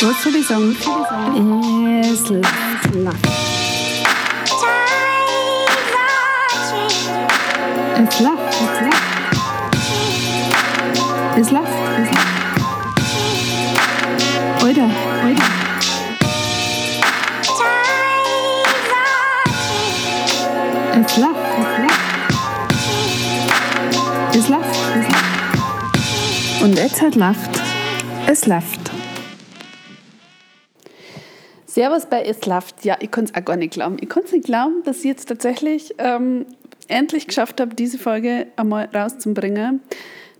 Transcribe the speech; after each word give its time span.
Was 0.00 0.22
soll 0.22 0.34
ich 0.36 0.46
sagen? 0.46 0.76
Es 0.76 2.28
läuft. 2.30 2.52
Es 2.82 3.00
läuft. 3.00 3.26
Es 7.96 8.20
läuft. 8.20 8.54
Es 11.36 11.50
läuft. 11.50 11.72
Es 11.96 12.10
läuft. 12.10 12.24
Alter, 14.62 14.90
Alter. 15.22 15.44
Es 21.00 21.16
läuft. 21.16 21.38
Es 21.62 21.68
läuft. 21.78 21.96
Es 24.34 24.48
läuft. 24.48 24.74
Es 24.94 25.08
läuft. 25.08 25.42
Und 26.62 26.74
jetzt 26.76 27.02
hat 27.02 27.14
läuft. 27.14 27.60
Es 28.26 28.46
läuft. 28.46 28.83
Servus 31.74 32.06
bei 32.06 32.22
Es 32.22 32.46
läuft. 32.46 32.84
Ja, 32.84 32.96
ich 33.00 33.10
kann 33.10 33.24
es 33.24 33.34
auch 33.34 33.44
gar 33.44 33.56
nicht 33.56 33.72
glauben. 33.72 33.96
Ich 34.00 34.08
kann 34.08 34.22
es 34.22 34.30
nicht 34.30 34.44
glauben, 34.44 34.84
dass 34.84 34.98
ich 34.98 35.06
jetzt 35.06 35.26
tatsächlich 35.26 35.92
ähm, 35.98 36.46
endlich 36.86 37.26
geschafft 37.26 37.60
habe, 37.60 37.74
diese 37.74 37.98
Folge 37.98 38.46
einmal 38.54 38.88
rauszubringen. 38.94 39.80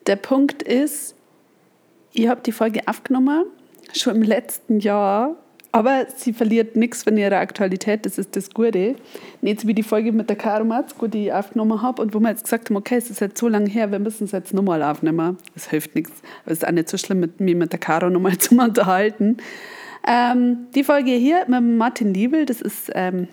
Der 0.06 0.14
Punkt 0.14 0.62
ist, 0.62 1.16
ich 2.12 2.28
habe 2.28 2.40
die 2.42 2.52
Folge 2.52 2.82
aufgenommen, 2.86 3.46
schon 3.92 4.14
im 4.14 4.22
letzten 4.22 4.78
Jahr, 4.78 5.34
aber 5.72 6.06
sie 6.14 6.32
verliert 6.32 6.76
nichts 6.76 7.02
von 7.02 7.16
ihrer 7.16 7.38
Aktualität, 7.38 8.06
das 8.06 8.16
ist 8.16 8.36
das 8.36 8.50
Gute. 8.50 8.94
Nicht 9.40 9.66
wie 9.66 9.74
die 9.74 9.82
Folge 9.82 10.12
mit 10.12 10.28
der 10.28 10.36
Caro 10.36 10.64
Matzko, 10.64 11.08
die 11.08 11.26
ich 11.26 11.32
aufgenommen 11.32 11.82
habe 11.82 12.00
und 12.00 12.14
wo 12.14 12.20
wir 12.20 12.28
jetzt 12.28 12.44
gesagt 12.44 12.70
haben, 12.70 12.76
okay, 12.76 12.94
es 12.94 13.10
ist 13.10 13.20
jetzt 13.20 13.38
so 13.38 13.48
lange 13.48 13.68
her, 13.68 13.90
wir 13.90 13.98
müssen 13.98 14.26
es 14.26 14.30
jetzt 14.30 14.54
nochmal 14.54 14.84
aufnehmen. 14.84 15.38
Das 15.54 15.68
hilft 15.68 15.96
nichts. 15.96 16.12
Aber 16.44 16.52
es 16.52 16.58
ist 16.58 16.64
auch 16.68 16.70
nicht 16.70 16.88
so 16.88 16.96
schlimm, 16.96 17.28
mir 17.38 17.56
mit 17.56 17.72
der 17.72 17.80
Caro 17.80 18.08
nochmal 18.08 18.38
zu 18.38 18.56
unterhalten. 18.56 19.38
Ähm, 20.06 20.66
die 20.74 20.84
Folge 20.84 21.12
hier 21.12 21.44
mit 21.48 21.62
Martin 21.62 22.12
Liebel, 22.12 22.44
das 22.44 22.60
ist 22.60 22.90
ähm, 22.94 23.28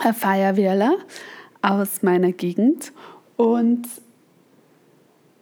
ein 0.00 0.14
Feuerwehrler 0.14 0.96
aus 1.60 2.02
meiner 2.02 2.32
Gegend 2.32 2.92
und 3.36 3.86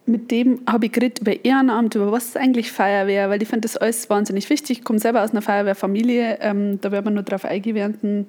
mit 0.05 0.29
dem 0.31 0.61
habe 0.67 0.85
ich 0.85 0.91
geredet 0.91 1.19
über 1.19 1.45
Ehrenamt, 1.45 1.95
über 1.95 2.11
was 2.11 2.25
ist 2.25 2.37
eigentlich 2.37 2.71
Feuerwehr, 2.71 3.29
weil 3.29 3.41
ich 3.41 3.47
finde 3.47 3.61
das 3.61 3.77
alles 3.77 4.09
wahnsinnig 4.09 4.49
wichtig. 4.49 4.79
Ich 4.79 4.83
komme 4.83 4.99
selber 4.99 5.23
aus 5.23 5.31
einer 5.31 5.41
Feuerwehrfamilie, 5.41 6.39
ähm, 6.41 6.79
da 6.81 6.91
werden 6.91 7.05
wir 7.05 7.11
nur 7.11 7.23
darauf 7.23 7.45
eingehen 7.45 7.75
während 7.75 8.03
dem 8.03 8.25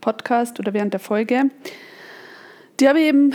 Podcast 0.00 0.58
oder 0.60 0.72
während 0.72 0.92
der 0.92 1.00
Folge. 1.00 1.50
Die 2.80 2.88
habe 2.88 3.00
ich 3.00 3.06
eben 3.06 3.32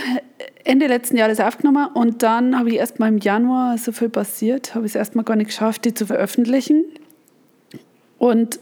Ende 0.64 0.86
letzten 0.86 1.18
Jahres 1.18 1.38
aufgenommen 1.38 1.88
und 1.92 2.22
dann 2.22 2.58
habe 2.58 2.70
ich 2.70 2.76
erst 2.76 2.98
mal 2.98 3.08
im 3.08 3.18
Januar, 3.18 3.76
so 3.76 3.92
viel 3.92 4.08
passiert, 4.08 4.74
habe 4.74 4.86
ich 4.86 4.92
es 4.92 4.96
erst 4.96 5.14
mal 5.14 5.22
gar 5.22 5.36
nicht 5.36 5.48
geschafft, 5.48 5.84
die 5.84 5.92
zu 5.92 6.06
veröffentlichen. 6.06 6.84
Und 8.18 8.58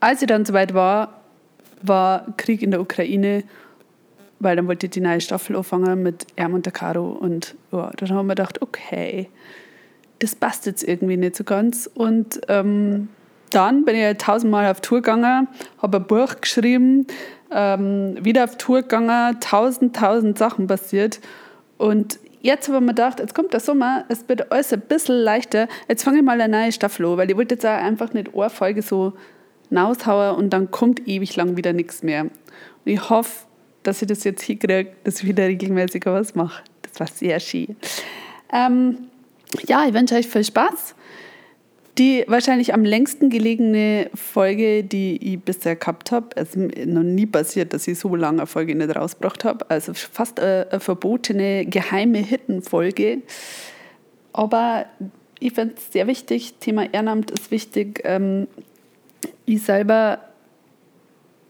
als 0.00 0.22
ich 0.22 0.28
dann 0.28 0.44
soweit 0.44 0.74
war, 0.74 1.20
war 1.82 2.26
Krieg 2.36 2.62
in 2.62 2.70
der 2.70 2.80
Ukraine, 2.80 3.44
weil 4.40 4.56
dann 4.56 4.66
wollte 4.66 4.86
ich 4.86 4.92
die 4.92 5.00
neue 5.00 5.20
Staffel 5.20 5.56
anfangen 5.56 6.02
mit 6.02 6.26
Erm 6.36 6.54
und 6.54 6.66
der 6.66 6.72
Caro. 6.72 7.10
Und 7.10 7.54
ja, 7.72 7.90
dann 7.96 8.10
haben 8.10 8.26
wir 8.26 8.34
gedacht, 8.34 8.60
okay, 8.62 9.28
das 10.18 10.34
passt 10.34 10.66
jetzt 10.66 10.82
irgendwie 10.82 11.16
nicht 11.16 11.36
so 11.36 11.44
ganz. 11.44 11.88
Und 11.92 12.40
ähm, 12.48 13.08
dann 13.50 13.84
bin 13.84 13.96
ich 13.96 14.16
tausendmal 14.18 14.70
auf 14.70 14.80
Tour 14.80 14.98
gegangen, 14.98 15.48
habe 15.80 15.98
ein 15.98 16.06
Buch 16.06 16.40
geschrieben, 16.40 17.06
ähm, 17.50 18.16
wieder 18.20 18.44
auf 18.44 18.56
Tour 18.58 18.82
gegangen, 18.82 19.38
tausend, 19.40 19.96
tausend 19.96 20.38
Sachen 20.38 20.66
passiert. 20.66 21.20
Und 21.78 22.18
jetzt 22.44 22.68
habe 22.68 22.76
ich 22.76 22.82
mir 22.82 22.88
gedacht, 22.88 23.20
jetzt 23.20 23.34
kommt 23.34 23.52
der 23.52 23.60
Sommer, 23.60 24.04
es 24.08 24.28
wird 24.28 24.52
alles 24.52 24.72
ein 24.72 24.82
bisschen 24.82 25.16
leichter. 25.16 25.66
Jetzt 25.88 26.04
fange 26.04 26.18
ich 26.18 26.22
mal 26.22 26.40
eine 26.40 26.56
neue 26.56 26.72
Staffel 26.72 27.06
an, 27.06 27.16
weil 27.16 27.30
ich 27.30 27.36
wollte 27.36 27.54
jetzt 27.54 27.64
auch 27.64 27.70
einfach 27.70 28.12
nicht 28.12 28.34
eine 28.34 28.50
Folge 28.50 28.82
so 28.82 29.14
raushauen 29.74 30.36
und 30.36 30.50
dann 30.50 30.70
kommt 30.70 31.08
ewig 31.08 31.34
lang 31.36 31.56
wieder 31.56 31.72
nichts 31.72 32.02
mehr. 32.02 32.22
Und 32.22 32.30
ich 32.84 33.08
hoffe, 33.08 33.46
dass 33.82 34.02
ich 34.02 34.08
das 34.08 34.24
jetzt 34.24 34.42
hinkriege, 34.42 34.92
dass 35.04 35.20
ich 35.20 35.26
wieder 35.26 35.44
regelmäßig 35.44 36.04
was 36.06 36.34
mache. 36.34 36.62
Das 36.82 37.00
war 37.00 37.06
sehr 37.06 37.40
schön. 37.40 37.76
Ähm, 38.52 38.98
ja, 39.66 39.86
ich 39.86 39.94
wünsche 39.94 40.14
euch 40.14 40.28
viel 40.28 40.44
Spaß. 40.44 40.94
Die 41.98 42.24
wahrscheinlich 42.26 42.74
am 42.74 42.84
längsten 42.84 43.30
gelegene 43.30 44.10
Folge, 44.14 44.82
die 44.82 45.34
ich 45.34 45.40
bisher 45.40 45.76
gehabt 45.76 46.10
habe, 46.10 46.28
es 46.34 46.56
ist 46.56 46.86
noch 46.88 47.04
nie 47.04 47.26
passiert, 47.26 47.72
dass 47.72 47.86
ich 47.86 48.00
so 48.00 48.16
lange 48.16 48.38
eine 48.38 48.46
Folge 48.48 48.74
nicht 48.74 48.96
rausgebracht 48.96 49.44
habe. 49.44 49.70
Also 49.70 49.94
fast 49.94 50.40
eine, 50.40 50.66
eine 50.70 50.80
verbotene, 50.80 51.66
geheime 51.66 52.18
Hittenfolge. 52.18 53.22
Aber 54.32 54.86
ich 55.38 55.52
finde 55.52 55.74
es 55.76 55.92
sehr 55.92 56.08
wichtig. 56.08 56.54
Thema 56.58 56.92
Ehrenamt 56.92 57.30
ist 57.30 57.52
wichtig. 57.52 58.00
Ähm, 58.02 58.48
ich 59.46 59.62
selber 59.62 60.18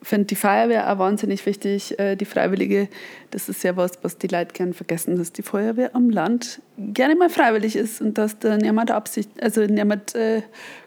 finde 0.06 0.26
die 0.26 0.37
Feuerwehr 0.37 0.92
auch 0.92 0.98
wahnsinnig 0.98 1.44
wichtig, 1.47 1.98
äh, 1.98 2.16
die 2.16 2.25
Freiwillige. 2.25 2.88
Das 3.31 3.48
ist 3.48 3.62
ja 3.65 3.76
was, 3.76 3.92
was 4.03 4.19
die 4.19 4.26
Leute 4.26 4.53
gerne 4.53 4.75
vergessen, 4.75 5.16
dass 5.16 5.32
die 5.32 5.42
Feuerwehr 5.42 5.94
am 5.94 6.10
Land 6.10 6.60
gerne 6.78 7.16
mal 7.16 7.31
freiwillig 7.31 7.76
ist 7.76 8.00
und 8.00 8.19
dass 8.19 8.38
da 8.38 8.56
niemand 8.56 8.91
Absicht, 8.91 9.31
also 9.42 9.62
niemand 9.62 10.15
äh, 10.15 10.42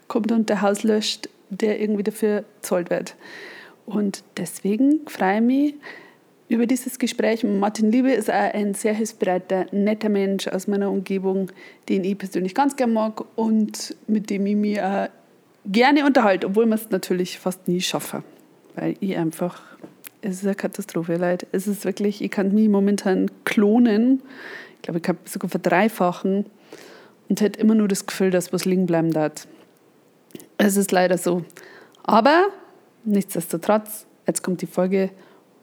kommt 0.06 0.32
und 0.32 0.48
der 0.48 0.62
Haus 0.62 0.82
löscht, 0.82 1.28
der 1.50 1.80
irgendwie 1.80 2.04
dafür 2.04 2.44
zahlt 2.60 2.90
wird. 2.90 3.16
Und 3.86 4.22
deswegen 4.36 5.00
freue 5.06 5.36
ich 5.36 5.42
mich 5.42 5.74
über 6.48 6.66
dieses 6.66 6.98
Gespräch. 6.98 7.44
Martin 7.44 7.90
Liebe 7.90 8.12
ist 8.12 8.30
auch 8.30 8.54
ein 8.54 8.74
sehr 8.74 8.94
hilfsbereiter, 8.94 9.66
netter 9.72 10.08
Mensch 10.08 10.48
aus 10.48 10.66
meiner 10.66 10.90
Umgebung, 10.90 11.50
den 11.88 12.04
ich 12.04 12.16
persönlich 12.16 12.54
ganz 12.54 12.76
gerne 12.76 12.92
mag 12.92 13.24
und 13.36 13.96
mit 14.06 14.30
dem 14.30 14.46
ich 14.46 14.56
mich 14.56 14.80
auch 14.80 15.08
gerne 15.66 16.06
unterhalte, 16.06 16.46
obwohl 16.46 16.66
man 16.66 16.78
es 16.78 16.90
natürlich 16.90 17.38
fast 17.38 17.68
nie 17.68 17.80
schaffe 17.80 18.22
weil 18.78 18.96
ich 19.00 19.16
einfach, 19.16 19.60
es 20.20 20.36
ist 20.36 20.44
eine 20.44 20.54
Katastrophe, 20.54 21.16
Leute. 21.16 21.46
Es 21.52 21.66
ist 21.66 21.84
wirklich, 21.84 22.22
ich 22.22 22.30
kann 22.30 22.54
mich 22.54 22.68
momentan 22.68 23.30
klonen. 23.44 24.22
Ich 24.76 24.82
glaube, 24.82 24.98
ich 24.98 25.02
kann 25.02 25.18
sogar 25.24 25.50
verdreifachen 25.50 26.46
und 27.28 27.40
hätte 27.40 27.58
immer 27.60 27.74
nur 27.74 27.88
das 27.88 28.06
Gefühl, 28.06 28.30
dass 28.30 28.52
was 28.52 28.64
liegen 28.64 28.86
bleiben 28.86 29.10
darf. 29.10 29.48
Es 30.58 30.76
ist 30.76 30.92
leider 30.92 31.18
so. 31.18 31.44
Aber 32.04 32.46
nichtsdestotrotz, 33.04 34.06
jetzt 34.26 34.42
kommt 34.42 34.62
die 34.62 34.66
Folge 34.66 35.10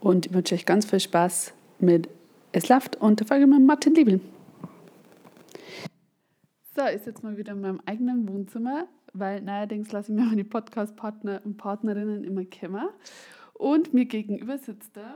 und 0.01 0.25
ich 0.25 0.33
wünsche 0.33 0.55
euch 0.55 0.65
ganz 0.65 0.85
viel 0.85 0.99
Spaß 0.99 1.53
mit 1.79 2.09
Es 2.51 2.67
läuft 2.67 2.97
und 2.97 3.19
der 3.19 3.27
Folge 3.27 3.47
mit 3.47 3.61
Martin 3.61 3.95
Liebel. 3.95 4.19
So, 6.75 6.81
ich 6.93 7.01
sitze 7.03 7.25
mal 7.25 7.37
wieder 7.37 7.53
in 7.53 7.61
meinem 7.61 7.81
eigenen 7.85 8.27
Wohnzimmer 8.27 8.87
weil 9.17 9.41
neuerdings 9.41 9.91
lasse 9.91 10.11
ich 10.11 10.17
mir 10.17 10.25
meine 10.25 10.43
Podcast-Partner 10.43 11.41
und 11.43 11.57
Partnerinnen 11.57 12.23
immer 12.23 12.43
kommen. 12.45 12.89
Und 13.53 13.93
mir 13.93 14.05
gegenüber 14.05 14.57
sitzt 14.57 14.95
der 14.95 15.15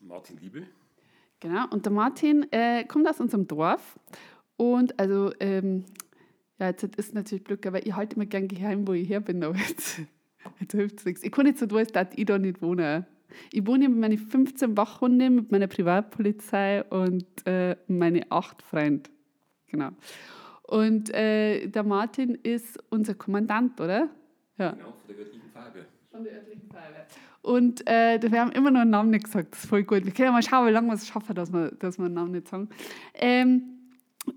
Martin 0.00 0.38
Liebel. 0.38 0.66
Genau, 1.40 1.66
und 1.70 1.86
der 1.86 1.92
Martin 1.92 2.46
äh, 2.52 2.84
kommt 2.84 3.08
aus 3.08 3.20
unserem 3.20 3.48
Dorf. 3.48 3.98
Und 4.56 4.98
also, 5.00 5.32
ähm, 5.40 5.84
ja, 6.58 6.68
jetzt 6.68 6.84
ist 6.84 7.14
natürlich 7.14 7.44
Glück, 7.44 7.66
aber 7.66 7.84
ich 7.84 7.94
halte 7.96 8.16
immer 8.16 8.26
gern 8.26 8.46
geheim, 8.46 8.86
wo 8.86 8.92
ich 8.92 9.08
her 9.08 9.20
bin. 9.20 9.42
Aber 9.42 9.56
jetzt, 9.56 10.00
jetzt 10.60 10.72
hilft 10.72 10.98
es 11.00 11.04
nichts. 11.06 11.22
Ich 11.24 11.32
kann 11.32 11.46
nicht 11.46 11.58
so 11.58 11.66
tun, 11.66 11.84
dass 11.92 12.08
ich 12.14 12.26
da 12.26 12.38
nicht 12.38 12.60
wohne. 12.62 13.06
Ich 13.52 13.66
wohne 13.66 13.88
mit 13.88 13.98
meinen 13.98 14.18
15 14.18 14.76
Wachhunde, 14.76 15.30
mit 15.30 15.50
meiner 15.50 15.66
Privatpolizei 15.66 16.84
und 16.84 17.24
äh, 17.46 17.76
meine 17.86 18.30
acht 18.30 18.62
Freunde. 18.62 19.08
Genau. 19.68 19.90
Und 20.70 21.12
äh, 21.12 21.66
der 21.66 21.82
Martin 21.82 22.36
ist 22.44 22.78
unser 22.90 23.14
Kommandant, 23.14 23.80
oder? 23.80 24.08
Ja. 24.56 24.70
Genau, 24.70 24.92
von 24.92 25.08
der 25.08 25.16
örtlichen 25.16 25.50
Feuerwehr. 25.52 25.86
Von 26.12 26.22
der 26.22 26.32
örtlichen 26.34 26.62
Feuerwehr. 26.70 27.06
Und 27.42 27.86
äh, 27.88 28.20
wir 28.22 28.40
haben 28.40 28.52
immer 28.52 28.70
noch 28.70 28.82
einen 28.82 28.90
Namen 28.90 29.10
nicht 29.10 29.24
gesagt. 29.24 29.52
Das 29.52 29.64
ist 29.64 29.68
voll 29.68 29.82
gut. 29.82 30.04
Wir 30.04 30.12
können 30.12 30.26
ja 30.26 30.32
mal 30.32 30.44
schauen, 30.44 30.68
wie 30.68 30.70
lange 30.70 30.86
wir 30.86 30.94
es 30.94 31.08
schaffen, 31.08 31.34
dass 31.34 31.52
wir, 31.52 31.72
dass 31.72 31.98
wir 31.98 32.04
einen 32.04 32.14
Namen 32.14 32.30
nicht 32.30 32.46
sagen. 32.46 32.68
Ähm, 33.14 33.62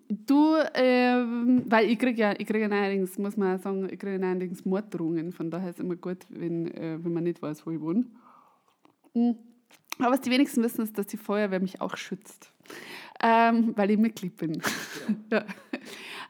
du, 0.10 0.56
ähm, 0.74 1.66
weil 1.68 1.92
ich 1.92 2.00
kriege 2.00 2.20
ja, 2.20 2.34
ich 2.36 2.48
kriege 2.48 2.66
allerdings, 2.66 3.16
muss 3.20 3.38
man 3.38 3.60
sagen, 3.60 3.88
ich 3.92 4.00
kriege 4.00 4.26
allerdings 4.26 4.66
Morddrohungen. 4.66 5.34
Von 5.34 5.52
daher 5.52 5.70
ist 5.70 5.76
es 5.76 5.86
immer 5.86 5.98
gut, 5.98 6.26
wenn, 6.30 6.66
äh, 6.72 6.98
wenn 7.00 7.14
man 7.14 7.26
nicht 7.26 7.44
weiß, 7.44 7.64
wo 7.68 7.70
ich 7.70 7.80
wohne. 7.80 8.06
Mhm. 9.14 9.36
Aber 10.00 10.14
was 10.14 10.22
die 10.22 10.32
wenigsten 10.32 10.64
wissen, 10.64 10.82
ist, 10.82 10.98
dass 10.98 11.06
die 11.06 11.18
Feuerwehr 11.18 11.60
mich 11.60 11.80
auch 11.80 11.96
schützt. 11.96 12.52
Ähm, 13.22 13.74
weil 13.76 13.92
ich 13.92 14.00
Mitglied 14.00 14.36
bin. 14.36 14.54
Ja. 14.56 14.62
ja. 15.38 15.46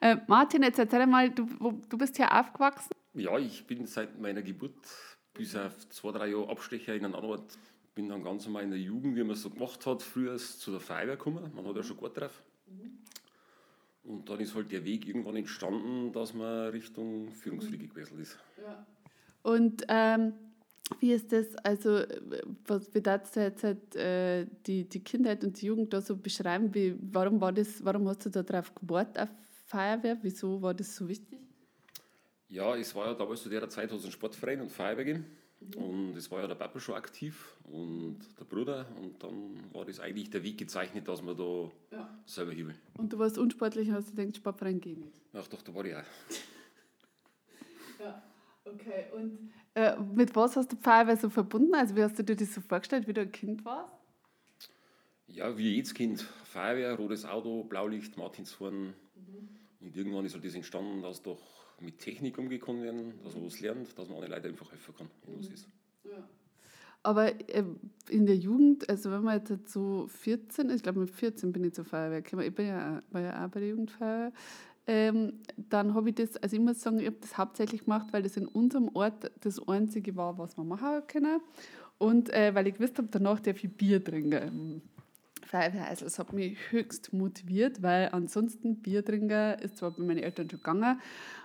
Äh, 0.01 0.17
Martin, 0.27 0.63
jetzt 0.63 0.79
erzähl 0.79 1.05
mal, 1.07 1.29
du, 1.29 1.47
du 1.89 1.97
bist 1.97 2.17
hier 2.17 2.31
aufgewachsen? 2.31 2.91
Ja, 3.13 3.37
ich 3.37 3.65
bin 3.65 3.85
seit 3.85 4.19
meiner 4.19 4.41
Geburt 4.41 4.73
bis 5.33 5.55
auf 5.55 5.89
zwei, 5.89 6.11
drei 6.11 6.27
Jahre 6.27 6.49
Abstecher 6.49 6.95
in 6.95 7.05
einen 7.05 7.15
anderen 7.15 7.39
Ort. 7.39 7.57
Bin 7.95 8.09
dann 8.09 8.23
ganz 8.23 8.45
normal 8.45 8.63
in 8.63 8.71
der 8.71 8.79
Jugend, 8.79 9.15
wie 9.15 9.23
man 9.23 9.35
so 9.35 9.49
gemacht 9.49 9.85
hat, 9.85 10.01
früher 10.01 10.37
zu 10.37 10.71
der 10.71 10.79
Feuerwehr 10.79 11.15
gekommen. 11.15 11.51
Man 11.55 11.65
hat 11.67 11.75
ja 11.75 11.83
schon 11.83 11.97
gut 11.97 12.17
drauf. 12.17 12.41
Mhm. 12.67 12.97
Und 14.03 14.29
dann 14.29 14.39
ist 14.39 14.55
halt 14.55 14.71
der 14.71 14.83
Weg 14.83 15.07
irgendwann 15.07 15.35
entstanden, 15.35 16.11
dass 16.11 16.33
man 16.33 16.69
Richtung 16.69 17.31
Führungsfliege 17.31 17.87
gewesen 17.87 18.19
ist. 18.19 18.37
Ja. 18.61 18.85
Und 19.43 19.83
ähm, 19.87 20.33
wie 20.99 21.13
ist 21.13 21.31
das, 21.31 21.55
also 21.57 22.01
was, 22.67 22.89
du 22.89 22.99
jetzt 22.99 23.63
halt, 23.63 23.95
äh, 23.95 24.45
die, 24.65 24.87
die 24.89 25.03
Kindheit 25.03 25.43
und 25.43 25.61
die 25.61 25.67
Jugend 25.67 25.93
da 25.93 26.01
so 26.01 26.17
beschreiben? 26.17 26.73
Wie, 26.73 26.95
warum, 26.99 27.39
war 27.39 27.53
das, 27.53 27.83
warum 27.83 28.07
hast 28.09 28.25
du 28.25 28.29
da 28.29 28.43
drauf 28.43 28.73
gewartet 28.75 29.19
auf 29.19 29.29
Feuerwehr? 29.65 30.17
Wieso 30.21 30.61
war 30.61 30.73
das 30.73 30.95
so 30.95 31.07
wichtig? 31.07 31.39
Ja, 32.49 32.75
es 32.75 32.93
war 32.93 33.07
ja 33.07 33.13
damals 33.13 33.41
zu 33.43 33.49
der 33.49 33.67
Zeit 33.69 33.91
es 33.91 34.03
einen 34.03 34.11
Sportverein 34.11 34.61
und 34.61 34.71
Feuerwehr 34.71 35.05
gegeben. 35.05 35.25
Und 35.77 36.17
es 36.17 36.29
war 36.29 36.41
ja 36.41 36.47
der 36.47 36.55
Papa 36.55 36.77
schon 36.79 36.95
aktiv 36.95 37.55
und 37.71 38.19
der 38.37 38.43
Bruder. 38.43 38.85
Und 39.01 39.23
dann 39.23 39.55
war 39.73 39.85
das 39.85 39.99
eigentlich 40.01 40.29
der 40.29 40.43
Weg 40.43 40.57
gezeichnet, 40.57 41.07
dass 41.07 41.21
man 41.21 41.37
da 41.37 41.71
Ja. 41.91 42.09
selber 42.25 42.51
hibbeln. 42.51 42.77
Und 42.97 43.13
du 43.13 43.17
warst 43.17 43.37
unsportlich 43.37 43.87
und 43.87 43.95
hast 43.95 44.11
dir 44.11 44.15
gedacht, 44.17 44.35
Sportverein 44.37 44.81
geht 44.81 44.97
nicht. 44.97 45.21
Ach 45.33 45.47
doch, 45.47 45.61
da 45.61 45.73
war 45.73 45.85
ich 45.85 45.95
auch. 45.95 46.03
Ja, 47.99 48.21
okay. 48.65 49.05
Und 49.15 49.51
äh, 49.75 49.95
mit 49.97 50.35
was 50.35 50.57
hast 50.57 50.73
du 50.73 50.75
Feuerwehr 50.75 51.15
so 51.15 51.29
verbunden? 51.29 51.73
Also 51.73 51.95
wie 51.95 52.03
hast 52.03 52.19
du 52.19 52.23
dir 52.23 52.35
das 52.35 52.53
so 52.53 52.59
vorgestellt, 52.59 53.07
wie 53.07 53.13
du 53.13 53.21
ein 53.21 53.31
Kind 53.31 53.63
warst? 53.63 53.95
Ja, 55.27 55.57
wie 55.57 55.71
jedes 55.75 55.93
Kind. 55.93 56.21
Feuerwehr, 56.43 56.95
rotes 56.95 57.23
Auto, 57.23 57.63
Blaulicht, 57.63 58.17
Martinshorn. 58.17 58.93
Und 59.83 59.95
irgendwann 59.95 60.25
ist 60.25 60.33
halt 60.33 60.45
das 60.45 60.55
entstanden, 60.55 61.01
dass 61.01 61.21
doch 61.21 61.39
mit 61.79 61.99
Technik 61.99 62.37
umgekommen 62.37 62.83
werden, 62.83 63.13
dass 63.23 63.35
man 63.35 63.45
was 63.45 63.59
lernt, 63.59 63.97
dass 63.97 64.07
man 64.07 64.17
anderen 64.17 64.31
Leuten 64.33 64.47
einfach 64.47 64.71
helfen 64.71 64.95
kann, 64.95 65.09
wenn 65.25 65.39
was 65.39 65.47
ist. 65.47 65.67
Aber 67.05 67.27
äh, 67.49 67.65
in 68.09 68.25
der 68.25 68.37
Jugend, 68.37 68.89
also 68.89 69.11
wenn 69.11 69.23
man 69.23 69.41
jetzt 69.45 69.69
so 69.69 70.07
14 70.07 70.69
ist, 70.69 70.77
ich 70.77 70.83
glaube 70.83 71.01
mit 71.01 71.11
14 71.11 71.51
bin 71.51 71.65
ich 71.65 71.73
zur 71.73 71.83
Feuerwehr 71.83 72.21
gekommen, 72.21 72.47
ich 72.47 72.55
bin 72.55 72.67
ja, 72.67 73.03
war 73.11 73.21
ja 73.21 73.45
auch 73.45 73.49
bei 73.49 73.59
der 73.59 73.69
Jugendfeuerwehr, 73.69 74.31
ähm, 74.85 75.33
dann 75.57 75.93
habe 75.93 76.09
ich 76.09 76.15
das, 76.15 76.37
also 76.37 76.55
ich 76.55 76.61
muss 76.61 76.81
sagen, 76.81 76.99
ich 76.99 77.05
habe 77.05 77.17
das 77.19 77.37
hauptsächlich 77.37 77.83
gemacht, 77.83 78.07
weil 78.11 78.23
das 78.23 78.37
in 78.37 78.47
unserem 78.47 78.89
Ort 78.93 79.31
das 79.41 79.65
Einzige 79.67 80.15
war, 80.15 80.37
was 80.37 80.55
man 80.57 80.67
machen 80.67 81.01
können. 81.07 81.41
Und 81.97 82.29
äh, 82.29 82.53
weil 82.53 82.67
ich 82.67 82.75
gewusst 82.75 82.97
habe, 82.97 83.07
danach 83.09 83.39
darf 83.39 83.63
ich 83.63 83.71
Bier 83.71 84.03
trinken. 84.03 84.81
Im 85.43 85.49
Feuerwehr. 85.49 85.87
Also 85.87 86.05
es 86.05 86.17
hat 86.19 86.33
mich 86.33 86.57
höchst 86.71 87.13
motiviert, 87.13 87.81
weil 87.81 88.09
ansonsten 88.11 88.81
Bier 88.81 89.03
trinken 89.03 89.59
ist 89.59 89.77
zwar 89.77 89.91
bei 89.91 90.03
meinen 90.03 90.23
Eltern 90.23 90.49
schon 90.49 90.59
gegangen, 90.59 90.99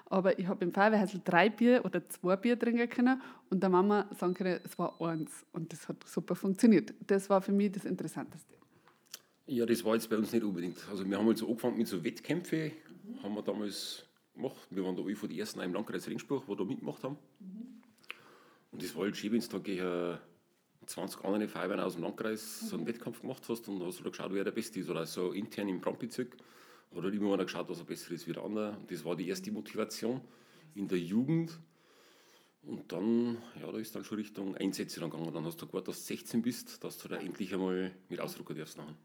aber 0.07 0.39
ich 0.39 0.47
habe 0.47 0.65
im 0.65 0.73
Feuerwehrhäusl 0.73 1.21
drei 1.25 1.51
Bier 1.51 1.85
oder 1.85 2.09
zwei 2.09 2.37
Bier 2.37 2.59
trinken 2.59 2.89
können 2.89 3.21
und 3.51 3.63
der 3.63 3.71
Mama 3.71 4.09
sagen 4.19 4.35
können, 4.35 4.59
es 4.65 4.79
war 4.79 5.01
eins. 5.01 5.45
Und 5.53 5.73
das 5.73 5.89
hat 5.89 5.97
super 6.07 6.35
funktioniert. 6.35 6.95
Das 7.07 7.29
war 7.29 7.43
für 7.43 7.53
mich 7.53 7.73
das 7.73 7.85
Interessanteste. 7.85 8.55
Ja, 9.47 9.67
das 9.67 9.85
war 9.85 9.95
jetzt 9.95 10.09
bei 10.09 10.17
uns 10.17 10.33
nicht 10.33 10.45
unbedingt. 10.45 10.79
Also 10.91 11.09
wir 11.09 11.19
haben 11.19 11.27
halt 11.27 11.39
so 11.39 11.49
angefangen 11.49 11.79
mit 11.79 11.89
so 11.89 12.03
Wettkämpfen, 12.05 12.73
haben 13.23 13.35
wir 13.35 13.43
damals 13.43 14.05
gemacht. 14.35 14.69
Wir 14.71 14.85
waren 14.85 14.97
da 14.97 15.03
alle 15.03 15.17
von 15.17 15.29
den 15.29 15.39
ersten 15.39 15.61
im 15.61 15.73
Landkreis 15.73 16.09
Ringsburg, 16.09 16.45
die 16.47 16.57
da 16.57 16.65
mitgemacht 16.65 17.03
haben. 17.03 17.17
Und 18.71 18.83
das 18.83 18.95
war 18.95 19.05
halt 19.05 19.17
schön, 19.17 19.33
wenn 19.33 19.41
du 19.41 19.49
da 19.49 19.59
gegen 19.59 20.19
20 20.89 21.25
andere 21.25 21.49
Feuerwehren 21.49 21.81
aus 21.81 21.95
dem 21.95 22.03
Landkreis 22.03 22.61
so 22.69 22.77
einen 22.77 22.87
Wettkampf 22.87 23.21
gemacht 23.21 23.43
hast 23.49 23.69
und 23.69 23.83
hast 23.83 24.01
du 24.01 24.05
da 24.05 24.11
geschaut, 24.11 24.33
wer 24.33 24.45
der 24.45 24.53
Beste 24.53 24.81
ist. 24.81 24.89
Oder 24.89 25.07
so 25.07 25.33
intern 25.33 25.69
im 25.69 25.81
Brandbezirk 25.81 26.37
hat 26.95 27.03
halt 27.03 27.15
immer 27.15 27.35
einer 27.35 27.45
geschaut, 27.45 27.69
was 27.69 27.79
er 27.79 27.85
besser 27.85 28.13
ist 28.13 28.27
wie 28.27 28.33
der 28.33 28.43
andere. 28.43 28.77
Und 28.77 28.91
das 28.91 29.05
war 29.05 29.15
die 29.15 29.29
erste 29.29 29.53
Motivation 29.53 30.21
in 30.75 30.89
der 30.89 30.99
Jugend. 30.99 31.59
Und 32.63 32.91
dann, 32.91 33.39
ja, 33.61 33.71
da 33.71 33.79
ist 33.79 33.95
dann 33.95 34.05
schon 34.05 34.19
Richtung 34.19 34.57
Einsätze 34.57 35.01
dann 35.01 35.11
gegangen. 35.11 35.33
Dann 35.33 35.45
hast 35.45 35.61
du 35.61 35.67
gewartet, 35.67 35.89
dass 35.89 36.07
du 36.07 36.15
16 36.15 36.43
bist, 36.43 36.83
dass 36.83 36.99
du 36.99 37.09
da 37.09 37.17
endlich 37.17 37.53
einmal 37.53 37.93
mit 38.09 38.21
ausdrucken 38.21 38.57
darfst. 38.57 38.79
Nachher. 38.79 38.97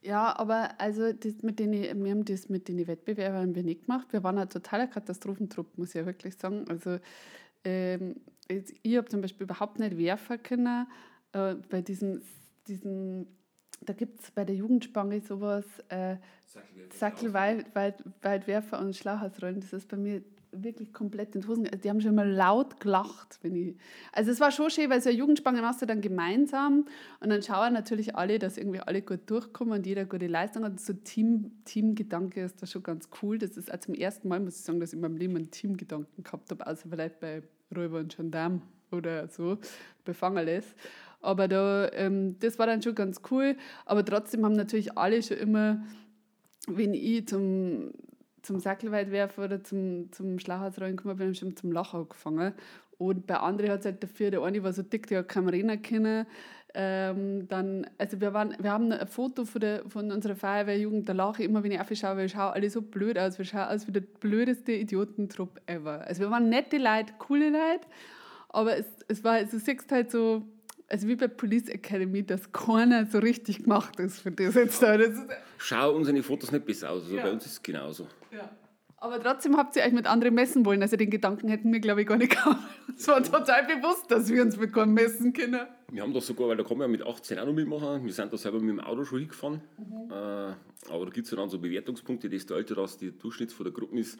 Ja, 0.00 0.38
aber 0.38 0.80
also 0.80 1.12
das 1.12 1.42
mit 1.42 1.58
den, 1.58 1.72
wir 1.72 2.10
haben 2.10 2.24
das 2.24 2.48
mit 2.48 2.68
den 2.68 2.86
Wettbewerbern 2.86 3.54
wir 3.54 3.62
nicht 3.64 3.86
gemacht. 3.86 4.08
Wir 4.12 4.22
waren 4.22 4.38
ein 4.38 4.48
totaler 4.48 4.86
Katastrophentrupp, 4.86 5.76
muss 5.76 5.90
ich 5.90 5.96
ja 5.96 6.06
wirklich 6.06 6.36
sagen. 6.36 6.66
Also 6.68 6.98
ähm, 7.64 8.16
ich 8.48 8.96
habe 8.96 9.08
zum 9.08 9.20
Beispiel 9.20 9.44
überhaupt 9.44 9.78
nicht 9.78 9.98
werfen 9.98 10.42
können. 10.42 10.86
Äh, 11.38 11.56
bei 11.68 11.82
diesem, 11.82 12.22
diesem 12.66 13.26
da 13.80 13.92
gibt 13.92 14.20
es 14.20 14.30
bei 14.30 14.44
der 14.44 14.56
Jugendspange 14.56 15.20
sowas, 15.20 15.64
äh, 15.88 16.16
Sackel, 16.90 17.32
Weit, 17.32 17.74
Weit, 17.74 18.02
Weitwerfer 18.22 18.80
und 18.80 18.96
Schlauhausrollen. 18.96 19.60
Das 19.60 19.72
ist 19.72 19.88
bei 19.88 19.96
mir 19.96 20.22
wirklich 20.50 20.92
komplett 20.92 21.34
in 21.36 21.46
Hosen. 21.46 21.68
Die 21.82 21.90
haben 21.90 22.00
schon 22.00 22.14
mal 22.14 22.28
laut 22.28 22.80
gelacht. 22.80 23.38
Wenn 23.42 23.54
ich 23.54 23.76
also 24.12 24.30
es 24.30 24.40
war 24.40 24.50
schon 24.50 24.70
schön, 24.70 24.90
weil 24.90 25.00
so 25.00 25.10
eine 25.10 25.18
Jugendspange 25.18 25.60
machst 25.60 25.82
du 25.82 25.86
dann 25.86 26.00
gemeinsam 26.00 26.86
und 27.20 27.28
dann 27.28 27.42
schauen 27.42 27.74
natürlich 27.74 28.16
alle, 28.16 28.38
dass 28.38 28.56
irgendwie 28.56 28.80
alle 28.80 29.02
gut 29.02 29.30
durchkommen 29.30 29.74
und 29.74 29.86
jeder 29.86 30.06
gute 30.06 30.26
Leistung 30.26 30.64
hat. 30.64 30.80
So 30.80 30.94
Team, 30.94 31.52
Teamgedanke 31.64 32.42
ist 32.42 32.62
da 32.62 32.66
schon 32.66 32.82
ganz 32.82 33.08
cool. 33.22 33.38
Das 33.38 33.56
ist 33.56 33.72
auch 33.72 33.78
zum 33.78 33.94
ersten 33.94 34.28
Mal, 34.28 34.40
muss 34.40 34.58
ich 34.58 34.64
sagen, 34.64 34.80
dass 34.80 34.90
ich 34.90 34.96
in 34.96 35.02
meinem 35.02 35.16
Leben 35.16 35.36
einen 35.36 35.50
Teamgedanken 35.50 36.24
gehabt 36.24 36.50
habe, 36.50 36.66
außer 36.66 36.88
vielleicht 36.88 37.20
bei 37.20 37.42
Räuber 37.74 37.98
und 37.98 38.16
Gendarm 38.16 38.62
oder 38.90 39.28
so, 39.28 39.58
bei 40.04 40.14
Fangerles. 40.14 40.64
Aber 41.20 41.48
da, 41.48 41.90
ähm, 41.92 42.38
das 42.40 42.58
war 42.58 42.66
dann 42.66 42.82
schon 42.82 42.94
ganz 42.94 43.20
cool. 43.30 43.56
Aber 43.84 44.04
trotzdem 44.04 44.44
haben 44.44 44.52
natürlich 44.52 44.96
alle 44.96 45.22
schon 45.22 45.38
immer, 45.38 45.82
wenn 46.68 46.94
ich 46.94 47.26
zum, 47.26 47.92
zum 48.42 48.60
Sackelweitwerfer 48.60 49.44
oder 49.44 49.64
zum, 49.64 50.12
zum 50.12 50.38
Schlauhausrollen 50.38 50.96
gekommen 50.96 51.16
bin, 51.16 51.34
schon 51.34 51.56
zum 51.56 51.72
Lachen 51.72 52.00
angefangen. 52.00 52.54
Und 52.98 53.26
bei 53.26 53.36
anderen 53.36 53.70
hat 53.70 53.80
es 53.80 53.86
halt 53.86 54.02
dafür, 54.02 54.30
der 54.30 54.42
eine 54.42 54.62
war 54.62 54.72
so 54.72 54.82
dick, 54.82 55.06
der 55.06 55.20
hat 55.20 55.28
kaum 55.28 55.48
reden 55.48 55.80
können. 55.82 56.26
Ähm, 56.74 57.48
dann, 57.48 57.86
also 57.96 58.20
wir, 58.20 58.34
waren, 58.34 58.54
wir 58.58 58.70
haben 58.70 58.92
ein 58.92 59.06
Foto 59.06 59.44
von, 59.44 59.60
der, 59.60 59.88
von 59.88 60.12
unserer 60.12 60.36
Feuerwehrjugend, 60.36 61.08
da 61.08 61.12
lache 61.12 61.42
ich 61.42 61.48
immer, 61.48 61.62
wenn 61.62 61.72
ich 61.72 61.80
aufschaue, 61.80 62.10
weil 62.10 62.18
wir 62.24 62.28
schauen 62.28 62.52
alle 62.52 62.68
so 62.68 62.82
blöd 62.82 63.18
aus. 63.18 63.38
Wir 63.38 63.44
schauen 63.44 63.68
aus 63.68 63.86
wie 63.86 63.92
der 63.92 64.00
blödeste 64.00 64.72
Idiotentrupp 64.72 65.60
ever. 65.66 66.06
Also 66.06 66.22
wir 66.22 66.30
waren 66.30 66.48
nette 66.48 66.76
Leute, 66.76 67.14
coole 67.18 67.50
Leute, 67.50 67.86
aber 68.50 68.76
es, 68.76 68.86
es 69.08 69.24
war, 69.24 69.34
also 69.34 69.58
du 69.58 69.64
siehst 69.64 69.90
halt 69.90 70.10
so, 70.10 70.42
also 70.88 71.06
wie 71.08 71.16
bei 71.16 71.28
Police 71.28 71.68
Academy, 71.68 72.24
dass 72.24 72.50
keiner 72.52 73.06
so 73.06 73.18
richtig 73.18 73.64
gemacht 73.64 73.98
ist 74.00 74.20
für 74.20 74.30
das 74.32 74.54
jetzt 74.54 74.82
da. 74.82 74.96
Das 74.96 75.12
Schau 75.58 75.94
unsere 75.94 76.22
Fotos 76.22 76.50
nicht 76.52 76.64
besser 76.66 76.90
aus. 76.90 77.02
Also 77.04 77.16
Ja. 77.16 77.22
Bei 77.24 77.32
uns 77.32 77.44
ist 77.46 77.52
es 77.52 77.62
genauso. 77.62 78.06
ja. 78.30 78.50
Aber 79.00 79.22
trotzdem 79.22 79.56
habt 79.56 79.76
ihr 79.76 79.82
euch 79.84 79.92
mit 79.92 80.08
anderen 80.08 80.34
messen 80.34 80.66
wollen. 80.66 80.82
Also 80.82 80.96
den 80.96 81.08
Gedanken 81.08 81.46
hätten 81.46 81.72
wir, 81.72 81.78
glaube 81.78 82.00
ich, 82.02 82.08
gar 82.08 82.16
nicht 82.16 82.32
gehabt. 82.32 82.58
Es 82.96 83.06
war 83.06 83.22
total 83.22 83.64
bewusst, 83.64 84.10
dass 84.10 84.28
wir 84.28 84.42
uns 84.42 84.56
mit 84.56 84.72
keinem 84.72 84.92
messen 84.94 85.32
können. 85.32 85.60
Wir 85.92 86.02
haben 86.02 86.12
das 86.12 86.26
sogar, 86.26 86.48
weil 86.48 86.56
da 86.56 86.64
kann 86.64 86.78
man 86.78 86.86
ja 86.90 86.98
mit 86.98 87.06
18 87.06 87.38
auch 87.38 87.46
noch 87.46 87.52
mitmachen. 87.52 88.04
Wir 88.04 88.12
sind 88.12 88.32
da 88.32 88.36
selber 88.36 88.58
mit 88.58 88.70
dem 88.70 88.80
Auto 88.80 89.04
schon 89.04 89.20
hingefahren. 89.20 89.60
Mhm. 89.78 90.10
Äh, 90.10 90.14
aber 90.92 91.04
da 91.04 91.10
gibt 91.12 91.26
es 91.26 91.30
ja 91.30 91.36
dann 91.36 91.48
so 91.48 91.60
Bewertungspunkte, 91.60 92.28
desto 92.28 92.54
älter 92.56 92.74
das 92.74 92.98
die 92.98 93.16
Durchschnitt 93.16 93.52
von 93.52 93.62
der 93.66 93.72
Gruppe 93.72 94.00
ist, 94.00 94.18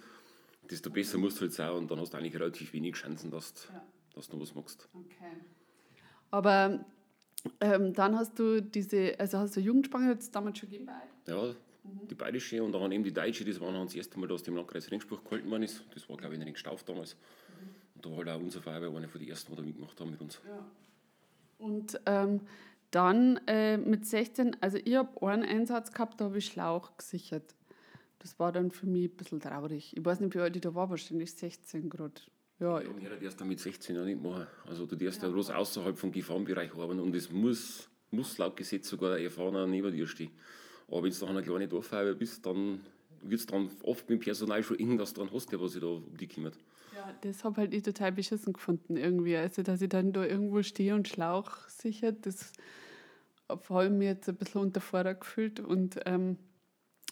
desto 0.70 0.90
besser 0.90 1.18
musst 1.18 1.38
du 1.38 1.40
halt 1.40 1.54
sein 1.54 1.72
und 1.72 1.90
dann 1.90 1.98
hast 1.98 2.12
du 2.14 2.16
eigentlich 2.18 2.36
relativ 2.38 2.72
wenig 2.72 2.94
Chancen, 2.94 3.32
dass, 3.32 3.54
du- 3.54 3.72
Ja. 3.72 3.82
dass 4.14 4.28
du 4.28 4.40
was 4.40 4.54
machst. 4.54 4.88
Okay. 4.94 5.32
Aber 6.30 6.84
ähm, 7.60 7.92
dann 7.94 8.16
hast 8.16 8.38
du 8.38 8.60
diese, 8.60 9.18
also 9.18 9.38
hast 9.38 9.56
du 9.56 9.60
Jugendspange 9.60 10.12
jetzt 10.12 10.34
damals 10.34 10.58
schon 10.58 10.70
gegeben? 10.70 10.90
Ja, 11.26 11.54
die 12.10 12.14
bayerische 12.14 12.62
und 12.62 12.72
dann 12.72 12.92
eben 12.92 13.04
die 13.04 13.12
deutsche, 13.12 13.44
das 13.44 13.60
war 13.60 13.72
dann 13.72 13.84
das 13.84 13.94
erste 13.94 14.18
Mal, 14.18 14.28
dass 14.28 14.42
die 14.42 14.50
im 14.50 14.56
Landkreis 14.56 14.90
Ringsburg 14.90 15.24
gehalten 15.24 15.50
worden 15.50 15.62
ist. 15.62 15.84
Das 15.94 16.08
war, 16.08 16.16
glaube 16.16 16.34
ich, 16.34 16.40
in 16.40 16.44
Ringstauf 16.44 16.82
damals. 16.84 17.16
Und 17.94 18.04
da 18.04 18.10
war 18.10 18.18
halt 18.18 18.28
auch 18.28 18.40
unser 18.40 18.60
Feuerwehr 18.60 18.94
eine 18.94 19.08
von 19.08 19.20
den 19.20 19.30
ersten, 19.30 19.52
die 19.52 19.56
da 19.56 19.62
mitgemacht 19.62 20.00
haben 20.00 20.10
mit 20.10 20.20
uns. 20.20 20.40
Und 21.58 22.00
ähm, 22.06 22.40
dann 22.90 23.40
äh, 23.46 23.76
mit 23.76 24.06
16, 24.06 24.56
also 24.60 24.78
ich 24.82 24.94
habe 24.94 25.26
einen 25.26 25.44
Einsatz 25.44 25.92
gehabt, 25.92 26.20
da 26.20 26.26
habe 26.26 26.38
ich 26.38 26.46
Schlauch 26.46 26.96
gesichert. 26.96 27.54
Das 28.20 28.38
war 28.38 28.52
dann 28.52 28.70
für 28.70 28.86
mich 28.86 29.10
ein 29.10 29.16
bisschen 29.16 29.40
traurig. 29.40 29.96
Ich 29.96 30.04
weiß 30.04 30.20
nicht, 30.20 30.34
wie 30.34 30.40
alt 30.40 30.56
ich 30.56 30.62
da 30.62 30.74
war, 30.74 30.90
wahrscheinlich 30.90 31.32
16 31.32 31.88
gerade. 31.88 32.20
Ja, 32.60 32.80
Ja, 32.80 32.90
jeder 33.00 33.16
darfst 33.16 33.40
dann 33.40 33.48
mit 33.48 33.60
16 33.60 33.94
Jahre 33.94 34.06
nicht 34.06 34.22
machen. 34.22 34.46
Also 34.66 34.86
du 34.86 34.96
darfst 34.96 35.22
ja 35.22 35.28
bloß 35.28 35.50
außerhalb 35.50 35.96
vom 35.96 36.10
Gefahrenbereich 36.10 36.72
arbeiten 36.74 37.00
und 37.00 37.14
es 37.14 37.30
muss, 37.30 37.88
muss 38.10 38.38
laut 38.38 38.56
Gesetz 38.56 38.88
sogar 38.88 39.14
ein 39.14 39.24
Erfahrener 39.24 39.66
neben 39.66 39.92
dir 39.92 40.06
stehen. 40.06 40.30
Aber 40.88 41.02
wenn 41.02 41.12
du 41.12 41.20
noch 41.20 41.30
eine 41.30 41.42
kleine 41.42 41.68
Dorffeuerwehr 41.68 42.14
bist, 42.14 42.44
dann 42.46 42.80
wird 43.22 43.40
es 43.40 43.46
dann 43.46 43.70
oft 43.82 44.08
mit 44.08 44.20
dem 44.20 44.24
Personal 44.24 44.62
schon 44.62 44.78
du 44.78 44.96
dann 44.96 45.30
hast, 45.32 45.52
der 45.52 45.60
was 45.60 45.72
sich 45.72 45.80
da 45.80 45.88
um 45.88 46.16
die 46.16 46.26
kümmert. 46.26 46.56
Ja, 46.94 47.14
das 47.20 47.44
habe 47.44 47.60
halt 47.60 47.74
ich 47.74 47.82
total 47.82 48.12
beschissen 48.12 48.52
gefunden 48.52 48.96
irgendwie. 48.96 49.36
Also, 49.36 49.62
dass 49.62 49.82
ich 49.82 49.88
dann 49.88 50.12
da 50.12 50.24
irgendwo 50.24 50.62
stehe 50.62 50.94
und 50.94 51.06
Schlauch 51.06 51.56
sichert, 51.68 52.26
das 52.26 52.52
habe 53.48 53.84
ich 53.84 53.90
mir 53.90 54.08
jetzt 54.08 54.28
ein 54.28 54.36
bisschen 54.36 54.62
unterfordert 54.62 55.20
gefühlt. 55.20 55.60
Und 55.60 56.00
ähm, 56.06 56.38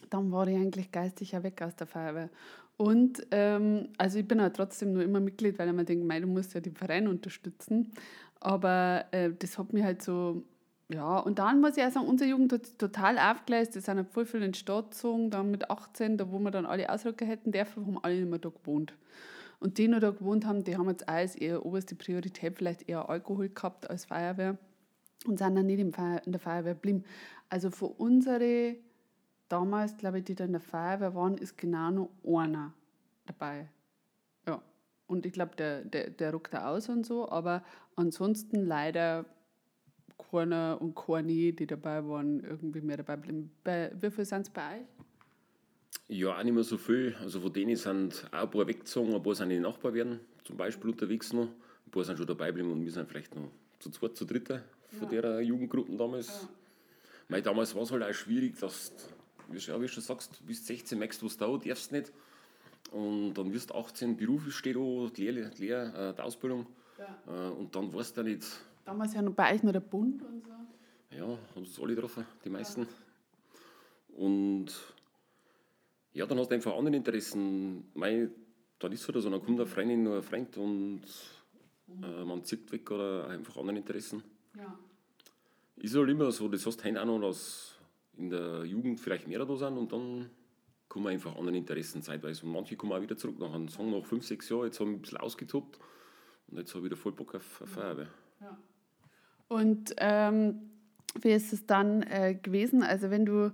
dann 0.09 0.31
war 0.31 0.47
ich 0.47 0.55
eigentlich 0.55 0.91
geistig 0.91 1.31
ja 1.31 1.43
weg 1.43 1.61
aus 1.61 1.75
der 1.75 1.87
Feuerwehr. 1.87 2.29
Und 2.77 3.25
ähm, 3.31 3.89
also 3.97 4.19
ich 4.19 4.27
bin 4.27 4.39
auch 4.39 4.53
trotzdem 4.53 4.93
nur 4.93 5.03
immer 5.03 5.19
Mitglied, 5.19 5.57
weil 5.57 5.67
ich 5.67 5.73
mir 5.73 5.83
denke, 5.83 6.21
du 6.21 6.27
musst 6.27 6.53
ja 6.53 6.61
den 6.61 6.75
Verein 6.75 7.07
unterstützen. 7.07 7.91
Aber 8.39 9.05
äh, 9.11 9.31
das 9.37 9.57
hat 9.57 9.73
mich 9.73 9.83
halt 9.83 10.03
so, 10.03 10.43
ja, 10.89 11.17
und 11.17 11.39
dann 11.39 11.59
muss 11.59 11.75
ich 11.75 11.83
auch 11.83 11.91
sagen, 11.91 12.07
unsere 12.07 12.29
Jugend 12.29 12.53
hat 12.53 12.77
total 12.77 13.17
aufgeleistet. 13.17 13.77
Die 13.77 13.85
sind 13.85 13.97
halt 13.97 14.09
voll 14.09 14.25
viel 14.25 14.43
in 14.43 14.51
die 14.51 14.59
Stadt 14.59 14.91
gezogen, 14.91 15.31
dann 15.31 15.49
mit 15.49 15.69
18, 15.69 16.17
da 16.17 16.31
wo 16.31 16.37
wir 16.39 16.51
dann 16.51 16.67
alle 16.67 16.89
Ausrücken 16.91 17.27
hätten 17.27 17.51
dürfen, 17.51 17.85
haben 17.85 17.99
alle 18.03 18.15
nicht 18.15 18.29
mehr 18.29 18.39
da 18.39 18.49
gewohnt. 18.49 18.93
Und 19.59 19.79
die, 19.79 19.87
die 19.87 19.99
da 19.99 20.11
gewohnt 20.11 20.45
haben, 20.45 20.63
die 20.63 20.77
haben 20.77 20.87
jetzt 20.87 21.09
als 21.09 21.35
eher 21.35 21.65
oberste 21.65 21.95
Priorität 21.95 22.55
vielleicht 22.55 22.87
eher 22.87 23.09
Alkohol 23.09 23.49
gehabt 23.49 23.89
als 23.89 24.05
Feuerwehr 24.05 24.57
und 25.25 25.39
sind 25.39 25.55
dann 25.55 25.65
nicht 25.65 25.79
in 25.79 25.91
der 25.91 26.39
Feuerwehr 26.39 26.75
geblieben. 26.75 27.03
Also 27.49 27.71
für 27.71 27.87
unsere 27.87 28.75
damals, 29.49 29.97
glaube 29.97 30.19
ich, 30.19 30.25
die 30.25 30.35
da 30.35 30.45
in 30.45 30.51
der 30.51 30.61
Feuerwehr 30.61 31.15
waren, 31.15 31.37
ist 31.37 31.57
genau 31.57 31.91
nur 31.91 32.09
einer 32.41 32.73
dabei. 33.25 33.69
Ja. 34.47 34.61
Und 35.07 35.25
ich 35.25 35.33
glaube, 35.33 35.55
der, 35.55 35.83
der, 35.83 36.09
der 36.09 36.31
ruckt 36.31 36.53
da 36.53 36.69
aus 36.69 36.89
und 36.89 37.05
so, 37.05 37.29
aber 37.29 37.63
ansonsten 37.95 38.65
leider 38.65 39.25
keiner 40.17 40.77
und 40.81 40.95
keine, 40.95 41.53
die 41.53 41.67
dabei 41.67 42.05
waren, 42.07 42.43
irgendwie 42.43 42.81
mehr 42.81 42.97
dabei 42.97 43.17
bleiben. 43.17 43.51
Bei, 43.63 43.91
wie 43.99 44.09
viel 44.09 44.25
sind 44.25 44.41
es 44.41 44.49
bei 44.49 44.79
euch? 44.79 44.85
Ja, 46.09 46.37
auch 46.37 46.43
nicht 46.43 46.53
mehr 46.53 46.63
so 46.63 46.77
viel. 46.77 47.15
Also 47.21 47.41
von 47.41 47.51
denen 47.51 47.75
sind 47.75 48.27
auch 48.31 48.43
ein 48.43 48.51
paar 48.51 48.67
weggezogen, 48.67 49.13
ein 49.13 49.21
paar 49.21 49.35
sind 49.35 49.51
in 49.51 49.57
die 49.57 49.67
Nachbar 49.67 49.93
werden, 49.93 50.19
zum 50.43 50.57
Beispiel 50.57 50.91
unterwegs 50.91 51.33
noch. 51.33 51.47
Ein 51.85 51.91
paar 51.91 52.03
sind 52.03 52.17
schon 52.17 52.27
dabei 52.27 52.47
geblieben 52.47 52.71
und 52.71 52.83
wir 52.83 52.91
sind 52.91 53.09
vielleicht 53.09 53.35
noch 53.35 53.51
zu 53.79 53.89
zweit, 53.89 54.15
zu 54.15 54.25
dritter 54.25 54.63
von 54.97 55.11
ja. 55.11 55.21
der 55.21 55.41
Jugendgruppen 55.41 55.97
damals. 55.97 56.27
Ja. 56.27 56.49
Weil 57.29 57.41
damals 57.41 57.75
war 57.75 57.83
es 57.83 57.91
halt 57.91 58.03
auch 58.03 58.13
schwierig, 58.13 58.57
dass, 58.59 58.93
wie 59.49 59.55
du 59.57 59.87
schon 59.87 60.03
sagst, 60.03 60.45
bis 60.45 60.65
16 60.65 60.97
merkst 60.97 61.21
du, 61.21 61.25
was 61.25 61.37
da 61.37 61.47
darfst 61.57 61.91
nicht. 61.91 62.11
Und 62.91 63.33
dann 63.33 63.51
wirst 63.53 63.71
du 63.71 63.75
18, 63.75 64.15
Beruf 64.15 64.51
steht 64.51 64.75
da, 64.75 65.09
die, 65.15 65.29
Lehr, 65.29 65.49
die, 65.49 65.69
äh, 65.69 66.13
die 66.13 66.21
Ausbildung. 66.21 66.65
Ja. 66.97 67.49
Äh, 67.49 67.51
und 67.51 67.75
dann 67.75 67.93
weißt 67.93 68.17
du 68.17 68.23
nicht. 68.23 68.45
Damals 68.85 69.13
ja 69.13 69.21
noch 69.21 69.33
bei 69.33 69.53
euch 69.53 69.63
noch 69.63 69.73
der 69.73 69.81
Bund 69.81 70.21
und 70.21 70.45
so. 70.45 70.51
Ja, 71.15 71.25
haben 71.25 71.39
uns 71.55 71.79
alle 71.79 71.95
getroffen, 71.95 72.25
die 72.43 72.49
meisten. 72.49 72.81
Ja. 72.81 72.87
Und 74.17 74.67
ja, 76.13 76.25
dann 76.25 76.39
hast 76.39 76.49
du 76.49 76.55
einfach 76.55 76.75
andere 76.75 76.95
Interessen. 76.95 77.89
Mei, 77.93 78.29
dann 78.79 78.91
ist 78.91 79.01
es 79.01 79.07
halt 79.07 79.21
so, 79.21 79.29
dann 79.29 79.43
kommt 79.43 79.59
eine 79.59 79.67
Freundin 79.67 80.07
oder 80.07 80.17
ein 80.17 80.23
Freund 80.23 80.57
und 80.57 81.01
äh, 82.01 82.23
man 82.23 82.43
zieht 82.43 82.71
weg 82.71 82.89
oder 82.91 83.27
einfach 83.27 83.57
andere 83.57 83.77
Interessen. 83.77 84.23
Ja. 84.55 84.77
Ist 85.77 85.95
halt 85.95 86.09
immer 86.09 86.31
so, 86.31 86.47
das 86.47 86.65
hast 86.65 86.83
du 86.83 86.99
auch 86.99 87.05
noch, 87.05 87.21
dass 87.21 87.76
in 88.17 88.29
der 88.29 88.65
Jugend 88.65 88.99
vielleicht 88.99 89.27
mehr 89.27 89.43
da 89.43 89.55
sind 89.55 89.77
und 89.77 89.91
dann 89.91 90.29
kommen 90.89 91.07
einfach 91.07 91.35
andere 91.35 91.57
Interessen 91.57 92.01
zeitweise. 92.01 92.45
Und 92.45 92.51
manche 92.51 92.75
kommen 92.75 92.93
auch 92.93 93.01
wieder 93.01 93.17
zurück 93.17 93.39
nach 93.39 93.53
einem 93.53 93.67
Song 93.67 93.91
nach 93.91 94.05
fünf, 94.05 94.25
sechs 94.25 94.49
Jahren, 94.49 94.65
jetzt 94.65 94.79
haben 94.79 94.91
wir 94.91 94.97
ein 94.97 95.01
bisschen 95.01 95.17
ausgetobt 95.17 95.79
und 96.47 96.57
jetzt 96.57 96.73
habe 96.73 96.79
ich 96.79 96.85
wieder 96.85 96.97
voll 96.97 97.11
Bock 97.11 97.35
auf, 97.35 97.61
auf 97.61 97.69
Feuerwehr. 97.69 98.07
Ja. 98.41 98.57
Und 99.47 99.93
ähm, 99.97 100.71
wie 101.21 101.31
ist 101.31 101.53
es 101.53 101.65
dann 101.65 102.03
äh, 102.03 102.35
gewesen? 102.35 102.83
Also 102.83 103.09
wenn 103.09 103.25
du 103.25 103.51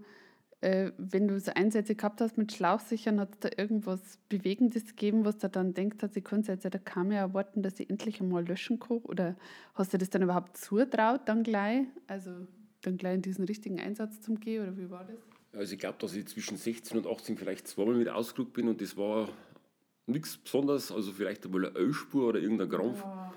äh, 0.64 0.94
wenn 0.98 1.28
du 1.28 1.38
so 1.42 1.52
Einsätze 1.54 1.94
gehabt 1.94 2.22
hast 2.22 2.38
mit 2.38 2.54
Schlauchsichern, 2.54 3.20
hat 3.20 3.34
es 3.34 3.40
da 3.40 3.50
irgendwas 3.58 4.18
Bewegendes 4.30 4.86
gegeben, 4.86 5.26
was 5.26 5.38
du 5.38 5.50
dann 5.50 5.74
denkst, 5.74 5.98
ich 6.16 6.24
könnte 6.24 6.54
jetzt, 6.54 6.64
da 6.64 6.78
kann 6.78 7.10
mir 7.10 7.18
erwarten, 7.18 7.62
dass 7.62 7.80
ich 7.82 7.90
endlich 7.90 8.22
einmal 8.22 8.48
löschen 8.48 8.80
kann? 8.80 9.00
Oder 9.00 9.36
hast 9.76 9.94
du 9.94 9.98
das 9.98 10.10
dann 10.10 10.22
überhaupt 10.22 10.56
zutraut 10.56 11.22
dann 11.26 11.44
gleich? 11.44 11.86
Also 12.08 12.48
dann 12.84 12.98
gleich 12.98 13.16
in 13.16 13.22
diesen 13.22 13.46
richtigen 13.46 13.80
Einsatz 13.80 14.22
zum 14.22 14.40
gehen 14.40 14.64
oder 14.64 14.78
wie 14.78 14.90
war 14.90 15.06
das? 15.06 15.18
Also 15.54 15.74
ich 15.74 15.80
glaube, 15.80 15.98
dass 16.00 16.16
ich 16.16 16.28
zwischen 16.28 16.58
16 16.58 16.98
und 16.98 17.08
18 17.08 17.38
vielleicht 17.38 17.68
zweimal 17.68 17.96
mit 17.96 18.10
ausgerückt 18.10 18.54
bin 18.54 18.68
und 18.68 18.82
das 18.82 18.98
war 18.98 19.30
nichts 20.06 20.38
Besonderes, 20.38 20.92
also 20.92 21.12
vielleicht 21.12 21.46
einmal 21.46 21.66
eine 21.66 21.78
Ölspur 21.78 22.30
oder 22.30 22.40
irgendein 22.40 22.70
Krampf. 22.70 23.00
Ja. 23.00 23.34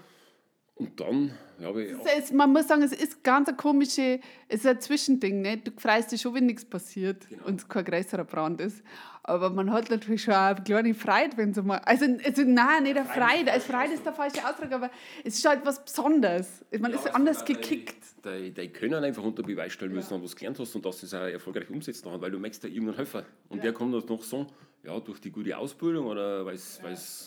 Und 0.77 1.01
dann 1.01 1.33
habe 1.63 1.85
ich. 1.85 1.93
Ist, 2.19 2.35
man 2.35 2.53
muss 2.53 2.69
sagen, 2.69 2.83
es 2.83 2.93
ist 2.93 3.25
ganz 3.25 3.49
ein 3.49 3.57
komisches, 3.57 4.21
es 4.49 4.61
ist 4.61 4.67
ein 4.67 4.79
Zwischending. 4.79 5.41
Ne? 5.41 5.57
Du 5.57 5.71
freust 5.77 6.13
dich 6.13 6.21
schon, 6.21 6.35
wenn 6.35 6.45
nichts 6.45 6.67
passiert 6.67 7.29
genau. 7.29 7.47
und 7.47 7.61
es 7.61 7.69
kein 7.69 7.85
größerer 7.85 8.25
Brand 8.25 8.61
ist. 8.61 8.83
Aber 9.23 9.51
man 9.51 9.73
hat 9.73 9.91
natürlich 9.91 10.23
schon 10.23 10.35
eine 10.35 10.63
kleine 10.63 10.95
Freude, 10.95 11.37
wenn 11.37 11.55
so 11.55 11.63
mal. 11.63 11.79
Also, 11.79 12.05
also 12.23 12.43
nein, 12.43 12.83
nicht 12.83 12.97
eine 12.97 13.07
Freude. 13.07 13.53
Als 13.53 13.65
Freude 13.65 13.95
ist 13.95 14.05
der 14.05 14.13
falsche 14.13 14.47
Ausdruck, 14.47 14.71
aber 14.71 14.91
es 15.25 15.39
ist 15.39 15.49
halt 15.49 15.65
was 15.65 15.83
Besonderes. 15.83 16.65
Man 16.79 16.93
ja, 16.93 16.99
ist 16.99 17.13
anders 17.13 17.45
gekickt. 17.45 17.97
Die, 18.25 18.53
die 18.53 18.69
können 18.69 19.03
einfach 19.03 19.25
unter 19.25 19.43
Beweis 19.43 19.73
stellen 19.73 19.93
müssen, 19.93 20.15
ja. 20.15 20.23
was 20.23 20.33
du 20.33 20.37
gelernt 20.37 20.59
hast 20.59 20.77
und 20.77 20.85
dass 20.85 21.01
du 21.01 21.07
es 21.07 21.15
auch 21.15 21.21
erfolgreich 21.21 21.71
umsetzt 21.71 22.05
haben, 22.05 22.21
weil 22.21 22.31
du 22.31 22.39
merkst 22.39 22.63
da 22.63 22.69
irgendeinen 22.69 22.97
Helfer. 22.97 23.25
Und 23.49 23.59
ja. 23.59 23.63
der 23.65 23.73
kommt 23.73 24.09
noch 24.09 24.23
so, 24.23 24.47
ja, 24.85 25.01
durch 25.01 25.21
die 25.21 25.31
gute 25.31 25.57
Ausbildung 25.57 26.07
oder 26.07 26.45
weil 26.45 26.55
es 26.55 26.81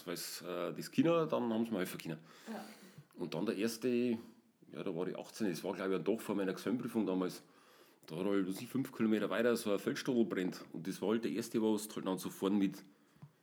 ja. 0.06 0.14
äh, 0.14 0.74
das 0.74 0.92
Kinder, 0.92 1.26
dann 1.26 1.52
haben 1.52 1.66
sie 1.66 1.72
mir 1.72 1.80
helfen 1.80 1.98
können. 2.00 2.20
Ja. 2.48 2.64
Und 3.20 3.34
dann 3.34 3.46
der 3.46 3.58
erste, 3.58 3.88
ja, 3.88 4.84
da 4.84 4.96
war 4.96 5.08
ich 5.08 5.18
18, 5.18 5.50
das 5.50 5.64
war 5.64 5.74
glaube 5.74 5.94
ich 5.94 6.00
ein 6.00 6.06
Tag 6.06 6.22
vor 6.22 6.36
meiner 6.36 6.54
Gesamtprüfung 6.54 7.06
damals. 7.06 7.44
Da 8.08 8.16
hat 8.16 8.26
halt 8.26 8.48
fünf 8.48 8.92
Kilometer 8.92 9.30
weiter 9.30 9.56
so 9.56 9.72
ein 9.72 9.80
Feldstadel 9.80 10.26
brennt. 10.26 10.66
Und 10.74 10.88
das 10.88 11.02
war 11.02 11.10
halt 11.10 11.26
der 11.26 11.32
erste, 11.32 11.62
was 11.62 11.88
halt 11.96 12.08
dann 12.08 12.18
so 12.18 12.30
vorne 12.30 12.58
mit 12.58 12.84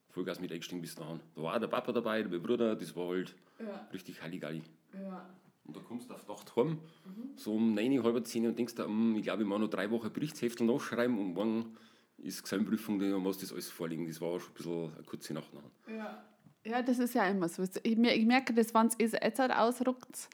Vollgas 0.08 0.40
mit 0.40 0.50
eingestiegen 0.50 0.80
bis 0.80 0.94
dahin. 0.94 1.20
Da 1.34 1.42
war 1.42 1.54
auch 1.54 1.60
der 1.60 1.68
Papa 1.68 1.92
dabei, 1.92 2.22
der 2.22 2.38
Bruder, 2.38 2.74
das 2.74 2.96
war 2.96 3.08
halt 3.08 3.34
ja. 3.60 3.86
richtig 3.92 4.22
Halligalli. 4.22 4.62
Ja. 4.94 5.28
Und 5.64 5.76
da 5.76 5.80
kommst 5.80 6.08
du 6.08 6.14
auf 6.14 6.26
Nacht 6.26 6.56
heim, 6.56 6.78
mhm. 7.04 7.36
so 7.36 7.54
um 7.54 7.74
9, 7.74 8.02
halb 8.02 8.26
10 8.26 8.46
und 8.46 8.58
denkst 8.58 8.76
dir, 8.76 8.84
hm, 8.84 9.16
ich 9.16 9.24
glaube, 9.24 9.42
ich 9.42 9.48
muss 9.48 9.58
noch 9.58 9.68
drei 9.68 9.90
Wochen 9.90 10.12
Berichtsheftel 10.12 10.66
nachschreiben 10.66 11.18
und 11.18 11.34
morgen 11.34 11.76
ist 12.18 12.42
Gesamtprüfung, 12.42 12.98
dann 12.98 13.20
muss 13.20 13.38
das 13.38 13.52
alles 13.52 13.68
vorliegen. 13.68 14.06
Das 14.06 14.20
war 14.20 14.40
schon 14.40 14.50
ein 14.50 14.54
bisschen 14.54 14.94
eine 14.94 15.04
kurze 15.04 15.34
Nacht 15.34 15.52
nachher. 15.52 15.96
Ja. 15.96 16.24
Ja, 16.66 16.82
das 16.82 16.98
ist 16.98 17.14
ja 17.14 17.26
immer 17.28 17.48
so. 17.48 17.62
Ich, 17.84 17.96
merke 17.96 18.52
das, 18.52 18.74
wenn 18.74 18.86
es 18.86 19.12
jetzt 19.12 19.38
halt 19.38 19.52
ausruckt, 19.52 20.28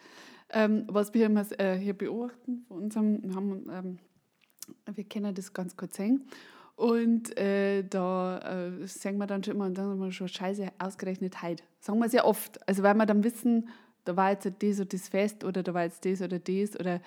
ähm, 0.51 0.87
was 0.89 1.13
wir 1.13 1.27
immer 1.27 1.45
äh, 1.61 1.77
hier 1.77 1.93
beobachten 1.93 2.65
von 2.69 2.85
unserem, 2.85 3.35
haben, 3.35 3.69
ähm, 3.71 3.99
wir 4.95 5.05
kennen 5.05 5.35
das 5.35 5.53
ganz 5.53 5.77
kurz 5.77 5.97
sehen. 5.97 6.27
Und 6.75 7.37
äh, 7.37 7.83
da 7.83 8.39
äh, 8.39 8.87
sagen 8.87 9.19
wir 9.19 9.27
dann 9.27 9.45
schon 9.45 9.57
immer, 9.57 9.67
und 9.67 9.77
dann 9.77 9.91
haben 9.91 10.01
wir 10.01 10.11
schon 10.11 10.29
scheiße 10.29 10.73
ausgerechnet 10.79 11.43
heute. 11.43 11.63
Sagen 11.81 11.99
wir 11.99 12.09
sehr 12.09 12.27
oft. 12.27 12.67
Also 12.67 12.83
weil 12.83 12.95
wir 12.95 13.05
dann 13.05 13.25
wissen, 13.25 13.69
da 14.05 14.17
war 14.17 14.31
jetzt 14.31 14.47
das 14.47 14.81
oder 14.81 14.87
das 14.87 15.09
Fest 15.09 15.45
oder 15.45 15.63
da 15.63 15.75
war 15.75 15.85
jetzt 15.85 16.05
das 16.05 16.23
oder 16.23 16.39
das 16.39 16.81
oder 16.81 17.01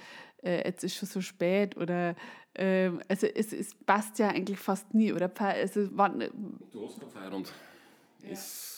äh, 0.43 0.67
jetzt 0.67 0.83
ist 0.83 0.95
schon 0.95 1.09
so 1.09 1.19
spät 1.21 1.75
oder 1.77 2.15
äh, 2.53 2.91
also 3.09 3.25
es, 3.25 3.51
es 3.53 3.73
passt 3.73 4.19
ja 4.19 4.29
eigentlich 4.29 4.59
fast 4.59 4.93
nie, 4.93 5.11
oder? 5.11 5.31
Also, 5.39 5.89
wann, 5.91 6.19
du 6.71 6.85
hast 6.85 6.99
keine 6.99 7.11
Feierabend. 7.11 7.51
Ja. 8.21 8.29
Es 8.29 8.74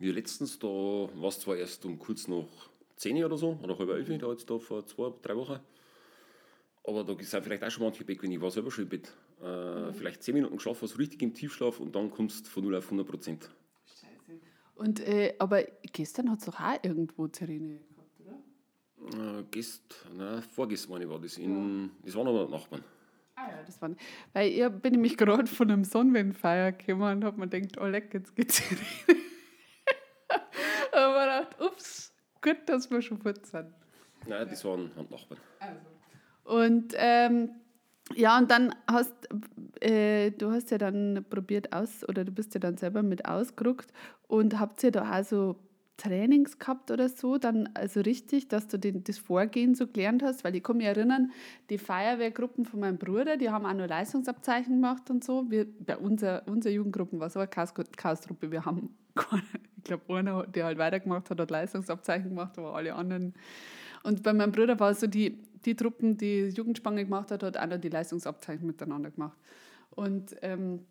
wie 0.00 0.10
letztens, 0.10 0.58
da 0.58 0.66
war 0.66 1.28
es 1.28 1.40
zwar 1.40 1.56
erst 1.56 1.84
um 1.84 1.98
kurz 1.98 2.26
nach 2.26 2.46
10 2.96 3.22
oder 3.22 3.36
so, 3.36 3.58
oder 3.62 3.78
halb 3.78 3.90
elf, 3.90 4.08
da 4.18 4.30
jetzt 4.30 4.48
da 4.48 4.58
vor 4.58 4.84
zwei, 4.86 5.12
drei 5.22 5.36
Wochen. 5.36 5.60
Aber 6.84 7.04
da 7.04 7.14
sind 7.22 7.44
vielleicht 7.44 7.62
auch 7.62 7.70
schon 7.70 7.84
manche 7.84 8.08
weg, 8.08 8.22
wenn 8.22 8.32
ich 8.32 8.40
war 8.40 8.50
selber 8.50 8.70
schon 8.70 8.84
im 8.84 8.90
Bett. 8.90 9.12
Äh, 9.42 9.44
mhm. 9.44 9.94
Vielleicht 9.94 10.22
10 10.22 10.34
Minuten 10.34 10.56
geschlafen, 10.56 10.82
also 10.82 10.96
richtig 10.96 11.20
im 11.22 11.34
Tiefschlaf 11.34 11.80
und 11.80 11.94
dann 11.94 12.10
kommst 12.10 12.46
du 12.46 12.50
von 12.50 12.64
0 12.64 12.76
auf 12.76 12.86
100 12.86 13.06
Prozent. 13.06 13.50
Scheiße. 13.86 14.40
Und, 14.74 15.00
äh, 15.00 15.34
aber 15.38 15.64
gestern 15.92 16.30
hat 16.30 16.38
es 16.38 16.46
doch 16.46 16.58
auch 16.58 16.78
irgendwo 16.82 17.28
Sirene 17.30 17.80
gehabt, 17.80 18.20
oder? 19.12 19.40
Äh, 19.40 19.44
gest, 19.50 20.06
nein, 20.16 20.42
vorgestern 20.42 21.06
war 21.10 21.18
das. 21.18 21.36
In, 21.36 21.84
ja. 21.84 21.90
Das 22.06 22.14
waren 22.14 22.26
aber 22.26 22.48
Nachbarn. 22.48 22.82
Ah 23.34 23.50
ja, 23.50 23.62
das 23.64 23.80
war. 23.82 23.90
Weil 24.32 24.50
ich 24.50 24.68
bin 24.80 24.92
nämlich 24.92 25.18
gerade 25.18 25.46
von 25.46 25.70
einem 25.70 25.84
Sonnenwindfeier 25.84 26.72
gekommen 26.72 27.18
und 27.18 27.24
habe 27.24 27.38
mir 27.38 27.48
gedacht, 27.48 27.78
oh 27.78 27.86
leck, 27.86 28.14
jetzt 28.14 28.34
geht's 28.34 28.56
Sirene. 28.68 29.20
Aber 30.92 31.14
man 31.14 31.28
dachte, 31.28 31.64
ups, 31.64 32.12
gut, 32.42 32.58
dass 32.66 32.90
wir 32.90 33.02
schon 33.02 33.18
fort 33.18 33.44
sind. 33.46 33.66
Nein, 34.26 34.46
das 34.48 34.64
waren 34.64 34.90
Nachbarn. 35.10 35.40
Also. 35.58 35.80
Und 36.44 36.94
ähm, 36.96 37.50
ja, 38.14 38.38
und 38.38 38.50
dann 38.50 38.74
hast 38.88 39.14
äh, 39.80 40.30
du 40.32 40.50
hast 40.50 40.70
ja 40.70 40.78
dann 40.78 41.24
probiert 41.28 41.72
aus, 41.72 42.06
oder 42.08 42.24
du 42.24 42.32
bist 42.32 42.54
ja 42.54 42.60
dann 42.60 42.76
selber 42.76 43.02
mit 43.02 43.24
ausgerückt 43.26 43.92
und 44.26 44.58
habt 44.58 44.82
ihr 44.82 44.90
da 44.90 45.18
auch 45.18 45.24
so 45.24 45.56
Trainings 45.96 46.58
gehabt 46.58 46.90
oder 46.90 47.08
so, 47.08 47.36
dann 47.36 47.68
also 47.74 48.00
richtig, 48.00 48.48
dass 48.48 48.68
du 48.68 48.78
den, 48.78 49.04
das 49.04 49.18
Vorgehen 49.18 49.74
so 49.74 49.86
gelernt 49.86 50.22
hast, 50.22 50.44
weil 50.44 50.56
ich 50.56 50.62
kann 50.62 50.78
mich 50.78 50.86
erinnern, 50.86 51.30
die 51.68 51.76
Feuerwehrgruppen 51.76 52.64
von 52.64 52.80
meinem 52.80 52.96
Bruder, 52.96 53.36
die 53.36 53.50
haben 53.50 53.66
auch 53.66 53.74
noch 53.74 53.86
Leistungsabzeichen 53.86 54.76
gemacht 54.76 55.10
und 55.10 55.22
so. 55.22 55.50
Wir, 55.50 55.66
bei 55.80 55.98
unserer, 55.98 56.42
unserer 56.48 56.72
Jugendgruppen 56.72 57.20
war 57.20 57.26
es 57.26 57.36
aber 57.36 57.46
Chaos, 57.46 57.74
Chaos-Truppe, 57.74 58.50
wir 58.50 58.64
haben 58.64 58.96
ich 59.76 59.84
glaube, 59.84 60.14
einer, 60.14 60.46
der 60.46 60.66
halt 60.66 60.78
weitergemacht 60.78 61.30
hat, 61.30 61.40
hat 61.40 61.50
Leistungsabzeichen 61.50 62.30
gemacht, 62.30 62.58
aber 62.58 62.74
alle 62.74 62.94
anderen. 62.94 63.34
Und 64.02 64.22
bei 64.22 64.32
meinem 64.32 64.52
Bruder 64.52 64.78
war 64.80 64.90
es 64.90 65.00
so, 65.00 65.06
die, 65.06 65.38
die 65.64 65.74
Truppen, 65.74 66.16
die 66.16 66.48
Jugendspange 66.48 67.04
gemacht 67.04 67.30
hat, 67.30 67.42
hat 67.42 67.70
noch 67.70 67.78
die 67.78 67.88
Leistungsabzeichen 67.88 68.66
miteinander 68.66 69.10
gemacht. 69.10 69.38
Und 69.90 70.36
ähm, 70.42 70.86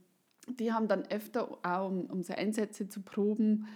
die 0.48 0.74
haben 0.74 0.88
dann 0.88 1.04
öfter, 1.08 1.58
auch 1.64 1.88
um, 1.88 2.06
um 2.06 2.24
so 2.24 2.34
Einsätze 2.34 2.88
zu 2.88 3.02
proben, 3.02 3.68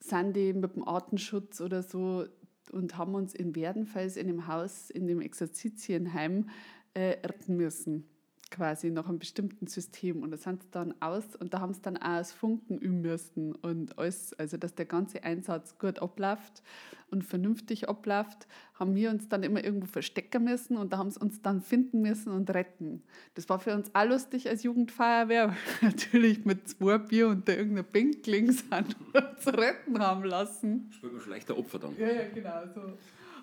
sind 0.00 0.36
die 0.36 0.52
mit 0.52 0.76
dem 0.76 0.86
Artenschutz 0.86 1.60
oder 1.60 1.82
so 1.82 2.26
und 2.72 2.98
haben 2.98 3.14
uns 3.14 3.34
in 3.34 3.54
Werdenfels 3.54 4.16
in 4.16 4.26
dem 4.26 4.46
Haus, 4.46 4.90
in 4.90 5.06
dem 5.06 5.20
Exerzitienheim, 5.20 6.48
äh, 6.94 7.16
retten 7.24 7.56
müssen 7.56 8.08
quasi 8.56 8.90
nach 8.90 9.08
einem 9.08 9.18
bestimmten 9.18 9.66
System 9.66 10.22
und 10.22 10.30
da 10.30 10.38
sind 10.38 10.62
sie 10.62 10.70
dann 10.70 10.94
aus 11.00 11.36
und 11.36 11.52
da 11.52 11.60
haben 11.60 11.74
sie 11.74 11.82
dann 11.82 11.98
auch 11.98 12.20
aus 12.20 12.32
Funken 12.32 12.78
üben 12.78 13.02
müssen 13.02 13.54
und 13.54 13.98
alles, 13.98 14.32
also 14.34 14.56
dass 14.56 14.74
der 14.74 14.86
ganze 14.86 15.22
Einsatz 15.22 15.78
gut 15.78 15.98
abläuft 15.98 16.62
und 17.10 17.22
vernünftig 17.22 17.88
abläuft, 17.88 18.48
haben 18.74 18.94
wir 18.94 19.10
uns 19.10 19.28
dann 19.28 19.42
immer 19.42 19.62
irgendwo 19.62 19.86
verstecken 19.86 20.44
müssen 20.44 20.76
und 20.78 20.92
da 20.92 20.98
haben 20.98 21.10
sie 21.10 21.20
uns 21.20 21.42
dann 21.42 21.60
finden 21.60 22.00
müssen 22.00 22.32
und 22.32 22.48
retten. 22.50 23.02
Das 23.34 23.48
war 23.48 23.58
für 23.58 23.74
uns 23.74 23.94
auch 23.94 24.06
lustig 24.06 24.48
als 24.48 24.62
Jugendfeuerwehr, 24.62 25.54
natürlich 25.82 26.44
mit 26.46 26.68
zwei 26.68 26.98
Bier 26.98 27.28
und 27.28 27.46
der 27.46 27.58
irgendeiner 27.58 27.86
Pinkling 27.86 28.52
sind 28.52 28.96
und 29.12 29.40
zu 29.40 29.50
retten 29.50 29.98
haben 29.98 30.24
lassen. 30.24 30.90
Spielt 30.92 31.12
man 31.12 31.22
schlechter 31.22 31.58
Opfer 31.58 31.78
dann. 31.78 31.96
Ja, 31.98 32.08
ja, 32.08 32.28
genau 32.34 32.62
so 32.74 32.80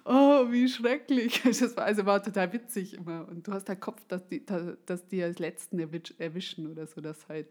oh, 0.06 0.52
wie 0.52 0.68
schrecklich. 0.68 1.42
Das 1.46 1.76
war, 1.76 1.86
also 1.86 2.06
war 2.06 2.22
total 2.24 2.52
witzig 2.54 2.94
immer. 2.96 3.28
Und 3.28 3.48
du 3.48 3.54
hast 3.54 3.70
halt 3.70 3.80
Kopf, 3.82 4.06
dass 4.08 4.28
die, 4.28 4.46
dass 4.46 5.08
die 5.08 5.24
als 5.24 5.40
Letzten 5.40 5.80
erwischen 5.80 6.72
oder 6.72 6.88
so, 6.88 7.02
dass 7.02 7.28
halt 7.28 7.48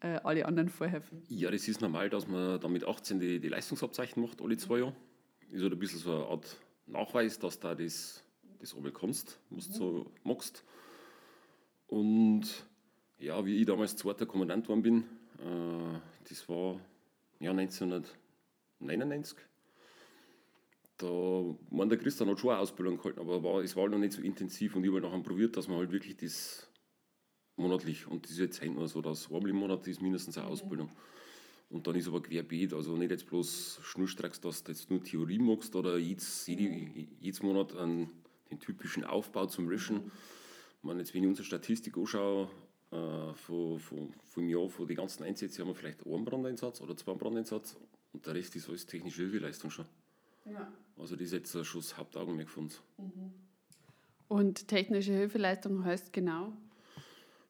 äh, 0.00 0.18
alle 0.22 0.46
anderen 0.46 0.68
vorhelfen. 0.68 1.22
Ja, 1.28 1.50
das 1.50 1.66
ist 1.68 1.80
normal, 1.80 2.08
dass 2.10 2.26
man 2.28 2.60
dann 2.60 2.72
mit 2.72 2.84
18 2.86 3.18
die, 3.18 3.40
die 3.40 3.48
Leistungsabzeichen 3.48 4.22
macht, 4.22 4.40
alle 4.40 4.56
zwei 4.56 4.78
Jahre. 4.78 4.94
Ist 5.50 5.62
halt 5.62 5.72
ein 5.72 5.78
bisschen 5.78 6.00
so 6.00 6.12
eine 6.14 6.26
Art 6.26 6.56
Nachweis, 6.86 7.38
dass 7.38 7.58
du 7.58 7.74
das, 7.74 8.22
das 8.60 8.74
oben 8.74 8.92
kannst, 8.92 9.38
was 9.50 9.68
du 9.68 9.74
so 9.74 10.10
magst. 10.24 10.64
Und 11.88 12.44
Ja, 13.18 13.44
wie 13.44 13.56
ich 13.56 13.66
damals 13.66 13.96
zweiter 13.96 14.26
Kommandant 14.26 14.64
geworden 14.64 14.82
bin, 14.82 14.98
äh, 15.40 15.98
das 16.28 16.48
war 16.48 16.78
ja 17.40 17.50
1999. 17.50 19.36
Da, 20.98 21.56
man, 21.70 21.88
der 21.88 21.98
Christian 21.98 22.28
hat 22.28 22.40
schon 22.40 22.50
eine 22.50 22.58
Ausbildung 22.58 22.98
gehalten, 22.98 23.20
aber 23.20 23.42
war, 23.42 23.62
es 23.62 23.76
war 23.76 23.88
noch 23.88 23.98
nicht 23.98 24.12
so 24.12 24.20
intensiv 24.20 24.74
und 24.74 24.84
ich 24.84 24.90
habe 24.90 25.00
nachher 25.00 25.22
probiert, 25.22 25.56
dass 25.56 25.68
man 25.68 25.78
halt 25.78 25.92
wirklich 25.92 26.16
das 26.16 26.68
monatlich, 27.56 28.06
und 28.06 28.24
das 28.24 28.32
ist 28.32 28.38
jetzt 28.38 28.60
halt 28.60 28.74
nur 28.74 28.88
so, 28.88 29.00
dass 29.00 29.30
einmal 29.30 29.48
im 29.48 29.56
Monat 29.56 29.86
ist 29.86 30.02
mindestens 30.02 30.38
eine 30.38 30.48
Ausbildung. 30.48 30.90
Und 31.70 31.86
dann 31.86 31.96
ist 31.96 32.08
aber 32.08 32.22
querbeet, 32.22 32.72
also 32.72 32.96
nicht 32.96 33.10
jetzt 33.10 33.26
bloß 33.26 33.80
schnurstracks, 33.82 34.40
dass 34.40 34.64
du 34.64 34.72
jetzt 34.72 34.90
nur 34.90 35.02
Theorie 35.02 35.38
magst 35.38 35.76
oder 35.76 35.98
jedes, 35.98 36.46
jedes 36.46 37.42
Monat 37.42 37.76
einen, 37.76 38.10
den 38.50 38.58
typischen 38.58 39.04
Aufbau 39.04 39.46
zum 39.46 39.68
Löschen. 39.68 40.10
Ich 40.78 40.84
meine, 40.84 41.00
jetzt, 41.00 41.14
wenn 41.14 41.22
ich 41.22 41.28
unsere 41.28 41.44
Statistik 41.44 41.96
anschaue, 41.98 42.48
äh, 42.90 43.34
von, 43.34 43.78
von, 43.78 44.14
vom 44.24 44.48
Jahr, 44.48 44.68
von 44.70 44.86
den 44.86 44.96
ganzen 44.96 45.24
Einsätzen 45.24 45.60
haben 45.60 45.68
wir 45.68 45.74
vielleicht 45.74 46.06
einen 46.06 46.24
Brandeinsatz 46.24 46.80
oder 46.80 46.96
zwei 46.96 47.12
Brandeinsatz 47.12 47.76
und 48.14 48.24
der 48.24 48.34
Rest 48.34 48.56
ist 48.56 48.68
alles 48.68 48.86
technische 48.86 49.22
Hilfeleistung 49.22 49.70
schon. 49.70 49.84
Ja. 50.44 50.72
Also 50.98 51.14
das 51.14 51.26
ist 51.26 51.32
jetzt 51.32 51.66
schon 51.66 51.80
das 51.80 51.96
Hauptaugenmerk 51.96 52.48
von 52.48 52.64
uns. 52.64 52.80
Mhm. 52.96 53.32
Und 54.28 54.68
technische 54.68 55.12
Hilfeleistung 55.12 55.84
heißt 55.84 56.12
genau? 56.12 56.52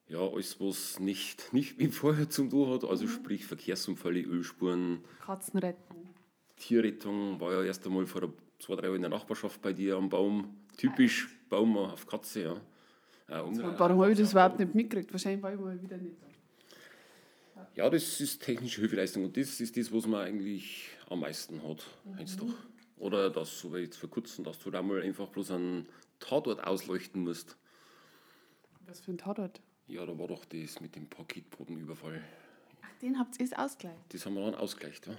Ja, 0.07 0.19
alles, 0.19 0.59
was 0.59 0.99
nicht, 0.99 1.53
nicht 1.53 1.77
mit 1.77 1.93
Feuer 1.93 2.29
zu 2.29 2.47
tun 2.47 2.73
hat, 2.73 2.83
also 2.83 3.05
mhm. 3.05 3.09
sprich 3.09 3.45
Verkehrsunfälle, 3.45 4.21
Ölspuren. 4.21 5.03
Katzen 5.23 5.59
retten. 5.59 6.09
Tierrettung 6.55 7.39
war 7.39 7.53
ja 7.53 7.63
erst 7.63 7.85
einmal 7.85 8.05
vor 8.05 8.33
zwei, 8.59 8.75
drei 8.75 8.83
Jahren 8.85 8.95
in 8.95 9.01
der 9.03 9.11
Nachbarschaft 9.11 9.61
bei 9.61 9.73
dir 9.73 9.97
am 9.97 10.09
Baum. 10.09 10.57
Typisch 10.77 11.29
Baum 11.49 11.77
auf 11.77 12.07
Katze, 12.07 12.41
ja. 12.41 12.61
Ja, 13.29 13.45
Warum 13.77 14.01
habe 14.01 14.11
ich 14.11 14.17
das 14.17 14.31
überhaupt 14.31 14.57
nicht 14.57 14.73
mitgekriegt? 14.73 15.11
Wahrscheinlich 15.11 15.43
war 15.43 15.53
ich 15.53 15.59
mal 15.59 15.79
wieder 15.81 15.97
nicht 15.97 16.15
da. 16.21 17.67
Ja, 17.75 17.89
das 17.89 18.19
ist 18.19 18.41
technische 18.41 18.81
Hilfeleistung 18.81 19.25
und 19.25 19.37
das 19.37 19.59
ist 19.59 19.77
das, 19.77 19.93
was 19.93 20.07
man 20.07 20.21
eigentlich 20.21 20.89
am 21.09 21.19
meisten 21.19 21.61
hat. 21.61 21.85
Mhm. 22.05 22.37
Doch. 22.37 22.55
Oder 22.99 23.29
das, 23.29 23.59
so 23.59 23.73
wie 23.73 23.79
jetzt 23.79 23.97
vor 23.97 24.09
kurzem, 24.09 24.43
dass 24.43 24.59
du 24.59 24.69
da 24.69 24.81
mal 24.81 25.01
einfach 25.01 25.29
bloß 25.29 25.51
einen 25.51 25.87
Tatort 26.19 26.63
ausleuchten 26.63 27.23
musst. 27.23 27.57
Was 28.85 28.99
für 28.99 29.11
ein 29.11 29.17
Tatort? 29.17 29.61
Ja, 29.87 30.05
da 30.05 30.17
war 30.17 30.27
doch 30.27 30.45
das 30.45 30.81
mit 30.81 30.95
dem 30.95 31.07
Paketbodenüberfall. 31.07 32.21
Ach, 32.81 32.99
den 33.01 33.17
habt 33.17 33.39
ihr 33.39 33.45
jetzt 33.45 33.57
ausgleicht? 33.57 34.13
Das 34.13 34.25
haben 34.25 34.35
wir 34.35 34.43
dann 34.43 34.55
ausgleicht, 34.55 35.07
ja. 35.07 35.15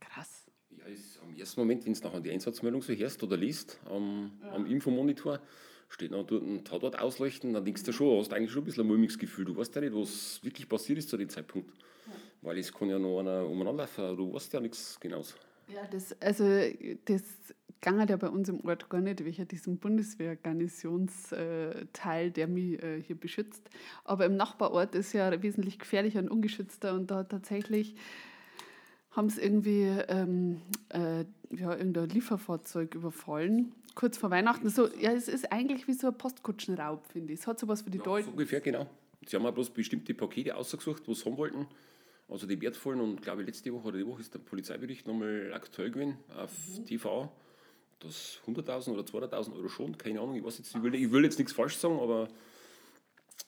Krass. 0.00 0.46
Ja, 0.70 0.86
ist 0.86 1.20
am 1.20 1.34
ersten 1.34 1.60
Moment, 1.60 1.84
wenn 1.84 1.92
du 1.92 2.00
nachher 2.00 2.20
die 2.20 2.30
Einsatzmeldung 2.30 2.80
so 2.80 2.94
hörst 2.94 3.22
oder 3.22 3.36
liest 3.36 3.78
am, 3.84 4.32
ja. 4.42 4.52
am 4.52 4.66
Infomonitor, 4.66 5.38
steht 5.90 6.10
noch 6.10 6.24
dort 6.24 6.42
ein 6.42 6.64
Tatort 6.64 6.98
ausleuchten, 6.98 7.52
dann 7.52 7.64
denkst 7.64 7.82
du 7.82 7.92
schon, 7.92 8.18
hast 8.18 8.32
eigentlich 8.32 8.50
schon 8.50 8.62
ein 8.62 8.64
bisschen 8.64 8.84
ein 8.84 8.88
mulmiges 8.88 9.18
Gefühl. 9.18 9.44
Du 9.44 9.54
weißt 9.54 9.74
ja 9.74 9.82
nicht, 9.82 9.94
was 9.94 10.42
wirklich 10.42 10.66
passiert 10.66 10.98
ist 10.98 11.10
zu 11.10 11.18
dem 11.18 11.28
Zeitpunkt. 11.28 11.70
Ja. 12.06 12.12
Weil 12.40 12.58
es 12.58 12.72
kann 12.72 12.88
ja 12.88 12.98
noch 12.98 13.20
einer 13.20 13.46
umeinander 13.46 13.82
laufen, 13.82 14.16
du 14.16 14.32
weißt 14.32 14.54
ja 14.54 14.60
nichts 14.60 14.98
genaues. 14.98 15.36
Ja, 15.68 15.86
das, 15.90 16.20
also 16.20 16.44
das 17.04 17.22
ging 17.80 18.08
ja 18.08 18.16
bei 18.16 18.28
uns 18.28 18.48
im 18.48 18.64
Ort 18.64 18.88
gar 18.88 19.00
nicht, 19.00 19.24
welcher 19.24 19.44
diesen 19.44 19.78
Bundeswehrgarnisonsteil, 19.78 22.30
der 22.30 22.46
mich 22.46 22.80
äh, 22.82 23.02
hier 23.02 23.16
beschützt. 23.16 23.68
Aber 24.04 24.26
im 24.26 24.36
Nachbarort 24.36 24.94
ist 24.94 25.12
ja 25.12 25.42
wesentlich 25.42 25.78
gefährlicher 25.78 26.20
und 26.20 26.28
ungeschützter 26.28 26.94
und 26.94 27.10
da 27.10 27.24
tatsächlich 27.24 27.96
haben 29.10 29.28
sie 29.28 29.42
irgendwie 29.42 29.88
ähm, 30.08 30.62
äh, 30.88 31.24
ja, 31.50 31.76
irgendein 31.76 32.08
Lieferfahrzeug 32.08 32.94
überfallen 32.94 33.74
kurz 33.94 34.16
vor 34.16 34.30
Weihnachten. 34.30 34.68
So, 34.68 34.88
ja, 34.98 35.12
es 35.12 35.28
ist 35.28 35.52
eigentlich 35.52 35.86
wie 35.88 35.92
so 35.92 36.08
ein 36.08 36.16
Postkutschenraub, 36.16 37.06
finde 37.06 37.32
ich. 37.32 37.40
Es 37.40 37.46
hat 37.46 37.58
sowas 37.58 37.82
für 37.82 37.90
die 37.90 37.98
ja, 37.98 38.04
Deutschen. 38.04 38.26
So 38.26 38.32
ungefähr, 38.32 38.60
genau. 38.60 38.86
Sie 39.26 39.36
haben 39.36 39.46
auch 39.46 39.52
bloß 39.52 39.70
bestimmte 39.70 40.14
Pakete 40.14 40.56
ausgesucht, 40.56 41.02
was 41.06 41.20
sie 41.20 41.24
haben 41.26 41.36
wollten. 41.36 41.66
Also 42.32 42.46
die 42.46 42.58
wertvollen 42.62 43.00
und 43.02 43.20
glaube 43.20 43.42
ich 43.42 43.46
letzte 43.46 43.70
Woche 43.74 43.88
oder 43.88 43.98
die 43.98 44.06
Woche 44.06 44.22
ist 44.22 44.32
der 44.32 44.38
Polizeibericht 44.38 45.06
nochmal 45.06 45.52
aktuell 45.54 45.90
gewesen 45.90 46.16
auf 46.34 46.50
mhm. 46.78 46.86
TV. 46.86 47.30
Das 48.00 48.38
100.000 48.46 48.90
oder 48.92 49.02
200.000 49.02 49.54
Euro 49.54 49.68
schon, 49.68 49.96
keine 49.98 50.18
Ahnung, 50.18 50.34
ich 50.34 50.42
weiß 50.42 50.58
jetzt, 50.58 50.74
ich 50.74 50.82
will, 50.82 50.94
ich 50.94 51.12
will 51.12 51.24
jetzt 51.24 51.38
nichts 51.38 51.52
falsch 51.52 51.76
sagen, 51.76 52.00
aber. 52.00 52.28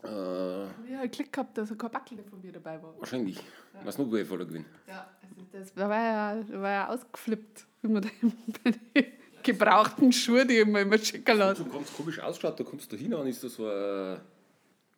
Äh, 0.04 0.90
ja, 0.92 1.00
einen 1.00 1.11
Klick 1.11 1.32
gehabt, 1.32 1.56
dass 1.56 1.70
ein 1.70 1.78
Backel 1.78 2.22
von 2.28 2.40
mir 2.42 2.52
dabei 2.52 2.80
war. 2.82 2.94
Wahrscheinlich. 2.98 3.37
Ja. 3.37 3.80
Ich 3.80 3.87
weiß 3.87 3.98
nicht, 3.98 4.11
wo 4.11 4.16
ich 4.16 4.28
voller 4.28 4.44
gewinnt. 4.44 4.66
Ja, 4.87 5.08
also 5.22 5.46
das 5.50 5.76
war 5.76 5.90
ja, 5.90 6.61
war 6.61 6.70
ja 6.70 6.88
ausgeflippt, 6.88 7.66
wie 7.80 7.88
man 7.88 8.02
da 8.64 9.02
gebrauchten 9.42 10.12
Schuhe, 10.12 10.44
die 10.44 10.58
ich 10.58 10.66
mir 10.66 10.82
immer 10.82 10.98
schicken 10.98 11.38
lassen. 11.38 11.64
So 11.64 11.70
ganz 11.70 11.90
komisch 11.94 12.20
ausschaut, 12.20 12.61
da 12.61 12.64
kommst 12.64 12.92
du 12.92 12.96
hin 12.96 13.14
und 13.14 13.26
ist 13.28 13.42
da 13.42 13.48
so 13.48 13.66
ein 13.66 14.20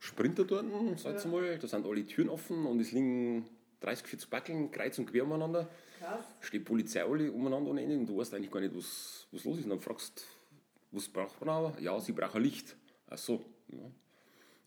Sprinter 0.00 0.44
dort, 0.44 0.66
sagst 0.98 1.24
du 1.24 1.28
mal, 1.28 1.56
da 1.56 1.68
sind 1.68 1.86
alle 1.86 2.04
Türen 2.04 2.28
offen 2.28 2.66
und 2.66 2.80
es 2.80 2.90
liegen 2.90 3.46
30, 3.80 4.06
40 4.06 4.30
Backeln 4.30 4.70
kreuz 4.70 4.98
und 4.98 5.06
quer 5.06 5.24
umeinander. 5.24 5.68
Krass. 5.98 6.24
Steht 6.40 6.64
Polizei 6.64 7.02
alle 7.04 7.30
umeinander 7.30 7.70
und 7.70 7.78
und 7.78 8.06
du 8.06 8.16
weißt 8.16 8.34
eigentlich 8.34 8.50
gar 8.50 8.60
nicht, 8.60 8.74
was, 8.74 9.26
was 9.32 9.44
los 9.44 9.58
ist. 9.58 9.64
Und 9.64 9.70
dann 9.70 9.80
fragst 9.80 10.18
du, 10.18 10.96
was 10.96 11.08
braucht 11.08 11.40
man 11.40 11.48
aber? 11.48 11.80
Ja, 11.80 11.98
sie 12.00 12.12
brauchen 12.12 12.42
Licht. 12.42 12.76
Ach 13.08 13.18
so. 13.18 13.44
Ja. 13.68 13.90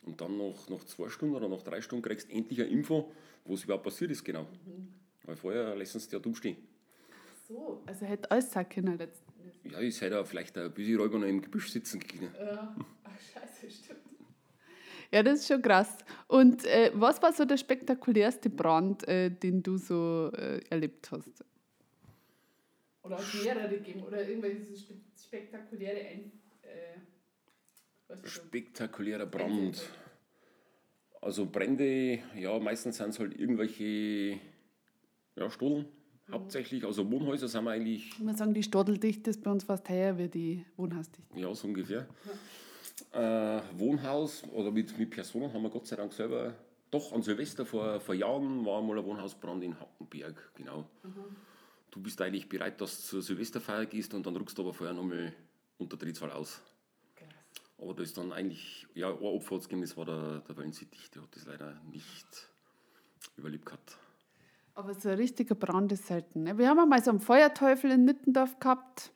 Und 0.03 0.21
dann 0.21 0.37
nach, 0.37 0.69
nach 0.69 0.83
zwei 0.85 1.09
Stunden 1.09 1.35
oder 1.35 1.47
nach 1.47 1.61
drei 1.61 1.81
Stunden 1.81 2.03
kriegst 2.03 2.29
du 2.29 2.33
endlich 2.33 2.61
eine 2.61 2.69
Info, 2.69 3.11
was 3.45 3.63
überhaupt 3.63 3.83
passiert 3.83 4.11
ist, 4.11 4.23
genau. 4.23 4.43
Mhm. 4.43 4.93
Weil 5.23 5.35
vorher 5.35 5.75
lassen 5.75 5.99
sie 5.99 6.11
ja 6.11 6.19
dumm 6.19 6.35
stehen. 6.35 6.57
Ach 7.11 7.47
so, 7.47 7.83
also 7.85 8.05
hätte 8.05 8.31
alles 8.31 8.51
sagen 8.51 8.69
können 8.69 8.99
ja, 9.63 9.79
ich 9.81 10.01
hätte 10.01 10.23
vielleicht 10.25 10.57
ein 10.57 10.71
bisschen 10.71 10.99
Räuber 10.99 11.19
noch 11.19 11.27
im 11.27 11.41
Gebüsch 11.41 11.69
sitzen 11.69 11.99
können. 11.99 12.33
Ja, 12.39 12.75
ach 13.03 13.19
scheiße, 13.19 13.69
stimmt. 13.69 13.98
Ja, 15.11 15.23
das 15.23 15.39
ist 15.39 15.47
schon 15.47 15.61
krass. 15.61 15.97
Und 16.27 16.65
äh, 16.65 16.91
was 16.93 17.21
war 17.21 17.33
so 17.33 17.45
der 17.45 17.57
spektakulärste 17.57 18.49
Brand, 18.49 19.07
äh, 19.07 19.29
den 19.29 19.63
du 19.63 19.77
so 19.77 20.31
äh, 20.35 20.59
erlebt 20.69 21.11
hast? 21.11 21.43
Oder 23.01 23.17
auch 23.17 23.33
mehrere 23.43 23.69
gegeben? 23.69 24.03
Oder 24.03 24.27
irgendwelche 24.27 24.65
spektakuläre 25.17 25.99
Ein 25.99 26.31
äh, 26.61 28.27
Spektakulärer 28.27 29.25
Brand. 29.25 29.81
Also 31.21 31.45
Brände, 31.45 32.19
ja, 32.35 32.59
meistens 32.59 32.97
sind 32.97 33.09
es 33.09 33.19
halt 33.19 33.37
irgendwelche 33.37 34.39
ja, 35.35 35.49
Stollen 35.49 35.85
hauptsächlich. 36.31 36.85
Also 36.85 37.09
Wohnhäuser 37.09 37.47
sind 37.47 37.63
wir 37.63 37.71
eigentlich. 37.71 38.09
Ich 38.09 38.19
muss 38.19 38.37
sagen, 38.37 38.53
die 38.53 38.63
Stadeldichte 38.63 39.29
ist 39.29 39.43
bei 39.43 39.51
uns 39.51 39.63
fast 39.63 39.89
höher 39.89 40.17
wie 40.17 40.27
die 40.27 40.65
Wohnhausdichte. 40.77 41.37
Ja, 41.37 41.53
so 41.53 41.67
ungefähr. 41.67 42.07
Äh, 43.11 43.61
Wohnhaus 43.77 44.43
oder 44.51 44.71
mit, 44.71 44.97
mit 44.97 45.09
Personen 45.09 45.51
haben 45.51 45.63
wir 45.63 45.69
Gott 45.69 45.87
sei 45.87 45.95
Dank 45.95 46.13
selber. 46.13 46.53
Doch, 46.91 47.11
an 47.13 47.21
Silvester 47.21 47.65
vor, 47.65 47.99
vor 47.99 48.15
Jahren 48.15 48.65
war 48.65 48.81
mal 48.81 48.97
ein 48.97 49.05
Wohnhausbrand 49.05 49.63
in 49.63 49.79
Hackenberg, 49.79 50.51
genau. 50.55 50.89
Mhm. 51.03 51.35
Du 51.91 52.01
bist 52.01 52.21
eigentlich 52.21 52.47
bereit, 52.47 52.79
dass 52.81 52.97
du 52.97 53.03
zur 53.03 53.21
Silvesterfeier 53.21 53.85
gehst 53.85 54.13
und 54.13 54.25
dann 54.25 54.35
rückst 54.35 54.57
du 54.57 54.61
aber 54.61 54.73
vorher 54.73 54.95
nochmal 54.95 55.33
unter 55.77 55.97
Drehzahl 55.97 56.31
aus. 56.31 56.61
Krass. 57.15 57.27
Aber 57.79 57.93
da 57.93 58.03
ist 58.03 58.17
dann 58.17 58.31
eigentlich, 58.31 58.87
ja, 58.93 59.09
ein 59.09 59.17
Opfer 59.17 59.55
hat 59.55 59.63
gegeben, 59.63 59.81
das 59.81 59.97
war 59.97 60.05
der, 60.05 60.39
der 60.39 60.57
Wellensittich, 60.57 61.09
der 61.11 61.23
hat 61.23 61.35
das 61.35 61.45
leider 61.45 61.81
nicht 61.91 62.27
überlebt 63.37 63.65
gehabt. 63.65 63.97
Aber 64.75 64.93
so 64.93 65.09
ein 65.09 65.15
richtiger 65.15 65.55
Brand 65.55 65.91
ist 65.91 66.07
selten. 66.07 66.43
Ne? 66.43 66.57
Wir 66.57 66.69
haben 66.69 66.79
einmal 66.79 67.03
so 67.03 67.09
einen 67.09 67.19
Feuerteufel 67.19 67.91
in 67.91 68.05
Nittendorf 68.05 68.59
gehabt. 68.59 69.11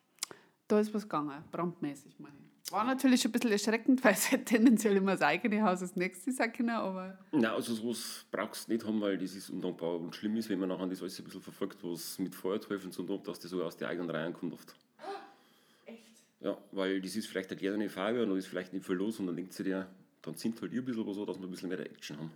Da 0.67 0.79
ist 0.79 0.93
was 0.93 1.03
gegangen, 1.03 1.43
brandmäßig 1.51 2.19
meine 2.19 2.38
ich. 2.39 2.42
War 2.71 2.86
natürlich 2.86 3.21
schon 3.21 3.30
ein 3.30 3.34
bisschen 3.34 3.52
erschreckend, 3.52 4.04
weil 4.04 4.13
es 4.13 4.32
halt 4.32 4.45
tendenziell 4.45 4.95
immer 4.95 5.12
das 5.12 5.21
eigene 5.21 5.63
Haus 5.63 5.82
als 5.82 5.95
nächstes 5.95 6.38
sein 6.38 6.52
können, 6.54 6.69
aber... 6.69 7.17
Nein, 7.32 7.45
also 7.45 7.76
sowas 7.76 8.26
brauchst 8.32 8.67
du 8.67 8.73
nicht 8.73 8.86
haben, 8.86 9.02
weil 9.02 9.17
das 9.17 9.36
ist 9.36 9.49
undankbar 9.49 9.99
und 9.99 10.15
schlimm 10.15 10.36
ist, 10.38 10.49
wenn 10.49 10.60
man 10.60 10.69
nachher 10.69 10.88
das 10.88 11.02
alles 11.02 11.19
ein 11.19 11.26
bisschen 11.26 11.41
verfolgt, 11.41 11.84
was 11.84 12.19
mit 12.19 12.34
Feuerteufeln 12.34 12.91
zu 12.91 13.04
tun 13.04 13.19
hat, 13.19 13.28
dass 13.28 13.39
das 13.39 13.52
sogar 13.52 13.67
aus 13.67 13.78
der 13.78 13.89
eigenen 13.89 14.10
Reihe 14.10 14.32
kommt 14.32 14.54
oft. 14.54 14.76
Echt? 15.86 15.99
Ja, 16.39 16.58
weil 16.71 17.02
das 17.02 17.15
ist 17.15 17.28
vielleicht 17.28 17.52
eine 17.52 17.60
kleine 17.60 17.89
Farbe 17.89 18.23
und 18.23 18.30
da 18.30 18.36
ist 18.38 18.47
vielleicht 18.47 18.71
nicht 18.73 18.86
viel 18.86 18.95
los 18.95 19.19
und 19.19 19.28
dann 19.28 19.36
denkt 19.36 19.54
sie 19.54 19.63
dir, 19.63 19.88
dann 20.21 20.36
sind 20.36 20.62
halt 20.62 20.71
ihr 20.71 20.82
ein 20.82 20.86
bisschen 20.86 21.13
so, 21.13 21.26
dass 21.26 21.38
wir 21.38 21.45
ein 21.45 21.52
bisschen 21.52 21.69
mehr 21.69 21.80
Action 21.80 22.17
haben. 22.17 22.32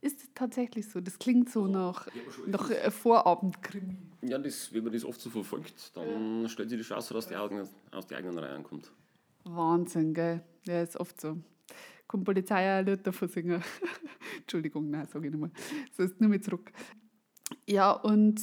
Ist 0.00 0.28
tatsächlich 0.34 0.88
so. 0.88 1.00
Das 1.00 1.18
klingt 1.18 1.50
so 1.50 1.66
nach, 1.66 2.06
nach 2.46 2.70
Vorabendkrimi. 2.92 3.96
Ja, 4.22 4.38
das, 4.38 4.72
wenn 4.72 4.84
man 4.84 4.92
das 4.92 5.04
oft 5.04 5.20
so 5.20 5.30
verfolgt, 5.30 5.96
dann 5.96 6.42
ja. 6.42 6.48
stellt 6.48 6.70
sich 6.70 6.78
die 6.78 6.84
Chance, 6.84 7.12
dass 7.12 7.26
die 7.26 7.34
eigenen, 7.34 7.68
aus 7.90 8.06
den 8.06 8.18
eigenen 8.18 8.38
Reihen 8.38 8.62
kommt. 8.62 8.90
Wahnsinn, 9.46 10.14
gell? 10.14 10.42
Ja, 10.66 10.82
ist 10.82 10.98
oft 10.98 11.20
so. 11.20 11.38
Kommt 12.06 12.24
Polizei 12.24 12.80
auch 12.80 12.96
davon 13.02 13.28
singen. 13.28 13.62
Entschuldigung, 14.40 14.90
nein, 14.90 15.06
sage 15.06 15.26
ich 15.26 15.32
nicht 15.32 15.40
mehr. 15.40 15.50
So 15.92 16.02
ist 16.02 16.20
nur 16.20 16.30
mit 16.30 16.44
zurück. 16.44 16.72
Ja, 17.66 17.92
und 17.92 18.40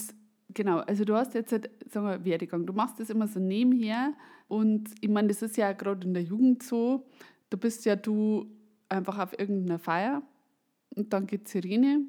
genau, 0.54 0.80
also 0.80 1.06
du 1.06 1.16
hast 1.16 1.34
jetzt, 1.34 1.52
halt, 1.52 1.70
sagen 1.92 2.06
wir, 2.06 2.26
Werdegang. 2.26 2.66
Du 2.66 2.74
machst 2.74 3.00
das 3.00 3.10
immer 3.10 3.28
so 3.28 3.40
nebenher. 3.40 4.14
Und 4.48 4.90
ich 5.02 5.10
meine, 5.10 5.30
das 5.30 5.42
ist 5.42 5.58
ja 5.58 5.72
gerade 5.74 6.06
in 6.06 6.14
der 6.14 6.24
Jugend 6.24 6.64
so. 6.64 7.06
Du 7.50 7.58
bist 7.58 7.86
ja 7.86 7.96
du 7.96 8.48
einfach 8.90 9.18
auf 9.20 9.38
irgendeiner 9.38 9.80
Feier 9.80 10.22
und 10.96 11.14
dann 11.14 11.28
geht 11.28 11.48
Sirene 11.48 12.06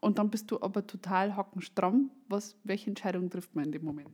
und 0.00 0.18
dann 0.18 0.30
bist 0.30 0.50
du 0.50 0.60
aber 0.60 0.86
total 0.86 1.36
hackenstramm. 1.36 2.10
Was, 2.28 2.56
welche 2.64 2.90
Entscheidung 2.90 3.30
trifft 3.30 3.54
man 3.54 3.66
in 3.66 3.72
dem 3.72 3.84
Moment? 3.84 4.10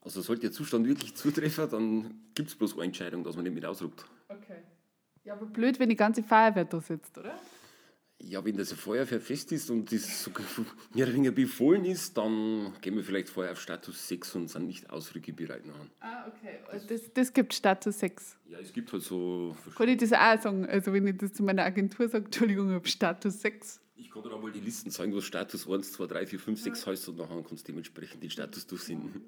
Also 0.00 0.22
sollte 0.22 0.42
der 0.42 0.52
Zustand 0.52 0.86
wirklich 0.86 1.14
zutreffen, 1.16 1.68
dann 1.70 2.20
gibt 2.34 2.48
es 2.48 2.54
bloß 2.54 2.74
eine 2.74 2.84
Entscheidung, 2.84 3.24
dass 3.24 3.36
man 3.36 3.44
nicht 3.44 3.54
mit 3.54 3.64
ausrupt. 3.64 4.04
Okay. 4.28 4.62
Ja, 5.24 5.34
aber 5.34 5.46
blöd, 5.46 5.78
wenn 5.78 5.88
die 5.88 5.96
ganze 5.96 6.22
Feuerwehr 6.22 6.64
da 6.64 6.80
sitzt, 6.80 7.18
oder? 7.18 7.38
Ja, 8.20 8.44
wenn 8.44 8.56
das 8.56 8.72
ein 8.72 8.78
Feuerwehrfest 8.78 9.52
ist 9.52 9.70
und 9.70 9.92
das 9.92 10.24
so 10.24 10.32
mehr 10.94 11.06
oder 11.06 11.14
weniger 11.14 11.30
befohlen 11.30 11.84
ist, 11.84 12.16
dann 12.18 12.72
gehen 12.80 12.96
wir 12.96 13.04
vielleicht 13.04 13.28
vorher 13.28 13.52
auf 13.52 13.60
Status 13.60 14.08
6 14.08 14.34
und 14.34 14.48
sind 14.48 14.66
nicht 14.66 14.90
ausrückebereit. 14.90 15.62
Ah, 16.00 16.26
okay. 16.26 16.58
Das, 16.88 17.12
das 17.12 17.32
gibt 17.32 17.54
Status 17.54 18.00
6. 18.00 18.36
Ja, 18.48 18.58
es 18.58 18.72
gibt 18.72 18.92
halt 18.92 19.04
so. 19.04 19.56
Kann 19.76 19.88
ich 19.88 19.98
das 19.98 20.12
auch 20.12 20.42
sagen? 20.42 20.66
Also, 20.66 20.92
wenn 20.92 21.06
ich 21.06 21.16
das 21.18 21.32
zu 21.32 21.44
meiner 21.44 21.62
Agentur 21.62 22.08
sage, 22.08 22.24
Entschuldigung, 22.24 22.70
ich 22.70 22.74
habe 22.74 22.88
Status 22.88 23.40
6. 23.40 23.80
Ich 23.94 24.10
kann 24.10 24.22
dir 24.22 24.32
auch 24.32 24.42
mal 24.42 24.50
die 24.50 24.60
Listen 24.60 24.90
sagen, 24.90 25.12
wo 25.12 25.20
Status 25.20 25.68
1, 25.68 25.92
2, 25.92 26.06
3, 26.06 26.26
4, 26.26 26.40
5, 26.40 26.60
6 26.60 26.86
heißt 26.86 27.08
und 27.10 27.18
nachher 27.18 27.42
kannst 27.46 27.68
du 27.68 27.72
dementsprechend 27.72 28.22
den 28.22 28.30
Status 28.30 28.66
durchsenden. 28.66 29.22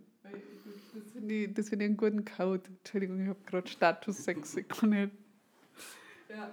Finde 1.21 1.35
ich, 1.35 1.55
das 1.55 1.69
find 1.69 1.83
ich 1.83 1.87
einen 1.89 1.97
guten 1.99 2.25
Code. 2.25 2.63
Entschuldigung, 2.79 3.21
ich 3.23 3.29
habe 3.29 3.39
gerade 3.47 3.69
Status 3.69 4.25
6. 4.25 4.57
Ich 4.57 4.69
kann 4.69 4.91
nicht. 4.91 5.11
Ja. 6.31 6.51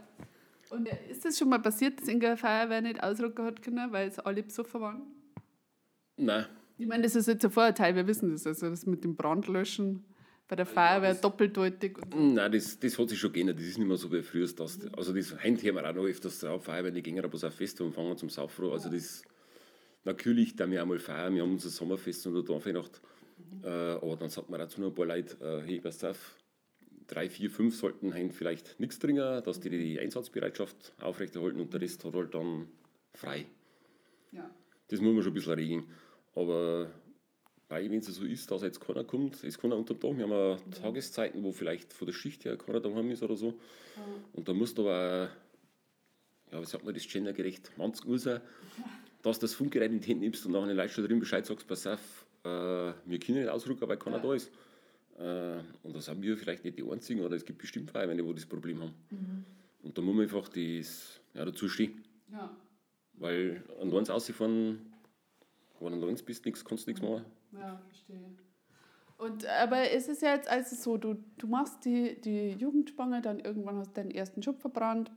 Und 0.69 0.89
ist 1.09 1.23
das 1.23 1.37
schon 1.37 1.47
mal 1.49 1.59
passiert, 1.59 1.99
dass 2.01 2.07
irgendeine 2.09 2.35
Feuerwehr 2.35 2.81
nicht 2.81 3.01
ausrücken 3.01 3.45
hat 3.45 3.61
können, 3.61 3.91
weil 3.93 4.09
es 4.09 4.19
alle 4.19 4.43
besoffen 4.43 4.81
waren? 4.81 5.01
Nein. 6.17 6.45
Ich 6.77 6.85
meine, 6.85 7.03
das 7.03 7.15
ist 7.15 7.27
jetzt 7.27 7.45
ein 7.45 7.51
Vorurteil, 7.51 7.95
wir 7.95 8.05
wissen 8.07 8.29
das. 8.31 8.45
Also 8.45 8.69
das 8.69 8.85
mit 8.85 9.03
dem 9.05 9.15
Brandlöschen 9.15 10.03
bei 10.49 10.57
der 10.57 10.65
Feuerwehr 10.65 11.11
das- 11.11 11.21
doppeldeutig. 11.21 11.97
Nein, 12.13 12.51
das, 12.51 12.77
das 12.77 12.99
hat 12.99 13.07
sich 13.09 13.19
schon 13.19 13.31
geändert. 13.31 13.57
Das 13.59 13.65
ist 13.65 13.77
nicht 13.77 13.87
mehr 13.87 13.95
so 13.97 14.11
wie 14.11 14.21
früher. 14.21 14.45
Das, 14.47 14.79
also 14.97 15.13
das 15.13 15.31
haben 15.41 15.63
wir 15.63 15.89
auch 15.89 15.93
noch 15.95 16.03
öfters 16.03 16.39
drauf. 16.39 16.65
Feuerwehr, 16.65 16.91
die 16.91 17.01
gehen 17.01 17.23
aber 17.23 17.37
so 17.37 17.47
auf 17.47 17.55
Feste 17.55 17.85
und 17.85 17.93
fangen 17.93 18.17
zum 18.17 18.29
Saufrohr. 18.29 18.73
Also 18.73 18.89
das, 18.89 19.23
natürlich, 20.03 20.57
da 20.57 20.69
wir 20.69 20.81
einmal 20.81 20.99
feiern, 20.99 21.33
wir 21.35 21.43
haben 21.43 21.53
unser 21.53 21.69
Sommerfest 21.69 22.27
und 22.27 22.33
eine 22.33 22.43
Dorfweihnacht. 22.43 22.99
Äh, 23.63 23.67
aber 23.67 24.15
dann 24.17 24.29
sagt 24.29 24.49
man 24.49 24.61
auch 24.61 24.67
zu 24.67 24.81
noch 24.81 24.89
ein 24.89 24.95
paar 24.95 25.05
Leute, 25.05 25.35
äh, 25.43 25.65
hey, 25.65 25.79
pass 25.79 26.03
auf, 26.03 26.37
drei, 27.07 27.29
vier, 27.29 27.49
fünf 27.49 27.75
sollten 27.75 28.13
halt 28.13 28.33
vielleicht 28.33 28.79
nichts 28.79 28.99
trinken, 28.99 29.43
dass 29.43 29.59
die 29.59 29.69
die 29.69 29.99
Einsatzbereitschaft 29.99 30.93
aufrechterhalten 31.01 31.59
und 31.59 31.73
der 31.73 31.81
Rest 31.81 32.03
hat 32.05 32.13
halt 32.13 32.33
dann 32.33 32.67
frei. 33.13 33.45
Ja. 34.31 34.49
Das 34.89 35.01
muss 35.01 35.13
man 35.13 35.23
schon 35.23 35.31
ein 35.31 35.35
bisschen 35.35 35.53
regeln. 35.53 35.83
Aber 36.35 36.89
bei, 37.67 37.89
wenn 37.89 37.99
es 37.99 38.07
so 38.07 38.23
ist, 38.23 38.49
dass 38.51 38.61
jetzt 38.61 38.79
keiner 38.79 39.03
kommt, 39.03 39.43
ist 39.43 39.59
keiner 39.59 39.75
unter 39.75 39.93
dem 39.93 39.99
Dach. 39.99 40.17
Wir 40.17 40.23
haben 40.23 40.33
auch 40.33 40.79
Tageszeiten, 40.81 41.43
wo 41.43 41.51
vielleicht 41.51 41.93
von 41.93 42.05
der 42.05 42.13
Schicht 42.13 42.45
her 42.45 42.57
keiner 42.57 42.79
daheim 42.79 43.09
ist 43.11 43.23
oder 43.23 43.35
so. 43.35 43.59
Und 44.33 44.47
da 44.47 44.53
musst 44.53 44.77
du 44.77 44.83
aber, 44.83 45.29
ja, 46.51 46.61
wie 46.61 46.65
sagt 46.65 46.85
man 46.85 46.93
das, 46.93 47.07
gendergerecht, 47.07 47.71
manns 47.77 48.03
nur 48.05 48.19
sein, 48.19 48.41
dass 49.21 49.39
du 49.39 49.45
das 49.45 49.55
Funkgerät 49.55 49.91
in 49.91 49.99
die 49.99 50.07
Hände 50.07 50.23
nimmst 50.25 50.45
und 50.45 50.53
nachher 50.53 50.73
den 50.73 50.89
schon 50.89 51.05
drin 51.05 51.19
Bescheid 51.19 51.45
sagst, 51.45 51.67
pass 51.67 51.87
auf, 51.87 52.25
äh, 52.47 52.93
wir 53.05 53.19
können 53.19 53.39
nicht 53.39 53.49
ausrücken, 53.49 53.87
weil 53.87 53.97
keiner 53.97 54.19
da 54.19 54.33
ist. 54.33 54.51
Äh, 55.17 55.59
und 55.83 55.95
da 55.95 56.01
sind 56.01 56.21
wir 56.21 56.37
vielleicht 56.37 56.63
nicht 56.63 56.77
die 56.77 56.89
Einzigen, 56.89 57.21
oder 57.21 57.35
es 57.35 57.45
gibt 57.45 57.59
bestimmt 57.59 57.91
Vereine, 57.91 58.15
die 58.15 58.33
das 58.33 58.45
Problem 58.45 58.81
haben. 58.81 59.45
Und 59.83 59.97
da 59.97 60.01
muss 60.01 60.15
man 60.15 60.23
einfach 60.23 60.47
das, 60.49 61.19
ja, 61.33 61.45
dazu 61.45 61.67
stehen. 61.69 62.03
Ja. 62.31 62.55
Weil 63.13 63.63
an 63.81 63.91
uns 63.91 64.09
rausfahren, 64.09 64.79
wenn 65.79 65.91
du 65.93 65.97
an 65.97 66.09
uns 66.09 66.23
bist, 66.23 66.45
nix, 66.45 66.63
kannst 66.63 66.85
du 66.85 66.91
nichts 66.91 67.01
machen. 67.01 67.25
Ja, 67.53 67.81
verstehe. 67.87 68.37
Und, 69.17 69.45
aber 69.47 69.91
es 69.91 70.07
ist 70.07 70.21
ja 70.21 70.35
jetzt 70.35 70.47
also 70.47 70.75
so, 70.75 70.97
du, 70.97 71.15
du 71.37 71.47
machst 71.47 71.85
die, 71.85 72.21
die 72.21 72.51
Jugendspange, 72.51 73.21
dann 73.21 73.39
irgendwann 73.39 73.77
hast 73.77 73.89
du 73.89 74.01
deinen 74.01 74.11
ersten 74.11 74.43
Schub 74.43 74.61
verbrannt, 74.61 75.11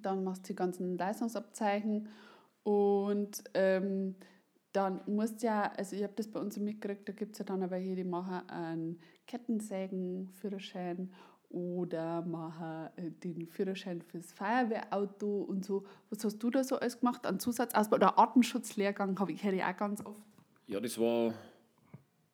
dann 0.00 0.24
machst 0.24 0.42
du 0.42 0.48
die 0.48 0.56
ganzen 0.56 0.98
Leistungsabzeichen 0.98 2.08
und 2.64 3.44
ähm, 3.54 4.16
dann 4.72 5.00
musst 5.06 5.42
ja, 5.42 5.70
also 5.76 5.96
ich 5.96 6.02
habe 6.02 6.14
das 6.16 6.28
bei 6.28 6.40
uns 6.40 6.56
mitgekriegt, 6.58 7.08
da 7.08 7.12
gibt 7.12 7.32
es 7.32 7.38
ja 7.38 7.44
dann 7.44 7.62
aber 7.62 7.76
hier, 7.76 7.94
die 7.94 8.04
machen 8.04 8.48
einen 8.48 9.00
Kettensägen-Führerschein 9.26 11.12
oder 11.50 12.22
machen 12.22 12.88
äh, 12.96 13.10
den 13.10 13.46
Führerschein 13.46 14.00
fürs 14.00 14.32
Feuerwehrauto 14.32 15.42
und 15.42 15.64
so. 15.64 15.84
Was 16.08 16.24
hast 16.24 16.38
du 16.38 16.50
da 16.50 16.64
so 16.64 16.76
alles 16.76 16.98
gemacht 17.00 17.26
an 17.26 17.38
Zusatzausbau? 17.38 17.96
Oder 17.96 18.18
Artenschutzlehrgang 18.18 19.18
habe 19.18 19.32
ich, 19.32 19.44
ich 19.44 19.62
auch 19.62 19.76
ganz 19.76 20.04
oft. 20.04 20.22
Ja, 20.66 20.80
das 20.80 20.98
war 20.98 21.34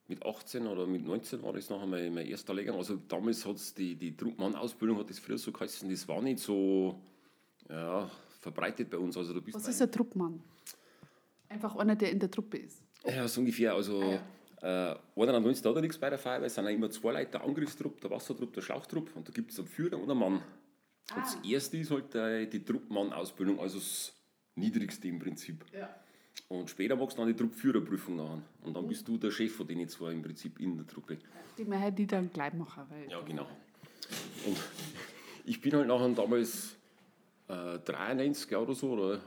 mit 0.06 0.24
18 0.24 0.66
oder 0.66 0.86
mit 0.86 1.04
19 1.04 1.42
war 1.42 1.52
das 1.52 1.68
nachher 1.68 1.86
mein, 1.86 2.14
mein 2.14 2.26
erster 2.26 2.54
Lehrgang. 2.54 2.76
Also 2.76 2.96
damals 3.08 3.44
hat 3.44 3.56
es 3.56 3.74
die, 3.74 3.96
die 3.96 4.16
Truppmann-Ausbildung, 4.16 4.98
hat 4.98 5.10
das 5.10 5.18
früher 5.18 5.38
so 5.38 5.50
geheißen, 5.50 5.90
das 5.90 6.06
war 6.06 6.22
nicht 6.22 6.38
so 6.38 7.00
ja, 7.68 8.08
verbreitet 8.40 8.88
bei 8.88 8.98
uns. 8.98 9.16
Also 9.16 9.34
du 9.34 9.42
bist 9.42 9.56
Was 9.56 9.68
ist 9.68 9.82
ein 9.82 9.90
Truppmann? 9.90 10.40
Einfach 11.48 11.76
einer, 11.76 11.96
der 11.96 12.10
in 12.10 12.18
der 12.18 12.30
Truppe 12.30 12.58
ist. 12.58 12.82
Ja, 13.04 13.26
so 13.26 13.40
ungefähr. 13.40 13.74
Also, 13.74 14.18
äh, 14.60 14.94
einer 15.16 15.34
an 15.34 15.44
uns 15.44 15.62
da 15.62 15.72
nichts 15.80 15.98
bei 15.98 16.10
der 16.10 16.18
Feuerwehr, 16.18 16.46
es 16.46 16.54
sind 16.54 16.66
auch 16.66 16.70
immer 16.70 16.90
zwei 16.90 17.12
Leute, 17.12 17.32
der 17.32 17.44
Angriffstrupp, 17.44 18.00
der 18.00 18.10
Wassertrupp, 18.10 18.52
der 18.52 18.62
Schlauchtrupp 18.62 19.14
und 19.14 19.28
da 19.28 19.32
gibt 19.32 19.52
es 19.52 19.58
einen 19.58 19.68
Führer 19.68 19.96
und 19.96 20.10
einen 20.10 20.18
Mann. 20.18 20.42
Und 21.14 21.24
das 21.24 21.38
erste 21.44 21.78
ist 21.78 21.90
halt 21.90 22.14
äh, 22.14 22.46
die 22.46 22.64
Truppmann-Ausbildung, 22.64 23.60
also 23.60 23.78
das 23.78 24.12
niedrigste 24.56 25.08
im 25.08 25.18
Prinzip. 25.18 25.64
Ja. 25.72 25.88
Und 26.48 26.70
später 26.70 26.96
machst 26.96 27.16
du 27.16 27.22
dann 27.22 27.28
die 27.28 27.36
Truppführerprüfung 27.36 28.16
nachher. 28.16 28.42
Und 28.62 28.76
dann 28.76 28.86
bist 28.86 29.06
du 29.08 29.16
der 29.16 29.30
Chef 29.30 29.54
von 29.54 29.66
denen 29.66 29.88
zwei 29.88 30.12
im 30.12 30.22
Prinzip 30.22 30.60
in 30.60 30.76
der 30.76 30.86
Truppe. 30.86 31.18
Die 31.56 31.64
man 31.64 31.94
die 31.94 32.06
dann 32.06 32.30
gleich 32.32 32.52
machen. 32.54 32.84
Weil 32.88 33.10
Ja, 33.10 33.20
genau. 33.20 33.46
Und 34.46 34.56
ich 35.44 35.60
bin 35.60 35.72
halt 35.74 35.88
nachher 35.88 36.08
damals 36.10 36.76
äh, 37.48 37.78
93 37.78 38.56
oder 38.56 38.74
so, 38.74 38.90
oder 38.90 39.20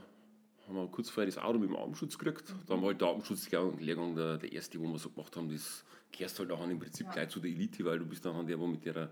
haben 0.72 0.86
wir 0.86 0.90
kurz 0.90 1.10
vorher 1.10 1.30
das 1.30 1.42
Auto 1.42 1.58
mit 1.58 1.68
dem 1.68 1.76
Armschutz 1.76 2.16
gekriegt. 2.18 2.54
Da 2.66 2.74
haben 2.74 2.82
wir 2.82 2.88
halt 2.88 3.00
der 3.00 3.08
Armenschutzlehrgang, 3.08 4.16
der, 4.16 4.38
der 4.38 4.52
erste, 4.52 4.80
wo 4.80 4.84
wir 4.84 4.98
so 4.98 5.10
gemacht 5.10 5.36
haben, 5.36 5.50
das 5.50 5.84
gehörst 6.10 6.38
halt 6.38 6.48
nachher 6.48 6.70
im 6.70 6.78
Prinzip 6.78 7.10
gleich 7.12 7.28
zu 7.28 7.40
der 7.40 7.50
Elite, 7.50 7.84
weil 7.84 7.98
du 7.98 8.06
bist 8.06 8.24
nachher 8.24 8.42
der, 8.44 8.56
der 8.56 8.66
mit, 8.66 8.84
der, 8.84 9.10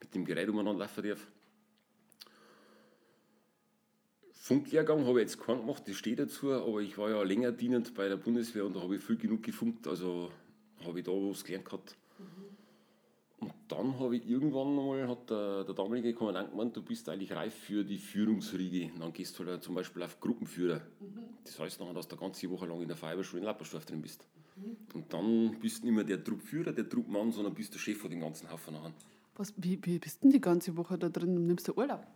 mit 0.00 0.14
dem 0.14 0.24
Gerät 0.24 0.48
umeinander 0.48 0.80
laufen 0.80 1.06
darf. 1.06 1.26
Funklehrgang 4.32 5.04
habe 5.04 5.20
ich 5.20 5.28
jetzt 5.28 5.40
keinen 5.40 5.60
gemacht, 5.60 5.82
das 5.86 5.96
steht 5.96 6.18
dazu, 6.18 6.52
aber 6.52 6.80
ich 6.80 6.96
war 6.96 7.10
ja 7.10 7.22
länger 7.22 7.52
dienend 7.52 7.94
bei 7.94 8.08
der 8.08 8.16
Bundeswehr 8.16 8.64
und 8.64 8.76
da 8.76 8.80
habe 8.80 8.96
ich 8.96 9.02
viel 9.02 9.16
genug 9.16 9.42
gefunkt, 9.42 9.88
also 9.88 10.30
habe 10.84 11.00
ich 11.00 11.04
da 11.04 11.10
was 11.10 11.44
gelernt 11.44 11.64
gehabt. 11.64 11.96
Und 13.38 13.52
dann 13.68 13.98
habe 13.98 14.16
ich 14.16 14.26
irgendwann 14.28 14.74
mal, 14.74 15.06
hat 15.08 15.28
der, 15.28 15.64
der 15.64 15.74
damalige 15.74 16.14
Kommandant 16.14 16.50
gemeint, 16.52 16.74
du 16.76 16.82
bist 16.82 17.08
eigentlich 17.08 17.32
reif 17.32 17.54
für 17.54 17.84
die 17.84 17.98
Führungsriege. 17.98 18.92
Und 18.94 19.00
dann 19.00 19.12
gehst 19.12 19.38
du 19.38 19.44
halt 19.44 19.62
zum 19.62 19.74
Beispiel 19.74 20.02
auf 20.02 20.18
Gruppenführer. 20.20 20.80
Das 21.44 21.58
heißt 21.60 21.80
nachher, 21.80 21.92
dass 21.94 22.08
du 22.08 22.16
eine 22.16 22.20
ganze 22.22 22.50
Woche 22.50 22.66
lang 22.66 22.80
in 22.80 22.88
der 22.88 22.96
Feuerwehrschule 22.96 23.40
in 23.40 23.46
Lappersdorf 23.46 23.84
drin 23.84 24.00
bist. 24.00 24.26
Und 24.94 25.12
dann 25.12 25.58
bist 25.60 25.82
du 25.82 25.86
nicht 25.86 25.94
mehr 25.94 26.04
der 26.04 26.24
Truppführer, 26.24 26.72
der 26.72 26.88
Truppmann, 26.88 27.30
sondern 27.30 27.52
bist 27.54 27.74
der 27.74 27.78
Chef 27.78 27.98
von 27.98 28.10
dem 28.10 28.20
ganzen 28.20 28.50
Haufen 28.50 28.72
nachher. 28.72 28.92
Was, 29.34 29.52
wie, 29.58 29.78
wie 29.84 29.98
bist 29.98 30.16
du 30.16 30.28
denn 30.28 30.30
die 30.32 30.40
ganze 30.40 30.74
Woche 30.78 30.96
da 30.96 31.10
drin 31.10 31.36
und 31.36 31.46
nimmst 31.46 31.68
du 31.68 31.74
Urlaub? 31.74 32.06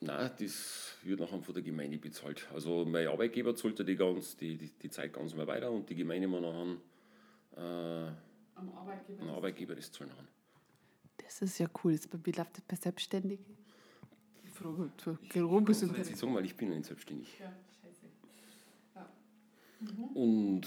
Nein, 0.00 0.30
das 0.40 0.96
wird 1.04 1.20
nachher 1.20 1.40
von 1.40 1.54
der 1.54 1.62
Gemeinde 1.62 1.98
bezahlt. 1.98 2.48
Also 2.52 2.84
mein 2.84 3.06
Arbeitgeber 3.06 3.54
zahlt 3.54 3.78
ja 3.78 3.84
die, 3.84 3.94
ganz, 3.94 4.36
die, 4.36 4.56
die, 4.56 4.70
die 4.82 4.90
Zeit 4.90 5.12
ganz 5.12 5.36
mal 5.36 5.46
weiter 5.46 5.70
und 5.70 5.88
die 5.88 5.94
Gemeinde 5.94 6.26
muss 6.26 6.40
nachher 6.40 6.76
äh, 7.56 8.10
Am 8.56 8.70
Arbeitgeber. 8.76 9.22
ein 9.22 9.28
Arbeitgeber 9.28 9.74
das 9.76 9.92
zahlen. 9.92 10.10
nachher. 10.10 10.26
Das 11.18 11.42
ist 11.42 11.58
ja 11.58 11.68
cool. 11.82 11.92
Jetzt, 11.92 12.08
wie 12.24 12.32
läuft 12.32 12.56
das 12.56 12.62
bei 12.66 12.76
Selbstständigen? 12.76 13.44
Ich 14.44 14.50
frage, 14.52 14.90
du 15.04 15.60
bist 15.60 15.82
Das 15.82 15.90
kann 15.90 16.00
ich 16.02 16.08
nicht 16.08 16.18
sagen, 16.18 16.34
weil 16.34 16.44
ich 16.44 16.56
bin 16.56 16.70
ja 16.70 16.76
nicht 16.76 16.86
selbstständig. 16.86 17.38
Ja, 17.38 17.52
scheiße. 17.82 18.06
Und 20.14 20.62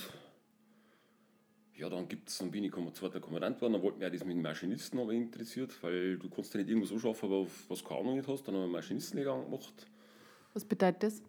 ja, 1.76 1.90
dann 1.90 2.08
gibt's, 2.08 2.38
dann 2.38 2.52
bin 2.52 2.64
ich 2.64 2.72
Komm- 2.72 2.94
zweiter 2.94 3.20
Kommandant 3.20 3.58
geworden, 3.58 3.74
dann 3.74 3.82
wollten 3.82 4.00
wir 4.00 4.08
auch 4.08 4.12
das 4.12 4.24
mit 4.24 4.36
dem 4.36 4.42
Maschinisten 4.44 5.00
aber 5.00 5.14
interessiert, 5.14 5.82
weil 5.84 6.18
du 6.18 6.30
kannst 6.30 6.54
ja 6.54 6.60
nicht 6.60 6.70
irgendwo 6.70 6.86
so 6.88 7.00
schaffen, 7.00 7.26
aber 7.26 7.38
auf 7.38 7.70
was 7.70 7.80
du 7.80 7.86
keine 7.86 8.02
Ahnung 8.02 8.16
nicht 8.18 8.28
hast, 8.28 8.44
dann 8.44 8.54
haben 8.56 8.62
wir 8.62 8.66
einen 8.66 8.72
Maschinistenlehrgang 8.74 9.46
gemacht. 9.46 9.88
Was 10.54 10.64
bedeutet 10.64 11.04
das? 11.04 11.22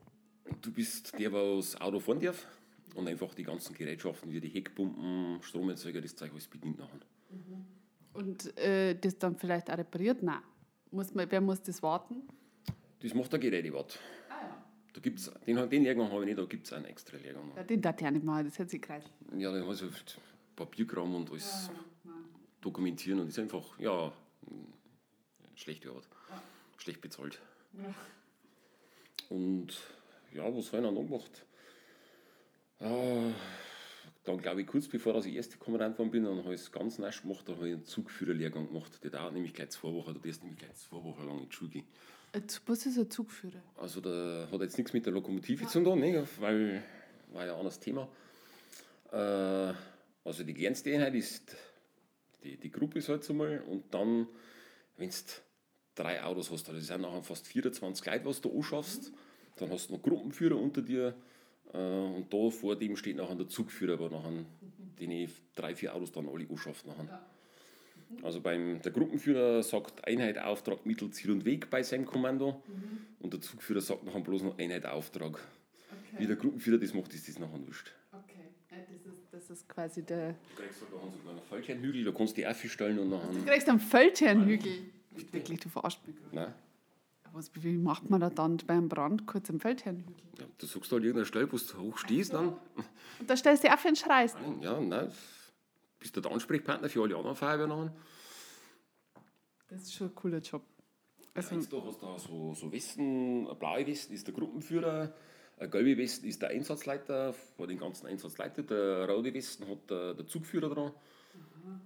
Du 0.61 0.71
bist 0.73 1.19
der, 1.19 1.31
der 1.31 1.57
das 1.57 1.81
Auto 1.81 1.99
fahren 2.01 2.21
darf 2.21 2.47
und 2.95 3.09
einfach 3.09 3.35
die 3.35 3.45
ganzen 3.45 3.75
Gerätschaften, 3.75 4.31
wie 4.31 4.41
die 4.41 4.49
Heckpumpen, 4.49 5.43
Stromerzeuger, 5.43 6.01
das 6.01 6.15
Zeug 6.15 6.33
alles 6.33 6.47
bedient 6.49 6.79
nachher. 6.79 7.01
Und 8.15 8.57
äh, 8.59 8.95
das 8.95 9.19
dann 9.19 9.37
vielleicht 9.37 9.71
auch 9.71 9.79
repariert? 9.79 10.23
Nein. 10.23 10.41
Muss 10.91 11.15
man, 11.15 11.31
wer 11.31 11.41
muss 11.41 11.63
das 11.63 11.83
warten? 11.83 12.23
Das 13.01 13.15
macht 13.15 13.33
der 13.33 13.39
Gerätewart. 13.41 13.99
Ah 14.29 14.35
ja. 14.43 14.65
Da 14.93 15.01
gibt's, 15.01 15.31
den, 15.47 15.71
den 15.71 15.83
Lehrgang 15.83 16.11
habe 16.11 16.21
ich 16.21 16.27
nicht, 16.27 16.39
da 16.39 16.45
gibt 16.45 16.67
es 16.67 16.73
einen 16.73 16.85
extra 16.85 17.17
Lehrgang. 17.17 17.51
ja 17.57 17.63
den 17.65 17.81
darf 17.81 18.01
ich 18.01 18.07
auch 18.07 18.11
nicht 18.11 18.25
machen, 18.25 18.45
das 18.45 18.59
hat 18.59 18.69
sich 18.71 18.83
kreis. 18.83 19.05
Ja, 19.37 19.51
da 19.51 19.67
hast 19.67 19.81
du 19.81 19.91
halt 19.91 20.19
Papierkram 20.55 21.15
und 21.15 21.31
alles 21.31 21.71
dokumentieren 22.61 23.21
und 23.21 23.27
das 23.27 23.39
ist 23.39 23.43
einfach, 23.43 23.79
ja, 23.79 24.13
schlechte 25.55 25.89
Arbeit. 25.89 26.05
Schlecht 26.77 27.01
bezahlt. 27.01 27.41
Und 29.29 29.69
ja, 30.33 30.45
was 30.45 30.73
habe 30.73 30.79
ich 30.79 30.85
dann 30.85 30.95
noch 30.95 31.05
gemacht? 31.05 31.47
Ah, 32.81 33.31
dann 34.25 34.39
glaube 34.39 34.61
ich, 34.61 34.67
kurz 34.67 34.87
bevor 34.87 35.17
ich 35.25 35.35
erste 35.35 35.57
Kommandant 35.57 35.97
geworden 35.97 36.11
bin, 36.11 36.25
dann 36.25 36.39
habe 36.45 36.55
ich 36.55 36.61
es 36.61 36.73
ganz 36.73 36.99
nasch 36.99 37.23
gemacht, 37.23 37.49
da 37.49 37.53
habe 37.53 37.69
ich 37.69 37.75
einen 37.75 37.85
Zugführerlehrgang 37.85 38.69
gemacht. 38.69 39.03
Der 39.03 39.11
dauert 39.11 39.33
nämlich 39.35 39.53
gleich 39.55 39.71
zwei 39.71 39.93
Wochen, 39.93 40.15
du 40.15 40.21
darfst 40.21 40.43
nämlich 40.43 40.61
gleich 40.61 40.75
zwei 40.75 41.03
Wochen 41.03 41.27
lang 41.27 41.41
in 41.41 41.49
die 41.49 41.55
Schule 41.55 41.71
gehen. 41.71 41.87
Was 42.67 42.87
ist 42.87 42.99
ein 42.99 43.11
Zugführer? 43.11 43.63
Also 43.77 44.01
da 44.01 44.49
hat 44.51 44.61
jetzt 44.61 44.79
nichts 44.79 44.93
mit 44.93 45.05
der 45.05 45.13
Lokomotive 45.13 45.67
zu 45.67 45.83
tun, 45.83 46.01
ne? 46.01 46.27
weil 46.41 46.83
war 47.33 47.47
ja 47.47 47.53
ein 47.53 47.59
anderes 47.59 47.81
Thema. 47.81 48.09
Äh, 49.11 49.75
also 50.25 50.45
die 50.45 50.55
kleinste 50.55 50.95
Einheit 50.95 51.15
ist 51.15 51.57
die, 52.43 52.57
die 52.57 52.71
Gruppe 52.71 52.99
ist 52.99 53.09
halt 53.09 53.25
so 53.25 53.35
mal 53.35 53.61
und 53.61 53.93
dann, 53.93 54.27
wenn 54.97 55.11
du 55.11 55.17
drei 55.95 56.23
Autos 56.23 56.51
hast. 56.51 56.69
Also 56.69 56.79
das 56.79 56.89
sind 56.89 57.03
nachher 57.03 57.23
fast 57.23 57.47
24 57.47 58.07
Leute, 58.07 58.25
was 58.25 58.41
du 58.41 58.57
anschaffst. 58.57 59.13
Dann 59.57 59.71
hast 59.71 59.91
du 59.91 59.95
noch 59.95 60.03
Gruppenführer 60.03 60.57
unter 60.57 60.83
dir. 60.83 61.15
Äh, 61.73 61.79
und 61.79 62.33
da 62.33 62.51
vor 62.51 62.77
dem 62.77 62.97
steht 62.97 63.17
nachher 63.17 63.37
der 63.37 63.49
Zugführer, 63.49 63.95
aber 63.95 64.11
nachher 64.11 64.45
die 64.99 65.29
drei, 65.55 65.75
vier 65.75 65.95
Autos 65.95 66.13
dann 66.13 66.29
alle 66.29 66.49
anschafft. 66.49 66.87
Nachher. 66.87 67.27
Also 68.23 68.41
beim, 68.41 68.81
der 68.83 68.93
Gruppenführer 68.93 69.63
sagt 69.63 70.07
Einheit, 70.07 70.39
Auftrag, 70.39 70.85
Mittel, 70.85 71.11
Ziel 71.11 71.31
und 71.31 71.45
Weg 71.45 71.71
bei 71.71 71.83
seinem 71.83 72.05
Kommando 72.05 72.63
mhm. 72.67 73.07
und 73.21 73.33
der 73.33 73.41
Zugführer 73.41 73.81
sagt 73.81 74.05
nachher 74.05 74.21
bloß 74.21 74.43
noch 74.43 74.59
Einheit, 74.59 74.85
Auftrag. 74.87 75.39
Okay. 75.39 76.19
Wie 76.19 76.27
der 76.27 76.37
Gruppenführer 76.37 76.79
das 76.79 76.93
macht, 76.95 77.15
ist 77.15 77.29
das 77.29 77.39
nachher 77.39 77.67
wurscht. 77.67 77.93
Okay, 78.13 78.51
ja, 78.71 78.77
das, 78.79 79.13
ist, 79.13 79.23
das 79.33 79.51
ist 79.51 79.69
quasi 79.69 80.03
der... 80.03 80.35
Du 80.57 80.63
kriegst 80.63 80.81
sogar 80.81 81.01
so 81.25 81.31
einen 81.31 81.41
Fallschirmhügel, 81.49 82.05
da 82.05 82.13
kannst 82.13 82.37
du 82.37 82.43
dich 82.43 82.47
aufstellen 82.47 82.99
und 82.99 83.11
nachher... 83.11 83.33
Du 83.33 83.45
kriegst 83.45 83.69
einen 83.69 83.81
Fallschirmhügel? 83.81 84.73
Wirklich, 85.33 85.61
du 85.61 85.69
verarscht 85.69 86.07
mich 86.07 86.17
Nein. 86.33 86.53
Was, 87.33 87.51
wie 87.55 87.79
macht 87.79 88.11
man 88.11 88.21
da 88.21 88.29
dann 88.29 88.59
beim 88.59 88.91
Brand 88.91 89.27
kurz 89.27 89.49
am 89.49 89.59
Feldherrnhügel? 89.59 90.15
Ja, 90.39 90.45
du 90.59 90.67
suchst 90.67 90.93
halt 90.93 91.03
irgendeine 91.03 91.25
Stelle, 91.25 91.51
wo 91.51 91.57
du 91.57 91.79
hoch 91.79 91.97
stehst. 91.97 92.35
Dann. 92.35 92.49
Und 93.19 93.31
da 93.31 93.37
stellst 93.37 93.65
du 93.65 93.69
dich 93.69 93.75
auf 93.75 93.85
und 93.85 93.97
schreist? 93.97 94.37
Ja, 94.61 94.79
nein. 94.79 95.11
Bist 95.99 96.15
du 96.15 96.21
der 96.21 96.31
Ansprechpartner 96.31 96.91
für 96.91 97.03
alle 97.03 97.17
anderen 97.17 97.37
Feuerwehren. 97.37 97.91
Das 99.69 99.83
ist 99.83 99.95
schon 99.95 100.09
ein 100.09 100.15
cooler 100.15 100.39
Job. 100.39 100.63
Also, 101.35 101.55
ja, 101.55 101.63
du 101.63 101.85
hast 101.87 102.03
da 102.03 102.19
so, 102.19 102.53
so 102.53 102.71
Westen, 102.71 103.47
eine 103.47 103.55
blaue 103.55 103.87
Westen 103.87 104.13
ist 104.13 104.27
der 104.27 104.35
Gruppenführer, 104.35 105.15
eine 105.59 105.71
gelbe 105.71 105.97
Westen 105.97 106.27
ist 106.27 106.43
der 106.43 106.51
Einsatzleiter, 106.51 107.33
vor 107.33 107.67
den 107.67 107.79
ganzen 107.79 108.07
Einsatzleiter, 108.07 108.63
der 108.63 109.09
rote 109.09 109.33
Westen 109.33 109.67
hat 109.67 109.89
der, 109.89 110.13
der 110.13 110.27
Zugführer 110.27 110.69
dran. 110.69 110.93
Aha. 111.35 111.81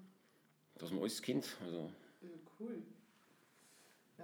Dass 0.78 0.90
man 0.90 1.00
alles 1.00 1.22
kennt. 1.22 1.56
Also. 1.64 1.92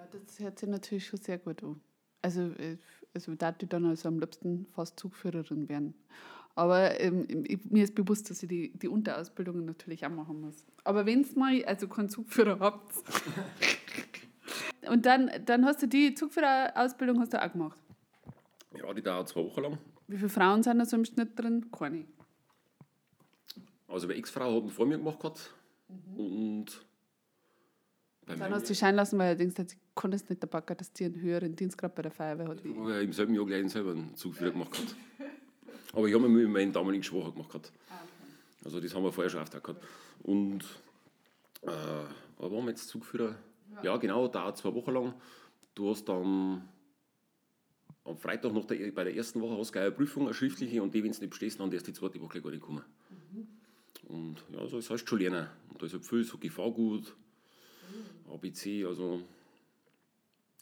Ja, 0.02 0.18
das 0.26 0.38
hört 0.40 0.58
sich 0.58 0.68
natürlich 0.68 1.06
schon 1.06 1.20
sehr 1.20 1.38
gut 1.38 1.62
an. 1.62 1.80
Also, 2.22 2.42
äh, 2.58 2.76
also 3.14 3.34
da 3.34 3.54
ich 3.58 3.68
dann 3.68 3.84
also 3.84 4.08
am 4.08 4.18
liebsten 4.18 4.66
fast 4.66 4.98
Zugführerin 4.98 5.68
werden. 5.68 5.94
Aber 6.54 7.00
ähm, 7.00 7.26
mir 7.70 7.84
ist 7.84 7.94
bewusst, 7.94 8.28
dass 8.30 8.42
ich 8.42 8.48
die, 8.48 8.72
die 8.76 8.88
Unterausbildung 8.88 9.64
natürlich 9.64 10.04
auch 10.04 10.10
machen 10.10 10.40
muss. 10.40 10.66
Aber 10.84 11.06
wenn 11.06 11.22
es 11.22 11.34
mal 11.34 11.64
also 11.64 11.88
keinen 11.88 12.10
Zugführer 12.10 12.58
habt. 12.60 12.94
und 14.88 15.06
dann, 15.06 15.30
dann 15.44 15.64
hast 15.64 15.82
du 15.82 15.88
die 15.88 16.14
Zugführerausbildung 16.14 17.20
hast 17.20 17.32
du 17.32 17.42
auch 17.42 17.52
gemacht? 17.52 17.78
Ja, 18.76 18.92
die 18.92 19.02
dauert 19.02 19.28
zwei 19.28 19.44
Wochen 19.44 19.62
lang. 19.62 19.78
Wie 20.08 20.16
viele 20.16 20.28
Frauen 20.28 20.62
sind 20.62 20.78
da 20.78 20.84
so 20.84 20.96
im 20.96 21.04
Schnitt 21.04 21.38
drin? 21.38 21.70
Keine. 21.70 22.04
Also 23.88 24.06
eine 24.06 24.16
Ex-Frau 24.16 24.56
hat 24.56 24.62
einen 24.62 24.70
vor 24.70 24.86
mir 24.86 24.98
gemacht 24.98 25.20
gehabt. 25.20 25.54
Mhm. 25.88 26.16
Und 26.16 26.86
dann 28.26 28.54
hast 28.54 28.68
du 28.68 28.74
scheinen 28.74 28.96
lassen, 28.96 29.18
weil 29.18 29.36
du 29.36 29.44
denkst, 29.44 29.76
konnte 29.94 30.16
es 30.16 30.28
nicht 30.28 30.42
dabei, 30.42 30.60
dass 30.74 30.92
die 30.92 31.04
einen 31.04 31.20
höheren 31.20 31.54
Dienstgrad 31.54 31.94
bei 31.94 32.02
der 32.02 32.10
Feuerwehr 32.10 32.48
hat. 32.48 32.64
Ich 32.64 32.76
habe 32.76 32.92
ja 32.92 33.00
im 33.00 33.12
selben 33.12 33.34
Jahr 33.34 33.46
gleich 33.46 33.70
selber 33.70 33.92
einen 33.92 34.14
Zugführer 34.14 34.50
gemacht. 34.50 34.72
Gehabt. 34.72 34.94
Aber 35.92 36.06
ich 36.06 36.14
habe 36.14 36.28
mir 36.28 36.42
mit 36.44 36.48
meinem 36.48 36.72
damaligen 36.72 37.02
Schwacher 37.02 37.32
gemacht. 37.32 37.48
Gehabt. 37.50 37.72
Ah, 37.90 38.00
also 38.64 38.80
das 38.80 38.94
haben 38.94 39.04
wir 39.04 39.12
vorher 39.12 39.30
schon 39.30 39.40
aufgeteilt 39.40 39.64
gehabt. 39.64 39.84
Und 40.22 40.64
äh, 41.62 41.70
aber 42.38 42.50
waren 42.50 42.64
wir 42.64 42.70
jetzt 42.70 42.88
Zugführer? 42.88 43.36
Ja, 43.82 43.96
genau, 43.96 44.28
dauert 44.28 44.56
zwei 44.58 44.74
Wochen 44.74 44.90
lang. 44.92 45.14
Du 45.74 45.90
hast 45.90 46.04
dann 46.08 46.68
am 48.04 48.16
Freitag 48.16 48.52
noch 48.52 48.66
der, 48.66 48.90
bei 48.90 49.04
der 49.04 49.14
ersten 49.14 49.40
Woche 49.40 49.56
hast 49.58 49.74
du 49.74 49.80
eine 49.80 49.92
Prüfung, 49.92 50.24
eine 50.24 50.34
schriftliche, 50.34 50.82
und 50.82 50.92
die, 50.94 51.02
wenn 51.02 51.12
du 51.12 51.18
nicht 51.18 51.30
bestehst, 51.30 51.60
dann 51.60 51.72
erst 51.72 51.86
die 51.86 51.92
zweite 51.92 52.20
Woche 52.20 52.42
gar 52.42 52.50
nicht 52.50 52.62
kommen. 52.62 52.82
Mhm. 53.30 53.46
Und 54.08 54.44
ja, 54.50 54.66
so 54.66 54.76
das 54.76 54.90
heißt 54.90 55.08
schon 55.08 55.20
lernen. 55.20 55.46
Und 55.70 55.80
da 55.80 55.86
ist 55.86 55.92
halt 55.92 56.04
viel 56.04 56.24
so 56.24 56.36
Gefahrgut, 56.36 57.14
ABC, 58.32 58.84
also 58.84 59.22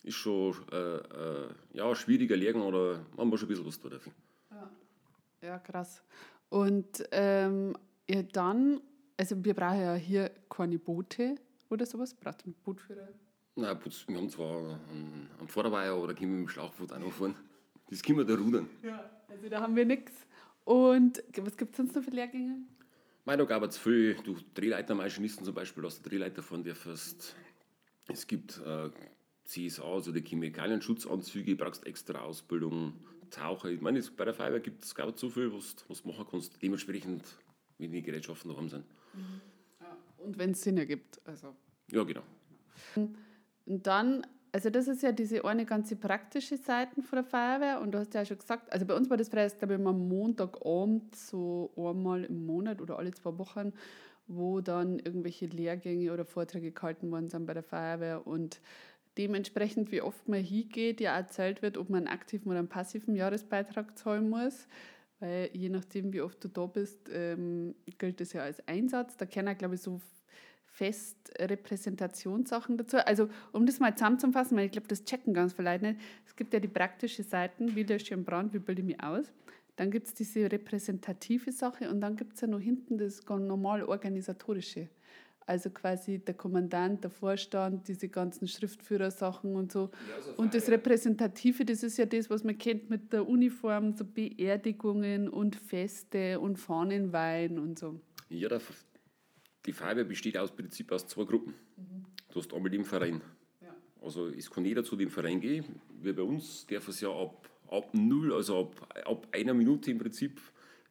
ist 0.02 0.16
schon 0.16 0.54
äh, 0.72 0.76
äh, 0.76 1.48
ja, 1.72 1.94
schwieriger 1.94 2.36
Lehrgang 2.36 2.62
oder 2.62 3.04
man 3.16 3.28
muss 3.28 3.40
schon 3.40 3.48
ein 3.48 3.50
bisschen 3.50 3.66
was 3.66 3.78
tun 3.78 3.90
dafür. 3.90 4.12
Ja, 4.50 4.70
ja 5.42 5.58
krass. 5.58 6.02
Und 6.48 7.04
ähm, 7.12 7.76
ja, 8.08 8.22
dann, 8.22 8.80
also 9.16 9.44
wir 9.44 9.54
brauchen 9.54 9.80
ja 9.80 9.94
hier 9.94 10.30
keine 10.48 10.78
Boote 10.78 11.36
oder 11.68 11.86
sowas. 11.86 12.14
Braucht 12.14 12.46
ein 12.46 12.54
Bootführer? 12.64 13.08
Nein, 13.56 13.78
wir 14.06 14.16
haben 14.16 14.30
zwar 14.30 14.58
einen, 14.90 15.28
einen 15.38 15.48
Vorderweiher, 15.48 15.94
da 16.06 16.14
können 16.14 16.32
wir 16.32 16.38
mit 16.38 16.46
dem 16.46 16.48
Schlauchboot 16.48 16.92
auch 16.92 16.98
noch 16.98 17.12
fahren. 17.12 17.34
Das 17.90 18.02
können 18.02 18.18
wir 18.18 18.24
da 18.24 18.34
rudern. 18.34 18.68
Ja, 18.82 19.10
also 19.28 19.48
da 19.48 19.60
haben 19.60 19.76
wir 19.76 19.84
nichts. 19.84 20.12
Und 20.64 21.22
was 21.36 21.56
gibt 21.56 21.72
es 21.72 21.76
sonst 21.76 21.94
noch 21.94 22.02
für 22.02 22.10
Lehrgänge? 22.10 22.58
Mein, 23.24 23.38
da 23.38 23.44
gab 23.44 23.62
es 23.64 23.76
viel, 23.76 24.14
du 24.14 24.36
Drehleitermaschinisten 24.54 25.44
zum 25.44 25.54
Beispiel, 25.54 25.82
dass 25.82 26.00
du 26.00 26.08
Drehleiter 26.08 26.42
fahren 26.42 26.64
darfst. 26.64 27.34
Es 28.08 28.26
gibt 28.26 28.58
äh, 28.64 28.90
CSA, 29.50 29.82
also 29.82 30.12
die 30.12 30.22
Chemikalienschutzanzüge, 30.22 31.56
brauchst 31.56 31.86
extra 31.86 32.20
Ausbildung, 32.20 32.94
Taucher. 33.30 33.68
Ich 33.68 33.80
meine, 33.80 34.00
bei 34.16 34.24
der 34.24 34.34
Feuerwehr 34.34 34.60
gibt 34.60 34.84
es 34.84 34.94
gar 34.94 35.12
so 35.16 35.28
viel, 35.28 35.52
was 35.52 35.76
du 35.76 36.08
machen 36.08 36.26
kannst, 36.30 36.60
dementsprechend, 36.62 37.22
wie 37.78 37.88
die 37.88 38.02
Gerätschaften 38.02 38.56
haben 38.56 38.68
sind. 38.68 38.84
Mhm. 39.14 39.40
Ja, 39.80 39.96
und 40.18 40.38
wenn 40.38 40.52
es 40.52 40.62
Sinn 40.62 40.78
ergibt. 40.78 41.20
Also. 41.24 41.54
Ja, 41.90 42.04
genau. 42.04 42.22
Und 42.96 43.86
dann, 43.86 44.26
also 44.52 44.70
das 44.70 44.88
ist 44.88 45.02
ja 45.02 45.12
diese 45.12 45.44
eine 45.44 45.64
ganze 45.64 45.96
praktische 45.96 46.56
Seite 46.56 47.02
von 47.02 47.16
der 47.16 47.24
Feuerwehr 47.24 47.80
und 47.80 47.92
du 47.92 47.98
hast 47.98 48.14
ja 48.14 48.24
schon 48.24 48.38
gesagt, 48.38 48.72
also 48.72 48.86
bei 48.86 48.94
uns 48.94 49.10
war 49.10 49.16
das 49.16 49.28
frei, 49.28 49.46
glaube 49.48 49.74
ich, 49.74 49.86
am 49.86 50.08
Montagabend 50.08 51.14
so 51.14 51.72
einmal 51.76 52.24
im 52.24 52.46
Monat 52.46 52.80
oder 52.80 52.98
alle 52.98 53.12
zwei 53.12 53.36
Wochen 53.38 53.72
wo 54.30 54.60
dann 54.60 55.00
irgendwelche 55.00 55.46
Lehrgänge 55.46 56.12
oder 56.12 56.24
Vorträge 56.24 56.70
gehalten 56.70 57.10
worden 57.10 57.28
sind 57.28 57.46
bei 57.46 57.54
der 57.54 57.64
Feuerwehr 57.64 58.26
und 58.26 58.60
dementsprechend, 59.20 59.92
wie 59.92 60.00
oft 60.00 60.28
man 60.28 60.42
hingeht, 60.42 60.98
ja 60.98 61.14
erzählt 61.14 61.60
wird, 61.60 61.76
ob 61.76 61.90
man 61.90 62.06
einen 62.06 62.18
aktiven 62.18 62.48
oder 62.48 62.60
einen 62.60 62.68
passiven 62.68 63.14
Jahresbeitrag 63.14 63.98
zahlen 63.98 64.30
muss. 64.30 64.66
Weil 65.18 65.50
je 65.52 65.68
nachdem, 65.68 66.14
wie 66.14 66.22
oft 66.22 66.42
du 66.42 66.48
da 66.48 66.64
bist, 66.64 67.10
ähm, 67.12 67.74
gilt 67.98 68.22
das 68.22 68.32
ja 68.32 68.40
als 68.40 68.66
Einsatz. 68.66 69.18
Da 69.18 69.26
kennen 69.26 69.58
glaube 69.58 69.74
ich, 69.74 69.82
so 69.82 70.00
fest 70.64 71.30
Repräsentationssachen 71.38 72.78
dazu. 72.78 72.96
Also, 73.06 73.28
um 73.52 73.66
das 73.66 73.78
mal 73.78 73.94
zusammenzufassen, 73.94 74.56
weil 74.56 74.66
ich 74.66 74.72
glaube, 74.72 74.88
das 74.88 75.04
checken 75.04 75.34
ganz 75.34 75.52
viele 75.52 75.70
Leute 75.70 75.84
nicht. 75.84 76.00
Es 76.24 76.34
gibt 76.34 76.54
ja 76.54 76.60
die 76.60 76.68
praktischen 76.68 77.26
Seiten, 77.26 77.76
wie 77.76 77.82
lösche 77.82 78.06
ich 78.06 78.12
einen 78.14 78.24
Brand, 78.24 78.54
wie 78.54 78.58
bilde 78.58 78.80
ich 78.80 78.86
mich 78.86 79.02
aus. 79.02 79.26
Dann 79.76 79.90
gibt 79.90 80.06
es 80.06 80.14
diese 80.14 80.50
repräsentative 80.50 81.52
Sache 81.52 81.90
und 81.90 82.00
dann 82.00 82.16
gibt 82.16 82.34
es 82.34 82.40
ja 82.40 82.48
noch 82.48 82.60
hinten 82.60 82.96
das 82.96 83.20
normal 83.28 83.82
organisatorische. 83.82 84.88
Also 85.50 85.68
quasi 85.70 86.20
der 86.20 86.34
Kommandant, 86.34 87.02
der 87.02 87.10
Vorstand, 87.10 87.88
diese 87.88 88.08
ganzen 88.08 88.46
Schriftführersachen 88.46 89.56
und 89.56 89.72
so. 89.72 89.90
Ja, 90.08 90.14
also 90.14 90.34
und 90.36 90.54
das 90.54 90.68
Repräsentative, 90.68 91.64
das 91.64 91.82
ist 91.82 91.98
ja 91.98 92.06
das, 92.06 92.30
was 92.30 92.44
man 92.44 92.56
kennt 92.56 92.88
mit 92.88 93.12
der 93.12 93.28
Uniform, 93.28 93.96
so 93.96 94.04
Beerdigungen 94.04 95.28
und 95.28 95.56
Feste 95.56 96.38
und 96.38 96.56
Fahnenweihen 96.56 97.58
und 97.58 97.80
so. 97.80 98.00
Ja, 98.28 98.48
die 99.66 99.72
Feuerwehr 99.72 100.04
besteht 100.04 100.38
aus 100.38 100.54
Prinzip 100.54 100.92
aus 100.92 101.08
zwei 101.08 101.24
Gruppen. 101.24 101.54
Mhm. 101.76 102.04
Du 102.32 102.38
hast 102.38 102.54
einmal 102.54 102.70
den 102.70 102.84
Verein. 102.84 103.20
Ja. 103.60 103.74
Also 104.00 104.28
es 104.28 104.48
kann 104.48 104.64
jeder 104.64 104.84
zu 104.84 104.94
dem 104.94 105.10
Verein 105.10 105.40
gehen. 105.40 105.64
Wir 106.00 106.14
bei 106.14 106.22
uns 106.22 106.64
darf 106.66 106.86
es 106.86 107.00
ja 107.00 107.10
ab 107.10 107.50
ab 107.70 107.90
null, 107.92 108.32
also 108.32 108.60
ab, 108.60 109.02
ab 109.04 109.26
einer 109.32 109.54
Minute 109.54 109.90
im 109.90 109.98
Prinzip 109.98 110.40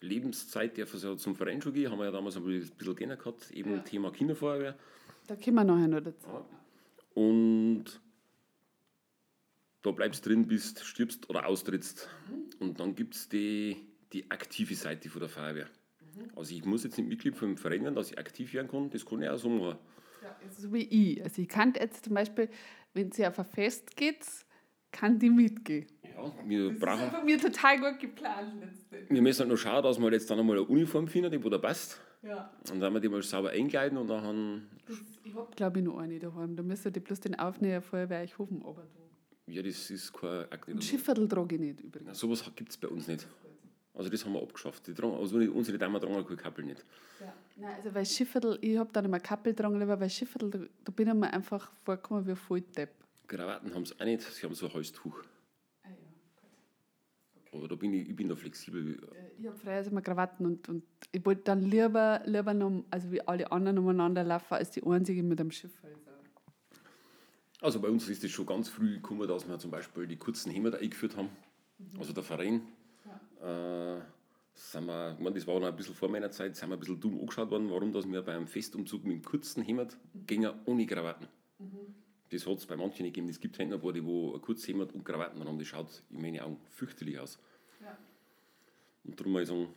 Lebenszeit 0.01 0.77
es 0.77 1.03
ja 1.03 1.17
zum 1.17 1.35
Verein 1.35 1.61
schon 1.61 1.73
gehen. 1.73 1.91
Haben 1.91 1.99
wir 1.99 2.05
ja 2.05 2.11
damals 2.11 2.37
ein 2.37 2.43
bisschen 2.43 2.95
gerne 2.95 3.17
gehabt, 3.17 3.51
eben 3.51 3.71
ja. 3.71 3.79
Thema 3.79 4.11
Kinderfeuerwehr. 4.11 4.75
Da 5.27 5.35
kommen 5.35 5.55
wir 5.55 5.63
nachher 5.63 5.87
noch 5.87 6.01
dazu. 6.01 6.27
Ja. 6.27 6.45
Und 7.15 8.01
da 9.81 9.91
bleibst 9.91 10.25
drin, 10.25 10.47
bist, 10.47 10.83
stirbst 10.83 11.29
oder 11.29 11.45
austrittst. 11.45 12.09
Mhm. 12.29 12.67
Und 12.67 12.79
dann 12.79 12.95
gibt 12.95 13.15
es 13.15 13.29
die, 13.29 13.77
die 14.13 14.29
aktive 14.31 14.75
Seite 14.75 15.09
von 15.09 15.21
der 15.21 15.29
Feuerwehr. 15.29 15.67
Mhm. 16.15 16.31
Also 16.35 16.55
ich 16.55 16.65
muss 16.65 16.83
jetzt 16.83 16.97
nicht 16.97 17.07
Mitglied 17.07 17.35
vom 17.35 17.57
Verein 17.57 17.83
werden, 17.83 17.95
dass 17.95 18.11
ich 18.11 18.17
aktiv 18.17 18.53
werden 18.53 18.69
kann, 18.69 18.89
das 18.89 19.05
kann 19.05 19.21
ich 19.21 19.29
auch 19.29 19.37
so 19.37 19.49
machen. 19.49 19.77
Ja, 20.21 20.35
so 20.49 20.73
wie 20.73 20.83
ich. 20.83 21.23
Also 21.23 21.41
ich 21.41 21.47
kann 21.47 21.73
jetzt 21.79 22.05
zum 22.05 22.13
Beispiel, 22.13 22.49
wenn 22.93 23.11
sie 23.11 23.25
auf 23.25 23.39
ein 23.39 23.45
Fest 23.45 23.95
geht, 23.95 24.25
kann 24.91 25.19
die 25.19 25.29
mitgehen. 25.29 25.87
Ja, 26.03 26.31
wir 26.45 26.69
das 26.69 26.79
brauchen. 26.79 27.03
ist 27.05 27.15
von 27.15 27.25
mir 27.25 27.39
total 27.39 27.79
gut 27.79 27.99
geplant 27.99 28.53
letztendlich. 28.59 29.09
Wir 29.09 29.21
müssen 29.21 29.39
halt 29.39 29.49
nur 29.49 29.57
schauen, 29.57 29.83
dass 29.83 29.99
wir 29.99 30.11
jetzt 30.11 30.29
dann 30.29 30.39
einmal 30.39 30.57
eine 30.57 30.65
Uniform 30.65 31.07
finden, 31.07 31.31
die 31.31 31.43
wo 31.43 31.49
da 31.49 31.57
passt. 31.57 31.99
Ja. 32.21 32.51
Und 32.71 32.79
dann 32.79 32.93
wir 32.93 32.99
die 32.99 33.07
mal 33.07 33.21
sauber 33.21 33.51
einkleiden 33.51 33.97
und 33.97 34.07
dann. 34.07 34.67
Das, 34.85 34.97
ich 35.23 35.33
habe, 35.33 35.47
glaube 35.55 35.79
ich, 35.79 35.85
noch 35.85 35.97
eine 35.97 36.19
daheim. 36.19 36.55
Da 36.55 36.63
müsst 36.63 36.85
ihr 36.85 36.91
bloß 36.91 37.21
den 37.21 37.39
Aufnäher 37.39 37.81
vorher 37.81 38.23
ich 38.23 38.37
hoffen, 38.37 38.61
aber. 38.65 38.85
Ja, 39.47 39.63
das 39.63 39.89
ist 39.89 40.13
kein 40.13 40.43
Akt. 40.51 40.67
Und 40.67 40.83
Schifferl 40.83 41.27
trage 41.27 41.55
ich 41.55 41.61
nicht 41.61 41.81
übrigens. 41.81 42.07
Na, 42.07 42.13
sowas 42.13 42.43
gibt 42.55 42.69
es 42.69 42.77
bei 42.77 42.87
uns 42.87 43.07
nicht. 43.07 43.25
Also 43.95 44.09
das 44.09 44.23
haben 44.23 44.33
wir 44.33 44.41
abgeschafft. 44.41 44.87
Die 44.87 44.93
tragen, 44.93 45.13
also 45.15 45.37
unsere 45.37 45.77
Damen 45.77 45.99
tragen 45.99 46.23
keine 46.23 46.37
Kappel 46.37 46.65
nicht. 46.65 46.85
Ja. 47.19 47.33
Nein, 47.57 47.75
also 47.77 47.93
weil 47.93 48.05
Schifferl, 48.05 48.57
ich 48.61 48.77
habe 48.77 48.89
dann 48.93 49.05
immer 49.05 49.19
Kappel 49.19 49.53
tragen, 49.55 49.79
weil 49.79 50.09
Schifferl, 50.09 50.49
da, 50.49 50.59
da 50.85 50.91
bin 50.91 51.07
ich 51.07 51.13
mir 51.13 51.33
einfach 51.33 51.71
vorgekommen 51.83 52.25
wie 52.25 52.31
ein 52.31 52.35
Volldepp. 52.35 52.91
Krawatten 53.29 53.73
haben 53.73 53.85
sie 53.85 53.95
auch 53.99 54.05
nicht, 54.05 54.21
sie 54.21 54.45
haben 54.45 54.55
so 54.55 54.67
ein 54.67 54.73
Halstuch. 54.73 55.23
Ah 55.83 55.89
ja, 55.89 55.95
okay. 56.35 57.57
Aber 57.57 57.67
da 57.67 57.75
bin 57.75 57.93
ich, 57.93 58.09
ich 58.09 58.15
bin 58.15 58.27
da 58.27 58.35
flexibel. 58.35 58.95
Äh, 59.13 59.39
ich 59.39 59.47
habe 59.47 59.57
früher 59.57 59.85
immer 59.85 60.01
Krawatten 60.01 60.45
und, 60.45 60.67
und 60.67 60.83
ich 61.11 61.25
wollte 61.25 61.43
dann 61.43 61.61
lieber, 61.61 62.21
lieber 62.25 62.53
noch, 62.53 62.83
also 62.89 63.11
wie 63.11 63.21
alle 63.21 63.51
anderen 63.51 63.77
umeinander 63.77 64.23
laufen, 64.23 64.55
als 64.55 64.71
die 64.71 64.83
einzige 64.83 65.23
mit 65.23 65.39
einem 65.39 65.51
Schiff. 65.51 65.71
Also. 65.83 65.97
Also 67.61 67.81
bei 67.81 67.89
uns 67.89 68.07
ist 68.07 68.23
es 68.23 68.31
schon 68.31 68.45
ganz 68.45 68.69
früh 68.69 68.95
gekommen, 68.95 69.27
dass 69.27 69.47
wir 69.47 69.59
zum 69.59 69.71
Beispiel 69.71 70.07
die 70.07 70.15
kurzen 70.15 70.51
Hämmer 70.51 70.73
eingeführt 70.75 71.17
haben. 71.17 71.29
Mhm. 71.77 71.99
Also 71.99 72.13
der 72.13 72.23
Verein. 72.23 72.61
Ja. 73.41 73.97
Äh, 73.97 74.01
sind 74.53 74.85
wir, 74.87 75.13
ich 75.13 75.19
meine, 75.19 75.35
das 75.35 75.47
war 75.47 75.59
noch 75.59 75.67
ein 75.67 75.75
bisschen 75.75 75.95
vor 75.95 76.09
meiner 76.09 76.31
Zeit, 76.31 76.55
sind 76.55 76.69
wir 76.69 76.75
ein 76.75 76.79
bisschen 76.79 76.99
dumm 76.99 77.19
angeschaut 77.19 77.49
worden, 77.49 77.69
warum 77.69 77.93
dass 77.93 78.09
wir 78.09 78.21
beim 78.21 78.47
Festumzug 78.47 79.05
mit 79.05 79.13
dem 79.17 79.23
kurzen 79.23 79.63
Hemd 79.63 79.97
gingen 80.25 80.51
ohne 80.65 80.85
Krawatten. 80.85 81.27
Mhm. 81.59 81.95
Das 82.31 82.45
hat 82.45 82.57
es 82.57 82.65
bei 82.65 82.75
manchen 82.75 83.03
nicht 83.03 83.15
gegeben. 83.15 83.29
Es 83.29 83.39
gibt 83.39 83.57
halt 83.57 83.69
noch 83.69 83.91
die, 83.91 84.05
wo 84.05 84.35
ein 84.35 84.41
kurzes 84.41 84.67
Hemd 84.67 84.93
und 84.93 85.03
Krawatten 85.03 85.43
haben. 85.43 85.57
Das 85.57 85.67
schaut 85.67 86.03
in 86.11 86.21
meinen 86.21 86.39
Augen 86.39 86.57
fürchterlich 86.69 87.19
aus. 87.19 87.39
Ja. 87.81 87.97
Und 89.03 89.19
darum 89.19 89.33
mal 89.33 89.45
sagen, 89.45 89.69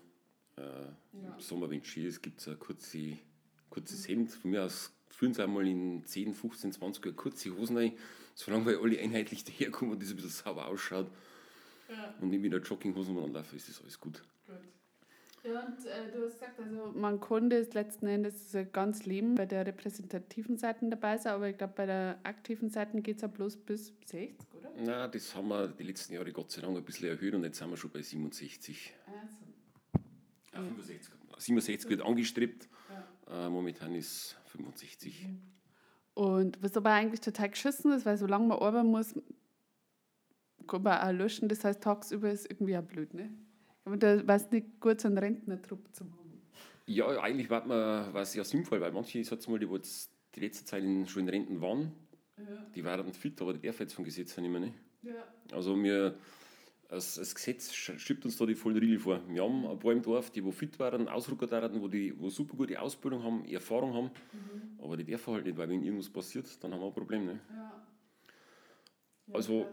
äh, 0.56 0.60
ja. 0.62 1.34
im 1.34 1.40
Sommer, 1.40 1.70
wenn 1.70 1.80
es 1.80 1.86
schön 1.86 2.06
ist, 2.06 2.22
gibt 2.22 2.40
es 2.40 2.48
ein 2.48 2.58
kurze, 2.58 3.16
kurzes 3.70 4.06
mhm. 4.06 4.12
Hemd. 4.12 4.30
Von 4.32 4.50
mir 4.50 4.64
aus 4.64 4.92
führen 5.08 5.34
sie 5.34 5.42
einmal 5.42 5.66
in 5.66 6.04
10, 6.04 6.34
15, 6.34 6.72
20 6.72 7.04
Jahren 7.04 7.16
kurze 7.16 7.56
Hosen 7.56 7.76
rein, 7.76 7.92
solange 8.34 8.66
wir 8.66 8.80
alle 8.80 8.98
einheitlich 8.98 9.44
daherkommen 9.44 9.94
und 9.94 10.02
das 10.02 10.10
ein 10.10 10.16
bisschen 10.16 10.30
sauber 10.30 10.66
ausschaut. 10.66 11.10
Ja. 11.88 12.14
Und 12.20 12.30
nicht 12.30 12.42
wieder 12.42 12.58
Jogginghosen 12.58 13.18
anlaufen, 13.18 13.56
ist 13.56 13.68
das 13.68 13.80
alles 13.80 14.00
gut. 14.00 14.22
Ja, 15.44 15.66
und 15.66 15.84
äh, 15.86 16.12
du 16.12 16.24
hast 16.24 16.34
gesagt, 16.34 16.60
also 16.60 16.92
man 16.94 17.18
konnte 17.18 17.56
es 17.56 17.74
letzten 17.74 18.06
Endes 18.06 18.56
ganz 18.72 19.04
leben 19.06 19.34
bei 19.34 19.44
der 19.44 19.66
repräsentativen 19.66 20.56
Seite 20.56 20.88
dabei 20.88 21.18
sein, 21.18 21.34
aber 21.34 21.48
ich 21.48 21.58
glaube, 21.58 21.72
bei 21.76 21.86
der 21.86 22.20
aktiven 22.22 22.70
Seite 22.70 23.00
geht 23.02 23.16
es 23.16 23.22
ja 23.22 23.28
bloß 23.28 23.56
bis 23.56 23.92
60, 24.06 24.36
oder? 24.56 24.70
Nein, 24.78 25.10
das 25.10 25.34
haben 25.34 25.48
wir 25.48 25.66
die 25.66 25.82
letzten 25.82 26.14
Jahre 26.14 26.32
Gott 26.32 26.52
sei 26.52 26.62
Dank 26.62 26.76
ein 26.76 26.84
bisschen 26.84 27.08
erhöht 27.08 27.34
und 27.34 27.42
jetzt 27.42 27.58
sind 27.58 27.70
wir 27.70 27.76
schon 27.76 27.90
bei 27.90 28.02
67. 28.02 28.94
Also. 29.06 29.36
Ja, 30.54 30.62
65. 30.62 31.12
67 31.38 31.90
wird 31.90 32.02
angestrebt, 32.02 32.68
ja. 33.28 33.46
äh, 33.46 33.50
momentan 33.50 33.96
ist 33.96 34.36
65. 34.44 35.26
Mhm. 35.26 35.42
Und 36.14 36.62
was 36.62 36.76
aber 36.76 36.90
eigentlich 36.90 37.20
total 37.20 37.50
geschissen 37.50 37.90
ist, 37.92 38.06
weil 38.06 38.16
solange 38.16 38.46
man 38.46 38.58
arbeiten 38.58 38.88
muss, 38.88 39.14
kann 40.68 40.82
man 40.82 41.00
auch 41.00 41.12
löschen, 41.12 41.48
das 41.48 41.64
heißt 41.64 41.82
tagsüber 41.82 42.30
ist 42.30 42.48
irgendwie 42.48 42.76
auch 42.76 42.82
blöd, 42.82 43.12
ne? 43.14 43.30
Aber 43.84 43.96
da 43.96 44.26
war 44.26 44.36
es 44.36 44.50
nicht 44.50 44.80
gut, 44.80 45.00
so 45.00 45.08
einen 45.08 45.18
Rentnertrupp 45.18 45.94
zu 45.94 46.04
haben. 46.04 46.42
Ja, 46.86 47.06
eigentlich 47.20 47.48
war, 47.50 48.14
es 48.16 48.34
ja 48.34 48.44
sinnvoll, 48.44 48.80
weil 48.80 48.92
manche, 48.92 49.18
ich 49.18 49.28
sag's 49.28 49.48
mal, 49.48 49.58
die, 49.58 49.66
jetzt 49.66 50.10
die 50.34 50.40
letzte 50.40 50.64
Zeit 50.64 50.82
in, 50.82 51.06
schon 51.06 51.22
in 51.22 51.28
Renten 51.28 51.60
waren, 51.60 51.92
ja. 52.38 52.66
die 52.74 52.84
waren 52.84 53.12
fit, 53.12 53.40
aber 53.40 53.54
die 53.54 53.66
darf 53.66 53.80
jetzt 53.80 53.94
vom 53.94 54.04
Gesetz 54.04 54.36
nicht 54.36 54.50
mehr. 54.50 54.60
Ne? 54.60 54.74
Ja. 55.02 55.24
Also 55.52 55.80
wir, 55.80 56.16
das, 56.88 57.14
das 57.14 57.34
Gesetz 57.34 57.72
schiebt 57.72 58.24
uns 58.24 58.36
da 58.36 58.46
die 58.46 58.54
vollen 58.54 58.76
Riegel 58.76 58.98
vor. 58.98 59.20
Wir 59.28 59.42
haben 59.42 59.66
ein 59.66 59.78
paar 59.78 59.92
im 59.92 60.02
Dorf, 60.02 60.30
die 60.30 60.44
wo 60.44 60.50
fit 60.50 60.78
waren, 60.78 61.08
Ausrücker 61.08 61.50
waren, 61.50 61.80
wo 61.80 61.88
die 61.88 62.18
wo 62.18 62.28
super 62.28 62.56
gute 62.56 62.80
Ausbildung 62.80 63.22
haben, 63.22 63.44
Erfahrung 63.46 63.94
haben, 63.94 64.10
mhm. 64.32 64.84
aber 64.84 64.96
die 64.96 65.04
dürfen 65.04 65.34
halt 65.34 65.44
nicht, 65.46 65.56
weil 65.56 65.68
wenn 65.68 65.82
irgendwas 65.82 66.10
passiert, 66.10 66.46
dann 66.62 66.72
haben 66.72 66.80
wir 66.80 66.88
ein 66.88 66.94
Problem. 66.94 67.24
Ne? 67.26 67.40
Ja. 67.54 67.82
also 69.32 69.66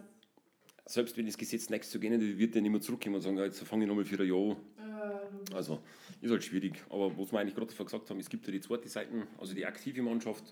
selbst 0.90 1.16
wenn 1.18 1.26
das 1.28 1.38
Gesetz 1.38 1.70
nichts 1.70 1.92
zu 1.92 2.00
gehen 2.00 2.20
wird 2.40 2.56
der 2.56 2.64
nicht 2.64 2.72
mehr 2.72 2.82
zurückkommen 2.82 3.16
und 3.16 3.22
sagen, 3.22 3.38
jetzt 3.38 3.60
fange 3.60 3.84
ich 3.84 3.88
nochmal 3.88 4.06
für 4.06 4.20
ein 4.20 4.28
Jahr 4.28 4.58
an. 4.58 5.54
Also 5.54 5.80
ist 6.20 6.32
halt 6.32 6.44
schwierig. 6.44 6.84
Aber 6.90 7.16
was 7.16 7.32
wir 7.32 7.40
eigentlich 7.40 7.54
gerade 7.54 7.72
vorher 7.72 7.86
gesagt 7.86 8.10
haben, 8.10 8.20
es 8.20 8.28
gibt 8.28 8.48
ja 8.48 8.52
die 8.52 8.60
zweite 8.60 8.90
Seite, 8.90 9.28
also 9.38 9.54
die 9.54 9.66
aktive 9.66 10.02
Mannschaft, 10.02 10.44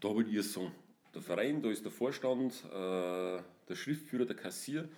da 0.00 0.16
will 0.16 0.26
ich 0.28 0.36
es 0.36 0.54
sagen. 0.54 0.72
Der 1.14 1.20
Verein, 1.20 1.60
da 1.60 1.70
ist 1.70 1.84
der 1.84 1.92
Vorstand, 1.92 2.54
äh, 2.66 3.42
der 3.68 3.74
Schriftführer, 3.74 4.24
der 4.24 4.36
Kassier, 4.36 4.88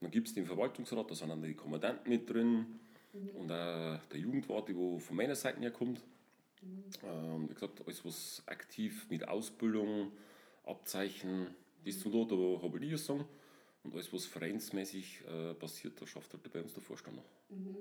dann 0.00 0.10
gibt 0.10 0.28
es 0.28 0.34
den 0.34 0.46
Verwaltungsrat, 0.46 1.10
da 1.10 1.14
sind 1.14 1.30
dann 1.30 1.42
die 1.42 1.54
Kommandanten 1.54 2.08
mit 2.08 2.30
drin 2.30 2.66
mhm. 3.12 3.28
und 3.40 3.50
auch 3.50 3.98
der 4.04 4.20
Jugendwart, 4.20 4.68
der 4.68 4.76
von 5.00 5.16
meiner 5.16 5.34
Seite 5.34 5.60
her 5.60 5.72
kommt. 5.72 6.00
Mhm. 6.60 6.84
Ähm, 7.04 7.48
wie 7.48 7.54
gesagt, 7.54 7.82
alles 7.84 8.04
was 8.04 8.42
aktiv 8.46 9.06
mit 9.10 9.26
Ausbildung, 9.26 10.12
Abzeichen, 10.64 11.48
das 11.84 11.98
zu 11.98 12.08
tun, 12.08 12.28
da 12.28 12.62
habe 12.62 12.84
ich 12.84 12.92
es 12.92 13.06
sagen. 13.06 13.24
Und 13.84 13.94
alles, 13.94 14.12
was 14.12 14.26
vereinsmäßig 14.26 15.22
äh, 15.26 15.54
passiert, 15.54 16.00
da 16.00 16.06
schafft 16.06 16.32
halt 16.32 16.52
bei 16.52 16.62
uns 16.62 16.72
der 16.72 16.82
Vorstand 16.82 17.16
noch. 17.16 17.24
Mhm. 17.50 17.76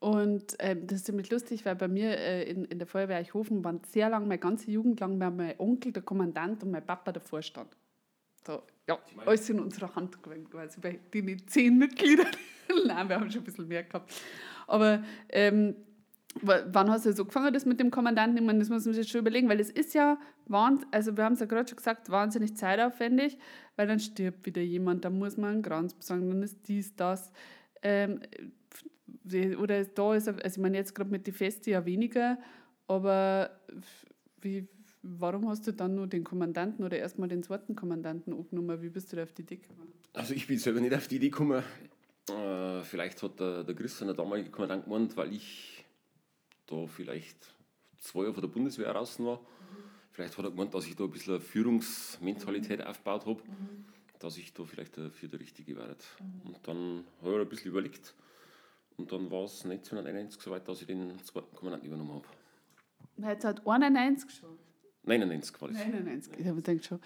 Und 0.00 0.56
ähm, 0.58 0.86
das 0.86 0.98
ist 0.98 1.06
ziemlich 1.06 1.30
lustig, 1.30 1.64
weil 1.64 1.76
bei 1.76 1.88
mir 1.88 2.18
äh, 2.18 2.44
in, 2.44 2.66
in 2.66 2.78
der 2.78 2.86
Feuerwehr 2.86 3.16
Eichhofen 3.16 3.64
waren 3.64 3.80
sehr 3.90 4.10
lange, 4.10 4.26
meine 4.26 4.38
ganze 4.38 4.70
Jugend 4.70 5.00
lang, 5.00 5.16
mein 5.16 5.58
Onkel 5.58 5.92
der 5.92 6.02
Kommandant 6.02 6.62
und 6.62 6.72
mein 6.72 6.84
Papa 6.84 7.10
der 7.10 7.22
Vorstand. 7.22 7.74
So, 8.46 8.62
ja, 8.86 8.98
alles 9.24 9.48
in 9.48 9.60
unserer 9.60 9.94
Hand 9.94 10.22
quasi, 10.22 10.78
bei 10.78 11.00
den 11.12 11.48
zehn 11.48 11.78
Mitgliedern. 11.78 12.36
Nein, 12.86 13.08
wir 13.08 13.16
haben 13.18 13.30
schon 13.30 13.40
ein 13.40 13.44
bisschen 13.44 13.66
mehr 13.66 13.84
gehabt. 13.84 14.12
Aber 14.66 15.02
ähm, 15.30 15.74
wann 16.42 16.90
hast 16.90 17.06
du 17.06 17.12
so 17.12 17.24
gefangen, 17.24 17.52
das 17.52 17.64
mit 17.64 17.80
dem 17.80 17.90
Kommandanten? 17.90 18.36
Ich 18.36 18.44
meine, 18.44 18.58
das 18.58 18.68
muss 18.68 18.84
man 18.84 18.94
sich 18.94 19.08
schon 19.08 19.20
überlegen, 19.20 19.48
weil 19.48 19.60
es 19.60 19.70
ist 19.70 19.94
ja, 19.94 20.18
also 20.90 21.16
wir 21.16 21.24
haben 21.24 21.34
es 21.34 21.40
ja 21.40 21.46
gerade 21.46 21.68
schon 21.68 21.76
gesagt, 21.76 22.10
wahnsinnig 22.10 22.56
zeitaufwendig, 22.56 23.38
weil 23.76 23.86
dann 23.86 24.00
stirbt 24.00 24.46
wieder 24.46 24.62
jemand, 24.62 25.04
dann 25.04 25.18
muss 25.18 25.36
man 25.36 25.54
einen 25.54 25.62
Kranz 25.62 25.94
besorgen, 25.94 26.28
dann 26.28 26.42
ist 26.42 26.68
dies, 26.68 26.94
das. 26.96 27.32
Ähm, 27.82 28.20
oder 29.58 29.84
da 29.84 30.14
ist, 30.14 30.28
also 30.28 30.40
ich 30.44 30.58
meine 30.58 30.76
jetzt 30.76 30.94
gerade 30.94 31.10
mit 31.10 31.26
den 31.26 31.34
Feste 31.34 31.70
ja 31.70 31.84
weniger, 31.86 32.38
aber 32.86 33.50
wie, 34.40 34.68
warum 35.02 35.48
hast 35.48 35.66
du 35.66 35.72
dann 35.72 35.94
nur 35.94 36.06
den 36.06 36.24
Kommandanten 36.24 36.84
oder 36.84 36.98
erstmal 36.98 37.28
den 37.28 37.42
zweiten 37.42 37.74
Kommandanten 37.74 38.32
angenommen? 38.32 38.82
Wie 38.82 38.90
bist 38.90 39.12
du 39.12 39.16
da 39.16 39.22
auf 39.22 39.32
die 39.32 39.42
Idee 39.42 39.56
gekommen? 39.56 39.92
Also 40.12 40.34
ich 40.34 40.46
bin 40.46 40.58
selber 40.58 40.80
nicht 40.80 40.94
auf 40.94 41.08
die 41.08 41.16
Idee 41.16 41.30
gekommen. 41.30 41.62
Äh, 42.28 42.82
vielleicht 42.82 43.22
hat 43.22 43.38
der, 43.40 43.64
der 43.64 43.74
Christian, 43.74 44.08
der 44.08 44.16
damalige 44.16 44.50
Kommandant, 44.50 44.84
gemeint, 44.84 45.16
weil 45.16 45.32
ich 45.32 45.73
da 46.66 46.86
vielleicht 46.86 47.54
zwei 47.98 48.22
Jahre 48.22 48.34
von 48.34 48.42
der 48.42 48.48
Bundeswehr 48.48 48.90
raus 48.90 49.18
war. 49.18 49.38
Mhm. 49.38 49.44
Vielleicht 50.10 50.38
hat 50.38 50.44
er 50.44 50.50
gemeint, 50.50 50.74
dass 50.74 50.86
ich 50.86 50.96
da 50.96 51.04
ein 51.04 51.10
bisschen 51.10 51.34
eine 51.34 51.40
Führungsmentalität 51.40 52.80
mhm. 52.80 52.86
aufgebaut 52.86 53.26
habe, 53.26 53.42
mhm. 53.42 53.84
dass 54.18 54.36
ich 54.36 54.52
da 54.52 54.64
vielleicht 54.64 54.94
für 54.94 55.28
der 55.28 55.40
Richtige 55.40 55.76
werde. 55.76 55.96
Und 56.44 56.58
dann 56.66 57.04
habe 57.22 57.32
ich 57.32 57.40
ein 57.40 57.48
bisschen 57.48 57.70
überlegt. 57.70 58.14
Und 58.96 59.10
dann 59.10 59.30
war 59.30 59.44
es 59.44 59.64
1991 59.64 60.40
so 60.40 60.50
weit, 60.50 60.68
dass 60.68 60.80
ich 60.80 60.86
den 60.86 61.18
zweiten 61.24 61.54
Kommandanten 61.56 61.88
übernommen 61.88 62.14
habe. 62.14 63.28
Jetzt 63.28 63.44
hat 63.44 63.66
91 63.66 64.30
schon? 64.30 64.58
99 65.04 65.60
war 65.60 65.68
das. 65.68 65.78
99, 65.78 66.32
ich 66.38 66.46
habe 66.46 66.62
gedacht 66.62 66.84
schon. 66.84 67.00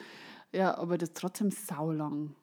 Ja, 0.53 0.77
aber 0.77 0.99
das 0.99 1.11
ist 1.11 1.17
trotzdem 1.17 1.51
saulang. 1.51 2.35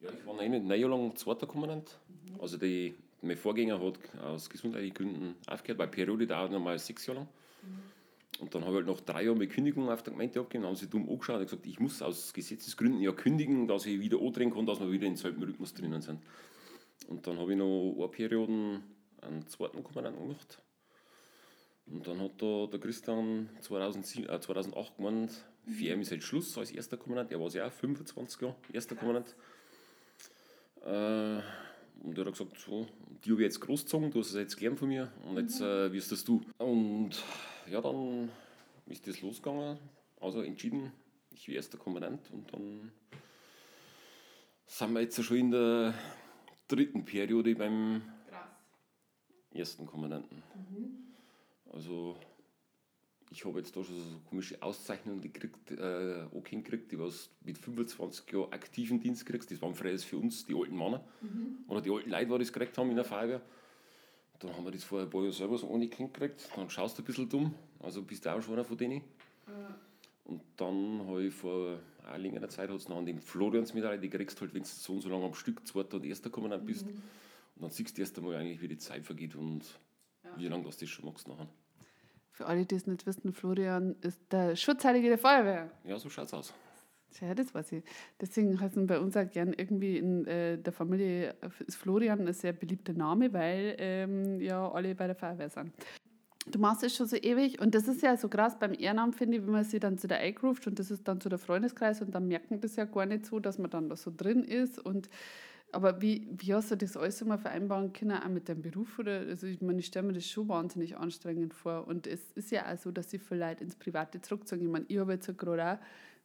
Ja, 0.00 0.10
ich 0.10 0.26
war 0.26 0.34
neun, 0.34 0.66
neun 0.66 0.80
Jahre 0.80 0.92
lang 0.92 1.16
zweiter 1.16 1.46
Kommandant. 1.46 1.98
Also 2.38 2.56
die 2.56 2.94
mein 3.24 3.36
Vorgänger 3.36 3.80
hat 3.80 3.98
aus 4.22 4.50
gesundheitlichen 4.50 4.94
Gründen 4.94 5.34
aufgehört, 5.46 5.78
weil 5.78 5.88
Periode 5.88 6.26
dauert 6.26 6.52
normal 6.52 6.78
sechs 6.78 7.06
Jahre 7.06 7.20
lang. 7.20 7.28
Mhm. 7.62 7.94
Und 8.40 8.54
dann 8.54 8.64
habe 8.64 8.80
ich 8.80 8.86
halt 8.86 8.86
nach 8.86 9.00
drei 9.00 9.24
Jahren 9.24 9.38
mit 9.38 9.50
Kündigung 9.50 9.88
auf 9.88 10.02
der 10.02 10.12
Gemeinde 10.12 10.40
abgegeben, 10.40 10.66
haben 10.66 10.74
sie 10.74 10.88
dumm 10.88 11.08
angeschaut 11.08 11.36
und 11.36 11.44
gesagt, 11.44 11.66
ich 11.66 11.78
muss 11.78 12.02
aus 12.02 12.32
Gesetzesgründen 12.32 13.00
ja 13.00 13.12
kündigen, 13.12 13.68
dass 13.68 13.86
ich 13.86 14.00
wieder 14.00 14.20
andrehen 14.20 14.52
kann, 14.52 14.66
dass 14.66 14.80
wir 14.80 14.90
wieder 14.90 15.06
in 15.06 15.16
selben 15.16 15.42
Rhythmus 15.42 15.72
drinnen 15.72 16.02
sind. 16.02 16.20
Und 17.08 17.26
dann 17.26 17.38
habe 17.38 17.52
ich 17.52 17.58
noch 17.58 17.94
eine 17.96 18.08
Periode 18.08 18.80
einen 19.20 19.46
zweiten 19.46 19.82
Kommandanten 19.84 20.22
gemacht. 20.22 20.60
Und 21.86 22.06
dann 22.06 22.20
hat 22.20 22.32
da 22.38 22.66
der 22.66 22.80
Christian 22.80 23.50
2007, 23.60 24.28
äh, 24.28 24.40
2008 24.40 24.96
gemeint, 24.96 25.44
für 25.66 25.84
ihn 25.84 26.00
ist 26.00 26.10
jetzt 26.10 26.24
Schluss 26.24 26.56
als 26.58 26.70
erster 26.70 26.96
Kommandant. 26.96 27.30
Er 27.30 27.40
war 27.40 27.48
ja 27.50 27.66
auch 27.66 27.72
25 27.72 28.40
Jahre 28.40 28.56
erster 28.72 28.96
Kommandant. 28.96 29.34
Äh, 30.84 31.40
und 32.04 32.18
er 32.18 32.26
hat 32.26 32.32
gesagt, 32.32 32.58
so, 32.58 32.86
die 33.24 33.30
habe 33.30 33.40
ich 33.40 33.46
jetzt 33.46 33.60
großgezogen, 33.60 34.10
du 34.10 34.20
hast 34.20 34.28
es 34.28 34.34
jetzt 34.34 34.56
gelernt 34.56 34.78
von 34.78 34.88
mir 34.88 35.10
und 35.26 35.38
jetzt 35.38 35.60
mhm. 35.60 35.66
äh, 35.66 35.92
wirst 35.92 36.12
das 36.12 36.24
du. 36.24 36.42
Und 36.58 37.10
ja, 37.70 37.80
dann 37.80 38.30
ist 38.86 39.06
das 39.06 39.22
losgegangen, 39.22 39.78
also 40.20 40.42
entschieden, 40.42 40.92
ich 41.30 41.46
bin 41.46 41.54
erster 41.54 41.78
Kommandant 41.78 42.30
und 42.30 42.52
dann 42.52 42.92
sind 44.66 44.92
wir 44.92 45.00
jetzt 45.00 45.22
schon 45.22 45.36
in 45.36 45.50
der 45.50 45.94
dritten 46.68 47.04
Periode 47.04 47.54
beim 47.54 48.02
Krass. 48.28 48.48
ersten 49.52 49.86
Kommandanten. 49.86 50.42
Mhm. 50.54 51.14
Also 51.72 52.16
ich 53.30 53.44
habe 53.44 53.58
jetzt 53.58 53.76
da 53.76 53.82
schon 53.82 53.96
so 53.96 54.20
komische 54.28 54.62
Auszeichnungen 54.62 55.20
gekriegt, 55.20 55.70
äh, 55.72 56.24
auch 56.34 56.44
gekriegt, 56.44 56.92
die 56.92 56.98
was 56.98 57.30
mit 57.44 57.58
25 57.58 58.32
Jahren 58.32 58.52
aktiven 58.52 59.00
Dienst 59.00 59.26
kriegst. 59.26 59.50
Das 59.50 59.60
waren 59.60 59.74
freies 59.74 60.04
für 60.04 60.18
uns, 60.18 60.46
die 60.46 60.54
alten 60.54 60.76
Männer. 60.76 61.04
Mhm. 61.20 61.58
Oder 61.68 61.80
die 61.80 61.90
alten 61.90 62.10
Leute, 62.10 62.26
die 62.26 62.38
das 62.38 62.52
gekriegt 62.52 62.76
haben 62.78 62.90
in 62.90 62.96
der 62.96 63.04
Feuerwehr. 63.04 63.40
Dann 64.38 64.54
haben 64.56 64.64
wir 64.64 64.72
das 64.72 64.84
vorher 64.84 65.06
ein 65.06 65.10
paar 65.10 65.22
Jahre 65.22 65.32
selber 65.32 65.58
so 65.58 65.68
Kind 65.68 66.14
gekriegt. 66.14 66.48
Dann 66.54 66.68
schaust 66.68 66.98
du 66.98 67.02
ein 67.02 67.06
bisschen 67.06 67.28
dumm. 67.28 67.54
Also 67.80 68.02
bist 68.02 68.24
du 68.24 68.30
auch 68.30 68.42
schon 68.42 68.54
einer 68.54 68.64
von 68.64 68.76
denen. 68.76 69.02
Und 70.24 70.42
dann 70.56 71.06
habe 71.06 71.24
ich 71.24 71.34
vor 71.34 71.78
einer 72.06 72.18
längeren 72.18 72.48
Zeit 72.48 72.70
hat's 72.70 72.88
noch 72.88 72.96
an 72.96 73.06
den 73.06 73.20
Floriansmedaille, 73.20 73.98
die 73.98 74.08
kriegst 74.08 74.40
halt, 74.40 74.54
wenn 74.54 74.62
du 74.62 74.68
so 74.68 74.94
und 74.94 75.00
so 75.02 75.08
lange 75.08 75.24
am 75.24 75.34
Stück 75.34 75.66
zweiter 75.66 75.96
und 75.96 76.04
erster 76.04 76.30
Kommandant 76.30 76.66
bist. 76.66 76.86
Mhm. 76.86 77.02
Und 77.56 77.62
dann 77.62 77.70
siehst 77.70 77.96
du 77.96 78.02
erst 78.02 78.18
einmal 78.18 78.36
eigentlich, 78.36 78.60
wie 78.60 78.68
die 78.68 78.78
Zeit 78.78 79.04
vergeht 79.04 79.36
und 79.36 79.62
ja. 80.24 80.30
wie 80.36 80.48
lange 80.48 80.64
du 80.64 80.70
das 80.70 80.88
schon 80.88 81.04
machst 81.04 81.28
nachher. 81.28 81.48
Für 82.34 82.46
alle, 82.46 82.66
die 82.66 82.74
es 82.74 82.88
nicht 82.88 83.06
wissen, 83.06 83.32
Florian 83.32 83.94
ist 84.00 84.20
der 84.32 84.56
Schutzheilige 84.56 85.08
der 85.08 85.18
Feuerwehr. 85.18 85.70
Ja, 85.84 85.96
so 85.96 86.10
schaut's 86.10 86.34
aus. 86.34 86.52
Ja, 87.20 87.32
das 87.32 87.54
weiß 87.54 87.70
ich. 87.70 87.84
Deswegen 88.20 88.60
heißen 88.60 88.88
bei 88.88 88.98
uns 88.98 89.16
auch 89.16 89.30
gern 89.30 89.52
irgendwie 89.52 89.98
in 89.98 90.26
äh, 90.26 90.58
der 90.58 90.72
Familie 90.72 91.36
ist 91.64 91.76
Florian 91.76 92.26
ein 92.26 92.34
sehr 92.34 92.52
beliebter 92.52 92.92
Name, 92.92 93.32
weil 93.32 93.76
ähm, 93.78 94.40
ja 94.40 94.68
alle 94.68 94.96
bei 94.96 95.06
der 95.06 95.14
Feuerwehr 95.14 95.48
sind. 95.48 95.72
du 96.46 96.58
machst 96.58 96.82
es 96.82 96.96
schon 96.96 97.06
so 97.06 97.14
ewig 97.14 97.60
und 97.60 97.72
das 97.76 97.86
ist 97.86 98.02
ja 98.02 98.16
so 98.16 98.28
krass 98.28 98.58
beim 98.58 98.74
Ehrenamt, 98.74 99.14
finde 99.14 99.36
ich, 99.36 99.44
wenn 99.44 99.52
man 99.52 99.62
sich 99.62 99.78
dann 99.78 99.96
zu 99.96 100.08
der 100.08 100.18
eingeruft 100.18 100.66
und 100.66 100.80
das 100.80 100.90
ist 100.90 101.06
dann 101.06 101.20
zu 101.20 101.28
der 101.28 101.38
Freundeskreis 101.38 102.02
und 102.02 102.12
dann 102.12 102.26
merken 102.26 102.60
das 102.60 102.74
ja 102.74 102.84
gar 102.84 103.06
nicht 103.06 103.26
so, 103.26 103.38
dass 103.38 103.58
man 103.58 103.70
dann 103.70 103.88
da 103.88 103.94
so 103.94 104.12
drin 104.14 104.42
ist 104.42 104.80
und 104.84 105.08
aber 105.74 106.00
wie, 106.00 106.26
wie 106.30 106.54
hast 106.54 106.70
du 106.70 106.76
das 106.76 106.96
alles 106.96 107.20
immer 107.20 107.38
vereinbaren 107.38 107.92
können, 107.92 108.16
auch 108.16 108.28
mit 108.28 108.48
deinem 108.48 108.62
Beruf? 108.62 108.98
Oder? 108.98 109.20
Also 109.20 109.46
ich 109.46 109.60
meine, 109.60 109.80
ich 109.80 109.86
stelle 109.86 110.06
mir 110.06 110.12
das 110.12 110.26
schon 110.26 110.48
wahnsinnig 110.48 110.96
anstrengend 110.96 111.52
vor. 111.52 111.86
Und 111.86 112.06
es 112.06 112.32
ist 112.32 112.50
ja 112.50 112.72
auch 112.72 112.78
so, 112.78 112.90
dass 112.90 113.10
sie 113.10 113.18
vielleicht 113.18 113.60
ins 113.60 113.76
Private 113.76 114.20
zurückzogen. 114.20 114.62
Ich 114.62 114.70
meine, 114.70 114.84
ich 114.88 114.98
habe 114.98 115.12
jetzt 115.12 115.36
gerade 115.36 115.64
auch 115.64 115.78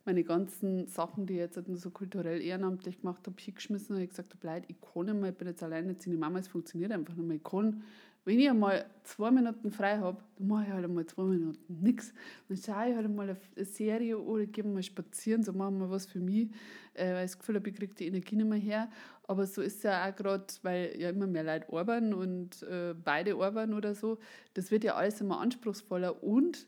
meine 0.06 0.24
ganzen 0.24 0.88
Sachen, 0.88 1.26
die 1.26 1.34
ich 1.34 1.40
jetzt 1.40 1.68
nur 1.68 1.78
so 1.78 1.90
kulturell 1.90 2.42
ehrenamtlich 2.42 3.02
gemacht 3.02 3.26
habe, 3.28 3.36
hingeschmissen 3.40 3.96
und 3.96 4.02
ich 4.02 4.10
gesagt 4.10 4.34
habe, 4.34 4.48
Leute, 4.48 4.66
ich 4.70 4.78
kann 4.80 5.06
nicht 5.06 5.16
mehr, 5.16 5.32
ich 5.32 5.38
bin 5.38 5.48
jetzt 5.48 5.62
alleine, 5.62 5.92
jetzt 5.92 6.08
Mama, 6.08 6.40
es 6.40 6.48
funktioniert 6.48 6.92
einfach 6.92 7.16
nicht 7.16 7.28
mehr. 7.28 7.38
Ich 7.38 7.44
kann 7.44 7.84
wenn 8.26 8.40
ich 8.40 8.50
einmal 8.50 8.86
zwei 9.04 9.32
Minuten 9.32 9.72
frei 9.72 9.98
habe, 9.98 10.22
dann 10.38 10.48
mache 10.48 10.66
ich 10.66 10.72
halt 10.72 10.86
einmal 10.86 11.06
zwei 11.06 11.24
Minuten 11.24 11.82
nichts. 11.82 12.14
Dann 12.48 12.58
schaue 12.58 12.90
ich 12.90 12.96
halt 12.96 13.06
einmal 13.06 13.36
eine 13.56 13.66
Serie 13.66 14.20
oder 14.20 14.46
gehe 14.46 14.64
mal 14.64 14.84
spazieren, 14.84 15.42
so 15.42 15.54
machen 15.54 15.80
wir 15.80 15.90
was 15.90 16.06
für 16.06 16.20
mich, 16.20 16.50
äh, 16.94 17.14
weil 17.14 17.26
ich 17.26 17.32
das 17.32 17.40
Gefühl 17.40 17.56
habe, 17.56 17.70
ich 17.70 17.76
kriege 17.76 17.96
die 17.96 18.08
Energie 18.08 18.36
nicht 18.36 18.48
mehr 18.48 18.60
her. 18.60 18.90
Aber 19.30 19.46
so 19.46 19.62
ist 19.62 19.78
es 19.78 19.84
ja 19.84 20.10
auch 20.10 20.16
gerade, 20.16 20.46
weil 20.64 20.96
ja 20.98 21.12
immer 21.12 21.28
mehr 21.28 21.44
Leute 21.44 21.72
arbeiten 21.72 22.16
und 22.16 22.64
äh, 22.64 22.96
beide 22.96 23.36
arbeiten 23.36 23.76
oder 23.76 23.94
so. 23.94 24.18
Das 24.56 24.72
wird 24.72 24.84
ja 24.84 24.96
alles 24.96 25.22
immer 25.22 25.40
anspruchsvoller 25.40 26.24
und, 26.24 26.66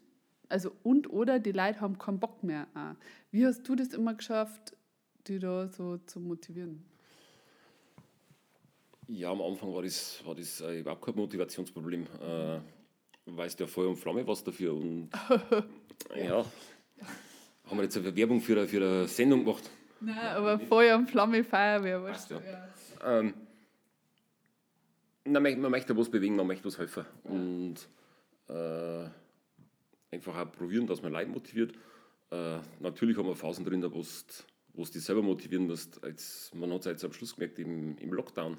also 0.47 0.72
und 0.84 1.09
oder 1.09 1.39
die 1.39 1.53
Leute 1.53 1.82
haben 1.82 1.97
keinen 1.97 2.20
Bock 2.20 2.43
mehr. 2.43 2.68
Auch. 2.76 2.93
Wie 3.32 3.47
hast 3.47 3.68
du 3.68 3.76
das 3.76 3.95
immer 3.95 4.14
geschafft, 4.14 4.78
die 5.26 5.39
da 5.39 5.70
so 5.70 5.97
zu 6.05 6.20
motivieren? 6.20 6.86
Ja, 9.07 9.32
am 9.32 9.41
Anfang 9.41 9.74
war 9.74 9.82
das, 9.82 10.22
war 10.24 10.36
das 10.36 10.62
äh, 10.62 10.82
überhaupt 10.82 11.03
kein 11.03 11.16
Motivationsproblem. 11.16 12.05
Äh, 12.22 12.59
weißt 13.26 13.59
ja 13.59 13.66
Feuer 13.66 13.89
und 13.89 13.97
Flamme 13.97 14.28
was 14.28 14.43
dafür. 14.43 14.76
Und 14.76 15.09
ja, 16.16 16.45
haben 17.66 17.78
wir 17.78 17.84
jetzt 17.86 17.97
eine 17.97 18.16
Werbung 18.16 18.39
für 18.39 18.53
eine, 18.53 18.68
für 18.68 18.78
eine 18.78 19.07
Sendung 19.07 19.45
gemacht. 19.45 19.68
Nein, 20.02 20.18
aber 20.18 20.60
Feuer 20.60 20.97
und 20.97 21.10
Flamme 21.10 21.43
Feuerwehr, 21.43 22.04
weißt 22.04 22.32
du. 22.32 22.36
Ja. 22.36 23.20
Ähm, 23.20 23.34
man 25.26 25.72
möchte 25.72 25.95
was 25.95 26.10
bewegen, 26.10 26.36
man 26.36 26.47
möchte 26.47 26.66
was 26.66 26.78
helfen. 26.78 27.06
Und 27.24 27.76
äh, 28.49 29.08
einfach 30.12 30.36
auch 30.36 30.52
probieren, 30.52 30.88
dass 30.88 31.02
man 31.02 31.12
Leute 31.12 31.30
motiviert. 31.30 31.74
Äh, 32.32 32.58
natürlich 32.80 33.18
haben 33.18 33.28
wir 33.28 33.36
Phasen 33.36 33.64
drin, 33.64 33.84
wo 33.84 33.89
du 33.89 34.91
dich 34.91 35.04
selber 35.04 35.22
motivieren 35.22 35.68
musst. 35.68 36.04
Als, 36.04 36.52
man 36.54 36.72
hat 36.74 36.82
es 36.82 36.86
jetzt 36.86 37.06
am 37.06 37.14
Schluss 37.14 37.36
gemerkt, 37.36 37.60
im, 37.60 37.97
im 37.97 38.14
Lockdown 38.14 38.58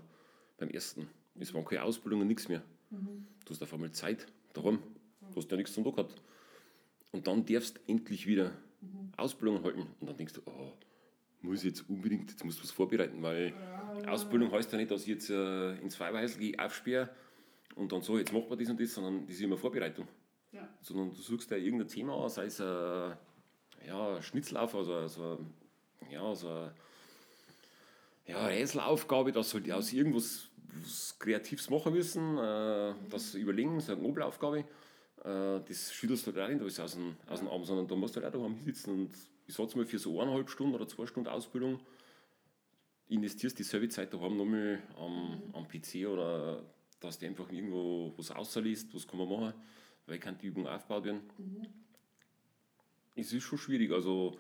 beim 0.59 0.70
ersten. 0.70 1.09
Es 1.38 1.53
waren 1.55 1.64
keine 1.64 1.82
Ausbildungen, 1.82 2.28
nichts 2.28 2.49
mehr. 2.49 2.62
Mhm. 2.90 3.26
Du 3.45 3.51
hast 3.51 3.62
auf 3.62 3.72
einmal 3.72 3.90
Zeit 3.90 4.26
darum. 4.53 4.78
Du 5.32 5.36
hast 5.36 5.51
ja 5.51 5.57
nichts 5.57 5.72
zum 5.72 5.84
Tag 5.84 5.97
gehabt. 5.97 6.22
Und 7.11 7.26
dann 7.26 7.45
darfst 7.45 7.76
du 7.76 7.80
endlich 7.86 8.26
wieder 8.26 8.53
mhm. 8.80 9.12
Ausbildung 9.16 9.64
halten. 9.64 9.86
Und 10.01 10.09
dann 10.09 10.16
denkst 10.16 10.34
du, 10.34 10.43
oh, 10.47 10.72
muss 11.43 11.59
ich 11.59 11.64
jetzt 11.64 11.88
unbedingt, 11.88 12.30
jetzt 12.30 12.45
musst 12.45 12.59
du 12.59 12.64
was 12.64 12.70
vorbereiten, 12.70 13.22
weil. 13.22 13.53
Ausbildung 14.07 14.51
heißt 14.51 14.72
ja 14.72 14.78
nicht, 14.78 14.90
dass 14.90 15.03
ich 15.03 15.09
jetzt 15.09 15.30
äh, 15.30 15.74
ins 15.76 15.97
Feuerwehrhäusl 15.97 16.38
gehe, 16.38 16.59
aufsperre 16.59 17.11
und 17.76 17.93
dann 17.93 18.03
so, 18.03 18.18
jetzt 18.18 18.32
machen 18.32 18.47
wir 18.49 18.57
das 18.57 18.68
und 18.68 18.80
das, 18.80 18.95
sondern 18.95 19.26
das 19.26 19.36
ist 19.36 19.43
immer 19.43 19.57
Vorbereitung. 19.57 20.09
Ja. 20.51 20.68
Sondern 20.80 21.11
du 21.11 21.16
suchst 21.16 21.51
dir 21.51 21.59
irgendein 21.59 21.88
Thema 21.88 22.28
sei 22.28 22.47
es 22.47 22.61
ein 22.61 23.16
ja, 23.86 24.22
Schnitzlauf, 24.22 24.74
also, 24.74 24.95
also, 24.95 25.38
ja, 26.11 26.34
so 26.34 26.70
ja, 28.26 28.47
Rätselaufgabe, 28.47 29.32
dass 29.32 29.55
halt 29.55 29.70
aus 29.70 29.93
irgendwas 29.93 30.49
was 30.74 31.18
Kreatives 31.18 31.68
machen 31.70 31.93
müssen, 31.93 32.38
äh, 32.38 32.95
das 33.11 33.34
überlegen, 33.34 33.78
so 33.80 33.93
eine 33.93 34.03
Nobelaufgabe. 34.03 34.61
Äh, 34.61 35.61
das 35.68 35.93
schüttelst 35.93 36.26
du 36.26 36.32
halt 36.32 36.45
auch 36.45 36.49
nicht 36.49 36.62
alles 36.62 36.80
aus 36.80 36.95
dem, 36.95 37.16
aus 37.28 37.40
dem 37.40 37.49
Arm, 37.49 37.64
sondern 37.64 37.88
da 37.88 37.95
musst 37.95 38.16
du 38.16 38.22
halt 38.22 38.34
auch 38.34 38.38
daheim 38.38 38.59
sitzen 38.64 38.90
und 38.90 39.11
ich 39.53 39.57
sag's 39.57 39.76
mal, 39.76 39.84
für 39.84 39.98
so 39.98 40.18
eineinhalb 40.18 40.48
Stunden 40.48 40.74
oder 40.74 40.88
zwei 40.88 41.05
Stunden 41.05 41.28
Ausbildung 41.28 41.78
investierst 43.09 43.59
die 43.59 43.64
selbe 43.64 43.86
Zeit 43.90 44.14
daheim 44.14 44.38
nochmal 44.38 44.82
am, 44.96 45.42
am 45.53 45.68
PC 45.68 46.07
oder 46.09 46.64
dass 47.00 47.18
du 47.18 47.26
einfach 47.26 47.53
irgendwo 47.53 48.14
was 48.16 48.30
außerliest, 48.30 48.94
was 48.94 49.07
kann 49.07 49.18
man 49.18 49.28
machen, 49.28 49.53
weil 50.07 50.18
kann 50.18 50.38
die 50.38 50.46
Übung 50.46 50.66
aufgebaut 50.66 51.05
werden. 51.05 51.20
Mhm. 51.36 51.66
Es 53.14 53.30
ist 53.34 53.42
schon 53.42 53.59
schwierig, 53.59 53.92
also 53.92 54.38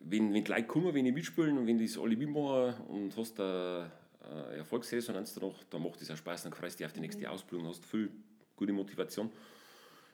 wenn, 0.00 0.34
wenn 0.34 0.44
die 0.44 0.50
Leute 0.50 0.66
kommen, 0.66 0.92
wenn 0.92 1.06
ich 1.06 1.14
mitspielen 1.14 1.56
und 1.56 1.66
wenn 1.66 1.78
die 1.78 1.86
das 1.86 1.96
alle 1.96 2.14
mitmachen 2.14 2.84
und 2.88 3.16
hast 3.16 3.40
eine, 3.40 3.90
eine 4.20 4.56
Erfolgsresonanz 4.56 5.32
danach, 5.32 5.64
dann 5.70 5.82
macht 5.82 6.02
das 6.02 6.10
auch 6.10 6.16
Spaß, 6.18 6.42
dann 6.42 6.52
freust 6.52 6.78
du 6.78 6.82
dich 6.82 6.86
auf 6.88 6.92
die 6.92 7.00
nächste 7.00 7.22
mhm. 7.22 7.28
Ausbildung, 7.28 7.68
hast 7.68 7.86
viel 7.86 8.10
gute 8.54 8.74
Motivation. 8.74 9.32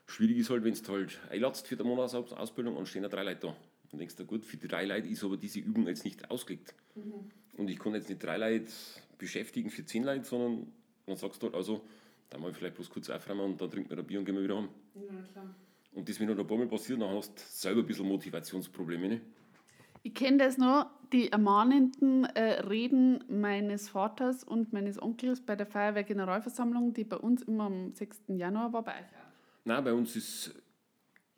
Schwierig 0.07 0.39
ist 0.39 0.51
halt, 0.51 0.65
wenn 0.65 0.75
du 0.75 0.93
halt 0.93 1.21
einladst 1.31 1.67
für 1.67 1.77
die 1.77 1.85
Monatsausbildung 1.85 2.77
und 2.77 2.87
stehen 2.87 3.03
da 3.03 3.09
drei 3.09 3.23
Leute 3.23 3.41
da. 3.49 3.57
Dann 3.91 3.99
denkst 3.99 4.17
du, 4.17 4.25
gut, 4.25 4.45
für 4.45 4.57
die 4.57 4.69
drei 4.69 4.85
Leute 4.85 5.09
ist 5.09 5.25
aber 5.25 5.37
diese 5.37 5.61
Übung 5.61 5.87
jetzt 5.87 6.05
nicht 6.05 6.31
ausgelegt. 6.31 6.75
Mhm. 6.95 7.31
Und 7.57 7.69
ich 7.69 7.79
kann 7.79 7.95
jetzt 7.95 8.09
nicht 8.09 8.23
drei 8.23 8.37
Leute 8.37 8.71
beschäftigen 9.19 9.71
für 9.71 9.85
zehn 9.85 10.05
Leute, 10.05 10.25
sondern 10.25 10.73
dann 11.07 11.17
sagst 11.17 11.43
du 11.43 11.47
halt, 11.47 11.55
also, 11.55 11.83
da 12.31 12.39
mal 12.39 12.53
vielleicht 12.53 12.75
bloß 12.75 12.91
kurz 12.91 13.11
aufräumen 13.11 13.53
und 13.53 13.61
dann 13.61 13.71
trinken 13.71 13.91
wir 13.91 13.99
ein 13.99 14.05
Bier 14.05 14.19
und 14.19 14.25
gehen 14.25 14.35
wir 14.35 14.43
wieder 14.43 14.57
heim. 14.57 14.69
Ja, 14.95 15.23
klar. 15.33 15.55
Und 15.93 16.09
das, 16.09 16.19
wenn 16.19 16.27
noch 16.27 16.37
ein 16.37 16.47
paar 16.47 16.59
Mal 16.59 16.67
passiert, 16.67 17.01
dann 17.01 17.15
hast 17.15 17.35
du 17.37 17.43
selber 17.47 17.81
ein 17.81 17.87
bisschen 17.87 18.09
Motivationsprobleme. 18.09 19.09
Ne? 19.09 19.21
Ich 20.03 20.13
kenne 20.13 20.39
das 20.39 20.59
noch, 20.59 20.91
die 21.13 21.31
ermahnenden 21.31 22.25
äh, 22.25 22.61
Reden 22.63 23.25
meines 23.29 23.89
Vaters 23.89 24.43
und 24.43 24.73
meines 24.73 25.01
Onkels 25.01 25.41
bei 25.41 25.55
der 25.55 25.67
Feuerwehr-Generalversammlung, 25.67 26.93
die 26.93 27.05
bei 27.05 27.17
uns 27.17 27.43
immer 27.43 27.65
am 27.65 27.95
6. 27.95 28.25
Januar 28.29 28.73
war, 28.73 28.83
bei 28.83 28.93
euch 28.93 28.99
auch? 28.99 29.24
Nein, 29.65 29.83
bei 29.83 29.93
uns 29.93 30.15
ist 30.15 30.55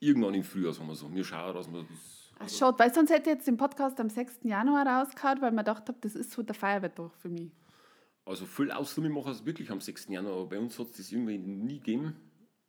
irgendwann 0.00 0.34
im 0.34 0.42
Frühjahr, 0.42 0.72
sagen 0.72 0.88
wir 0.88 0.94
so. 0.94 1.12
Wir 1.14 1.24
schauen, 1.24 1.54
dass 1.54 1.72
wir 1.72 1.82
das. 1.82 2.32
Ach, 2.38 2.48
schaut, 2.48 2.78
weil 2.78 2.92
sonst 2.92 3.10
hätte 3.10 3.30
ich 3.30 3.36
jetzt 3.36 3.46
den 3.46 3.56
Podcast 3.56 3.98
am 4.00 4.10
6. 4.10 4.40
Januar 4.42 4.86
rausgehauen, 4.86 5.40
weil 5.40 5.52
man 5.52 5.64
gedacht 5.64 5.88
habe, 5.88 5.98
das 6.00 6.14
ist 6.14 6.32
so 6.32 6.42
der 6.42 6.54
Feuerwehrtag 6.54 7.12
für 7.16 7.28
mich. 7.28 7.50
Also 8.26 8.44
voll 8.44 8.70
Ausnahme 8.72 9.08
machen 9.08 9.32
es 9.32 9.46
wirklich 9.46 9.70
am 9.70 9.80
6. 9.80 10.08
Januar, 10.08 10.34
aber 10.34 10.46
bei 10.46 10.58
uns 10.58 10.78
hat 10.78 10.90
es 10.90 10.96
das 10.96 11.12
irgendwie 11.12 11.38
nie 11.38 11.78
gegeben. 11.78 12.16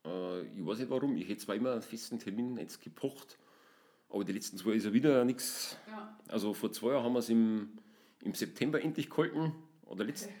Äh, 0.06 0.42
ich 0.42 0.64
weiß 0.64 0.78
nicht 0.78 0.90
warum, 0.90 1.16
ich 1.16 1.28
hätte 1.28 1.44
zwar 1.44 1.56
immer 1.56 1.72
einen 1.72 1.82
festen 1.82 2.18
Termin 2.18 2.56
jetzt 2.56 2.80
gepocht, 2.80 3.36
aber 4.08 4.24
die 4.24 4.32
letzten 4.32 4.56
zwei 4.56 4.70
ist 4.70 4.84
ja 4.84 4.92
wieder 4.92 5.24
nichts. 5.24 5.76
Ja. 5.88 6.16
Also 6.28 6.54
vor 6.54 6.72
zwei 6.72 6.92
Jahren 6.92 7.04
haben 7.04 7.12
wir 7.12 7.18
es 7.18 7.28
im, 7.28 7.78
im 8.22 8.34
September 8.34 8.80
endlich 8.80 9.10
gehalten. 9.10 9.52
Oder 9.84 10.04
letzt, 10.04 10.26
okay. 10.26 10.34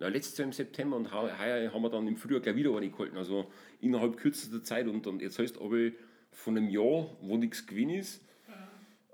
Ja, 0.00 0.08
letztes 0.08 0.38
Jahr 0.38 0.46
im 0.46 0.52
September 0.52 0.96
und 0.96 1.12
heuer 1.12 1.72
haben 1.72 1.82
wir 1.82 1.90
dann 1.90 2.08
im 2.08 2.16
Frühjahr 2.16 2.40
gleich 2.40 2.56
wieder 2.56 2.74
eine 2.74 2.90
gehalten. 2.90 3.18
Also 3.18 3.50
innerhalb 3.80 4.16
kürzester 4.16 4.64
Zeit. 4.64 4.88
Und 4.88 5.06
dann 5.06 5.20
jetzt 5.20 5.38
heißt 5.38 5.60
aber 5.60 5.90
von 6.32 6.56
einem 6.56 6.70
Jahr, 6.70 7.16
wo 7.20 7.36
nichts 7.36 7.66
gewesen 7.66 7.90
ist. 7.90 8.22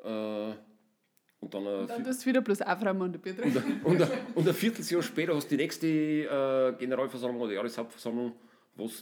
Ja. 0.04 0.50
Äh, 0.50 0.54
und 1.40 1.54
dann, 1.54 1.66
und 1.66 1.90
dann 1.90 2.04
tust 2.04 2.22
du 2.22 2.30
wieder 2.30 2.40
bloß 2.40 2.62
aufräumen 2.62 3.02
und 3.02 3.14
ein 3.14 3.20
Bier 3.20 3.34
und, 3.44 3.56
und, 3.56 4.00
und, 4.00 4.10
und 4.34 4.48
ein 4.48 4.54
Vierteljahr 4.54 5.02
später 5.02 5.34
hast 5.34 5.50
du 5.50 5.56
die 5.56 5.62
nächste 5.62 5.86
äh, 5.86 6.78
Generalversammlung 6.78 7.42
oder 7.42 7.52
Jahreshauptversammlung, 7.52 8.32
wo 8.76 8.86
du 8.86 8.92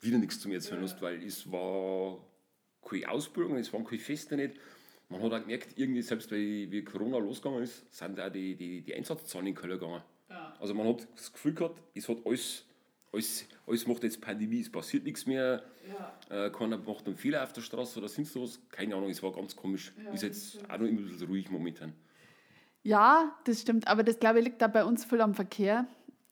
wieder 0.00 0.18
nichts 0.18 0.40
zu 0.40 0.48
mir 0.48 0.56
erzählen 0.56 0.82
ja. 0.82 0.88
hast, 0.88 1.00
weil 1.00 1.22
es 1.22 1.50
war 1.50 2.18
keine 2.84 3.08
Ausbildung, 3.08 3.56
es 3.56 3.72
waren 3.72 3.84
keine 3.84 4.00
Feste 4.00 4.36
nicht. 4.36 4.56
Man 5.08 5.22
hat 5.22 5.32
auch 5.32 5.40
gemerkt, 5.40 5.78
irgendwie, 5.78 6.02
selbst 6.02 6.30
wie, 6.32 6.70
wie 6.70 6.84
Corona 6.84 7.18
losgegangen 7.18 7.62
ist, 7.62 7.92
sind 7.94 8.18
auch 8.18 8.30
die, 8.30 8.56
die, 8.56 8.82
die 8.82 8.94
Einsatzzahlen 8.94 9.46
in 9.46 9.54
Köln 9.54 9.78
gegangen. 9.78 10.02
Also 10.62 10.74
man 10.74 10.86
hat 10.86 11.08
das 11.16 11.32
Gefühl 11.32 11.54
gehabt, 11.54 11.82
es 11.92 12.08
hat 12.08 12.18
alles, 12.24 12.64
alles, 13.12 13.46
alles 13.66 13.84
macht 13.88 14.04
jetzt 14.04 14.20
Pandemie, 14.20 14.60
es 14.60 14.70
passiert 14.70 15.02
nichts 15.02 15.26
mehr, 15.26 15.60
ja. 15.88 16.46
äh, 16.46 16.50
keiner 16.50 16.78
macht 16.78 17.04
einen 17.04 17.16
Fehler 17.16 17.42
auf 17.42 17.52
der 17.52 17.62
Straße 17.62 17.98
oder 17.98 18.08
sonst 18.08 18.36
was. 18.36 18.60
Keine 18.70 18.94
Ahnung, 18.94 19.10
es 19.10 19.20
war 19.24 19.32
ganz 19.32 19.56
komisch. 19.56 19.92
Ja, 20.04 20.12
ist 20.12 20.22
jetzt 20.22 20.58
auch 20.70 20.78
noch 20.78 20.86
immer 20.86 21.00
ein 21.00 21.08
bisschen 21.08 21.26
ruhig 21.26 21.50
momentan. 21.50 21.92
Ja, 22.84 23.36
das 23.42 23.60
stimmt, 23.60 23.88
aber 23.88 24.04
das 24.04 24.20
glaube 24.20 24.38
ich 24.38 24.44
liegt 24.44 24.62
da 24.62 24.68
bei 24.68 24.84
uns 24.84 25.04
viel 25.04 25.20
am 25.20 25.34
Verkehr, 25.34 25.84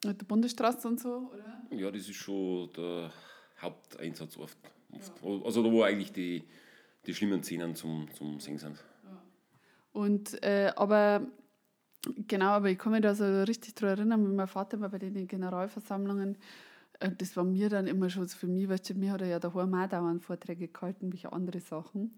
der 0.04 0.12
Bundesstraße 0.12 0.86
und 0.86 1.00
so, 1.00 1.32
oder? 1.34 1.76
Ja, 1.76 1.90
das 1.90 2.02
ist 2.02 2.14
schon 2.14 2.72
der 2.76 3.12
Haupteinsatz 3.60 4.36
oft. 4.36 4.58
Ja. 4.92 5.40
Also 5.44 5.64
da 5.64 5.72
wo 5.72 5.82
eigentlich 5.82 6.12
die, 6.12 6.44
die 7.04 7.14
schlimmen 7.14 7.42
Szenen 7.42 7.74
zum, 7.74 8.06
zum 8.14 8.38
Singen 8.38 8.58
sind. 8.58 8.84
Und, 9.92 10.40
äh, 10.44 10.72
aber 10.76 11.26
genau, 12.26 12.50
aber 12.50 12.70
ich 12.70 12.78
kann 12.78 12.92
mich 12.92 13.02
da 13.02 13.14
so 13.14 13.24
richtig 13.42 13.74
daran 13.74 13.98
erinnern, 13.98 14.24
wenn 14.24 14.36
mein 14.36 14.46
Vater 14.46 14.80
war 14.80 14.88
bei 14.88 14.98
den 14.98 15.26
Generalversammlungen, 15.26 16.36
äh, 17.00 17.10
das 17.16 17.36
war 17.36 17.44
mir 17.44 17.68
dann 17.68 17.86
immer 17.86 18.08
schon 18.10 18.28
für 18.28 18.46
mich, 18.46 18.68
weißt 18.68 18.90
du, 18.90 18.94
mir 18.94 19.12
hat 19.12 19.22
er 19.22 19.28
ja 19.28 19.38
daheim 19.38 19.74
auch 19.74 19.88
dauernd 19.88 20.22
Vorträge 20.22 20.68
gehalten, 20.68 21.12
wie 21.12 21.26
andere 21.26 21.60
Sachen. 21.60 22.14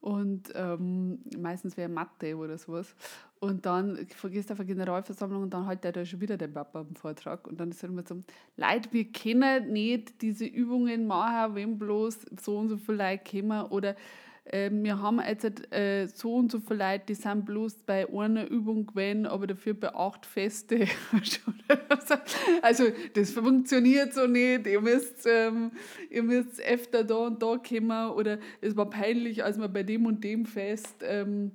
Und 0.00 0.52
ähm, 0.54 1.20
meistens 1.38 1.78
wäre 1.78 1.88
Mathe 1.88 2.36
oder 2.36 2.58
sowas. 2.58 2.94
Und 3.40 3.64
dann 3.64 4.06
vergisst 4.08 4.52
auf 4.52 4.60
eine 4.60 4.66
Generalversammlung 4.66 5.44
und 5.44 5.54
dann 5.54 5.64
halt 5.64 5.82
er 5.82 5.92
da 5.92 6.04
schon 6.04 6.20
wieder 6.20 6.36
den 6.36 6.52
Papa 6.52 6.80
am 6.80 6.94
Vortrag. 6.94 7.48
Und 7.48 7.58
dann 7.58 7.70
ist 7.70 7.82
er 7.82 7.88
immer 7.88 8.02
so, 8.06 8.20
Leute, 8.58 8.92
wir 8.92 9.10
können 9.10 9.72
nicht 9.72 10.20
diese 10.20 10.44
Übungen 10.44 11.06
machen, 11.06 11.54
wenn 11.54 11.78
bloß 11.78 12.18
so 12.38 12.58
und 12.58 12.68
so 12.68 12.76
viele 12.76 12.98
Leute 12.98 13.30
kommen. 13.30 13.62
Oder 13.70 13.96
äh, 14.44 14.70
wir 14.72 15.00
haben 15.00 15.20
jetzt 15.26 15.72
äh, 15.72 16.06
so 16.06 16.34
und 16.34 16.52
so 16.52 16.60
viele 16.60 16.78
Leute, 16.78 17.04
die 17.08 17.14
sind 17.14 17.46
bloß 17.46 17.82
bei 17.86 18.06
einer 18.08 18.48
Übung 18.48 18.86
gewesen, 18.86 19.26
aber 19.26 19.46
dafür 19.46 19.74
bei 19.74 19.94
acht 19.94 20.26
Feste. 20.26 20.86
also 22.62 22.84
das 23.14 23.30
funktioniert 23.30 24.12
so 24.12 24.26
nicht, 24.26 24.66
ihr 24.66 24.80
müsst, 24.80 25.26
ähm, 25.26 25.72
ihr 26.10 26.22
müsst 26.22 26.60
öfter 26.60 27.04
da 27.04 27.26
und 27.26 27.42
da 27.42 27.56
kommen 27.56 28.10
oder 28.10 28.38
es 28.60 28.76
war 28.76 28.90
peinlich, 28.90 29.42
als 29.42 29.58
wir 29.58 29.68
bei 29.68 29.82
dem 29.82 30.06
und 30.06 30.22
dem 30.22 30.44
Fest 30.44 30.96
ähm, 31.02 31.52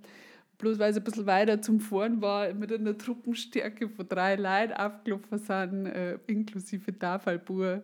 bloß 0.60 0.78
weil 0.78 0.92
es 0.92 0.98
ein 0.98 1.04
bisschen 1.04 1.26
weiter 1.26 1.62
zum 1.62 1.80
Fahren 1.80 2.22
war, 2.22 2.54
mit 2.54 2.72
einer 2.72 2.98
Truppenstärke 2.98 3.90
von 3.90 4.08
drei 4.08 4.36
Leuten 4.36 4.74
aufgelaufen 4.74 5.38
sind, 5.40 5.86
äh, 5.88 6.20
inklusive 6.28 6.98
Tafelbuhr. 6.98 7.82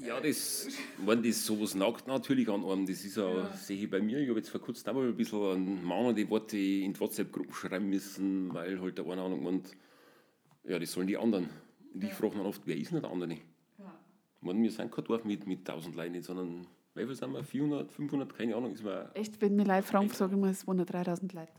Ja, 0.00 0.20
das, 0.20 0.68
wenn 0.98 1.22
das 1.22 1.44
sowas 1.44 1.74
nagt 1.74 2.06
natürlich 2.06 2.48
an 2.48 2.64
einem. 2.64 2.86
Das 2.86 3.04
ist 3.04 3.16
ja, 3.16 3.28
ja. 3.28 3.52
sehe 3.52 3.82
ich 3.82 3.90
bei 3.90 4.00
mir. 4.00 4.18
Ich 4.18 4.28
habe 4.28 4.38
jetzt 4.38 4.50
vor 4.50 4.60
kurzem 4.60 4.90
auch 4.90 4.94
mal 4.94 5.08
ein 5.08 5.16
bisschen 5.16 5.42
an 5.42 5.84
Mann 5.84 6.14
die 6.14 6.28
Worte 6.28 6.56
in 6.56 6.92
die 6.92 7.00
WhatsApp-Gruppen 7.00 7.54
schreiben 7.54 7.88
müssen, 7.88 8.52
weil 8.52 8.80
halt 8.80 8.98
der 8.98 9.06
eine 9.06 9.22
Ahnung 9.22 9.42
meint, 9.42 9.76
ja, 10.64 10.78
das 10.78 10.92
sollen 10.92 11.06
die 11.06 11.16
anderen. 11.16 11.48
Und 11.92 12.02
ich 12.02 12.12
frage 12.12 12.36
dann 12.36 12.46
oft, 12.46 12.62
wer 12.66 12.76
ist 12.76 12.92
denn 12.92 13.02
der 13.02 13.10
andere? 13.10 13.34
Ja. 13.78 13.94
meine, 14.40 14.62
wir 14.62 14.70
sind 14.70 14.90
kein 14.90 15.04
Dorf 15.04 15.24
mit, 15.24 15.46
mit 15.46 15.60
1000 15.60 15.94
Leuten, 15.94 16.22
sondern, 16.22 16.66
wie 16.94 17.04
viel 17.04 17.14
sind 17.14 17.32
wir? 17.32 17.44
400, 17.44 17.92
500, 17.92 18.36
keine 18.36 18.56
Ahnung. 18.56 18.72
Ist 18.72 18.82
mir 18.82 19.10
Echt, 19.14 19.40
wenn 19.40 19.54
mir 19.54 19.64
Leute 19.64 19.84
fragen, 19.84 20.08
sage 20.08 20.34
ich 20.34 20.40
mal, 20.40 20.50
es 20.50 20.66
waren 20.66 20.84
3000 20.84 21.32
Leute. 21.32 21.52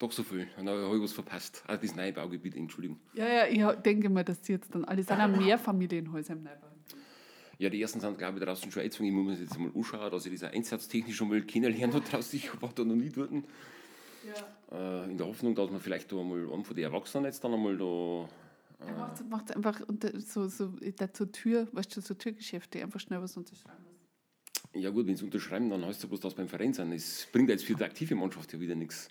Doch 0.00 0.12
so 0.12 0.22
viel. 0.22 0.48
Dann 0.56 0.66
habe 0.66 0.96
ich 0.96 1.02
was 1.02 1.12
verpasst. 1.12 1.62
Also 1.66 1.82
das 1.82 1.94
Neubaugebiet, 1.94 2.56
Entschuldigung. 2.56 2.98
Ja, 3.12 3.28
ja, 3.28 3.46
ich 3.46 3.82
denke 3.82 4.08
mal, 4.08 4.24
dass 4.24 4.40
die 4.40 4.52
jetzt 4.52 4.74
dann 4.74 4.86
alle 4.86 5.02
sind 5.02 5.20
auch 5.20 5.28
Mehrfamilienhäuser 5.38 6.32
im 6.32 6.42
Neubau. 6.42 6.69
Ja, 7.60 7.68
die 7.68 7.82
ersten 7.82 8.00
sind, 8.00 8.16
glaube 8.16 8.38
ich, 8.38 8.44
draußen 8.46 8.72
schon 8.72 8.80
eingezogen. 8.80 9.08
Ich 9.08 9.12
muss 9.12 9.36
mir 9.36 9.44
jetzt 9.44 9.58
mal 9.58 9.70
anschauen, 9.74 10.10
dass 10.10 10.24
ich 10.24 10.40
das 10.40 10.50
einsatztechnisch 10.50 11.14
schon 11.14 11.28
mal 11.28 11.42
kennenlernen 11.42 11.94
habe 11.94 12.08
draußen. 12.08 12.38
Ich 12.38 12.62
war 12.62 12.70
da 12.74 12.84
noch 12.84 12.94
nie 12.94 13.10
dort. 13.10 13.30
Ja. 13.32 15.04
Äh, 15.04 15.10
in 15.10 15.18
der 15.18 15.26
Hoffnung, 15.26 15.54
dass 15.54 15.70
man 15.70 15.78
vielleicht 15.78 16.10
da 16.10 16.16
mal 16.16 16.38
einen 16.50 16.64
von 16.64 16.74
den 16.74 16.84
Erwachsenen 16.84 17.26
jetzt 17.26 17.44
dann 17.44 17.52
einmal 17.52 17.76
da. 17.76 17.84
Äh, 17.84 18.88
er 18.88 18.94
macht, 18.96 19.28
macht 19.28 19.54
einfach 19.54 19.78
so, 20.26 20.48
so 20.48 20.72
zur 21.12 21.32
Tür, 21.32 21.68
weißt 21.72 21.94
du, 21.94 22.00
so 22.00 22.14
Türgeschäfte, 22.14 22.80
einfach 22.82 22.98
schnell 22.98 23.20
was 23.20 23.36
unterschreiben 23.36 23.84
Ja, 24.72 24.88
gut, 24.88 25.06
wenn 25.06 25.16
sie 25.16 25.26
unterschreiben, 25.26 25.68
dann 25.68 25.84
heißt 25.84 25.98
es 25.98 26.02
ja 26.04 26.08
bloß, 26.08 26.20
dass 26.20 26.34
beim 26.34 26.48
Verein 26.48 26.72
sind. 26.72 26.92
Es 26.92 27.28
bringt 27.30 27.50
jetzt 27.50 27.66
für 27.66 27.74
die 27.74 27.84
aktive 27.84 28.14
Mannschaft 28.14 28.54
ja 28.54 28.60
wieder 28.60 28.74
nichts. 28.74 29.10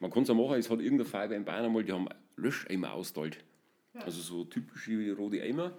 Man 0.00 0.10
kann 0.10 0.22
es 0.22 0.30
ja 0.30 0.34
machen, 0.34 0.54
es 0.54 0.70
hat 0.70 0.80
irgendeine 0.80 1.04
Feuerwehr 1.04 1.36
in 1.36 1.44
Bayern 1.44 1.66
einmal, 1.66 1.84
die 1.84 1.92
haben 1.92 2.08
Löscheimer 2.36 2.94
austeilt. 2.94 3.44
Ja. 3.92 4.00
Also 4.00 4.22
so 4.22 4.44
typische 4.46 5.14
rote 5.14 5.42
Eimer 5.42 5.74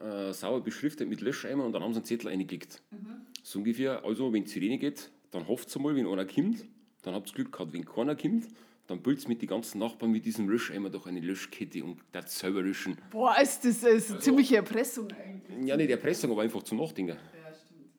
äh, 0.00 0.32
sauer 0.32 0.62
beschriftet 0.62 1.08
mit 1.08 1.20
Löscheimer 1.20 1.64
und 1.64 1.72
dann 1.72 1.82
haben 1.82 1.92
sie 1.92 1.98
einen 1.98 2.06
Zettel 2.06 2.28
eingelegt. 2.28 2.82
Mhm. 2.90 3.22
So 3.42 3.58
ungefähr, 3.60 4.04
also 4.04 4.32
wenn 4.32 4.44
es 4.44 4.52
Sirene 4.52 4.78
geht, 4.78 5.10
dann 5.30 5.46
hofft 5.48 5.74
ihr 5.74 5.80
mal, 5.80 5.94
wenn 5.94 6.06
einer 6.06 6.24
kommt, 6.24 6.64
dann 7.02 7.14
habt 7.14 7.30
ihr 7.30 7.34
Glück 7.34 7.52
gehabt. 7.52 7.72
Wenn 7.72 7.84
keiner 7.84 8.16
kommt, 8.16 8.48
dann 8.86 9.02
bildet 9.02 9.28
mit 9.28 9.40
den 9.40 9.48
ganzen 9.48 9.78
Nachbarn 9.78 10.12
mit 10.12 10.24
diesem 10.24 10.48
Löscheimer 10.48 10.90
doch 10.90 11.06
eine 11.06 11.20
Löschkette 11.20 11.82
und 11.84 12.00
das 12.12 12.38
selber 12.38 12.62
löschen. 12.62 12.96
Boah, 13.10 13.36
ist 13.40 13.64
das, 13.64 13.76
ist 13.76 13.84
eine 13.84 13.94
also, 13.94 14.18
ziemliche 14.18 14.56
Erpressung 14.56 15.10
eigentlich. 15.12 15.66
Ja, 15.66 15.76
nicht 15.76 15.90
Erpressung, 15.90 16.30
aber 16.32 16.42
einfach 16.42 16.62
zum 16.62 16.78
Nachdenken. 16.78 17.16
Ja, 17.16 17.54
stimmt. 17.54 17.90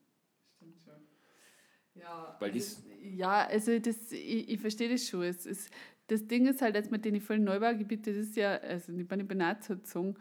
Stimmt 0.55 0.77
schon. 0.83 2.01
Ja, 2.01 2.35
Weil 2.39 2.51
das, 2.51 2.83
ja 3.01 3.47
also 3.47 3.79
das, 3.79 4.11
ich, 4.11 4.49
ich 4.49 4.59
verstehe 4.59 4.89
das 4.89 5.07
schon. 5.07 5.23
Es, 5.23 5.45
es, 5.45 5.69
das 6.07 6.27
Ding 6.27 6.45
ist 6.45 6.61
halt 6.61 6.75
jetzt 6.75 6.91
mit 6.91 7.03
den 7.03 7.19
vollen 7.19 7.43
Neubaugebieten, 7.43 8.13
das 8.13 8.27
ist 8.27 8.35
ja, 8.35 8.57
also 8.57 8.93
ich 8.93 9.07
bin 9.07 9.19
nicht 9.19 9.63
sagen, 9.63 10.15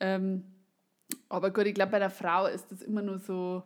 ähm, 0.00 0.44
aber 1.28 1.50
gut, 1.50 1.66
ich 1.66 1.74
glaube, 1.74 1.92
bei 1.92 1.98
der 1.98 2.10
Frau 2.10 2.46
ist 2.46 2.70
das 2.70 2.82
immer 2.82 3.02
nur 3.02 3.18
so, 3.18 3.62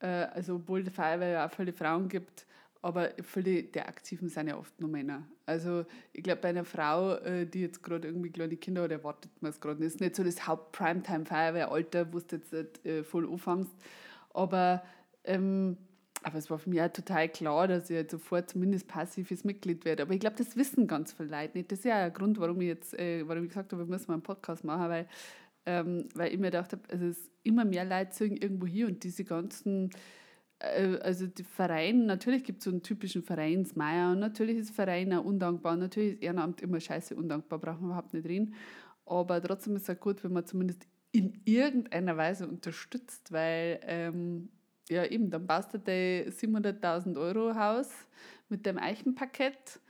äh, 0.00 0.06
also 0.06 0.56
obwohl 0.56 0.82
die 0.82 0.90
Feuerwehr 0.90 1.28
ja 1.28 1.46
auch 1.46 1.50
viele 1.50 1.72
Frauen 1.72 2.08
gibt, 2.08 2.46
aber 2.82 3.10
viele 3.22 3.64
der 3.64 3.88
Aktiven 3.88 4.28
sind 4.28 4.48
ja 4.48 4.56
oft 4.56 4.80
nur 4.80 4.88
Männer. 4.88 5.26
Also 5.46 5.84
ich 6.12 6.22
glaube, 6.22 6.40
bei 6.42 6.48
einer 6.50 6.64
Frau, 6.64 7.14
äh, 7.16 7.46
die 7.46 7.60
jetzt 7.60 7.82
gerade 7.82 8.08
irgendwie 8.08 8.30
kleine 8.30 8.56
Kinder 8.56 8.82
hat, 8.82 8.92
erwartet 8.92 9.30
man 9.40 9.50
es 9.50 9.60
gerade 9.60 9.80
nicht. 9.80 9.86
Das 9.86 9.94
ist 9.94 10.00
nicht 10.00 10.16
so 10.16 10.22
das 10.22 10.46
Haupt-Primetime-Feuerwehralter, 10.46 12.12
wo 12.12 12.20
du 12.20 12.36
jetzt 12.36 12.52
äh, 12.84 13.02
voll 13.02 13.28
anfängst. 13.30 13.72
Aber, 14.32 14.82
ähm, 15.24 15.76
aber 16.22 16.38
es 16.38 16.50
war 16.50 16.58
für 16.58 16.70
mich 16.70 16.80
auch 16.80 16.92
total 16.92 17.28
klar, 17.28 17.66
dass 17.66 17.90
ich 17.90 17.96
jetzt 17.96 18.12
sofort 18.12 18.50
zumindest 18.50 18.86
passives 18.86 19.42
Mitglied 19.44 19.84
werde. 19.84 20.04
Aber 20.04 20.12
ich 20.12 20.20
glaube, 20.20 20.36
das 20.36 20.56
wissen 20.56 20.86
ganz 20.86 21.12
viele 21.12 21.30
Leute 21.30 21.58
nicht. 21.58 21.72
Das 21.72 21.80
ist 21.80 21.84
ja 21.86 22.04
ein 22.04 22.12
Grund, 22.12 22.38
warum 22.38 22.60
ich 22.60 22.68
jetzt, 22.68 22.98
äh, 22.98 23.26
warum 23.26 23.44
ich 23.44 23.48
gesagt 23.50 23.72
habe, 23.72 23.82
wir 23.82 23.88
müssen 23.88 24.06
mal 24.08 24.14
einen 24.14 24.22
Podcast 24.22 24.64
machen, 24.64 24.88
weil 24.88 25.08
ähm, 25.68 26.08
weil 26.14 26.32
ich 26.32 26.38
mir 26.38 26.46
gedacht 26.46 26.72
habe, 26.72 26.82
also 26.90 27.04
es 27.04 27.18
ist 27.18 27.30
immer 27.42 27.66
mehr 27.66 27.84
Leute 27.84 28.24
irgendwo 28.24 28.66
hier 28.66 28.86
und 28.86 29.04
diese 29.04 29.22
ganzen, 29.22 29.90
äh, 30.60 30.96
also 31.02 31.26
die 31.26 31.44
Vereine, 31.44 32.04
natürlich 32.04 32.42
gibt 32.42 32.60
es 32.60 32.64
so 32.64 32.70
einen 32.70 32.82
typischen 32.82 33.22
Vereinsmeier 33.22 34.12
und 34.12 34.20
natürlich 34.20 34.56
ist 34.56 34.70
Verein 34.70 35.12
auch 35.12 35.24
undankbar, 35.24 35.76
natürlich 35.76 36.14
ist 36.14 36.22
Ehrenamt 36.22 36.62
immer 36.62 36.80
scheiße 36.80 37.14
undankbar, 37.14 37.58
braucht 37.58 37.82
man 37.82 37.90
überhaupt 37.90 38.14
nicht 38.14 38.26
reden, 38.26 38.54
aber 39.04 39.42
trotzdem 39.42 39.76
ist 39.76 39.90
es 39.90 39.94
auch 39.94 40.00
gut, 40.00 40.24
wenn 40.24 40.32
man 40.32 40.46
zumindest 40.46 40.86
in 41.12 41.38
irgendeiner 41.44 42.16
Weise 42.16 42.48
unterstützt, 42.48 43.30
weil 43.30 43.78
ähm, 43.82 44.48
ja 44.88 45.04
eben, 45.04 45.30
dann 45.30 45.46
baust 45.46 45.74
du 45.74 45.78
dein 45.78 46.30
700.000 46.30 47.20
Euro 47.20 47.54
Haus 47.54 47.90
mit 48.48 48.64
dem 48.64 48.78
Eichenpaket 48.78 49.80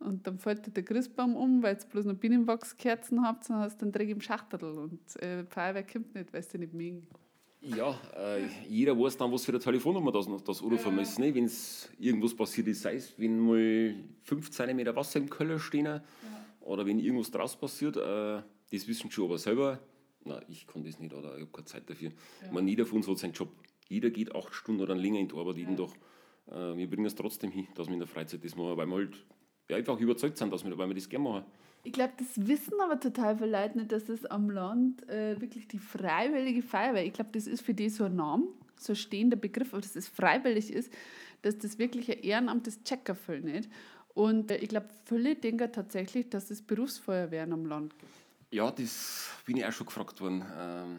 und 0.00 0.26
dann 0.26 0.38
fällt 0.38 0.76
der 0.76 0.84
Christbaum 0.84 1.36
um, 1.36 1.62
weil 1.62 1.76
ihr 1.76 1.88
bloß 1.88 2.04
noch 2.04 2.14
Bienenwachskerzen 2.14 3.22
habt, 3.22 3.50
dann 3.50 3.58
hast 3.58 3.82
du 3.82 3.90
Dreck 3.90 4.08
im 4.08 4.20
Schachtel. 4.20 4.62
Und 4.62 5.00
äh, 5.22 5.42
die 5.42 5.50
Feuerwehr 5.50 5.84
kommt 5.84 6.14
nicht, 6.14 6.32
weil 6.32 6.42
sie 6.42 6.58
nicht 6.58 6.72
mögen. 6.72 7.06
Ja, 7.60 7.98
äh, 8.16 8.46
jeder 8.68 8.96
weiß 8.96 9.16
dann, 9.16 9.32
was 9.32 9.44
für 9.44 9.50
eine 9.50 9.58
Telefonnummer 9.58 10.12
das, 10.12 10.28
das 10.44 10.62
anrufen 10.62 10.90
ja. 10.90 11.00
muss. 11.00 11.18
Ne? 11.18 11.34
Wenn 11.34 11.44
es 11.44 11.88
irgendwas 11.98 12.34
passiert 12.34 12.68
ist, 12.68 12.82
sei 12.82 12.94
es, 12.94 13.18
wenn 13.18 13.40
mal 13.40 13.96
5 14.22 14.50
cm 14.50 14.94
Wasser 14.94 15.18
im 15.18 15.28
Keller 15.28 15.58
stehen 15.58 15.86
ja. 15.86 16.02
oder 16.60 16.86
wenn 16.86 17.00
irgendwas 17.00 17.32
draus 17.32 17.56
passiert, 17.56 17.96
äh, 17.96 18.42
das 18.70 18.86
wissen 18.86 19.10
schon 19.10 19.24
aber 19.24 19.38
selber. 19.38 19.80
Na, 20.24 20.40
ich 20.48 20.66
kann 20.68 20.84
das 20.84 21.00
nicht 21.00 21.12
oder 21.12 21.34
ich 21.34 21.42
habe 21.42 21.50
keine 21.52 21.64
Zeit 21.64 21.90
dafür. 21.90 22.10
Ja. 22.42 22.52
Meine, 22.52 22.70
jeder 22.70 22.86
von 22.86 22.98
uns 22.98 23.08
hat 23.08 23.18
seinen 23.18 23.32
Job. 23.32 23.50
Jeder 23.88 24.10
geht 24.10 24.34
acht 24.34 24.54
Stunden 24.54 24.82
oder 24.82 24.94
länger 24.94 25.18
in 25.18 25.26
die 25.26 25.34
Arbeit 25.34 25.56
jeden 25.56 25.76
Tag. 25.76 25.90
Äh, 26.46 26.76
wir 26.76 26.88
bringen 26.88 27.06
es 27.06 27.16
trotzdem 27.16 27.50
hin, 27.50 27.66
dass 27.74 27.88
wir 27.88 27.94
in 27.94 28.00
der 28.00 28.08
Freizeit 28.08 28.44
das 28.44 28.54
machen, 28.54 28.76
weil 28.76 28.86
wir 28.86 28.94
halt 28.94 29.26
einfach 29.76 29.98
überzeugt 29.98 30.38
sind, 30.38 30.52
dass 30.52 30.64
wir, 30.64 30.76
weil 30.76 30.88
wir 30.88 30.94
das 30.94 31.08
gerne 31.08 31.24
machen. 31.24 31.44
Ich 31.84 31.92
glaube, 31.92 32.12
das 32.18 32.46
wissen 32.46 32.74
aber 32.80 32.98
total 32.98 33.38
viele 33.38 33.50
Leute 33.50 33.78
nicht, 33.78 33.92
dass 33.92 34.08
es 34.08 34.26
am 34.26 34.50
Land 34.50 35.08
äh, 35.08 35.40
wirklich 35.40 35.68
die 35.68 35.78
freiwillige 35.78 36.62
Feuerwehr, 36.62 37.04
ich 37.04 37.12
glaube, 37.12 37.30
das 37.32 37.46
ist 37.46 37.62
für 37.62 37.74
die 37.74 37.88
so 37.88 38.04
ein 38.04 38.16
Name, 38.16 38.48
so 38.76 38.92
ein 38.92 38.96
stehender 38.96 39.36
Begriff, 39.36 39.72
aber 39.72 39.80
dass 39.80 39.96
es 39.96 40.08
freiwillig 40.08 40.72
ist, 40.72 40.92
dass 41.42 41.56
das 41.58 41.78
wirklich 41.78 42.10
ein 42.10 42.20
Ehrenamt 42.20 42.66
ist, 42.66 42.84
checker 42.84 43.14
viel 43.14 43.40
nicht. 43.40 43.70
Und 44.14 44.50
äh, 44.50 44.56
ich 44.56 44.68
glaube, 44.68 44.88
viele 45.04 45.36
denken 45.36 45.70
tatsächlich, 45.72 46.28
dass 46.28 46.50
es 46.50 46.62
Berufsfeuerwehren 46.62 47.52
am 47.52 47.66
Land 47.66 47.98
gibt. 47.98 48.12
Ja, 48.50 48.70
das 48.70 49.30
bin 49.44 49.58
ich 49.58 49.64
auch 49.64 49.72
schon 49.72 49.86
gefragt 49.86 50.20
worden. 50.20 50.44
Ähm, 50.58 50.98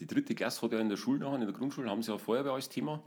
die 0.00 0.06
dritte 0.06 0.34
Klasse 0.34 0.62
hat 0.62 0.72
ja 0.72 0.80
in 0.80 0.88
der 0.88 0.96
Schule 0.96 1.18
noch, 1.18 1.34
in 1.34 1.40
der 1.40 1.52
Grundschule 1.52 1.90
haben 1.90 2.02
sie 2.02 2.10
ja 2.10 2.18
Feuerwehr 2.18 2.52
als 2.52 2.68
Thema. 2.68 3.02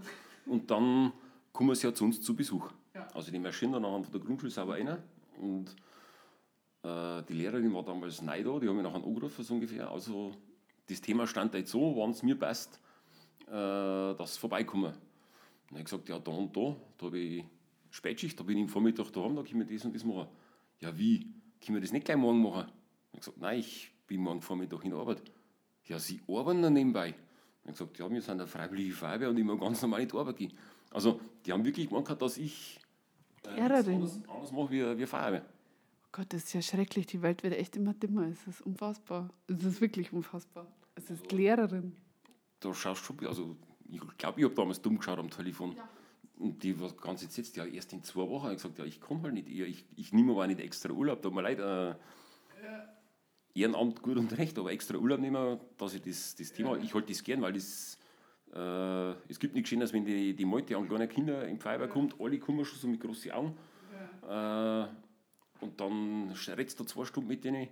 Und 0.46 0.70
dann 0.72 1.12
kommen 1.58 1.74
sie 1.74 1.88
ja 1.88 1.94
zu 1.94 2.06
uns 2.06 2.22
zu 2.22 2.36
Besuch. 2.36 2.70
Ja. 2.94 3.08
Also 3.16 3.32
die 3.32 3.40
marschieren 3.40 3.74
dann 3.74 3.82
nachher 3.82 4.04
von 4.04 4.12
der 4.12 4.22
Grundschule 4.22 4.52
sauber 4.52 4.74
rein 4.74 4.96
und 5.42 5.76
äh, 6.84 7.24
die 7.24 7.34
Lehrerin 7.34 7.74
war 7.74 7.84
damals 7.84 8.22
neu 8.22 8.44
da, 8.44 8.60
die 8.60 8.68
haben 8.68 8.76
mich 8.76 8.84
nachher 8.84 9.04
angerufen 9.04 9.44
so 9.44 9.56
ungefähr. 9.56 9.90
Also 9.90 10.34
das 10.88 11.02
Thema 11.02 11.26
stand 11.26 11.56
jetzt 11.56 11.72
so, 11.72 11.96
wann 11.98 12.12
es 12.12 12.22
mir 12.22 12.36
passt, 12.36 12.80
äh, 13.48 13.50
dass 13.50 14.36
sie 14.36 14.40
vorbeikommen. 14.40 14.94
Dann 14.94 15.70
habe 15.72 15.80
ich 15.80 15.86
gesagt, 15.86 16.08
ja 16.10 16.20
da 16.20 16.32
und 16.32 16.56
da, 16.56 16.76
da 16.96 17.06
habe 17.08 17.18
ich 17.18 17.44
Spätschicht, 17.90 18.40
da 18.40 18.44
bin 18.44 18.58
ich 18.58 18.64
am 18.66 18.70
Vormittag 18.70 19.12
daheim, 19.12 19.36
da 19.36 19.42
können 19.42 19.68
wir 19.68 19.76
das 19.76 19.84
und 19.84 19.96
das 19.96 20.04
machen. 20.04 20.28
Ja 20.80 20.96
wie, 20.96 21.26
können 21.66 21.78
wir 21.78 21.82
das 21.82 21.92
nicht 21.92 22.06
gleich 22.06 22.18
morgen 22.18 22.40
machen? 22.40 22.68
Ich 23.14 23.14
habe 23.14 23.20
gesagt, 23.20 23.38
nein, 23.40 23.60
ich 23.60 23.92
bin 24.06 24.22
morgen 24.22 24.44
Vormittag 24.44 24.84
in 24.84 24.92
der 24.92 25.00
Arbeit. 25.00 25.24
Ja, 25.86 25.98
Sie 25.98 26.22
arbeiten 26.28 26.62
dann 26.62 26.74
nebenbei. 26.74 27.10
Ich 27.10 27.16
habe 27.64 27.72
gesagt, 27.72 27.98
ja, 27.98 28.12
wir 28.12 28.22
sind 28.22 28.40
eine 28.40 28.46
freiwillige 28.46 28.94
Feuerwehr 28.94 29.32
und 29.32 29.38
ich 29.38 29.44
muss 29.44 29.60
ganz 29.60 29.82
normal 29.82 30.02
in 30.02 30.08
die 30.08 30.16
Arbeit 30.16 30.38
gehen. 30.38 30.54
Also, 30.98 31.22
die 31.46 31.54
haben 31.54 31.64
wirklich 31.64 31.90
gemeint, 31.90 32.10
dass 32.20 32.38
ich 32.40 32.80
Lehrerin. 33.46 33.98
Anders, 33.98 34.20
anders 34.28 34.52
mache 34.52 34.72
wie, 34.72 34.98
wie 34.98 35.06
Feuerwehr. 35.06 35.46
Oh 35.46 36.08
Gott, 36.12 36.34
das 36.34 36.46
ist 36.46 36.54
ja 36.54 36.62
schrecklich. 36.64 37.06
Die 37.06 37.22
Welt 37.22 37.44
wird 37.44 37.54
echt 37.54 37.76
immer 37.76 37.94
dümmer. 37.94 38.24
Es 38.24 38.48
ist 38.48 38.62
unfassbar. 38.62 39.30
Es 39.46 39.64
ist 39.64 39.80
wirklich 39.80 40.12
unfassbar. 40.12 40.66
Es 40.96 41.12
ist 41.12 41.26
also, 41.26 41.38
Lehrerin. 41.38 41.96
Da 42.62 42.74
schaust 42.74 43.02
du 43.02 43.14
schon, 43.14 43.28
also 43.28 43.56
ich 43.88 44.00
glaube, 44.18 44.40
ich 44.40 44.46
habe 44.46 44.56
damals 44.56 44.82
dumm 44.82 44.98
geschaut 44.98 45.20
am 45.20 45.30
Telefon. 45.30 45.76
Ja. 45.76 45.88
Und 46.40 46.64
die 46.64 46.80
war 46.82 46.92
ganz 46.94 47.22
jetzt 47.22 47.56
ja 47.56 47.64
erst 47.64 47.94
in 47.94 48.04
zwei 48.04 48.28
Wochen. 48.28 48.48
Ich 48.48 48.56
gesagt, 48.56 48.80
ja, 48.80 48.86
ich 48.86 49.00
komme 49.00 49.22
halt 49.22 49.36
nicht. 49.36 49.50
Ich, 49.50 49.86
ich 49.96 50.14
nehme 50.14 50.32
aber 50.32 50.48
nicht 50.48 50.60
extra 50.60 50.90
Urlaub. 50.90 51.22
Tut 51.22 51.32
mir 51.32 51.44
leid. 51.44 51.60
Äh, 51.60 51.90
ja. 51.90 51.96
Ehrenamt 53.54 54.02
gut 54.02 54.18
und 54.18 54.36
recht, 54.36 54.58
aber 54.58 54.72
extra 54.72 54.98
Urlaub 54.98 55.20
nehmen, 55.20 55.60
dass 55.78 55.94
ich 55.94 56.02
das, 56.02 56.34
das 56.34 56.54
Thema, 56.54 56.76
ja. 56.76 56.84
ich 56.84 56.96
halte 56.96 57.14
das 57.14 57.24
gern, 57.24 57.44
weil 57.44 57.54
das 57.54 58.00
äh, 58.54 59.12
es 59.30 59.40
gibt 59.40 59.54
nichts 59.56 59.70
Schöneres, 59.70 59.94
wenn 59.94 60.06
die, 60.06 60.34
die 60.34 60.46
Meute 60.46 60.76
an 60.78 60.88
kleine 60.88 61.08
Kinder 61.08 61.48
im 61.48 61.60
Feuerwehr 61.60 61.88
kommt, 61.88 62.16
alle 62.20 62.40
kommen 62.40 62.64
schon 62.66 62.80
so 62.80 62.88
mit 62.88 63.00
großen 63.00 63.32
Augen. 63.32 63.58
Äh, 64.28 64.88
und 65.60 65.80
dann 65.82 66.32
redest 66.32 66.80
du 66.80 66.84
zwei 66.84 67.06
Stunden 67.06 67.30
mit 67.30 67.44
denen. 67.44 67.68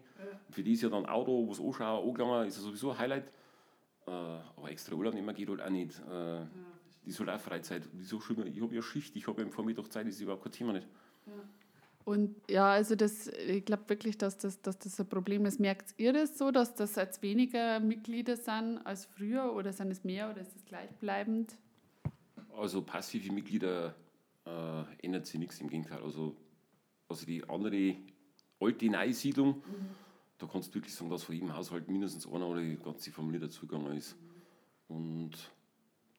Für 0.50 0.64
die 0.64 0.74
ist 0.74 0.82
ja 0.82 0.90
dann 0.90 1.06
Auto, 1.06 1.48
was 1.50 1.60
anschauen, 1.60 2.08
angelangen, 2.08 2.48
ist 2.48 2.58
ja 2.58 2.64
sowieso 2.64 2.92
ein 2.92 2.98
Highlight. 2.98 3.28
Äh, 4.08 4.12
aber 4.12 4.72
extra 4.72 4.96
Urlaub 4.96 5.14
nehmen 5.14 5.36
geht 5.36 5.50
halt 5.50 5.62
auch 5.62 5.70
nicht. 5.70 6.00
Äh, 6.10 6.42
ist 7.06 7.20
halt 7.20 7.30
auch 7.30 7.40
Freizeit. 7.40 7.88
Wieso 7.94 8.20
schon, 8.20 8.46
ich 8.48 8.62
habe 8.62 8.74
ja 8.74 8.82
Schicht, 8.82 9.16
ich 9.16 9.28
habe 9.28 9.42
ja 9.42 9.48
am 9.48 9.52
Vormittag 9.52 9.92
Zeit, 9.92 10.08
das 10.08 10.16
ist 10.16 10.22
überhaupt 10.22 10.44
kein 10.44 10.52
Thema 10.52 10.74
nicht. 10.74 10.88
Ja. 11.28 11.34
Und 12.06 12.36
ja, 12.48 12.70
also 12.70 12.96
das, 12.96 13.28
ich 13.28 13.66
glaube 13.66 13.90
wirklich, 13.90 14.18
dass 14.20 14.38
das, 14.38 14.62
dass 14.62 14.78
das 14.78 15.00
ein 15.00 15.10
Problem 15.10 15.46
ist. 15.48 15.60
Merkt 15.60 15.96
ihr 15.98 16.14
das 16.14 16.38
so, 16.38 16.52
dass 16.52 16.76
das 16.76 16.96
jetzt 16.96 17.24
weniger 17.24 17.80
Mitglieder 17.80 18.38
sind 18.38 18.78
als 18.86 19.06
früher 19.06 19.54
oder 19.56 19.74
sind 19.74 19.90
es 19.90 20.04
mehr 20.04 20.30
oder 20.30 20.42
ist 20.42 20.56
es 20.56 20.64
gleichbleibend? 20.66 21.58
Also 22.56 22.84
passive 22.84 23.34
Mitglieder 23.34 23.96
äh, 24.46 24.84
ändert 25.04 25.26
sich 25.26 25.40
nichts, 25.40 25.60
im 25.60 25.68
Gegenteil. 25.68 26.04
Also, 26.04 26.36
also 27.10 27.26
die 27.26 27.44
andere 27.50 27.96
alte 28.60 28.88
Neisiedlung, 28.88 29.56
mhm. 29.56 29.88
da 30.38 30.46
kannst 30.46 30.70
du 30.70 30.76
wirklich 30.76 30.94
sagen, 30.94 31.10
dass 31.10 31.24
von 31.24 31.34
jedem 31.34 31.56
Haushalt 31.56 31.90
mindestens 31.90 32.28
einer 32.28 32.48
oder 32.48 32.62
die 32.62 32.78
ganze 32.78 33.12
Familie 33.12 33.40
dazugegangen 33.40 33.98
ist. 33.98 34.16
Mhm. 34.90 34.96
Und 34.96 35.52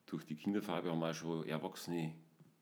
durch 0.06 0.24
die 0.24 0.34
Kinderfarbe 0.34 0.90
haben 0.90 0.98
wir 0.98 1.10
auch 1.10 1.14
schon 1.14 1.46
Erwachsene 1.46 2.12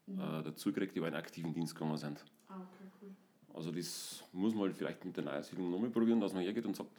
mhm. 0.07 0.21
äh, 0.21 0.43
dazugekriegt, 0.43 0.95
die 0.95 1.01
in 1.01 1.15
aktiven 1.15 1.55
Dienst 1.55 1.75
gegangen 1.75 1.97
sind. 1.97 2.23
Ah, 2.55 2.61
okay, 2.61 2.91
cool. 3.01 3.11
Also 3.55 3.71
das 3.71 4.25
muss 4.33 4.55
man 4.55 4.65
halt 4.65 4.77
vielleicht 4.77 5.05
mit 5.05 5.17
der 5.17 5.25
Neusiedlung 5.25 5.71
nochmal 5.71 5.91
probieren, 5.91 6.21
dass 6.21 6.33
man 6.33 6.43
hergeht 6.43 6.65
und 6.67 6.77
sagt, 6.77 6.91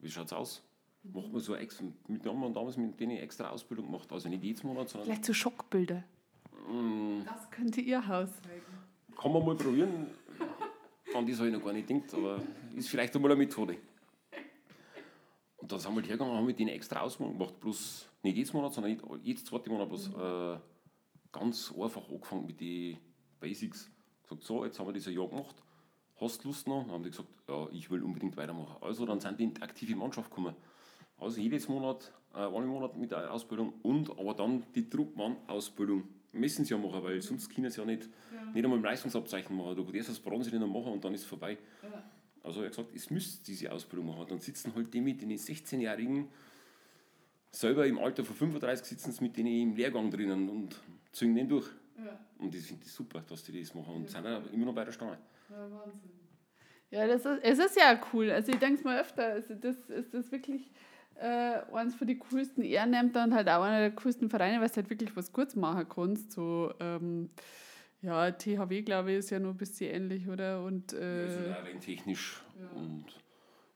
wie 0.00 0.10
schaut 0.10 0.26
es 0.26 0.32
aus? 0.32 0.62
Mhm. 1.02 1.12
Macht 1.12 1.32
man 1.32 1.40
so 1.40 1.54
extra, 1.54 1.84
mit 2.08 2.26
haben 2.26 2.40
wir 2.40 2.50
damals 2.50 2.76
mit 2.76 2.98
denen 2.98 3.18
extra 3.18 3.50
Ausbildung 3.50 3.86
gemacht, 3.86 4.10
also 4.12 4.28
nicht 4.28 4.42
jedes 4.42 4.62
Monat, 4.62 4.88
sondern... 4.88 5.06
Vielleicht 5.06 5.24
so 5.24 5.32
Schockbilder. 5.32 6.02
Mm, 6.68 7.24
das 7.24 7.50
könnte 7.50 7.80
ihr 7.80 8.06
Haus 8.06 8.28
sein. 8.42 8.62
Kann 9.16 9.32
man 9.32 9.44
mal 9.44 9.56
probieren. 9.56 10.06
An 11.14 11.26
das 11.26 11.38
habe 11.38 11.48
ich 11.48 11.54
noch 11.54 11.64
gar 11.64 11.72
nicht 11.72 11.86
gedacht, 11.86 12.14
aber 12.14 12.42
ist 12.74 12.88
vielleicht 12.88 13.14
einmal 13.14 13.30
eine 13.30 13.38
Methode. 13.38 13.76
Und 15.58 15.70
da 15.70 15.78
sind 15.78 15.92
wir 15.92 15.96
halt 15.96 16.08
hergegangen 16.08 16.32
und 16.32 16.38
haben 16.38 16.46
mit 16.46 16.58
denen 16.58 16.70
extra 16.70 17.00
Ausbildung 17.00 17.38
gemacht, 17.38 17.60
bloß 17.60 18.08
nicht 18.22 18.36
jedes 18.36 18.52
Monat, 18.52 18.72
sondern 18.72 18.98
jedes 19.22 19.44
zweite 19.44 19.70
Monat 19.70 19.88
bloß 19.88 20.08
mhm. 20.08 20.20
äh, 20.20 20.58
ganz 21.30 21.72
einfach 21.72 22.08
angefangen 22.08 22.46
mit 22.46 22.60
den 22.60 22.98
Basics 23.38 23.93
gesagt, 24.24 24.44
so, 24.44 24.64
jetzt 24.64 24.78
haben 24.78 24.86
wir 24.86 24.92
das 24.92 25.06
ein 25.06 25.14
Jahr 25.14 25.28
gemacht, 25.28 25.56
hast 26.20 26.44
du 26.44 26.48
Lust 26.48 26.66
noch? 26.66 26.82
Dann 26.82 26.92
haben 26.92 27.02
die 27.02 27.10
gesagt, 27.10 27.28
ja, 27.48 27.68
ich 27.72 27.90
will 27.90 28.02
unbedingt 28.02 28.36
weitermachen. 28.36 28.76
Also 28.80 29.06
dann 29.06 29.20
sind 29.20 29.38
die 29.38 29.44
in 29.44 29.54
die 29.54 29.62
aktive 29.62 29.94
Mannschaft 29.96 30.30
gekommen. 30.30 30.54
Also 31.18 31.40
jedes 31.40 31.68
Monat, 31.68 32.12
äh, 32.34 32.38
einen 32.38 32.66
Monat 32.66 32.96
mit 32.96 33.10
der 33.10 33.32
Ausbildung 33.32 33.74
und 33.82 34.10
aber 34.10 34.34
dann 34.34 34.64
die 34.74 34.88
Druckmann-Ausbildung 34.88 36.04
müssen 36.32 36.64
sie 36.64 36.74
ja 36.74 36.78
machen, 36.78 37.02
weil 37.02 37.22
sonst 37.22 37.48
können 37.54 37.70
sie 37.70 37.80
ja 37.80 37.86
nicht, 37.86 38.08
ja. 38.34 38.44
nicht 38.52 38.64
einmal 38.64 38.78
ein 38.78 38.84
Leistungsabzeichen 38.84 39.56
machen. 39.56 39.76
Du 39.76 39.84
kannst 39.84 40.08
das 40.08 40.18
Bronze 40.18 40.50
nicht 40.50 40.66
machen 40.66 40.92
und 40.92 41.04
dann 41.04 41.14
ist 41.14 41.22
es 41.22 41.26
vorbei. 41.26 41.56
Ja. 41.82 42.02
Also 42.42 42.60
er 42.60 42.66
hat 42.66 42.72
gesagt, 42.76 42.94
es 42.94 43.10
müsste 43.10 43.44
diese 43.44 43.72
Ausbildung 43.72 44.08
machen. 44.08 44.26
Dann 44.28 44.40
sitzen 44.40 44.74
halt 44.74 44.92
die 44.92 45.00
mit 45.00 45.22
den 45.22 45.30
16-Jährigen 45.30 46.28
selber 47.54 47.86
im 47.86 47.98
Alter 47.98 48.24
von 48.24 48.34
35 48.36 48.86
sitzen 48.86 49.12
sie 49.12 49.22
mit 49.22 49.36
denen 49.36 49.70
im 49.70 49.76
Lehrgang 49.76 50.10
drinnen 50.10 50.48
und 50.48 50.76
ziehen 51.12 51.34
den 51.34 51.48
durch. 51.48 51.66
Ja. 51.96 52.18
Und 52.38 52.54
ich 52.54 52.66
finde 52.66 52.84
das 52.84 52.94
super, 52.94 53.22
dass 53.28 53.42
die 53.44 53.60
das 53.60 53.74
machen 53.74 53.94
und 53.94 54.04
ja. 54.04 54.08
sind 54.08 54.26
auch 54.26 54.52
immer 54.52 54.66
noch 54.66 54.74
bei 54.74 54.84
der 54.84 54.92
Stange. 54.92 55.18
Ja, 55.50 55.70
Wahnsinn. 55.70 56.10
Ja, 56.90 57.06
das 57.06 57.24
ist, 57.24 57.40
es 57.42 57.58
ist 57.58 57.76
ja 57.76 58.00
cool. 58.12 58.30
Also 58.30 58.52
ich 58.52 58.58
denke 58.58 58.78
es 58.78 58.84
mal 58.84 59.00
öfter. 59.00 59.24
Also 59.24 59.54
das 59.54 59.76
ist 59.90 60.14
das 60.14 60.30
wirklich 60.30 60.70
äh, 61.16 61.60
eines 61.72 61.94
von 61.94 62.06
den 62.06 62.18
coolsten 62.20 62.62
Ehrenämter 62.62 63.24
und 63.24 63.34
halt 63.34 63.48
auch 63.48 63.62
einer 63.62 63.80
der 63.80 63.90
coolsten 63.92 64.30
Vereine, 64.30 64.60
weil 64.60 64.68
du 64.68 64.76
halt 64.76 64.90
wirklich 64.90 65.16
was 65.16 65.32
kurz 65.32 65.56
machen 65.56 65.88
kannst. 65.88 66.32
So, 66.32 66.72
ähm, 66.80 67.30
ja, 68.00 68.30
THW, 68.30 68.82
glaube 68.82 69.12
ich, 69.12 69.18
ist 69.18 69.30
ja 69.30 69.38
nur 69.38 69.52
ein 69.52 69.56
bisschen 69.56 69.92
ähnlich, 69.92 70.28
oder? 70.28 70.62
Und, 70.62 70.92
äh, 70.92 71.22
ja, 71.22 71.26
also 71.26 71.50
rein 71.50 71.80
technisch. 71.80 72.42
Ja. 72.60 72.68
Und 72.78 73.06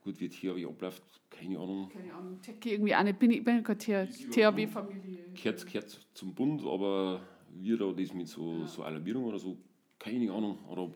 gut, 0.02 0.20
wie 0.20 0.28
THW 0.28 0.66
abläuft, 0.66 1.02
keine 1.30 1.58
Ahnung. 1.58 1.88
Keine 1.88 2.12
Ahnung. 2.12 2.40
Checke 2.40 2.70
irgendwie 2.70 2.94
auch 2.94 3.02
nicht. 3.02 3.18
Bin 3.18 3.30
ich 3.30 3.42
bin 3.42 3.62
keine 3.62 4.08
THW-Familie. 4.08 5.24
Gehört, 5.34 5.66
gehört 5.66 6.06
zum 6.14 6.34
Bund, 6.34 6.62
aber 6.62 7.22
wir 7.52 7.78
da 7.78 7.92
das 7.92 8.12
mit 8.12 8.28
so, 8.28 8.60
ja. 8.60 8.66
so 8.66 8.82
Alarmierung 8.82 9.24
oder 9.24 9.38
so, 9.38 9.58
keine 9.98 10.32
Ahnung. 10.32 10.58
Oder 10.68 10.90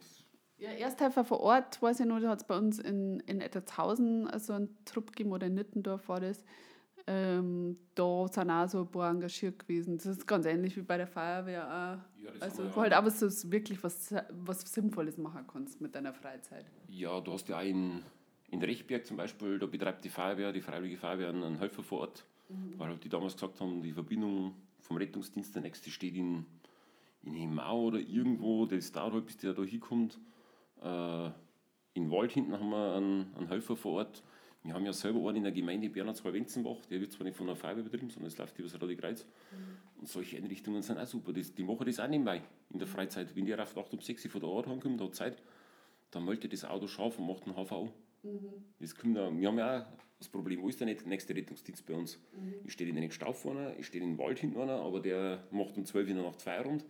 ja, 0.59 0.71
Ersthelfer 0.71 1.25
vor 1.25 1.41
Ort, 1.41 1.83
weiß 1.83 2.01
ich 2.01 2.07
noch, 2.07 2.21
da 2.21 2.29
hat 2.29 2.43
es 2.43 2.47
bei 2.47 2.57
uns 2.57 2.79
in, 2.79 3.19
in 3.27 3.41
Ettertshausen 3.41 4.31
so 4.39 4.53
einen 4.53 4.77
Trupp 4.85 5.09
gegeben 5.09 5.33
oder 5.33 5.49
in 5.49 5.55
Nittendorf 5.55 6.09
war 6.09 6.21
das. 6.21 6.45
Ähm, 7.09 7.79
da 7.97 8.29
sind 8.29 8.49
auch 8.49 8.69
so 8.69 8.83
ein 8.83 8.91
paar 8.91 9.11
engagiert 9.11 9.59
gewesen. 9.59 9.97
Das 9.97 10.07
ist 10.07 10.25
ganz 10.25 10.47
ähnlich 10.47 10.77
wie 10.77 10.83
bei 10.83 10.97
der 10.97 11.09
Feuerwehr 11.09 11.67
auch. 11.67 12.23
Ja, 12.23 12.31
also 12.39 12.63
wo 12.77 12.81
halt 12.81 12.93
aber 12.93 13.11
so 13.11 13.27
wirklich 13.51 13.83
was, 13.83 14.15
was 14.31 14.61
Sinnvolles 14.61 15.19
machen 15.19 15.45
kannst 15.51 15.81
mit 15.81 15.97
deiner 15.97 16.13
Freizeit. 16.13 16.67
Ja, 16.89 17.21
du 17.21 17.33
hast 17.33 17.49
ja 17.49 17.59
auch 17.59 17.65
in, 17.65 18.03
in 18.51 18.63
Rechberg 18.63 19.05
zum 19.05 19.17
Beispiel, 19.17 19.59
da 19.59 19.67
betreibt 19.67 20.05
die 20.05 20.11
Feuerwehr, 20.11 20.53
die 20.53 20.61
Freiwillige 20.61 20.97
Feuerwehr 20.97 21.31
einen 21.31 21.59
Helfer 21.59 21.83
vor 21.83 22.03
Ort, 22.03 22.25
mhm. 22.49 22.79
weil 22.79 22.89
halt 22.89 23.05
die 23.05 23.09
damals 23.09 23.35
gesagt 23.35 23.61
haben, 23.61 23.83
die 23.83 23.93
Verbindung 23.93 24.55
vom 24.81 24.97
Rettungsdienst, 24.97 25.55
der 25.55 25.63
nächste 25.63 25.91
steht 25.91 26.17
in, 26.17 26.47
in 27.23 27.35
Hemau 27.35 27.85
oder 27.85 27.99
irgendwo, 27.99 28.67
das 28.67 28.93
dauert 28.93 29.15
halt, 29.15 29.27
bis 29.27 29.37
der 29.37 29.55
da 29.55 29.63
hinkommt. 29.63 30.19
Äh, 30.83 31.31
in 31.95 32.11
Wald 32.11 32.33
hinten 32.33 32.53
haben 32.53 32.71
wir 32.71 32.95
einen, 32.97 33.35
einen 33.35 33.49
Helfer 33.49 33.77
vor 33.77 33.93
Ort. 33.93 34.23
Wir 34.65 34.75
haben 34.75 34.85
ja 34.85 34.93
selber 34.93 35.29
einen 35.29 35.39
in 35.39 35.43
der 35.43 35.53
Gemeinde 35.53 35.89
Bernhard-Wenzenbach, 35.89 36.87
der 36.89 37.01
wird 37.01 37.13
zwar 37.13 37.25
nicht 37.25 37.37
von 37.37 37.47
der 37.47 37.57
Feuerwehr 37.57 37.83
betrieben, 37.83 38.11
sondern 38.11 38.29
es 38.29 38.39
läuft 38.39 38.59
über 38.59 38.69
das 38.69 38.81
Rote 38.81 38.97
Kreuz. 38.97 39.25
Mhm. 39.25 40.01
Und 40.01 40.09
solche 40.09 40.37
Einrichtungen 40.37 40.83
sind 40.83 40.99
auch 40.99 41.07
super. 41.07 41.33
Das, 41.33 41.53
die 41.53 41.65
machen 41.65 41.85
das 41.85 41.99
auch 41.99 42.09
nebenbei 42.09 42.43
in 42.71 42.79
der 42.79 42.87
Freizeit. 42.87 43.35
Wenn 43.35 43.45
die 43.45 43.55
auf 43.55 43.77
8 43.77 43.93
um 43.93 44.01
6 44.01 44.27
von 44.29 44.41
der 44.41 44.51
Art 44.51 44.67
heimkommen, 44.69 44.99
da 44.99 45.05
hat 45.05 45.15
Zeit, 45.17 45.43
dann 46.13 46.25
meldet 46.25 46.53
das 46.53 46.65
Auto 46.65 46.87
scharf 46.87 47.19
und 47.19 47.27
macht 47.27 47.45
einen 47.45 47.57
HVO. 47.57 47.93
Mhm. 48.23 48.65
Das 48.79 48.95
kommt 48.95 49.19
auch, 49.19 49.33
wir 49.33 49.49
haben 49.49 49.59
ja 49.59 49.81
auch 49.81 49.87
das 50.19 50.29
Problem, 50.29 50.63
wo 50.63 50.69
ist 50.69 50.81
der 50.81 50.87
nächste 50.87 51.35
Rettungsdienst 51.35 51.85
bei 51.85 51.95
uns? 51.95 52.19
Mhm. 52.33 52.55
Ich 52.65 52.73
stehe 52.73 52.89
in 52.89 52.97
einem 52.97 53.11
Stau 53.11 53.33
vorne, 53.33 53.75
ich 53.79 53.87
stehe 53.87 54.03
in 54.03 54.13
den 54.13 54.19
Wald 54.19 54.39
hinten 54.39 54.61
einer, 54.61 54.81
aber 54.81 55.01
der 55.01 55.43
macht 55.51 55.77
um 55.77 55.85
12 55.85 56.09
in 56.09 56.17
der 56.17 56.25
Nacht 56.25 56.43
Feierabend. 56.43 56.85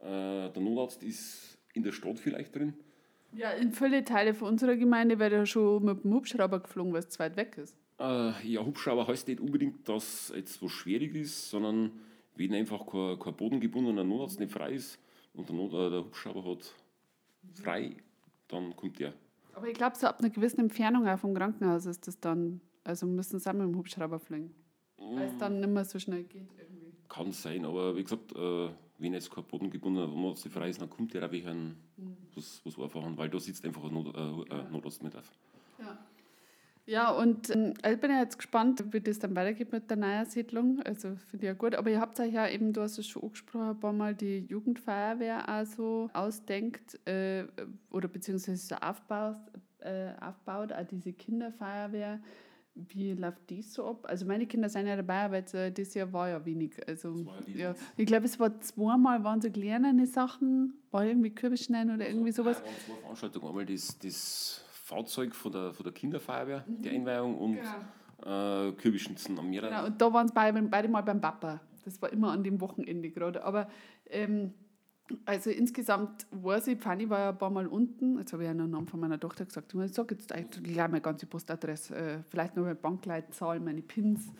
Äh, 0.00 0.50
der 0.50 0.60
Notarzt 0.60 1.02
ist 1.02 1.58
in 1.74 1.82
der 1.82 1.92
Stadt 1.92 2.18
vielleicht 2.18 2.54
drin. 2.56 2.74
Ja, 3.32 3.50
in 3.50 3.72
viele 3.72 4.04
Teile 4.04 4.34
von 4.34 4.48
unserer 4.48 4.76
Gemeinde 4.76 5.18
wäre 5.18 5.36
er 5.36 5.46
schon 5.46 5.84
mit 5.84 6.02
dem 6.02 6.14
Hubschrauber 6.14 6.60
geflogen, 6.60 6.92
weil 6.92 7.00
es 7.00 7.10
zu 7.10 7.18
weit 7.18 7.36
weg 7.36 7.58
ist. 7.58 7.76
Äh, 7.98 8.32
ja, 8.46 8.64
Hubschrauber 8.64 9.06
heißt 9.06 9.28
nicht 9.28 9.40
unbedingt, 9.40 9.88
dass 9.88 10.32
jetzt 10.34 10.62
was 10.62 10.70
schwierig 10.70 11.14
ist, 11.14 11.50
sondern 11.50 11.92
wenn 12.36 12.54
einfach 12.54 12.86
kein, 12.86 13.18
kein 13.18 13.36
bodengebundener 13.36 14.04
Notarzt 14.04 14.40
nicht 14.40 14.52
frei 14.52 14.72
ist 14.72 14.98
und 15.34 15.48
der, 15.48 15.56
Not, 15.56 15.72
äh, 15.72 15.90
der 15.90 16.04
Hubschrauber 16.04 16.50
hat 16.50 16.74
frei, 17.54 17.96
dann 18.48 18.74
kommt 18.76 18.98
der. 18.98 19.12
Aber 19.58 19.66
ich 19.66 19.74
glaube, 19.74 19.96
so 19.96 20.06
ab 20.06 20.20
einer 20.20 20.30
gewissen 20.30 20.60
Entfernung 20.60 21.08
auch 21.08 21.18
vom 21.18 21.34
Krankenhaus 21.34 21.84
ist 21.86 22.06
das 22.06 22.20
dann, 22.20 22.60
also 22.84 23.06
müssen 23.06 23.40
sie 23.40 23.50
auch 23.50 23.54
mit 23.54 23.62
dem 23.62 23.76
Hubschrauber 23.76 24.20
fliegen. 24.20 24.54
Mm. 24.98 25.16
Weil 25.16 25.26
es 25.26 25.36
dann 25.36 25.58
nicht 25.58 25.68
mehr 25.68 25.84
so 25.84 25.98
schnell 25.98 26.22
geht 26.22 26.48
irgendwie. 26.56 26.92
Kann 27.08 27.32
sein, 27.32 27.64
aber 27.64 27.96
wie 27.96 28.04
gesagt, 28.04 28.30
äh, 28.36 28.68
wenn 28.98 29.14
jetzt 29.14 29.32
kein 29.32 29.42
bodengebundener 29.42 30.06
Notarzt 30.06 30.46
frei 30.48 30.70
ist, 30.70 30.80
dann 30.80 30.88
kommt 30.88 31.12
der 31.12 31.26
auch 31.26 31.32
welcher 31.32 31.54
mhm. 31.54 31.76
was, 32.36 32.60
was 32.64 32.78
einfachen, 32.78 33.18
weil 33.18 33.28
da 33.28 33.40
sitzt 33.40 33.64
einfach 33.64 33.82
ein 33.82 33.92
Not, 33.92 34.14
äh, 34.14 34.54
ja. 34.54 34.68
Notarzt 34.70 35.02
mit 35.02 35.16
auf. 35.16 35.32
Ja. 35.80 35.98
Ja, 36.88 37.10
und 37.10 37.50
äh, 37.50 37.92
ich 37.92 38.00
bin 38.00 38.10
ja 38.10 38.20
jetzt 38.20 38.38
gespannt, 38.38 38.82
wie 38.92 39.00
das 39.02 39.18
dann 39.18 39.36
weitergeht 39.36 39.72
mit 39.72 39.90
der 39.90 39.98
neuen 39.98 40.24
Siedlung. 40.24 40.80
Also 40.80 41.16
finde 41.30 41.44
ich 41.44 41.48
ja 41.48 41.52
gut. 41.52 41.74
Aber 41.74 41.90
ihr 41.90 42.00
habt 42.00 42.18
euch 42.18 42.32
ja 42.32 42.48
eben, 42.48 42.72
du 42.72 42.80
hast 42.80 42.96
es 42.96 43.06
schon 43.06 43.24
angesprochen, 43.24 43.68
ein 43.68 43.78
paar 43.78 43.92
Mal 43.92 44.14
die 44.14 44.46
Jugendfeuerwehr 44.48 45.46
auch 45.50 45.66
so 45.66 46.08
ausdenkt 46.14 46.98
äh, 47.06 47.44
oder 47.90 48.08
beziehungsweise 48.08 48.56
so 48.56 48.74
aufbaut, 48.76 49.36
äh, 49.80 50.12
aufbaut, 50.18 50.72
auch 50.72 50.86
diese 50.86 51.12
Kinderfeuerwehr. 51.12 52.20
Wie 52.74 53.12
läuft 53.12 53.50
dies 53.50 53.74
so 53.74 53.84
ab? 53.86 54.06
Also 54.08 54.24
meine 54.24 54.46
Kinder 54.46 54.70
sind 54.70 54.86
ja 54.86 54.96
dabei, 54.96 55.24
aber 55.24 55.36
jetzt, 55.36 55.52
äh, 55.52 55.70
dieses 55.70 55.92
Jahr 55.92 56.10
war 56.14 56.30
ja 56.30 56.42
wenig. 56.46 56.76
Also, 56.88 57.26
ja, 57.54 57.74
ich 57.98 58.06
glaube, 58.06 58.24
es 58.24 58.40
war 58.40 58.58
zweimal 58.60 59.22
waren 59.24 59.42
so 59.42 59.50
kleine 59.50 60.06
Sachen, 60.06 60.72
war 60.90 61.04
irgendwie 61.04 61.34
Kürbisschneiden 61.34 61.94
oder 61.94 62.08
irgendwie 62.08 62.32
sowas. 62.32 62.62
Ja, 62.64 62.72
zwei 62.86 63.00
Veranstaltungen. 63.02 63.48
Einmal 63.48 63.66
das, 63.66 63.98
das 63.98 64.64
Fahrzeug 64.88 65.34
von 65.34 65.52
der, 65.52 65.74
von 65.74 65.84
der 65.84 65.92
Kinderfeuerwehr, 65.92 66.64
mhm. 66.66 66.82
die 66.82 66.88
Einweihung 66.88 67.36
und 67.36 67.58
genau. 68.22 68.68
äh, 68.68 68.72
Kürbisschnitzen 68.72 69.38
am 69.38 69.50
Meer. 69.50 69.62
Genau, 69.62 69.86
und 69.86 70.00
da 70.00 70.12
waren 70.12 70.26
es 70.26 70.32
beide, 70.32 70.62
beide 70.62 70.88
mal 70.88 71.02
beim 71.02 71.20
Papa. 71.20 71.60
Das 71.84 72.00
war 72.00 72.10
immer 72.10 72.32
an 72.32 72.42
dem 72.42 72.58
Wochenende 72.60 73.10
gerade. 73.10 73.44
Aber 73.44 73.68
ähm, 74.06 74.54
also 75.26 75.50
insgesamt 75.50 76.26
weiß 76.30 76.68
ich, 76.68 76.80
Fanny 76.80 77.08
war 77.10 77.18
ja 77.18 77.28
ein 77.30 77.38
paar 77.38 77.50
Mal 77.50 77.66
unten. 77.66 78.18
Jetzt 78.18 78.32
habe 78.32 78.44
ich 78.44 78.46
ja 78.46 78.54
noch 78.54 78.64
einen 78.64 78.72
Namen 78.72 78.86
von 78.86 78.98
meiner 78.98 79.20
Tochter 79.20 79.44
gesagt. 79.44 79.74
Ich 79.74 79.92
sage 79.92 80.14
jetzt 80.14 80.32
eigentlich 80.32 80.64
gleich 80.64 80.88
meine 80.88 81.02
ganze 81.02 81.26
Postadresse, 81.26 81.94
äh, 81.94 82.22
vielleicht 82.30 82.56
noch 82.56 82.62
meine 82.62 82.74
Bankleitzahl, 82.74 83.60
meine 83.60 83.82
Pins. 83.82 84.32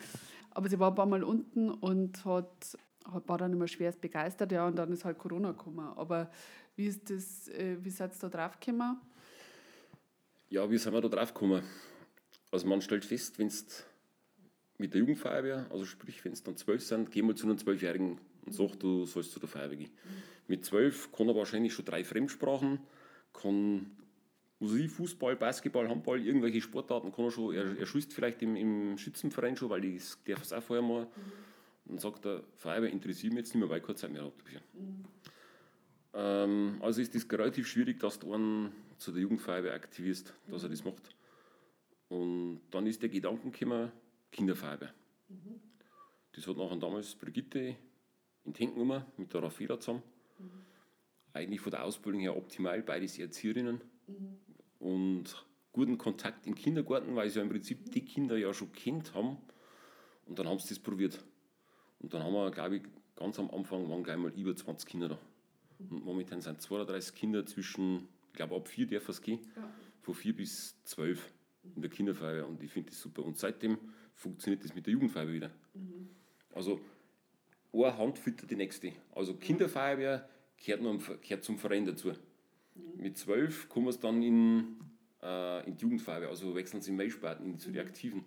Aber 0.49 0.67
sie 0.67 0.79
war 0.79 0.89
ein 0.89 0.95
paar 0.95 1.05
Mal 1.05 1.23
unten 1.23 1.69
und 1.69 2.25
hat, 2.25 2.75
war 3.05 3.37
dann 3.37 3.53
immer 3.53 3.67
schwerst 3.67 4.01
begeistert. 4.01 4.51
Ja, 4.51 4.65
und 4.65 4.77
dann 4.77 4.91
ist 4.91 5.05
halt 5.05 5.19
Corona 5.19 5.51
gekommen. 5.51 5.87
Aber 5.95 6.31
wie 6.75 6.87
ist 6.87 7.07
das, 7.09 7.49
äh, 7.49 7.77
wie 7.81 7.91
seid 7.91 8.15
ihr 8.15 8.29
da 8.29 8.29
drauf 8.29 8.59
gekommen? 8.59 8.97
Ja, 10.49 10.69
wie 10.69 10.77
sind 10.77 10.93
wir 10.93 11.01
da 11.01 11.09
drauf 11.09 11.33
gekommen? 11.33 11.63
Also 12.51 12.67
man 12.67 12.81
stellt 12.81 13.05
fest, 13.05 13.37
wenn 13.37 13.47
es 13.47 13.85
mit 14.79 14.93
der 14.93 15.01
Jugendfeuerwehr, 15.01 15.67
also 15.69 15.85
sprich, 15.85 16.25
wenn 16.25 16.31
es 16.31 16.41
dann 16.41 16.57
zwölf 16.57 16.83
sind, 16.83 17.11
geh 17.11 17.21
mal 17.21 17.35
zu 17.35 17.45
einem 17.45 17.59
Zwölfjährigen 17.59 18.17
und 18.45 18.53
sag, 18.53 18.79
du 18.79 19.05
sollst 19.05 19.31
zu 19.31 19.39
der 19.39 19.47
Feuerwehr 19.47 19.77
gehen. 19.77 19.91
Mit 20.47 20.65
zwölf 20.65 21.11
kann 21.11 21.27
er 21.27 21.35
wahrscheinlich 21.35 21.73
schon 21.73 21.85
drei 21.85 22.03
Fremdsprachen, 22.03 22.79
kann 23.31 23.91
Musik, 24.59 24.89
Fußball, 24.89 25.35
Basketball, 25.35 25.87
Handball, 25.87 26.19
irgendwelche 26.19 26.61
Sportarten 26.61 27.11
kann 27.11 27.25
er 27.25 27.31
schon, 27.31 27.53
er, 27.53 27.77
er 27.77 27.85
schießt 27.85 28.11
vielleicht 28.11 28.41
im, 28.41 28.55
im 28.55 28.97
Schützenverein 28.97 29.55
schon, 29.55 29.69
weil 29.69 29.85
ich 29.85 30.03
darf 30.25 30.41
es 30.41 30.51
auch 30.51 30.63
vorher 30.63 30.85
mal. 30.85 31.03
Mhm. 31.03 31.09
Dann 31.85 31.97
sagt 31.99 32.25
der 32.25 32.43
Feuerwehr, 32.57 32.91
interessiert 32.91 33.33
mich 33.33 33.45
jetzt 33.45 33.53
nicht 33.53 33.61
mehr, 33.61 33.69
weil 33.69 33.79
ich 33.79 33.85
keine 33.85 33.95
Zeit 33.95 34.11
mehr 34.11 34.23
habe. 34.23 34.33
Mhm. 34.73 35.05
Ähm, 36.13 36.77
also 36.81 37.01
ist 37.01 37.13
das 37.13 37.31
relativ 37.31 37.67
schwierig, 37.67 37.99
dass 37.99 38.19
du 38.19 38.33
einen 38.33 38.71
zu 38.99 39.11
der 39.11 39.21
Jugendfeuerwehr 39.21 39.73
aktivierst, 39.73 40.33
dass 40.47 40.63
er 40.63 40.69
das 40.69 40.83
macht. 40.83 41.15
Und 42.09 42.61
dann 42.71 42.87
ist 42.87 43.01
der 43.01 43.09
Gedanke 43.09 43.49
gekommen, 43.49 43.91
Kinderfeuerwehr. 44.31 44.93
Mhm. 45.29 45.59
Das 46.33 46.47
hat 46.47 46.57
nachher 46.57 46.77
damals 46.77 47.15
Brigitte 47.15 47.75
in 48.45 48.53
Hände 48.53 48.73
genommen, 48.73 49.05
mit 49.17 49.33
der 49.33 49.43
Raffaela 49.43 49.79
zusammen. 49.79 50.03
Mhm. 50.37 50.51
Eigentlich 51.33 51.61
von 51.61 51.71
der 51.71 51.83
Ausbildung 51.83 52.21
her 52.21 52.35
optimal, 52.35 52.81
beides 52.81 53.17
Erzieherinnen. 53.19 53.81
Mhm. 54.07 54.37
Und 54.79 55.45
guten 55.71 55.97
Kontakt 55.97 56.47
im 56.47 56.55
Kindergarten, 56.55 57.15
weil 57.15 57.29
sie 57.29 57.37
ja 57.37 57.43
im 57.43 57.49
Prinzip 57.49 57.91
die 57.91 58.03
Kinder 58.05 58.37
ja 58.37 58.53
schon 58.53 58.71
kennt 58.71 59.13
haben. 59.13 59.37
Und 60.25 60.39
dann 60.39 60.47
haben 60.47 60.59
sie 60.59 60.69
das 60.69 60.79
probiert. 60.79 61.23
Und 61.99 62.13
dann 62.13 62.23
haben 62.23 62.33
wir, 62.33 62.51
glaube 62.51 62.77
ich, 62.77 62.83
ganz 63.15 63.37
am 63.39 63.51
Anfang 63.51 63.89
waren 63.89 64.03
gleich 64.03 64.17
mal 64.17 64.31
über 64.31 64.55
20 64.55 64.87
Kinder 64.89 65.09
da. 65.09 65.19
Und 65.89 66.03
momentan 66.03 66.41
sind 66.41 66.61
32 66.61 67.15
Kinder 67.15 67.45
zwischen, 67.45 68.07
ich 68.31 68.37
glaube, 68.37 68.55
ab 68.55 68.67
vier 68.67 68.87
darf 68.87 69.09
es 69.09 69.21
gehen, 69.21 69.39
ja. 69.55 69.69
von 70.01 70.13
vier 70.13 70.35
bis 70.35 70.81
zwölf 70.83 71.31
in 71.75 71.81
der 71.81 71.91
Kinderfeuerwehr. 71.91 72.47
Und 72.47 72.63
ich 72.63 72.71
finde 72.71 72.89
das 72.89 73.01
super. 73.01 73.23
Und 73.23 73.37
seitdem 73.37 73.77
funktioniert 74.13 74.63
das 74.63 74.73
mit 74.75 74.85
der 74.85 74.93
Jugendfeuerwehr 74.93 75.33
wieder. 75.33 75.51
Mhm. 75.73 76.09
Also, 76.53 76.79
eine 77.71 77.97
Hand 77.97 78.17
füttert 78.17 78.49
die 78.49 78.55
nächste. 78.55 78.93
Also, 79.13 79.35
Kinderfeuerwehr 79.35 80.27
gehört, 80.57 80.81
noch, 80.81 81.21
gehört 81.21 81.43
zum 81.43 81.57
Verein 81.57 81.85
dazu. 81.85 82.09
Mhm. 82.09 83.01
Mit 83.01 83.17
zwölf 83.17 83.69
kommen 83.69 83.87
wir 83.87 83.93
dann 83.93 84.21
in, 84.21 84.79
äh, 85.21 85.67
in 85.67 85.75
die 85.75 85.81
Jugendfeuerwehr, 85.83 86.29
also 86.29 86.55
wechseln 86.55 86.81
sie 86.81 86.91
in 86.91 86.97
Mailsparten 86.97 87.57
zu 87.57 87.71
den 87.71 87.85
Aktiven. 87.85 88.25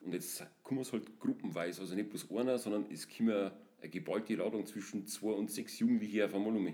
Und 0.00 0.12
jetzt 0.12 0.44
kommen 0.62 0.84
wir 0.84 0.92
halt 0.92 1.18
gruppenweise, 1.18 1.80
also 1.80 1.94
nicht 1.94 2.10
bloß 2.10 2.30
einer, 2.30 2.58
sondern 2.58 2.86
es 2.90 3.08
kommen 3.08 3.50
eine 3.80 3.90
geballte 3.90 4.34
Ladung 4.34 4.66
zwischen 4.66 5.06
zwei 5.06 5.32
und 5.32 5.50
sechs 5.50 5.78
Jugendlichen 5.78 6.22
auf 6.22 6.34
einmal 6.34 6.54
um. 6.54 6.64
Mhm. 6.64 6.72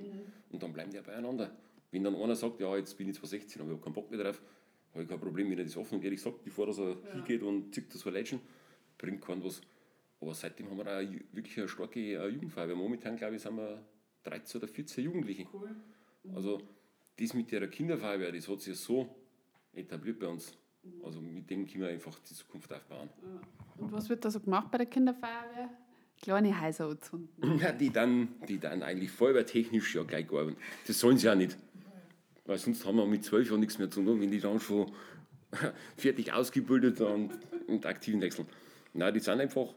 Und 0.50 0.62
dann 0.62 0.72
bleiben 0.72 0.90
die 0.90 0.96
ja 0.96 1.02
beieinander. 1.02 1.56
Wenn 1.90 2.04
dann 2.04 2.14
einer 2.14 2.36
sagt, 2.36 2.60
ja, 2.60 2.76
jetzt 2.76 2.96
bin 2.96 3.08
ich 3.08 3.16
zwar 3.16 3.28
16, 3.28 3.60
aber 3.60 3.70
ich 3.70 3.76
habe 3.76 3.84
keinen 3.84 3.94
Bock 3.94 4.10
mehr 4.10 4.22
drauf, 4.22 4.40
habe 4.92 5.02
ich 5.02 5.08
kein 5.08 5.20
Problem, 5.20 5.50
wenn 5.50 5.58
er 5.58 5.64
das 5.64 5.76
offen 5.76 5.96
und 5.96 6.04
ehrlich 6.04 6.20
sagt, 6.20 6.44
bevor 6.44 6.68
er 6.68 6.74
ja. 6.74 7.12
hingeht 7.14 7.42
und 7.42 7.74
zickt 7.74 7.94
das 7.94 8.02
Verletzen, 8.02 8.40
bringt 8.98 9.20
keinen 9.20 9.44
was. 9.44 9.60
Aber 10.20 10.34
seitdem 10.34 10.68
haben 10.68 10.78
wir 10.78 10.86
auch 10.86 11.34
wirklich 11.34 11.58
eine 11.58 11.68
starke 11.68 12.00
äh, 12.00 12.28
Jugendfeuerwehr. 12.28 12.76
Momentan, 12.76 13.16
glaube 13.16 13.36
ich, 13.36 13.42
sind 13.42 13.56
wir 13.56 13.82
13 14.24 14.60
oder 14.60 14.68
14 14.68 15.04
Jugendliche. 15.04 15.46
Cool. 15.52 15.70
Mhm. 16.24 16.36
Also 16.36 16.60
das 17.18 17.34
mit 17.34 17.50
der 17.50 17.68
Kinderfeuerwehr, 17.68 18.32
das 18.32 18.48
hat 18.48 18.60
sich 18.60 18.78
so 18.78 19.08
etabliert 19.72 20.18
bei 20.18 20.28
uns. 20.28 20.52
Also 21.04 21.20
mit 21.20 21.48
dem 21.50 21.66
können 21.66 21.82
wir 21.82 21.88
einfach 21.88 22.18
die 22.20 22.34
Zukunft 22.34 22.72
aufbauen. 22.72 23.10
Und 23.76 23.92
was 23.92 24.08
wird 24.08 24.24
da 24.24 24.30
so 24.30 24.40
gemacht 24.40 24.70
bei 24.70 24.78
der 24.78 24.86
Kinderfeuerwehr? 24.86 25.70
Kleine 26.20 26.60
Häuser 26.60 26.88
anzünden? 26.88 27.30
Ja, 27.60 27.72
die 27.72 27.90
dann, 27.90 28.28
die 28.46 28.58
dann 28.58 28.82
eigentlich 28.82 29.10
feuerwehrtechnisch 29.10 29.94
ja 29.94 30.02
gleich 30.02 30.30
arbeiten. 30.30 30.56
Das 30.86 30.98
sollen 30.98 31.16
sie 31.16 31.26
ja 31.26 31.34
nicht. 31.34 31.56
Weil 32.50 32.58
sonst 32.58 32.84
haben 32.84 32.96
wir 32.96 33.06
mit 33.06 33.24
zwölf 33.24 33.48
Jahren 33.48 33.60
nichts 33.60 33.78
mehr 33.78 33.90
zu 33.90 34.02
tun, 34.02 34.20
wenn 34.20 34.30
die 34.30 34.40
dann 34.40 34.58
schon 34.58 34.90
fertig 35.96 36.32
ausgebildet 36.32 37.00
und, 37.00 37.30
und 37.68 37.86
aktiven 37.86 38.20
wechseln. 38.20 38.48
Nein, 38.92 39.14
die 39.14 39.20
sind 39.20 39.40
einfach, 39.40 39.72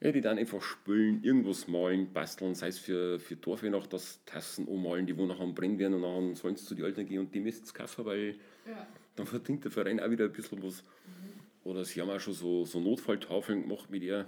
ja, 0.00 0.12
die 0.12 0.20
dann 0.20 0.36
einfach 0.36 0.60
spülen, 0.60 1.24
irgendwas 1.24 1.68
malen, 1.68 2.12
basteln, 2.12 2.54
sei 2.54 2.68
es 2.68 2.78
für, 2.78 3.18
für 3.18 3.36
Dorfweihnacht, 3.36 3.92
dass 3.92 4.22
Tassen 4.26 4.66
ummalen, 4.66 5.06
die 5.06 5.16
wo 5.16 5.24
nachher 5.24 5.46
brennen 5.46 5.78
werden 5.78 5.94
und 5.94 6.02
dann 6.02 6.34
sollen 6.34 6.54
sie 6.56 6.66
zu 6.66 6.74
den 6.74 6.84
Eltern 6.84 7.06
gehen 7.06 7.20
und 7.20 7.34
die 7.34 7.40
müssen 7.40 7.64
es 7.64 7.72
kaufen, 7.72 8.04
weil 8.04 8.36
ja 8.66 8.86
dann 9.16 9.26
verdient 9.26 9.64
der 9.64 9.70
Verein 9.70 10.00
auch 10.00 10.10
wieder 10.10 10.26
ein 10.26 10.32
bisschen 10.32 10.62
was. 10.62 10.82
Mhm. 10.82 11.70
Oder 11.70 11.84
sie 11.84 12.00
haben 12.00 12.10
auch 12.10 12.20
schon 12.20 12.34
so, 12.34 12.64
so 12.64 12.80
Notfalltafeln 12.80 13.62
gemacht 13.62 13.90
mit 13.90 14.02
ihr. 14.02 14.26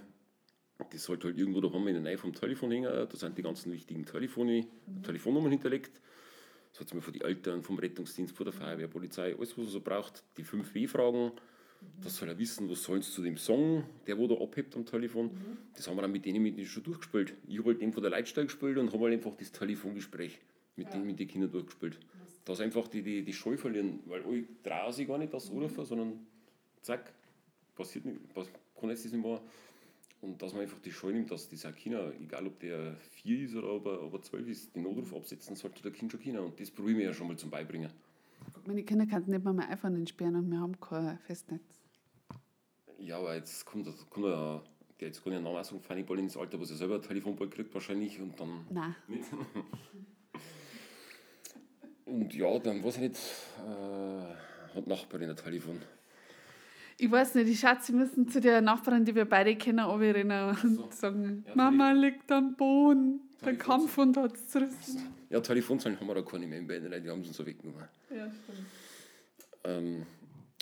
Das 0.91 1.05
sollte 1.05 1.29
halt 1.29 1.39
irgendwo 1.39 1.61
da 1.61 1.73
haben 1.73 1.85
wir 1.85 1.95
in 1.95 2.03
der 2.03 2.13
Nähe 2.13 2.19
vom 2.19 2.35
Telefon 2.35 2.71
hängen. 2.71 2.91
Da 2.91 3.09
sind 3.17 3.39
die 3.39 3.43
ganzen 3.43 3.73
wichtigen 3.73 4.05
Telefone, 4.05 4.67
mhm. 4.87 5.03
Telefonnummern 5.03 5.53
hinterlegt. 5.53 6.01
Das 6.75 6.81
hat 6.81 6.93
man 6.93 7.03
von 7.03 7.13
den 7.13 7.23
Eltern, 7.23 7.63
vom 7.63 7.79
Rettungsdienst, 7.79 8.37
von 8.37 8.45
der 8.45 8.53
Feuerwehr, 8.53 8.89
Polizei, 8.89 9.35
alles, 9.35 9.57
was 9.57 9.67
er 9.67 9.71
so 9.71 9.81
braucht. 9.81 10.23
Die 10.37 10.45
5 10.45 10.75
W-Fragen. 10.75 11.27
Mhm. 11.27 12.03
Das 12.03 12.17
soll 12.17 12.29
er 12.29 12.39
wissen, 12.39 12.69
was 12.69 12.83
sollen 12.83 13.01
sie 13.01 13.11
zu 13.11 13.23
dem 13.23 13.37
Song, 13.37 13.85
der 14.07 14.19
wo 14.19 14.27
da 14.27 14.35
abhebt 14.35 14.77
am 14.77 14.85
Telefon. 14.85 15.27
Mhm. 15.27 15.57
Das 15.75 15.89
haben 15.89 15.97
wir 15.97 16.03
dann 16.03 16.13
mit 16.13 16.27
denen 16.27 16.43
mit 16.43 16.59
denen 16.59 16.67
schon 16.67 16.83
durchgespielt. 16.83 17.35
Ich 17.49 17.59
habe 17.59 17.71
halt 17.71 17.81
den 17.81 17.93
von 17.93 18.03
der 18.03 18.11
Leitstelle 18.11 18.47
gespielt 18.47 18.77
und 18.77 18.93
habe 18.93 19.05
halt 19.05 19.15
einfach 19.15 19.35
das 19.37 19.53
Telefongespräch 19.53 20.39
mit, 20.77 20.89
ja. 20.89 20.93
den, 20.95 21.07
mit 21.07 21.19
den 21.19 21.29
Kindern 21.29 21.51
durchgespielt 21.51 21.99
dass 22.45 22.61
einfach 22.61 22.89
die, 22.89 23.03
die, 23.03 23.23
die 23.23 23.33
Scheu 23.33 23.57
verlieren, 23.57 24.01
weil 24.07 24.23
ich 24.33 24.47
traue 24.63 24.93
sich 24.93 25.09
gar 25.09 25.19
nicht 25.19 25.33
das 25.33 25.51
anrufen, 25.51 25.85
sondern 25.85 26.27
zack, 26.83 27.13
passiert 27.75 28.05
nicht, 28.05 28.19
kann 28.35 28.91
jetzt 28.91 29.05
das 29.05 29.13
nicht 29.13 29.25
mehr. 29.25 29.41
Und 30.25 30.41
dass 30.41 30.55
man 30.55 30.63
einfach 30.63 30.79
die 30.79 30.91
Scheu 30.91 31.13
nimmt, 31.13 31.31
dass 31.31 31.49
dieser 31.49 31.73
Kinder, 31.73 32.13
egal 32.19 32.47
ob 32.47 32.59
der 32.59 32.97
vier 33.11 33.41
ist 33.41 33.55
oder 33.55 33.75
ob 33.75 33.87
er, 33.87 34.03
ob 34.03 34.15
er 34.15 34.23
zwölf 34.23 34.49
ist, 34.49 34.75
den 34.75 34.85
Notruf 34.85 35.15
absetzen 35.15 35.55
sollte 35.55 35.83
der 35.83 35.93
Kind 35.93 36.11
schon 36.11 36.21
Kinder. 36.21 36.43
Und 36.43 36.59
das 36.59 36.71
probieren 36.71 36.99
wir 36.99 37.05
ja 37.05 37.13
schon 37.13 37.29
mal 37.29 37.37
zum 37.37 37.51
Beibringen. 37.51 37.91
Meine 38.67 38.83
Kinder 38.85 39.07
können 39.07 39.29
nicht 39.29 39.45
mal 39.45 39.53
mein 39.53 39.69
iPhone 39.69 39.97
entsperren 39.97 40.37
und 40.37 40.51
wir 40.51 40.59
haben 40.59 40.81
kein 40.81 41.19
Festnetz. 41.19 41.83
Ja, 42.99 43.19
aber 43.19 43.35
jetzt 43.35 43.67
kommt, 43.67 43.87
kommt 44.09 44.27
ja, 44.27 44.63
jetzt 44.99 45.23
kann 45.23 45.33
ich 45.33 45.37
einen 45.37 45.45
Namen 45.45 45.63
sagen, 45.63 45.81
Fanny 45.81 46.03
Ball 46.03 46.19
ins 46.19 46.39
Alter, 46.39 46.59
wo 46.59 46.65
sie 46.65 46.77
selber 46.77 46.95
ein 46.95 47.03
Telefonball 47.03 47.51
kriegt 47.51 47.75
wahrscheinlich 47.75 48.19
und 48.19 48.41
dann. 48.41 48.67
Nein. 48.71 48.95
Nicht. 49.09 49.25
Und 52.07 52.35
ja, 52.35 52.59
dann 52.59 52.83
weiß 52.83 52.97
ich 52.97 53.03
nicht, 53.03 53.19
äh, 53.59 54.77
hat 54.77 54.87
Nachbarin 54.87 55.31
ein 55.31 55.37
Telefon. 55.37 55.81
Ich 56.97 57.11
weiß 57.11 57.35
nicht, 57.35 57.49
ich 57.49 57.61
schätze, 57.61 57.87
sie 57.87 57.93
müssen 57.93 58.29
zu 58.29 58.41
der 58.41 58.61
Nachbarin, 58.61 59.05
die 59.05 59.15
wir 59.15 59.25
beide 59.25 59.57
kennen, 59.57 59.81
rennen 59.81 60.49
und 60.51 60.59
so. 60.63 60.89
sagen: 60.91 61.45
ja, 61.47 61.55
Mama 61.55 61.93
liegt 61.93 62.31
am 62.31 62.55
Boden, 62.55 63.21
der 63.45 63.57
Kampfhund 63.57 64.17
hat 64.17 64.35
es 64.35 64.47
zerrissen. 64.49 65.03
Ja, 65.31 65.41
Telefonzellen 65.41 65.99
haben 65.99 66.07
wir 66.07 66.15
da 66.15 66.23
keine 66.23 66.47
mehr 66.47 66.59
im 66.59 66.67
Band, 66.67 66.85
die 66.85 67.11
haben 67.11 67.25
sie 67.25 67.33
so 67.33 67.45
weggenommen. 67.45 67.89
Ja, 68.11 68.31
stimmt. 68.31 68.67
Ähm, 69.65 70.07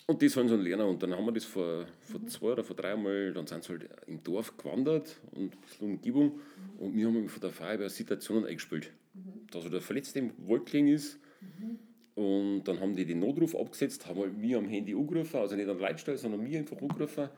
und 0.06 0.20
die 0.20 0.28
sollen 0.28 0.48
so 0.48 0.56
lernen. 0.56 0.88
Und 0.88 1.02
dann 1.02 1.12
haben 1.12 1.24
wir 1.24 1.32
das 1.32 1.44
vor, 1.44 1.86
vor 2.00 2.20
mhm. 2.20 2.28
zwei 2.28 2.52
oder 2.52 2.64
vor 2.64 2.76
drei 2.76 2.96
Mal, 2.96 3.32
dann 3.32 3.46
sind 3.46 3.64
sie 3.64 3.72
halt 3.72 3.88
im 4.06 4.22
Dorf 4.22 4.56
gewandert 4.56 5.20
und 5.32 5.54
ein 5.54 5.60
bisschen 5.60 5.90
Umgebung. 5.92 6.26
Mhm. 6.26 6.78
Und 6.78 6.96
wir 6.96 7.06
haben 7.06 7.28
von 7.28 7.40
der 7.40 7.50
Feuerwehr 7.50 7.90
Situationen 7.90 8.46
eingespielt. 8.46 8.92
Mhm. 9.14 9.46
Dass 9.50 9.64
er 9.64 9.70
der 9.70 9.80
Verletzte 9.80 10.18
im 10.18 10.32
Waldkling 10.38 10.88
ist 10.88 11.18
und 12.14 12.64
dann 12.64 12.80
haben 12.80 12.94
die 12.94 13.06
den 13.06 13.20
Notruf 13.20 13.54
abgesetzt, 13.54 14.06
haben 14.06 14.20
halt 14.20 14.36
mir 14.36 14.58
am 14.58 14.68
Handy 14.68 14.94
angerufen, 14.94 15.38
also 15.38 15.56
nicht 15.56 15.68
an 15.68 15.78
der 15.78 15.88
Leitstelle, 15.88 16.18
sondern 16.18 16.42
mir 16.42 16.58
einfach 16.58 16.80
angerufen. 16.80 17.28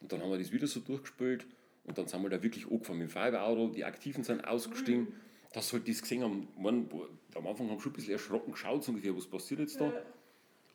Und 0.00 0.12
dann 0.12 0.22
haben 0.22 0.30
wir 0.30 0.38
das 0.38 0.52
wieder 0.52 0.66
so 0.66 0.80
durchgespielt 0.80 1.46
und 1.84 1.96
dann 1.98 2.06
sind 2.06 2.22
wir 2.22 2.30
da 2.30 2.42
wirklich 2.42 2.70
angefangen 2.70 3.00
mit 3.00 3.08
dem 3.08 3.12
Feuerwehrauto, 3.12 3.68
die 3.68 3.84
Aktiven 3.84 4.24
sind 4.24 4.46
ausgestiegen. 4.46 5.02
Mhm. 5.02 5.12
Dass 5.52 5.72
halt 5.72 5.88
das 5.88 6.02
gesehen 6.02 6.22
haben, 6.22 6.48
man, 6.58 6.88
am 7.34 7.46
Anfang 7.46 7.70
haben 7.70 7.80
schon 7.80 7.92
ein 7.92 7.94
bisschen 7.94 8.12
erschrocken 8.12 8.52
geschaut, 8.52 8.84
so 8.84 8.90
ungefähr, 8.90 9.16
was 9.16 9.26
passiert 9.26 9.60
jetzt 9.60 9.80
da. 9.80 9.92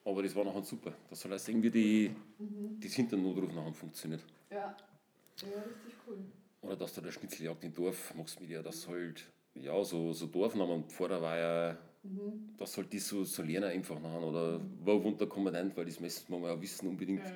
Aber 0.04 0.24
das 0.24 0.36
war 0.36 0.44
nachher 0.44 0.64
super. 0.64 0.94
Das 1.10 1.20
soll 1.20 1.34
auch 1.34 1.38
sehen, 1.38 1.62
wie 1.62 1.70
die, 1.70 2.12
mhm. 2.40 2.80
das 2.82 2.94
hinter 2.94 3.16
dem 3.16 3.24
Notruf 3.24 3.54
nachher 3.54 3.74
funktioniert. 3.74 4.22
Ja. 4.50 4.58
ja, 4.58 5.62
richtig 5.62 5.94
cool. 6.08 6.18
Oder 6.62 6.76
dass 6.76 6.94
da 6.94 7.02
der 7.02 7.12
Schnitzeljagd 7.12 7.64
im 7.64 7.74
Dorf 7.74 8.14
machst 8.16 8.40
mit 8.40 8.50
ihr, 8.50 8.64
das 8.64 8.88
halt, 8.88 9.30
ja, 9.56 9.84
so, 9.84 10.14
so 10.14 10.28
Dorfnamen. 10.28 10.90
Vorher 10.90 11.22
war 11.22 11.38
ja 11.38 11.78
Mhm. 12.04 12.56
Das 12.58 12.74
sollte 12.74 12.98
ich 12.98 13.04
so, 13.04 13.24
so 13.24 13.44
lernen 13.44 13.70
einfach 13.70 14.00
nachher. 14.00 14.24
Oder 14.24 14.60
mhm. 14.60 14.78
wo 14.84 15.04
wohnt 15.04 15.20
der 15.20 15.28
Kommandant, 15.28 15.76
weil 15.78 15.86
das 15.86 16.00
müssen 16.00 16.26
wir 16.30 16.40
mal 16.40 16.62
wissen 16.62 16.88
unbedingt. 16.88 17.26
Ja, 17.26 17.32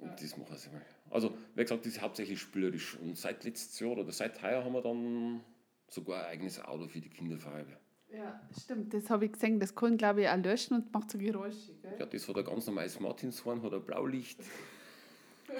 Und 0.00 0.22
das 0.22 0.36
machen 0.36 0.56
sie 0.56 0.70
mal. 0.70 0.82
Also, 1.10 1.34
wie 1.54 1.62
gesagt, 1.62 1.84
das 1.86 1.94
ist 1.94 2.02
hauptsächlich 2.02 2.40
spielerisch. 2.40 2.96
Und 2.96 3.16
seit 3.16 3.44
letztes 3.44 3.78
Jahr 3.80 3.96
oder 3.96 4.12
seit 4.12 4.42
heuer 4.42 4.64
haben 4.64 4.72
wir 4.72 4.82
dann 4.82 5.40
sogar 5.88 6.24
ein 6.24 6.32
eigenes 6.32 6.62
Auto 6.62 6.86
für 6.86 7.00
die 7.00 7.08
Kinderfeuerwehr. 7.08 7.78
Ja, 8.10 8.40
stimmt, 8.58 8.94
das 8.94 9.10
habe 9.10 9.26
ich 9.26 9.32
gesehen. 9.32 9.60
Das 9.60 9.74
kann, 9.74 9.98
glaube 9.98 10.22
ich, 10.22 10.28
auch 10.28 10.36
löschen 10.36 10.76
und 10.76 10.92
macht 10.92 11.10
so 11.10 11.18
Geräusche. 11.18 11.74
Gell? 11.82 11.96
Ja, 11.98 12.06
das 12.06 12.26
hat 12.26 12.38
ein 12.38 12.44
ganz 12.44 12.66
normales 12.66 12.98
Martinshorn, 13.00 13.62
hat 13.62 13.74
ein 13.74 13.82
Blaulicht, 13.82 14.40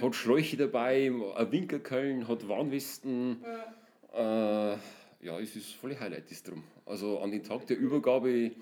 hat 0.00 0.14
Schläuche 0.14 0.56
dabei, 0.56 1.12
ein 1.36 1.52
Winkelköln, 1.52 2.26
hat 2.26 2.48
Warnwesten. 2.48 3.44
Ja. 4.14 4.72
Äh, 4.72 4.78
ja, 5.20 5.38
es 5.40 5.56
ist 5.56 5.74
voll 5.74 5.98
Highlight 5.98 6.30
ist 6.30 6.48
drum. 6.48 6.62
Also 6.86 7.20
an 7.20 7.30
den 7.30 7.42
Tag 7.42 7.66
der 7.66 7.78
Übergabe, 7.78 8.52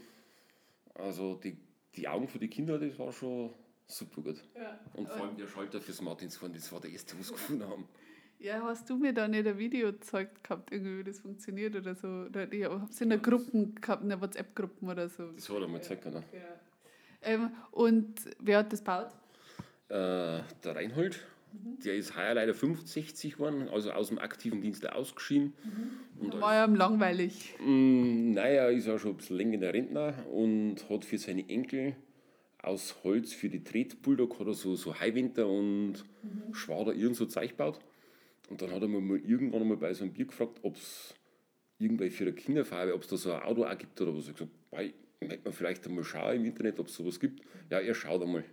also 0.95 1.35
die, 1.35 1.57
die 1.95 2.09
Augen 2.09 2.29
für 2.29 2.39
die 2.39 2.49
Kinder, 2.49 2.79
das 2.79 2.99
war 2.99 3.13
schon 3.13 3.51
super 3.87 4.23
gut. 4.23 4.43
Ja. 4.55 4.79
Und 4.95 5.09
vor 5.09 5.27
allem 5.27 5.37
der 5.37 5.47
Schalter 5.47 5.81
fürs 5.81 6.01
Martinsfahren, 6.01 6.53
das 6.53 6.71
war 6.73 6.81
der 6.81 6.91
erste, 6.91 7.19
was 7.19 7.33
gefunden 7.33 7.69
haben. 7.69 7.89
Ja, 8.39 8.63
hast 8.63 8.91
du 8.91 8.97
mir 8.97 9.15
da 9.15 9.27
nicht 9.29 9.47
ein 9.47 9.57
Video 9.57 9.93
gezeigt 9.93 10.45
gehabt, 10.45 10.71
irgendwie, 10.71 10.99
wie 10.99 11.05
das 11.05 11.21
funktioniert 11.21 11.75
oder 11.75 11.95
so? 11.95 12.07
Oder 12.07 12.53
ich 12.53 12.65
hab's 12.65 13.01
in 13.01 13.09
der 13.09 13.19
Gruppen 13.19 13.75
gehabt, 13.75 14.03
in 14.03 14.11
der 14.11 14.21
WhatsApp-Gruppen 14.21 14.89
oder 14.89 15.09
so. 15.09 15.33
Das 15.33 15.49
hat 15.49 15.57
er 15.57 15.69
mal 15.69 15.79
gezeigt, 15.79 16.05
genau. 16.05 16.23
Ja. 16.33 16.61
Ähm, 17.23 17.51
und 17.71 18.15
wer 18.41 18.59
hat 18.59 18.73
das 18.73 18.81
gebaut? 18.81 19.09
Äh, 19.89 20.43
der 20.65 20.77
Reinhold 20.77 21.25
der 21.85 21.95
ist 21.95 22.17
heuer 22.17 22.35
leider 22.35 22.55
65 22.55 23.35
geworden, 23.35 23.69
also 23.69 23.93
aus 23.93 24.09
dem 24.09 24.19
aktiven 24.19 24.61
Dienst 24.61 24.89
ausgeschieden. 24.91 25.55
Mhm. 25.65 26.25
Und 26.25 26.41
war 26.41 26.55
ja 26.55 26.65
langweilig. 26.65 27.55
Mh, 27.61 27.67
mm, 27.67 28.31
naja, 28.33 28.69
ist 28.69 28.89
auch 28.89 28.99
schon 28.99 29.13
ein 29.13 29.17
bisschen 29.17 29.37
länger 29.37 29.59
der 29.59 29.75
Rentner 29.75 30.15
und 30.33 30.89
hat 30.89 31.05
für 31.05 31.19
seine 31.19 31.49
Enkel 31.49 31.97
aus 32.63 32.97
Holz 33.05 33.33
für 33.33 33.49
die 33.49 33.63
Tretbulldog 33.63 34.41
oder 34.41 34.55
so, 34.55 34.75
so 34.75 34.99
Highwinter 34.99 35.47
und 35.47 36.05
mhm. 36.23 36.55
Schwader 36.55 36.95
irgend 36.95 37.17
so 37.17 37.27
Zeug 37.27 37.51
gebaut. 37.51 37.79
Und 38.49 38.63
dann 38.63 38.73
hat 38.73 38.83
er 38.83 38.89
mir 38.89 39.01
mal 39.01 39.19
irgendwann 39.19 39.63
einmal 39.63 39.77
bei 39.77 39.93
so 39.95 40.05
einem 40.05 40.13
Bier 40.13 40.27
gefragt, 40.27 40.59
ob 40.63 40.77
es 40.77 41.15
irgendwelche 41.79 42.17
für 42.17 42.25
eine 42.25 42.33
Kinderfarbe, 42.33 42.95
ob 42.95 43.03
es 43.03 43.09
da 43.09 43.17
so 43.17 43.33
ein 43.33 43.43
Auto 43.43 43.65
auch 43.65 43.79
gibt 43.79 44.01
oder 44.01 44.17
was. 44.17 44.29
Ich 44.29 44.35
habe 44.41 44.49
gesagt, 44.71 44.95
ich 45.21 45.29
möchte 45.29 45.45
mal 45.45 45.53
vielleicht 45.53 45.87
einmal 45.87 46.05
schauen 46.05 46.37
im 46.37 46.45
Internet, 46.45 46.79
ob 46.79 46.89
es 46.89 46.95
sowas 46.95 47.21
gibt. 47.21 47.43
Ja, 47.71 47.81
er 47.81 47.95
schaut 47.95 48.23
einmal. 48.23 48.45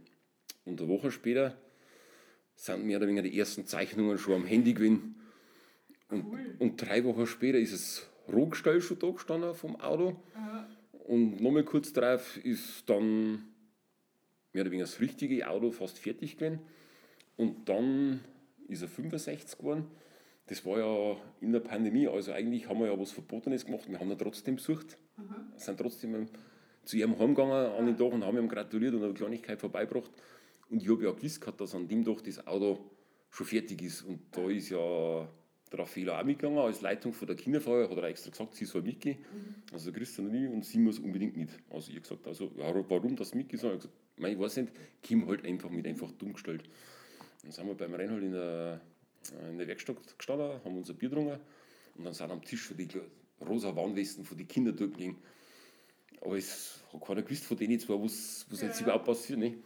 Und 0.65 0.79
eine 0.79 0.89
Woche 0.89 1.11
später 1.11 1.57
sind 2.55 2.85
mehr 2.85 2.97
oder 2.97 3.07
weniger 3.07 3.23
die 3.23 3.37
ersten 3.37 3.65
Zeichnungen 3.65 4.17
schon 4.17 4.35
am 4.35 4.45
Handy 4.45 4.73
gewesen. 4.73 5.15
Und, 6.09 6.25
cool. 6.25 6.55
und 6.59 6.77
drei 6.77 7.03
Wochen 7.03 7.25
später 7.25 7.57
ist 7.57 7.73
es 7.73 8.09
Rohgestell 8.31 8.81
schon 8.81 8.99
da 8.99 9.09
gestanden 9.09 9.53
vom 9.53 9.75
Auto. 9.81 10.15
Aha. 10.35 10.67
Und 11.05 11.41
nochmal 11.41 11.63
kurz 11.63 11.91
drauf 11.91 12.37
ist 12.37 12.89
dann 12.89 13.43
mehr 14.53 14.61
oder 14.61 14.71
weniger 14.71 14.85
das 14.85 15.01
richtige 15.01 15.49
Auto 15.49 15.71
fast 15.71 15.99
fertig 15.99 16.37
gewesen. 16.37 16.59
Und 17.35 17.67
dann 17.67 18.21
ist 18.67 18.81
er 18.81 18.87
65 18.87 19.57
geworden. 19.57 19.85
Das 20.47 20.65
war 20.65 20.77
ja 20.77 21.17
in 21.41 21.51
der 21.51 21.61
Pandemie, 21.61 22.07
also 22.07 22.31
eigentlich 22.31 22.67
haben 22.67 22.79
wir 22.79 22.87
ja 22.87 22.99
was 22.99 23.11
Verbotenes 23.11 23.65
gemacht. 23.65 23.89
Wir 23.89 23.99
haben 23.99 24.11
ihn 24.11 24.17
trotzdem 24.17 24.55
besucht, 24.55 24.97
mhm. 25.17 25.53
sind 25.55 25.77
trotzdem 25.77 26.27
zu 26.83 26.97
ihrem 26.97 27.17
heimgegangen 27.17 27.71
an 27.73 27.85
den 27.85 27.97
Tag 27.97 28.11
und 28.11 28.25
haben 28.25 28.37
ihm 28.37 28.49
gratuliert 28.49 28.93
und 28.93 29.03
eine 29.03 29.13
Kleinigkeit 29.13 29.59
vorbeigebracht. 29.59 30.11
Und 30.73 30.81
ich 30.81 30.89
habe 30.89 31.03
ja 31.03 31.11
gewusst 31.11 31.39
gehabt, 31.39 31.61
dass 31.61 31.75
an 31.75 31.87
dem 31.87 32.03
Tag 32.03 32.23
das 32.23 32.47
Auto 32.47 32.79
schon 33.29 33.45
fertig 33.45 33.79
ist. 33.83 34.01
Und 34.01 34.21
da 34.31 34.49
ist 34.49 34.69
ja 34.69 35.29
der 35.71 35.79
Raffaele 35.79 36.17
auch 36.17 36.23
mitgegangen 36.23 36.57
als 36.57 36.81
Leitung 36.81 37.13
von 37.13 37.27
der 37.27 37.35
Kinderfeuer, 37.35 37.87
hat 37.87 37.95
er 37.95 38.05
extra 38.05 38.31
gesagt, 38.31 38.55
sie 38.55 38.65
soll 38.65 38.81
mitgehen. 38.81 39.19
Mhm. 39.19 39.55
Also 39.71 39.91
Christian 39.91 40.29
und 40.29 40.33
ich, 40.33 40.49
und 40.49 40.65
sie 40.65 40.79
muss 40.79 40.97
unbedingt 40.97 41.37
mit. 41.37 41.49
Also 41.69 41.91
ich 41.91 41.97
habe 41.97 42.01
gesagt, 42.01 42.27
also, 42.27 42.51
ja, 42.57 42.73
warum 42.89 43.15
das 43.15 43.35
mitgehen 43.35 43.59
soll? 43.59 43.75
Ich 43.75 43.81
gesagt, 43.81 43.93
ich 44.17 44.39
weiß 44.39 44.57
nicht, 44.57 44.73
Kim 45.03 45.27
halt 45.27 45.45
einfach 45.45 45.69
mit, 45.69 45.85
einfach 45.85 46.11
dumm 46.13 46.33
gestellt. 46.33 46.63
Dann 47.43 47.51
sind 47.51 47.67
wir 47.67 47.75
beim 47.75 47.93
Reinhold 47.93 48.23
in 48.23 48.31
der, 48.31 48.81
in 49.51 49.59
der 49.59 49.67
Werkstatt 49.67 49.97
gestanden, 50.17 50.59
haben 50.65 50.75
unser 50.75 50.95
Bier 50.95 51.09
getrunken 51.09 51.39
und 51.99 52.03
dann 52.03 52.15
sind 52.15 52.31
am 52.31 52.41
Tisch 52.41 52.63
schon 52.63 52.77
die 52.77 52.87
rosa 53.47 53.75
Warnwesten 53.75 54.25
von 54.25 54.39
den 54.39 54.47
Kindern 54.47 54.75
durchgelegen. 54.75 55.17
Aber 56.19 56.35
es 56.35 56.81
hat 56.91 57.05
keiner 57.05 57.21
gewusst 57.21 57.45
von 57.45 57.57
denen 57.57 57.79
zwar, 57.79 58.03
was, 58.03 58.47
was 58.49 58.61
ja, 58.61 58.69
jetzt 58.69 58.81
überhaupt 58.81 59.05
passiert. 59.05 59.37
Nicht? 59.37 59.57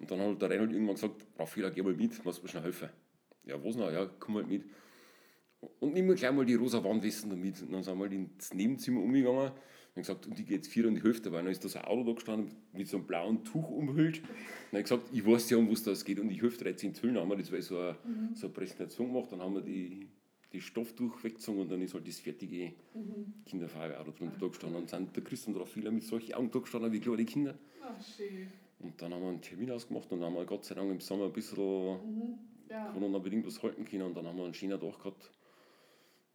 Und 0.00 0.10
dann 0.10 0.20
hat 0.20 0.42
der 0.42 0.50
Reinhold 0.50 0.72
irgendwann 0.72 0.94
gesagt, 0.94 1.26
Raffaella, 1.38 1.70
geh 1.70 1.82
mal 1.82 1.94
mit, 1.94 2.24
musst 2.24 2.42
mir 2.42 2.48
schnell 2.48 2.62
helfen. 2.62 2.88
Ja, 3.44 3.62
was 3.62 3.76
noch? 3.76 3.90
Ja, 3.90 4.06
komm 4.18 4.36
halt 4.36 4.48
mit. 4.48 4.64
Und 5.80 5.94
nimm 5.94 6.06
mir 6.06 6.14
gleich 6.14 6.32
mal 6.32 6.44
die 6.44 6.54
rosa 6.54 6.82
Wandwesten 6.84 7.30
damit. 7.30 7.60
Und 7.62 7.72
dann 7.72 7.82
sind 7.82 7.96
wir 7.96 8.02
halt 8.02 8.12
ins 8.12 8.54
Nebenzimmer 8.54 9.00
umgegangen 9.00 9.50
und 9.94 10.02
gesagt, 10.02 10.26
und 10.26 10.38
die 10.38 10.44
geht 10.44 10.58
jetzt 10.58 10.68
vier 10.68 10.86
und 10.86 10.94
die 10.94 11.02
Hälfte, 11.02 11.32
weil 11.32 11.42
dann 11.42 11.50
ist 11.50 11.64
da 11.64 11.68
so 11.68 11.78
ein 11.78 11.84
Auto 11.86 12.04
da 12.04 12.12
gestanden 12.12 12.54
mit 12.72 12.86
so 12.88 12.98
einem 12.98 13.06
blauen 13.06 13.44
Tuch 13.44 13.68
umhüllt. 13.70 14.18
Und 14.18 14.26
dann 14.26 14.68
habe 14.70 14.78
ich 14.80 14.84
gesagt, 14.84 15.08
ich 15.12 15.26
weiß 15.26 15.50
ja, 15.50 15.56
um 15.56 15.70
was 15.70 15.82
das 15.82 16.04
geht 16.04 16.20
und 16.20 16.30
ich 16.30 16.40
helfe 16.40 16.62
13 16.62 16.94
Hüllen. 16.94 17.14
Dann 17.14 17.24
haben 17.24 17.30
wir 17.30 17.38
das 17.38 17.50
war 17.50 17.60
so 17.60 17.78
eine, 17.78 17.96
mhm. 18.04 18.34
so 18.34 18.46
eine 18.46 18.54
Präsentation 18.54 19.12
gemacht, 19.12 19.32
dann 19.32 19.40
haben 19.40 19.54
wir 19.54 19.62
die, 19.62 20.08
die 20.52 20.60
Stofftuch 20.60 21.24
weggezogen 21.24 21.62
und 21.62 21.72
dann 21.72 21.82
ist 21.82 21.94
halt 21.94 22.06
das 22.06 22.20
fertige 22.20 22.72
mhm. 22.94 23.34
Kinderfarbe-Auto 23.44 24.12
drunter 24.12 24.38
da 24.38 24.46
gestanden. 24.46 24.80
Und 24.80 24.92
dann 24.92 25.06
sind 25.06 25.16
der 25.16 25.24
Christen 25.24 25.54
drauf 25.54 25.70
viele 25.70 25.90
mit 25.90 26.04
solchen 26.04 26.34
Augen 26.34 26.50
da 26.52 26.60
gestanden 26.60 26.92
wie 26.92 27.00
kleine 27.00 27.24
Kinder. 27.24 27.58
Ach, 27.82 28.00
schön. 28.16 28.48
Und 28.80 29.00
dann 29.02 29.12
haben 29.12 29.22
wir 29.22 29.28
einen 29.28 29.42
Termin 29.42 29.70
ausgemacht 29.70 30.10
und 30.12 30.20
dann 30.20 30.28
haben 30.28 30.36
wir 30.36 30.44
Gott 30.44 30.64
sei 30.64 30.74
Dank 30.74 30.90
im 30.90 31.00
Sommer 31.00 31.24
ein 31.24 31.32
bisschen 31.32 31.58
mhm. 31.58 32.38
ja. 32.70 32.90
Corona-bedingt 32.92 33.46
was 33.46 33.62
halten 33.62 33.84
können 33.84 34.02
und 34.02 34.16
dann 34.16 34.26
haben 34.26 34.36
wir 34.36 34.44
einen 34.44 34.54
schönen 34.54 34.80
Tag 34.80 34.98
gehabt 34.98 35.30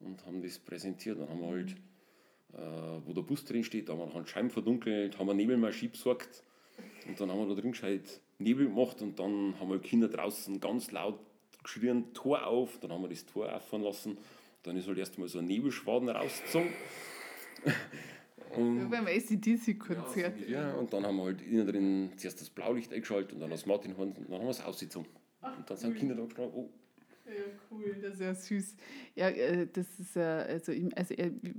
und 0.01 0.25
haben 0.25 0.41
das 0.41 0.59
präsentiert. 0.59 1.19
Dann 1.19 1.29
haben 1.29 1.39
wir 1.39 1.47
halt, 1.47 1.71
äh, 2.53 3.07
wo 3.07 3.13
der 3.13 3.21
Bus 3.21 3.45
drin 3.45 3.63
steht, 3.63 3.89
haben 3.89 3.99
wir 3.99 4.13
einen 4.13 4.27
Scheiben 4.27 4.49
verdunkelt, 4.49 5.17
haben 5.17 5.27
wir 5.27 5.33
Nebelmaschine 5.33 5.91
besorgt 5.91 6.43
und 7.07 7.19
dann 7.19 7.31
haben 7.31 7.39
wir 7.39 7.55
da 7.55 7.61
drin 7.61 7.71
gescheit 7.71 8.19
Nebel 8.39 8.67
gemacht 8.67 9.01
und 9.01 9.19
dann 9.19 9.57
haben 9.59 9.69
wir 9.69 9.79
Kinder 9.79 10.09
draußen 10.09 10.59
ganz 10.59 10.91
laut 10.91 11.19
geschrien, 11.63 12.13
Tor 12.13 12.45
auf, 12.45 12.77
dann 12.79 12.91
haben 12.91 13.03
wir 13.03 13.09
das 13.09 13.25
Tor 13.25 13.53
auffahren 13.53 13.83
lassen, 13.83 14.17
dann 14.63 14.75
ist 14.75 14.87
halt 14.87 14.97
erstmal 14.97 15.29
so 15.29 15.39
ein 15.39 15.45
Nebelschwaden 15.45 16.09
rausgezogen. 16.09 16.73
Und, 18.55 18.79
ja, 18.79 18.87
beim 18.87 19.07
ACDC-Konzert. 19.07 20.39
Ja, 20.47 20.69
ja, 20.69 20.73
und 20.73 20.93
dann 20.93 21.05
haben 21.05 21.17
wir 21.17 21.25
halt 21.25 21.41
innen 21.41 21.67
drin 21.67 22.09
zuerst 22.17 22.41
das 22.41 22.49
Blaulicht 22.49 22.93
eingeschaltet 22.93 23.33
und 23.33 23.39
dann 23.39 23.49
das 23.49 23.65
Martinhorn 23.65 24.09
und 24.09 24.29
dann 24.29 24.39
haben 24.39 24.45
wir 24.45 24.49
es 24.49 24.63
ausgezogen. 24.63 25.09
Und 25.41 25.69
dann 25.69 25.77
sind 25.77 25.95
Kinder 25.95 26.15
da 26.15 26.23
gestanden, 26.23 26.53
oh. 26.55 26.69
Ja, 27.25 27.31
cool, 27.71 27.95
das 28.01 28.15
ist 28.15 28.21
ja 28.21 28.35
süß. 28.35 28.75
Ja, 29.15 29.29
äh, 29.29 29.65
das 29.71 29.97
ist 29.97 30.15
ja, 30.15 30.39
also, 30.39 30.73
also 30.95 31.15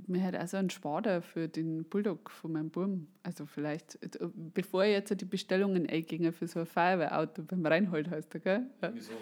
mir 0.07 0.23
hat 0.23 0.37
also 0.37 0.59
einen 0.59 0.69
Spader 0.69 1.23
für 1.23 1.49
den 1.49 1.85
Bulldog 1.85 2.31
von 2.31 2.53
meinem 2.53 2.71
Burm. 2.71 3.07
Also 3.23 3.47
vielleicht, 3.47 3.95
äh, 4.03 4.29
bevor 4.53 4.85
jetzt 4.85 5.19
die 5.19 5.25
Bestellungen 5.25 5.89
eingingen 5.89 6.35
für 6.35 6.47
so 6.47 6.61
ein 6.61 6.67
Feuerwehrauto 6.67 7.43
beim 7.45 7.65
Reinhold 7.65 8.11
heißt 8.11 8.35
er, 8.35 8.41
gell? 8.41 8.67
Wieso? 8.93 9.13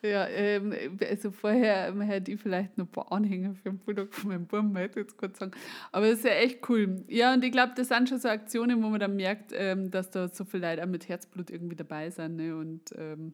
Ja, 0.00 0.28
ähm, 0.28 0.72
also 1.00 1.32
vorher 1.32 1.92
hätte 2.00 2.30
ich 2.30 2.40
vielleicht 2.40 2.78
noch 2.78 2.84
ein 2.84 2.90
paar 2.90 3.10
Anhänger 3.10 3.54
für 3.54 3.70
den 3.70 3.78
Bulldog 3.78 4.14
von 4.14 4.30
meinem 4.30 4.46
Buben, 4.46 4.76
hätte 4.76 5.00
ich 5.00 5.06
jetzt 5.06 5.18
gerade 5.18 5.36
sagen. 5.36 5.52
Aber 5.90 6.08
das 6.08 6.18
ist 6.18 6.24
ja 6.24 6.32
echt 6.32 6.68
cool. 6.68 7.02
Ja, 7.08 7.34
und 7.34 7.42
ich 7.42 7.50
glaube, 7.50 7.72
das 7.76 7.88
sind 7.88 8.08
schon 8.08 8.20
so 8.20 8.28
Aktionen, 8.28 8.80
wo 8.82 8.88
man 8.88 9.00
dann 9.00 9.16
merkt, 9.16 9.52
ähm, 9.54 9.90
dass 9.90 10.10
da 10.10 10.28
so 10.28 10.44
viele 10.44 10.70
Leute 10.70 10.84
auch 10.84 10.88
mit 10.88 11.08
Herzblut 11.08 11.50
irgendwie 11.50 11.74
dabei 11.74 12.10
sind. 12.10 12.36
Ne? 12.36 12.56
Und, 12.56 12.94
ähm, 12.96 13.32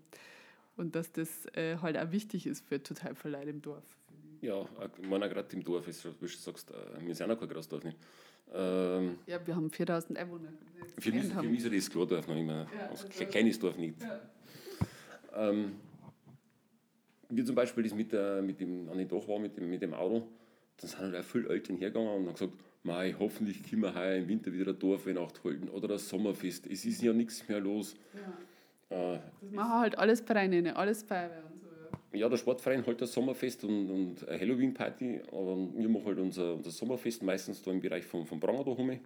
und 0.76 0.94
dass 0.94 1.12
das 1.12 1.46
äh, 1.54 1.76
halt 1.82 1.98
auch 1.98 2.10
wichtig 2.12 2.46
ist 2.46 2.66
für 2.66 2.82
total 2.82 3.14
viele 3.14 3.36
Leute 3.36 3.50
im 3.50 3.60
Dorf. 3.60 3.84
Ja, 4.40 4.62
ich 5.00 5.08
meine, 5.08 5.28
gerade 5.28 5.54
im 5.54 5.64
Dorf 5.64 5.86
ist, 5.86 6.04
wie 6.04 6.10
du 6.18 6.28
sagst, 6.28 6.70
äh, 6.70 7.06
wir 7.06 7.14
sind 7.14 7.30
auch 7.30 7.38
kein 7.38 7.48
Großdorf 7.48 7.84
nicht. 7.84 7.98
Ähm, 8.54 9.18
ja, 9.26 9.38
wir 9.46 9.54
haben 9.54 9.70
4000 9.70 10.18
Einwohner. 10.18 10.48
Für 10.98 11.12
mich, 11.12 11.26
für 11.26 11.42
mich 11.42 11.64
ist 11.64 11.74
das 11.74 11.90
Klordorf 11.90 12.26
noch 12.26 12.36
immer. 12.36 12.66
Ja, 12.78 12.88
also 12.88 13.06
ein 13.06 13.28
kleines 13.28 13.58
Dorf 13.58 13.76
nicht. 13.76 14.00
Ja. 14.00 15.52
Wie 17.36 17.44
zum 17.44 17.54
Beispiel 17.54 17.84
das 17.84 17.94
mit, 17.94 18.12
der, 18.12 18.42
mit 18.42 18.60
dem, 18.60 18.88
an 18.88 18.98
den 18.98 19.08
Tag 19.08 19.26
war 19.28 19.38
mit 19.38 19.56
dem, 19.56 19.68
mit 19.68 19.82
dem 19.82 19.94
Auto, 19.94 20.26
dann 20.76 20.88
sind 20.88 20.98
halt 20.98 21.16
auch 21.16 21.24
viele 21.24 21.48
Eltern 21.48 21.76
hergegangen 21.76 22.08
und 22.08 22.26
haben 22.26 22.34
gesagt, 22.34 22.52
Mei, 22.82 23.14
hoffentlich 23.18 23.62
können 23.62 23.82
wir 23.82 23.94
heuer 23.94 24.16
im 24.16 24.28
Winter 24.28 24.52
wieder 24.52 24.66
eine 24.66 24.74
Dorfweihnacht 24.74 25.42
halten 25.42 25.70
oder 25.70 25.88
das 25.88 26.06
Sommerfest. 26.06 26.66
Es 26.66 26.84
ist 26.84 27.02
ja 27.02 27.14
nichts 27.14 27.48
mehr 27.48 27.58
los. 27.58 27.96
Ja. 28.90 29.14
Äh, 29.14 29.20
das 29.40 29.50
machen 29.52 29.80
halt 29.80 29.98
alles 29.98 30.20
Vereine, 30.20 30.76
alles 30.76 31.02
Feuerwehr 31.02 31.44
und 31.50 31.60
so. 31.60 31.66
Ja. 32.12 32.20
ja, 32.20 32.28
der 32.28 32.36
Sportverein 32.36 32.86
halt 32.86 33.00
das 33.00 33.12
Sommerfest 33.12 33.64
und, 33.64 33.90
und 33.90 34.28
eine 34.28 34.38
Halloween-Party, 34.38 35.22
aber 35.28 35.56
wir 35.74 35.88
machen 35.88 36.04
halt 36.04 36.18
unser, 36.18 36.54
unser 36.54 36.70
Sommerfest 36.70 37.22
meistens 37.22 37.62
da 37.62 37.70
im 37.70 37.80
Bereich 37.80 38.04
vom, 38.04 38.26
vom 38.26 38.38
Pranger 38.38 38.64
da 38.64 38.72
rum, 38.72 38.98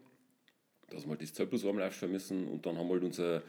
dass 0.90 1.04
wir 1.04 1.10
halt 1.10 1.22
das 1.22 1.32
Zelt 1.32 1.50
bloß 1.50 1.64
einmal 1.66 1.86
aufstellen 1.86 2.12
müssen 2.12 2.48
und 2.48 2.66
dann 2.66 2.76
haben 2.76 2.88
wir 2.88 2.94
halt 2.94 3.04
unsere 3.04 3.42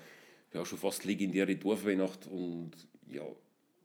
ja, 0.54 0.64
schon 0.64 0.78
fast 0.78 1.06
legendäre 1.06 1.56
Dorfweihnacht 1.56 2.28
und 2.28 2.72
ja, 3.08 3.24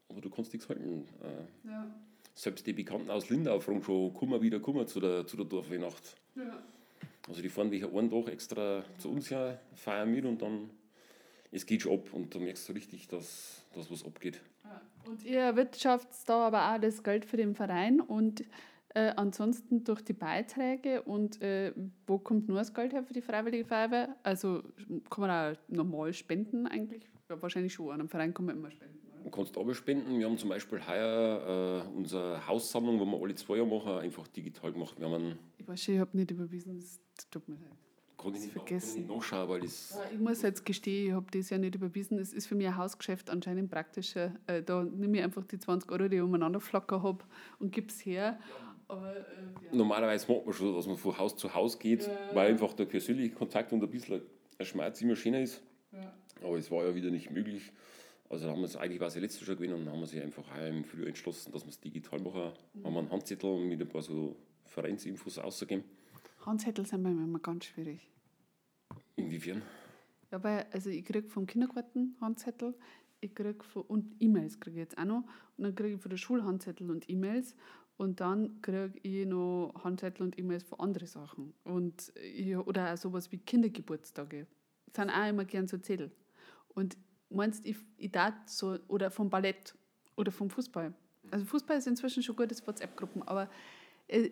aber 0.09 0.21
du 0.21 0.29
kannst 0.29 0.53
nichts 0.53 0.69
halten. 0.69 1.07
Äh, 1.21 1.69
ja. 1.69 1.87
Selbst 2.33 2.67
die 2.67 2.73
Bekannten 2.73 3.09
aus 3.09 3.29
Lindau 3.29 3.59
fragen 3.59 3.81
schon, 3.81 4.13
komm 4.13 4.29
mal 4.31 4.41
wieder, 4.41 4.59
komm 4.59 4.75
mal 4.75 4.87
zu 4.87 4.99
der, 4.99 5.25
zu 5.25 5.37
der 5.37 5.45
Dorfweihnacht. 5.45 6.17
Ja. 6.35 6.61
Also 7.27 7.41
die 7.41 7.49
fahren 7.49 7.71
welche 7.71 7.89
einen 7.89 8.09
Tag 8.09 8.27
extra 8.29 8.83
zu 8.97 9.09
uns 9.09 9.31
her, 9.31 9.59
feiern 9.73 10.11
mit 10.11 10.25
und 10.25 10.41
dann, 10.41 10.69
es 11.51 11.65
geht 11.65 11.81
schon 11.81 11.93
ab 11.93 12.13
und 12.13 12.35
da 12.35 12.39
merkst 12.39 12.67
du 12.69 12.73
richtig, 12.73 13.07
dass, 13.07 13.65
dass 13.73 13.89
was 13.89 14.05
abgeht. 14.05 14.41
Ja. 14.63 14.81
Und 15.07 15.23
ihr 15.23 15.55
wirtschaftet 15.55 16.17
da 16.27 16.47
aber 16.47 16.73
auch 16.73 16.79
das 16.79 17.03
Geld 17.03 17.25
für 17.25 17.37
den 17.37 17.55
Verein 17.55 18.01
und 18.01 18.43
äh, 18.95 19.13
ansonsten 19.15 19.83
durch 19.83 20.01
die 20.01 20.13
Beiträge 20.13 21.01
und 21.03 21.41
äh, 21.41 21.73
wo 22.05 22.17
kommt 22.17 22.47
nur 22.47 22.57
das 22.57 22.73
Geld 22.73 22.93
her 22.93 23.03
für 23.03 23.13
die 23.13 23.21
Freiwillige 23.21 23.65
Feuerwehr? 23.65 24.15
Also 24.23 24.63
kann 25.09 25.21
man 25.27 25.29
auch 25.55 25.57
normal 25.67 26.13
spenden 26.13 26.67
eigentlich? 26.67 27.03
Ja, 27.29 27.41
wahrscheinlich 27.41 27.73
schon, 27.73 27.91
an 27.91 28.01
einem 28.01 28.09
Verein 28.09 28.33
kann 28.33 28.45
man 28.45 28.57
immer 28.57 28.71
spenden 28.71 29.04
kannst 29.31 29.55
spenden. 29.77 30.19
Wir 30.19 30.25
haben 30.25 30.37
zum 30.37 30.49
Beispiel 30.49 30.79
heuer 30.85 31.83
äh, 31.85 31.97
unsere 31.97 32.45
Haussammlung, 32.47 32.99
wo 32.99 33.05
wir 33.05 33.21
alle 33.21 33.35
zwei 33.35 33.57
Jahre 33.57 33.67
machen, 33.67 33.99
einfach 33.99 34.27
digital 34.27 34.71
gemacht. 34.71 34.99
Wir 34.99 35.09
haben 35.09 35.37
ich 35.57 35.67
weiß 35.67 35.83
schon, 35.83 35.95
ich 35.95 35.99
habe 35.99 36.15
nicht 36.17 36.31
überwiesen, 36.31 36.79
das 36.79 36.99
tut 37.31 37.47
mir 37.47 37.55
leid. 37.55 37.71
Kann 38.17 38.33
ich, 38.33 38.41
nicht, 38.41 38.53
vergessen. 38.53 39.07
Kann 39.07 39.17
ich 39.17 39.49
weil 39.49 39.61
das 39.61 39.91
ja, 39.91 40.11
Ich 40.13 40.19
muss 40.19 40.41
jetzt 40.41 40.65
gestehen, 40.65 41.07
ich 41.07 41.13
habe 41.13 41.25
das 41.31 41.49
ja 41.49 41.57
nicht 41.57 41.75
überwiesen. 41.75 42.17
Es 42.19 42.33
ist 42.33 42.47
für 42.47 42.55
mich 42.55 42.67
ein 42.67 42.77
Hausgeschäft 42.77 43.29
anscheinend 43.29 43.69
praktischer. 43.69 44.33
Äh, 44.47 44.63
da 44.63 44.83
nehme 44.83 45.17
ich 45.17 45.23
einfach 45.23 45.43
die 45.43 45.59
20 45.59 45.91
Euro, 45.91 46.07
die 46.07 46.17
ich 46.17 46.21
umeinander 46.21 46.59
flacker 46.59 47.03
habe 47.03 47.23
und 47.59 47.71
gebe 47.71 47.87
es 47.87 48.05
her. 48.05 48.39
Aber, 48.87 49.15
äh, 49.15 49.19
ja. 49.19 49.75
Normalerweise 49.75 50.31
macht 50.31 50.45
man 50.45 50.53
schon, 50.53 50.73
dass 50.73 50.87
man 50.87 50.97
von 50.97 51.17
Haus 51.17 51.35
zu 51.35 51.53
Haus 51.53 51.77
geht, 51.77 52.09
weil 52.33 52.51
einfach 52.51 52.73
der 52.73 52.85
persönliche 52.85 53.33
Kontakt 53.33 53.73
und 53.73 53.83
ein 53.83 53.89
bisschen 53.89 54.21
ein 54.57 54.65
Schmerz 54.65 55.01
immer 55.01 55.15
schöner 55.15 55.41
ist. 55.41 55.61
Aber 56.43 56.57
es 56.57 56.69
war 56.69 56.85
ja 56.85 56.93
wieder 56.93 57.09
nicht 57.09 57.31
möglich. 57.31 57.71
Also 58.29 58.49
haben 58.49 58.59
wir 58.59 58.65
es 58.65 58.75
eigentlich 58.75 58.99
war 58.99 59.07
es 59.07 59.15
ja 59.15 59.21
letztes 59.21 59.47
Jahr 59.47 59.55
gewesen 59.55 59.73
und 59.73 59.85
dann 59.85 59.93
haben 59.93 59.99
wir 59.99 60.07
sich 60.07 60.21
einfach 60.21 60.45
im 60.57 60.83
Frühjahr 60.83 61.07
entschlossen, 61.07 61.51
dass 61.51 61.63
wir 61.63 61.69
es 61.69 61.79
digital 61.79 62.19
machen. 62.19 62.53
Mhm. 62.73 62.83
Haben 62.83 62.93
wir 62.93 62.99
einen 62.99 63.11
Handzettel 63.11 63.59
mit 63.59 63.81
ein 63.81 63.87
paar 63.87 64.01
so 64.01 64.35
Vereinsinfos 64.65 65.37
ausgegeben. 65.37 65.83
Handzettel 66.45 66.85
sind 66.85 67.03
bei 67.03 67.11
mir 67.11 67.23
immer 67.23 67.39
ganz 67.39 67.65
schwierig. 67.65 68.09
Inwiefern? 69.15 69.61
Ja, 70.31 70.43
weil 70.43 70.65
also 70.71 70.89
ich 70.89 71.05
kriege 71.05 71.29
vom 71.29 71.45
Kindergarten 71.45 72.15
Handzettel, 72.19 72.75
ich 73.21 73.33
kriege 73.33 73.63
und 73.87 74.15
E-Mails 74.19 74.59
kriege 74.59 74.77
ich 74.77 74.81
jetzt 74.81 74.97
auch 74.97 75.05
noch 75.05 75.23
und 75.57 75.63
dann 75.63 75.75
kriege 75.75 75.95
ich 75.95 76.01
von 76.01 76.09
der 76.09 76.17
Schule 76.17 76.43
Handzettel 76.43 76.89
und 76.89 77.09
E-Mails 77.09 77.55
und 77.97 78.19
dann 78.19 78.61
kriege 78.61 78.93
ich 79.03 79.25
noch 79.25 79.73
Handzettel 79.83 80.23
und 80.23 80.37
E-Mails 80.37 80.63
von 80.63 80.79
anderen 80.79 81.07
Sachen 81.07 81.53
und 81.63 82.11
ich, 82.15 82.57
oder 82.57 82.93
auch 82.93 82.97
sowas 82.97 83.31
wie 83.31 83.37
Kindergeburtstage. 83.37 84.47
Das 84.87 84.95
sind 84.95 85.09
auch 85.09 85.29
immer 85.29 85.45
gern 85.45 85.67
so 85.67 85.77
Zettel. 85.77 86.11
Und 86.69 86.97
meinst 87.29 87.65
ich, 87.65 87.77
ich 87.97 88.11
darf 88.11 88.33
so, 88.45 88.77
oder 88.87 89.11
vom 89.11 89.29
Ballett 89.29 89.75
oder 90.15 90.31
vom 90.31 90.49
Fußball. 90.49 90.93
Also 91.31 91.45
Fußball 91.45 91.77
ist 91.77 91.87
inzwischen 91.87 92.23
schon 92.23 92.35
gutes 92.35 92.65
WhatsApp-Gruppen, 92.65 93.23
aber 93.23 93.49
äh, 94.07 94.29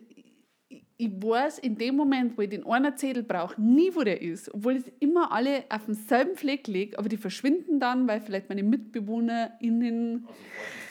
ich 0.98 1.12
weiß 1.22 1.60
in 1.60 1.78
dem 1.78 1.96
Moment, 1.96 2.38
wo 2.38 2.42
ich 2.42 2.50
den 2.50 2.66
einen 2.66 2.96
Zettel 2.98 3.24
brauche, 3.24 3.62
nie, 3.62 3.94
wo 3.94 4.04
der 4.04 4.22
ist. 4.22 4.54
Obwohl 4.54 4.76
es 4.78 4.86
immer 5.00 5.32
alle 5.32 5.66
auf 5.70 5.86
demselben 5.86 6.36
Fleck 6.36 6.68
liegt, 6.68 6.98
aber 6.98 7.10
die 7.10 7.18
verschwinden 7.18 7.80
dann, 7.80 8.08
weil 8.08 8.22
vielleicht 8.22 8.50
meine 8.50 8.64
MitbewohnerInnen. 8.64 10.26
Also 10.28 10.34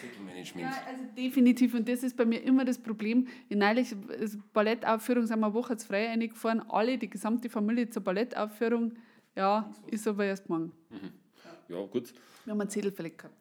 Zettelmanagement. 0.01 0.67
Ja, 0.67 0.83
also 0.89 1.05
definitiv. 1.17 1.75
Und 1.75 1.89
das 1.89 2.03
ist 2.03 2.17
bei 2.17 2.25
mir 2.25 2.43
immer 2.43 2.65
das 2.65 2.79
Problem. 2.79 3.27
In 3.49 3.59
neulich 3.59 3.95
Ballettaufführung 4.53 5.27
sind 5.27 5.41
wir 5.41 5.47
eine 5.47 5.55
Woche 5.55 5.77
zu 5.77 5.87
frei 5.87 6.09
eingefahren, 6.09 6.63
alle, 6.69 6.99
die 6.99 7.11
gesamte 7.11 7.49
Familie 7.49 7.89
zur 7.91 8.03
Ballettaufführung. 8.03 8.93
Ja, 9.35 9.73
ist 9.91 10.07
aber 10.07 10.27
erst 10.27 10.49
morgen. 10.49 10.73
Mhm. 10.91 11.22
Ja, 11.73 11.85
gut. 11.87 12.13
Wir 12.45 12.53
haben 12.53 12.61
einen 12.61 12.71
Zettel 12.71 12.93
vielleicht 12.93 13.19
gehabt 13.19 13.35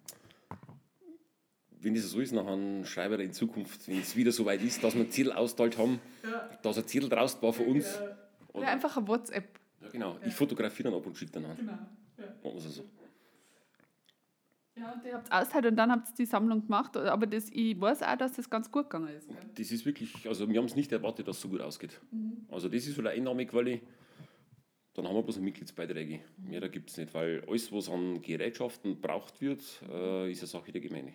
wenn 1.82 1.96
das 1.96 2.10
so 2.10 2.20
ist, 2.20 2.34
dann 2.36 2.86
schreibe 2.86 3.16
ich 3.16 3.22
in 3.22 3.34
Zukunft, 3.34 3.88
wenn 3.88 4.00
es 4.00 4.16
wieder 4.16 4.32
so 4.32 4.46
weit 4.46 4.62
ist, 4.62 4.84
dass 4.84 4.94
wir 4.94 5.02
ein 5.02 5.10
Ziel 5.10 5.32
austeilt 5.32 5.78
haben, 5.78 6.00
ja. 6.24 6.50
dass 6.62 6.78
ein 6.78 6.86
Ziel 6.88 7.10
draus 7.10 7.42
war 7.42 7.54
für 7.54 7.64
uns. 7.64 7.86
Ja. 7.86 8.18
Oder 8.54 8.68
einfach 8.68 8.96
ein 8.98 9.08
WhatsApp. 9.08 9.60
Ja, 9.82 9.90
genau. 9.90 10.12
Ja. 10.22 10.28
Ich 10.28 10.34
fotografiere 10.34 10.90
dann 10.90 11.00
ab 11.00 11.06
und 11.06 11.18
schicke 11.18 11.32
dann 11.32 11.46
an. 11.46 11.58
Genau. 11.58 11.72
Ja. 11.72 12.26
Machen 12.44 12.54
wir 12.54 12.62
so. 12.62 12.84
Ja, 14.76 14.94
und 14.94 15.06
ihr 15.06 15.14
habt 15.14 15.32
austeilt 15.32 15.66
und 15.66 15.76
dann 15.76 15.92
habt 15.92 16.10
ihr 16.10 16.16
die 16.18 16.26
Sammlung 16.26 16.62
gemacht. 16.62 16.96
Aber 16.96 17.28
das, 17.28 17.50
ich 17.50 17.80
weiß 17.80 18.04
auch, 18.04 18.16
dass 18.16 18.34
das 18.34 18.50
ganz 18.50 18.72
gut 18.72 18.90
gegangen 18.90 19.16
ist. 19.16 19.28
Das 19.56 19.72
ist 19.72 19.86
wirklich, 19.86 20.28
also 20.28 20.48
wir 20.48 20.58
haben 20.58 20.66
es 20.66 20.76
nicht 20.76 20.92
erwartet, 20.92 21.28
dass 21.28 21.38
es 21.38 21.42
so 21.42 21.50
gut 21.50 21.62
ausgeht. 21.62 22.00
Mhm. 22.12 22.46
Also 22.50 22.70
das 22.70 22.86
ist 22.86 22.96
so 22.96 23.02
eine 23.02 23.10
Einnahmequelle. 23.10 23.82
Dann 24.94 25.08
haben 25.08 25.16
wir 25.16 25.24
bloß 25.24 25.40
Mitgliedsbeiträge. 25.40 26.20
Mehr 26.38 26.68
gibt 26.68 26.90
es 26.90 26.98
nicht, 26.98 27.14
weil 27.14 27.44
alles, 27.48 27.72
was 27.72 27.90
an 27.90 28.22
Gerätschaften 28.22 29.00
braucht 29.00 29.40
wird, 29.40 29.62
äh, 29.90 30.30
ist 30.30 30.42
eine 30.42 30.48
Sache 30.48 30.72
der 30.72 30.82
Gemeinde. 30.82 31.14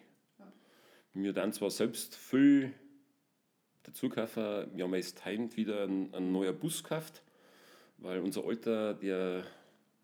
Wir 1.13 1.33
dann 1.33 1.53
zwar 1.53 1.71
selbst 1.71 2.15
viel 2.15 2.73
dazu 3.83 4.09
kaufen, 4.09 4.67
wir 4.75 4.85
haben 4.85 4.95
jetzt 4.95 5.25
heute 5.25 5.57
wieder 5.57 5.85
einen, 5.85 6.13
einen 6.15 6.33
neuen 6.33 6.59
Bus 6.59 6.83
gekauft, 6.83 7.23
weil 7.99 8.21
unser 8.21 8.45
Alter, 8.45 8.95
der 8.95 9.45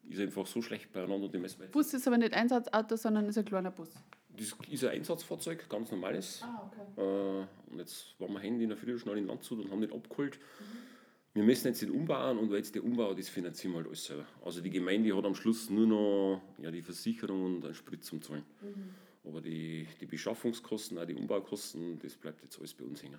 ist 0.09 0.21
einfach 0.21 0.47
so 0.47 0.63
schlecht 0.63 0.93
beieinander. 0.93 1.29
Die 1.29 1.67
Bus 1.71 1.93
ist 1.95 2.07
aber 2.07 2.19
nicht 2.19 2.33
Einsatzauto, 2.33 2.97
sondern 2.97 3.27
ist 3.27 3.39
ein 3.39 3.45
kleiner 3.45 3.71
Bus. 3.71 3.91
Das 4.29 4.55
ist 4.71 4.85
ein 4.85 4.91
Einsatzfahrzeug, 4.91 5.69
ganz 5.69 5.91
normales. 5.91 6.43
Ah, 6.43 6.71
okay. 6.71 7.01
Äh, 7.01 7.73
und 7.73 7.79
jetzt 7.79 8.19
waren 8.19 8.33
wir 8.33 8.41
Handy 8.41 8.65
in 8.65 8.71
der 8.71 8.79
Früh 8.79 8.99
schnell 8.99 9.19
in 9.19 9.27
Landshut 9.27 9.59
und 9.59 9.71
haben 9.71 9.81
den 9.81 9.93
abgeholt. 9.93 10.39
Mhm. 10.39 10.92
Wir 11.35 11.43
müssen 11.43 11.69
jetzt 11.69 11.81
den 11.81 11.91
umbauen 11.91 12.37
und 12.39 12.51
weil 12.51 12.59
jetzt 12.59 12.75
der 12.75 12.85
Umbau, 12.85 13.15
das 13.15 13.29
finanzieren 13.31 13.73
wir 13.73 13.79
halt 13.79 13.87
alles 13.87 14.05
selber. 14.05 14.27
Also 14.45 14.61
die 14.61 14.69
Gemeinde 14.69 15.17
hat 15.17 15.25
am 15.25 15.35
Schluss 15.35 15.71
nur 15.71 15.87
noch 15.87 16.43
ja, 16.59 16.71
die 16.71 16.83
Versicherung 16.83 17.45
und 17.45 17.65
einen 17.65 17.75
Sprit 17.75 18.05
zum 18.05 18.21
Zahlen. 18.21 18.45
Mhm. 18.61 19.29
Aber 19.29 19.41
die, 19.41 19.87
die 20.01 20.07
Beschaffungskosten, 20.07 20.99
auch 20.99 21.07
die 21.07 21.15
Umbaukosten, 21.15 21.99
das 22.01 22.17
bleibt 22.17 22.43
jetzt 22.43 22.59
alles 22.59 22.75
bei 22.75 22.85
uns 22.85 23.03
hängen. 23.03 23.19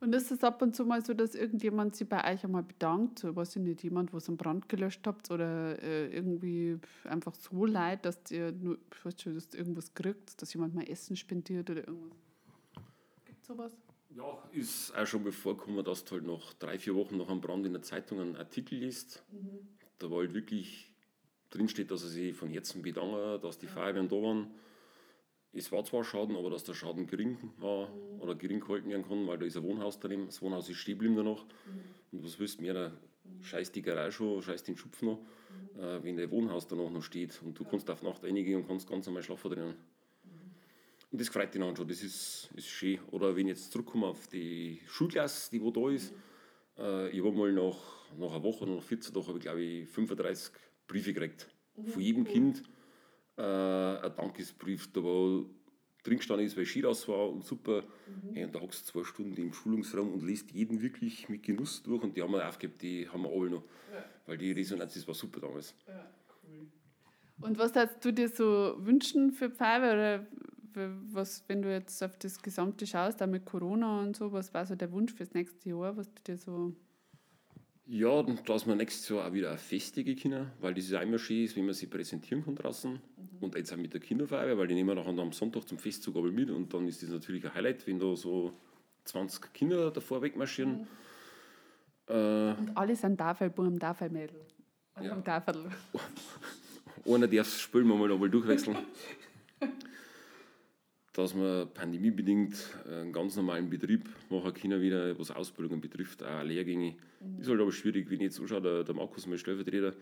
Und 0.00 0.14
ist 0.14 0.30
es 0.30 0.44
ab 0.44 0.60
und 0.60 0.74
zu 0.74 0.84
mal 0.84 1.04
so, 1.04 1.14
dass 1.14 1.34
irgendjemand 1.34 1.96
sich 1.96 2.08
bei 2.08 2.32
euch 2.32 2.44
einmal 2.44 2.62
bedankt? 2.62 3.20
So, 3.20 3.34
weiß 3.34 3.56
ich 3.56 3.62
nicht, 3.62 3.82
jemand, 3.82 4.12
was 4.12 4.28
einen 4.28 4.36
Brand 4.36 4.68
gelöscht 4.68 5.06
habt 5.06 5.30
oder 5.30 5.80
äh, 5.82 6.08
irgendwie 6.08 6.78
einfach 7.04 7.34
so 7.34 7.64
leid, 7.64 8.04
dass 8.04 8.18
ihr 8.30 8.52
nur, 8.52 8.78
ich 8.92 9.04
weiß 9.04 9.22
schon, 9.22 9.34
dass 9.34 9.48
ihr 9.52 9.60
irgendwas 9.60 9.94
kriegt, 9.94 10.40
dass 10.42 10.52
jemand 10.52 10.74
mal 10.74 10.88
Essen 10.88 11.16
spendiert 11.16 11.70
oder 11.70 11.86
irgendwas? 11.86 12.18
Gibt 13.24 13.40
es 13.40 13.46
sowas? 13.46 13.72
Ja, 14.16 14.42
ist 14.52 14.96
auch 14.96 15.06
schon 15.06 15.30
vorgekommen, 15.30 15.84
dass 15.84 16.04
du 16.04 16.14
halt 16.16 16.26
nach 16.26 16.54
drei, 16.54 16.78
vier 16.78 16.94
Wochen 16.94 17.16
nach 17.16 17.28
einem 17.28 17.40
Brand 17.40 17.66
in 17.66 17.72
der 17.72 17.82
Zeitung 17.82 18.20
einen 18.20 18.36
Artikel 18.36 18.78
liest. 18.78 19.22
Mhm. 19.30 19.68
Da 19.98 20.10
war 20.10 20.18
halt 20.18 20.34
wirklich 20.34 20.92
drinsteht, 21.50 21.90
dass 21.90 22.02
er 22.02 22.08
sich 22.08 22.34
von 22.34 22.48
Herzen 22.48 22.82
bedankt, 22.82 23.44
dass 23.44 23.58
die 23.58 23.66
Feuerwehren 23.66 24.08
da 24.08 24.16
waren 24.16 24.50
es 25.58 25.72
war 25.72 25.84
zwar 25.84 26.04
Schaden, 26.04 26.36
aber 26.36 26.50
dass 26.50 26.64
der 26.64 26.74
Schaden 26.74 27.06
gering 27.06 27.38
war 27.58 27.88
mhm. 27.88 28.20
oder 28.20 28.34
gering 28.34 28.60
gehalten 28.60 28.90
werden 28.90 29.06
kann, 29.06 29.26
weil 29.26 29.38
da 29.38 29.46
ist 29.46 29.56
ein 29.56 29.62
Wohnhaus 29.62 29.98
drin, 29.98 30.26
das 30.26 30.42
Wohnhaus 30.42 30.68
ist 30.68 30.76
stehen 30.76 30.98
geblieben 30.98 31.16
danach. 31.16 31.44
Mhm. 31.44 31.80
Und 32.12 32.24
was 32.24 32.38
willst 32.38 32.58
du 32.58 32.62
mehr, 32.62 32.74
da 32.74 32.92
scheiß 33.42 33.72
die 33.72 33.82
Garage 33.82 34.12
schon, 34.12 34.42
scheiß 34.42 34.64
den 34.64 34.76
Schupf 34.76 35.02
noch, 35.02 35.18
mhm. 35.18 35.80
äh, 35.80 36.04
wenn 36.04 36.16
der 36.16 36.30
Wohnhaus 36.30 36.66
danach 36.66 36.90
noch 36.90 37.02
steht 37.02 37.40
und 37.42 37.58
du 37.58 37.64
ja. 37.64 37.70
kannst 37.70 37.90
auf 37.90 38.02
Nacht 38.02 38.22
reingehen 38.22 38.60
und 38.60 38.68
kannst 38.68 38.88
ganz 38.88 39.06
normal 39.06 39.22
schlafen 39.22 39.50
drinnen. 39.50 39.74
Und 41.10 41.20
das 41.20 41.28
freut 41.28 41.54
dich 41.54 41.60
dann 41.60 41.76
schon, 41.76 41.88
das 41.88 42.02
ist, 42.02 42.50
ist 42.54 42.66
schön. 42.66 42.98
Oder 43.10 43.34
wenn 43.36 43.46
ich 43.46 43.56
jetzt 43.56 43.72
zurückkomme 43.72 44.06
auf 44.06 44.26
die 44.28 44.80
Schulklasse, 44.86 45.50
die 45.50 45.60
wo 45.60 45.70
da 45.70 45.88
ist, 45.90 46.12
äh, 46.78 47.10
ich 47.10 47.24
habe 47.24 47.36
mal 47.36 47.52
nach, 47.52 47.78
nach 48.18 48.32
einer 48.32 48.42
Woche, 48.42 48.66
nach 48.66 48.82
14 48.82 49.14
Tagen, 49.14 49.26
habe 49.26 49.38
ich 49.38 49.44
glaube 49.44 49.62
ich 49.62 49.88
35 49.88 50.52
Briefe 50.86 51.12
gekriegt. 51.12 51.48
Von 51.86 52.02
jedem 52.02 52.24
Kind 52.24 52.62
äh, 53.36 53.42
ein 53.42 54.16
Dankesbrief, 54.16 54.92
da 54.92 55.02
war 55.02 55.44
drin 56.02 56.18
gestanden 56.18 56.46
ist, 56.46 56.56
weil 56.56 56.64
Skiras 56.64 57.06
war 57.08 57.30
und 57.30 57.44
super. 57.44 57.82
Mhm. 57.82 58.34
Hey, 58.34 58.44
und 58.44 58.54
da 58.54 58.60
hockst 58.60 58.88
du 58.88 58.92
zwei 58.92 59.04
Stunden 59.04 59.36
im 59.40 59.52
Schulungsraum 59.52 60.12
und 60.12 60.22
liest 60.22 60.50
jeden 60.52 60.80
wirklich 60.80 61.28
mit 61.28 61.42
Genuss 61.42 61.82
durch 61.82 62.02
und 62.02 62.16
die 62.16 62.22
haben 62.22 62.32
wir 62.32 62.48
aufgegeben, 62.48 62.78
die 62.80 63.08
haben 63.08 63.22
wir 63.22 63.30
alle 63.30 63.50
noch. 63.50 63.64
Ja. 63.92 64.04
Weil 64.26 64.38
die 64.38 64.52
Resonanz, 64.52 64.94
das 64.94 65.06
war 65.06 65.14
super 65.14 65.40
damals. 65.40 65.74
Ja, 65.86 66.10
cool. 66.42 66.66
Und 67.40 67.58
was 67.58 67.74
würdest 67.74 68.04
du 68.04 68.12
dir 68.12 68.28
so 68.28 68.76
wünschen 68.78 69.32
für 69.32 69.50
Pfeife 69.50 69.92
oder 69.92 70.26
was, 70.76 71.44
wenn 71.48 71.62
du 71.62 71.70
jetzt 71.70 72.02
auf 72.02 72.16
das 72.18 72.40
Gesamte 72.42 72.86
schaust, 72.86 73.22
auch 73.22 73.26
mit 73.26 73.44
Corona 73.44 74.00
und 74.00 74.16
so, 74.16 74.32
was 74.32 74.52
war 74.54 74.66
so 74.66 74.74
der 74.74 74.92
Wunsch 74.92 75.12
fürs 75.12 75.34
nächste 75.34 75.70
Jahr, 75.70 75.96
was 75.96 76.12
du 76.12 76.22
dir 76.24 76.36
so 76.36 76.74
ja, 77.88 78.20
dass 78.22 78.66
wir 78.66 78.74
nächstes 78.74 79.08
Jahr 79.08 79.28
auch 79.28 79.32
wieder 79.32 79.50
eine 79.50 79.58
festige 79.58 80.16
können, 80.16 80.50
weil 80.60 80.74
das 80.74 80.86
ist 80.86 80.94
auch 80.94 81.02
immer 81.02 81.18
schön 81.18 81.44
ist, 81.44 81.56
wenn 81.56 81.66
man 81.66 81.74
sie 81.74 81.86
präsentieren 81.86 82.44
kann 82.44 82.56
draußen. 82.56 82.92
Mhm. 82.92 83.00
Und 83.40 83.54
jetzt 83.54 83.72
auch 83.72 83.76
mit 83.76 83.92
der 83.92 84.00
Kinderfeier, 84.00 84.58
weil 84.58 84.66
die 84.66 84.74
nehmen 84.74 84.88
wir 84.88 84.96
nachher 84.96 85.16
am 85.16 85.32
Sonntag 85.32 85.68
zum 85.68 85.78
Festzug 85.78 86.16
aber 86.16 86.32
mit 86.32 86.50
und 86.50 86.74
dann 86.74 86.88
ist 86.88 87.02
das 87.02 87.10
natürlich 87.10 87.44
ein 87.44 87.54
Highlight, 87.54 87.86
wenn 87.86 88.00
da 88.00 88.16
so 88.16 88.52
20 89.04 89.52
Kinder 89.52 89.92
davor 89.92 90.20
wegmarschieren. 90.20 90.80
Mhm. 90.80 90.86
Äh, 92.08 92.54
und 92.54 92.76
alle 92.76 92.96
sind 92.96 93.18
Tafelbuben, 93.18 93.78
Tafelmädel. 93.78 94.40
Ja. 95.00 95.12
Am 95.12 95.22
Tafel. 95.22 95.70
Einer 97.04 97.28
darf 97.28 97.46
das 97.46 97.60
Spielen 97.60 97.86
mal 97.86 98.08
mal 98.08 98.30
durchwechseln. 98.30 98.76
dass 101.16 101.34
wir 101.34 101.64
pandemiebedingt 101.72 102.54
einen 102.86 103.10
ganz 103.10 103.36
normalen 103.36 103.70
Betrieb 103.70 104.06
machen 104.28 104.52
können, 104.52 104.82
wieder 104.82 105.18
was 105.18 105.30
Ausbildungen 105.30 105.80
betrifft, 105.80 106.22
auch 106.22 106.42
Lehrgänge. 106.42 106.94
Mhm. 107.20 107.40
Ist 107.40 107.48
halt 107.48 107.58
aber 107.58 107.72
schwierig, 107.72 108.10
wenn 108.10 108.16
ich 108.16 108.24
jetzt 108.24 108.40
anschaue, 108.40 108.60
der, 108.60 108.84
der 108.84 108.94
Markus, 108.94 109.26
mein 109.26 109.38
Stellvertreter, 109.38 109.94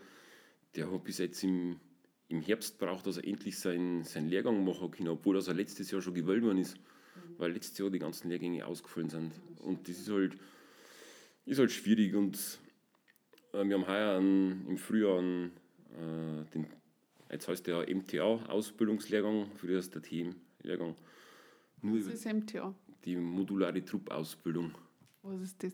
der 0.75 0.91
hat 0.91 1.03
bis 1.05 1.19
jetzt 1.19 1.41
im, 1.45 1.79
im 2.27 2.41
Herbst 2.41 2.77
braucht, 2.79 3.07
dass 3.07 3.15
er 3.15 3.25
endlich 3.25 3.57
seinen, 3.57 4.03
seinen 4.03 4.27
Lehrgang 4.27 4.65
machen 4.65 4.91
kann, 4.91 5.07
obwohl 5.07 5.35
das 5.35 5.47
er 5.47 5.53
letztes 5.53 5.89
Jahr 5.89 6.01
schon 6.01 6.13
gewählt 6.13 6.43
worden 6.43 6.57
ist, 6.57 6.75
mhm. 6.75 7.35
weil 7.37 7.53
letztes 7.53 7.77
Jahr 7.77 7.89
die 7.89 7.99
ganzen 7.99 8.27
Lehrgänge 8.27 8.65
ausgefallen 8.65 9.09
sind. 9.09 9.31
Und 9.59 9.87
das 9.87 9.97
ist 9.97 10.11
halt, 10.11 10.35
ist 11.45 11.59
halt 11.59 11.71
schwierig. 11.71 12.13
Und 12.13 12.59
äh, 13.53 13.63
wir 13.63 13.75
haben 13.75 13.87
heuer 13.87 14.17
einen, 14.17 14.67
im 14.67 14.77
Frühjahr 14.77 15.19
einen, 15.19 15.51
äh, 15.93 16.51
den, 16.53 16.67
jetzt 17.31 17.47
heißt 17.47 17.65
der 17.67 17.85
MTA-Ausbildungslehrgang, 17.87 19.49
für 19.55 19.67
das 19.67 19.89
der 19.89 20.01
Team 20.01 20.35
Lehrgang. 20.65 20.95
Nur 21.81 21.99
Was 21.99 22.13
ist 22.13 22.25
MTA? 22.25 22.73
Die 23.03 23.15
modulare 23.15 23.83
Truppausbildung. 23.83 24.73
Was 25.21 25.41
ist 25.41 25.63
das? 25.63 25.73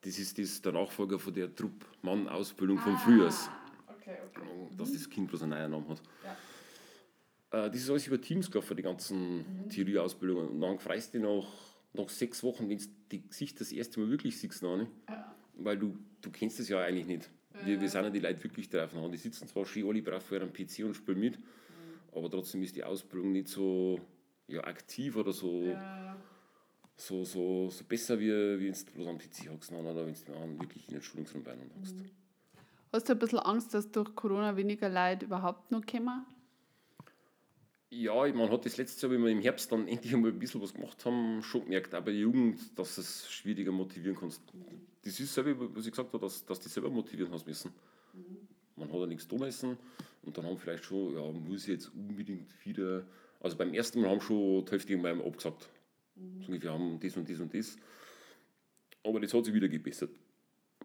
Das 0.00 0.18
ist 0.18 0.38
das, 0.38 0.60
der 0.60 0.72
Nachfolger 0.72 1.18
von 1.18 1.32
der 1.32 1.54
Truppmann-Ausbildung 1.54 2.78
ah, 2.78 2.82
von 2.82 2.96
Frühjahrs. 2.98 3.50
Okay, 3.86 4.16
okay. 4.28 4.46
Dass 4.76 4.90
mhm. 4.90 4.94
das 4.94 5.10
Kind 5.10 5.28
bloß 5.28 5.42
einen 5.42 5.50
neuen 5.50 5.70
Namen 5.70 5.88
hat. 5.88 6.02
Ja. 6.24 7.66
Äh, 7.66 7.70
das 7.70 7.80
ist 7.80 7.90
alles 7.90 8.06
über 8.06 8.20
Teams 8.20 8.50
gelaufen, 8.50 8.76
die 8.76 8.82
ganzen 8.82 9.36
mhm. 9.36 9.68
Theorieausbildungen. 9.68 10.48
Und 10.48 10.60
dann 10.60 10.78
freust 10.78 11.14
du 11.14 11.18
dich 11.18 11.28
nach, 11.28 11.46
nach 11.92 12.08
sechs 12.08 12.42
Wochen, 12.42 12.68
wenn 12.68 12.78
du 12.78 12.84
die 13.12 13.28
Gesicht 13.28 13.60
das 13.60 13.70
erste 13.70 14.00
Mal 14.00 14.10
wirklich 14.10 14.38
siehst, 14.38 14.62
ne? 14.62 14.88
Ja. 15.08 15.34
weil 15.54 15.78
du, 15.78 15.96
du 16.20 16.30
kennst 16.30 16.58
das 16.58 16.68
ja 16.68 16.80
eigentlich 16.80 17.06
nicht. 17.06 17.30
Wir, 17.64 17.80
wir 17.80 17.88
sind 17.88 18.02
ja 18.02 18.10
die 18.10 18.18
Leute 18.18 18.42
wirklich 18.42 18.68
drauf. 18.68 18.90
Die 19.12 19.16
sitzen 19.18 19.46
zwar 19.46 19.66
schön 19.66 19.86
alle 19.86 20.02
brav 20.02 20.24
vor 20.24 20.38
einem 20.38 20.52
PC 20.52 20.80
und 20.84 20.94
spielen 20.94 21.20
mit, 21.20 21.38
mhm. 21.38 21.44
aber 22.16 22.30
trotzdem 22.30 22.62
ist 22.62 22.74
die 22.74 22.82
Ausbildung 22.82 23.32
nicht 23.32 23.48
so 23.48 24.00
ja, 24.52 24.64
aktiv 24.64 25.16
oder 25.16 25.32
so, 25.32 25.62
ja. 25.62 26.16
so, 26.96 27.24
so, 27.24 27.70
so 27.70 27.84
besser, 27.84 28.18
wie, 28.20 28.26
wie 28.26 28.66
wenn 28.66 28.72
du 28.72 28.92
bloß 28.92 29.06
am 29.08 29.18
PC 29.18 29.50
hockst 29.50 29.72
oder 29.72 30.06
wenn 30.06 30.14
du 30.14 30.60
wirklich 30.60 30.88
in 30.88 30.94
den 30.94 31.02
Schulungsraum 31.02 31.42
bei 31.42 31.52
hockst. 31.52 31.96
Mhm. 31.96 32.10
Hast 32.92 33.08
du 33.08 33.14
ein 33.14 33.18
bisschen 33.18 33.38
Angst, 33.38 33.72
dass 33.72 33.90
durch 33.90 34.14
Corona 34.14 34.54
weniger 34.56 34.88
Leute 34.88 35.24
überhaupt 35.24 35.70
noch 35.70 35.84
kommen? 35.86 36.26
Ja, 37.88 38.26
man 38.32 38.50
hat 38.50 38.66
das 38.66 38.76
letzte 38.76 39.06
Jahr, 39.06 39.14
wenn 39.14 39.24
wir 39.24 39.30
im 39.30 39.40
Herbst 39.40 39.72
dann 39.72 39.88
endlich 39.88 40.14
einmal 40.14 40.30
ein 40.30 40.38
bisschen 40.38 40.60
was 40.60 40.74
gemacht 40.74 41.04
haben, 41.06 41.42
schon 41.42 41.64
gemerkt, 41.64 41.94
auch 41.94 42.00
bei 42.00 42.12
der 42.12 42.20
Jugend, 42.20 42.78
dass 42.78 42.98
es 42.98 43.30
schwieriger 43.30 43.72
motivieren 43.72 44.16
kannst. 44.16 44.42
Das 45.02 45.18
ist 45.18 45.32
selber, 45.32 45.74
was 45.74 45.86
ich 45.86 45.92
gesagt 45.92 46.12
habe, 46.12 46.24
dass, 46.24 46.44
dass 46.44 46.60
die 46.60 46.68
selber 46.68 46.90
motivieren 46.90 47.32
hast 47.32 47.46
müssen. 47.46 47.72
Mhm. 48.12 48.48
Man 48.76 48.92
hat 48.92 49.00
ja 49.00 49.06
nichts 49.06 49.26
tun 49.26 49.40
müssen 49.40 49.76
und 50.22 50.36
dann 50.36 50.44
haben 50.44 50.58
vielleicht 50.58 50.84
schon, 50.84 51.14
ja, 51.14 51.32
muss 51.32 51.62
ich 51.62 51.68
jetzt 51.68 51.92
unbedingt 51.94 52.48
wieder 52.64 53.04
also 53.42 53.56
beim 53.56 53.74
ersten 53.74 54.00
Mal 54.00 54.10
haben 54.10 54.20
schon 54.20 54.64
die 54.64 54.70
Hälfte 54.70 54.92
irgendwann 54.92 55.20
abgesagt. 55.20 55.68
Mhm. 56.14 56.42
So, 56.42 56.62
wir 56.62 56.72
haben 56.72 57.00
das 57.00 57.16
und 57.16 57.28
das 57.28 57.40
und 57.40 57.52
das. 57.52 57.76
Aber 59.04 59.20
das 59.20 59.34
hat 59.34 59.44
sich 59.44 59.54
wieder 59.54 59.68
gebessert. 59.68 60.10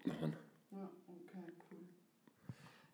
Nachher. 0.04 0.32
Ja, 0.72 0.90
okay, 1.08 1.54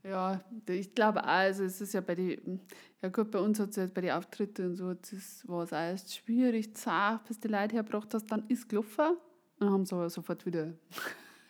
cool. 0.04 0.10
Ja, 0.10 0.44
ich 0.68 0.94
glaube 0.94 1.24
auch, 1.24 1.28
also 1.28 1.64
es 1.64 1.80
ist 1.80 1.94
ja 1.94 2.02
bei 2.02 2.16
den, 2.16 2.60
ja 3.02 3.10
gut, 3.10 3.32
bei 3.32 3.40
uns 3.40 3.60
hat 3.60 3.70
es 3.70 3.78
ja 3.78 3.86
bei 3.88 4.02
den 4.02 4.12
Auftritten 4.12 4.68
und 4.68 4.76
so, 4.76 4.94
das 4.94 5.48
war 5.48 5.64
es 5.64 5.72
erst 5.72 6.16
schwierig, 6.16 6.76
zart, 6.76 7.26
bis 7.26 7.40
die 7.40 7.48
Leute 7.48 7.76
hergebracht 7.76 8.14
hast, 8.14 8.28
dann 8.28 8.46
ist 8.50 8.68
gelaufen 8.68 9.12
und 9.12 9.18
dann 9.60 9.72
haben 9.72 9.86
sie 9.86 9.96
aber 9.96 10.10
sofort 10.10 10.46
wieder 10.46 10.74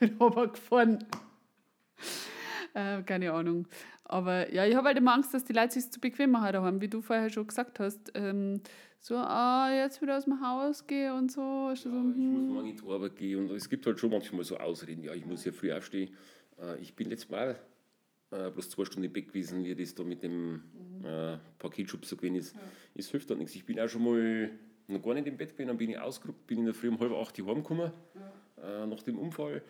runtergefahren. 0.20 1.03
äh, 2.76 3.01
keine 3.01 3.32
Ahnung. 3.32 3.68
Aber 4.06 4.54
ja, 4.54 4.66
ich 4.66 4.76
habe 4.76 4.88
halt 4.88 4.97
immer 4.97 5.14
Angst, 5.14 5.34
dass 5.34 5.45
die 5.45 5.54
Leute 5.54 5.74
sich 5.74 5.89
zu 5.89 5.99
bequem 5.99 6.32
machen 6.32 6.56
haben, 6.56 6.82
wie 6.82 6.88
du 6.88 7.01
vorher 7.01 7.30
schon 7.30 7.47
gesagt 7.47 7.80
hast. 7.80 8.12
Ähm, 8.16 8.62
so, 8.99 9.16
ah, 9.18 9.70
jetzt 9.74 10.01
wieder 10.01 10.18
aus 10.18 10.26
dem 10.26 10.39
Haus 10.41 10.88
gehen 10.88 11.14
und 11.14 11.32
so. 11.32 11.41
Ja, 11.41 11.76
so 11.76 11.89
ich 11.89 11.95
hm. 11.95 12.34
muss 12.34 12.54
morgen 12.54 12.70
in 12.70 12.78
die 12.78 12.88
Arbeit 12.88 13.16
gehen 13.16 13.39
und 13.39 13.51
es 13.56 13.70
gibt 13.70 13.86
halt 13.86 13.99
schon 13.99 14.12
manchmal 14.12 14.43
so 14.43 14.58
Ausreden, 14.58 15.04
ja, 15.04 15.14
ich 15.14 15.26
muss 15.26 15.43
ja 15.45 15.51
früh 15.51 15.74
aufstehen. 15.74 16.16
Äh, 16.60 16.80
ich 16.80 16.95
bin 16.95 17.10
letztes 17.10 17.30
Mal 17.30 17.60
äh, 18.32 18.49
bloß 18.49 18.70
zwei 18.70 18.86
Stunden 18.86 19.06
im 19.06 19.14
Bett 19.14 19.28
gewesen, 19.28 19.64
wie 19.64 19.76
das 19.76 19.93
da 19.93 20.04
mit 20.04 20.24
dem 20.24 20.54
mhm. 20.54 21.06
äh, 21.06 21.38
Paketschub 21.60 22.06
so 22.06 22.16
gewesen 22.16 22.36
ist. 22.36 22.56
Ja. 22.56 22.62
Es 22.95 23.10
hilft 23.10 23.30
da 23.30 23.36
nichts. 23.36 23.56
Ich 23.56 23.66
bin 23.66 23.80
auch 23.80 23.89
schon 23.89 24.04
mal 24.04 24.49
noch 24.88 25.01
gar 25.01 25.14
nicht 25.14 25.28
im 25.28 25.38
Bett 25.38 25.54
gewesen, 25.54 25.68
dann 25.68 25.78
bin 25.78 25.89
ich 25.89 25.99
ausgerückt, 25.99 26.47
bin 26.47 26.60
in 26.60 26.66
der 26.66 26.74
Früh 26.74 26.89
um 26.89 26.99
halb 26.99 27.12
acht 27.14 27.38
heimgekommen, 27.38 27.91
ja. 28.16 28.84
äh, 28.84 28.88
nach 28.88 29.01
dem 29.04 29.18
Unfall. 29.18 29.64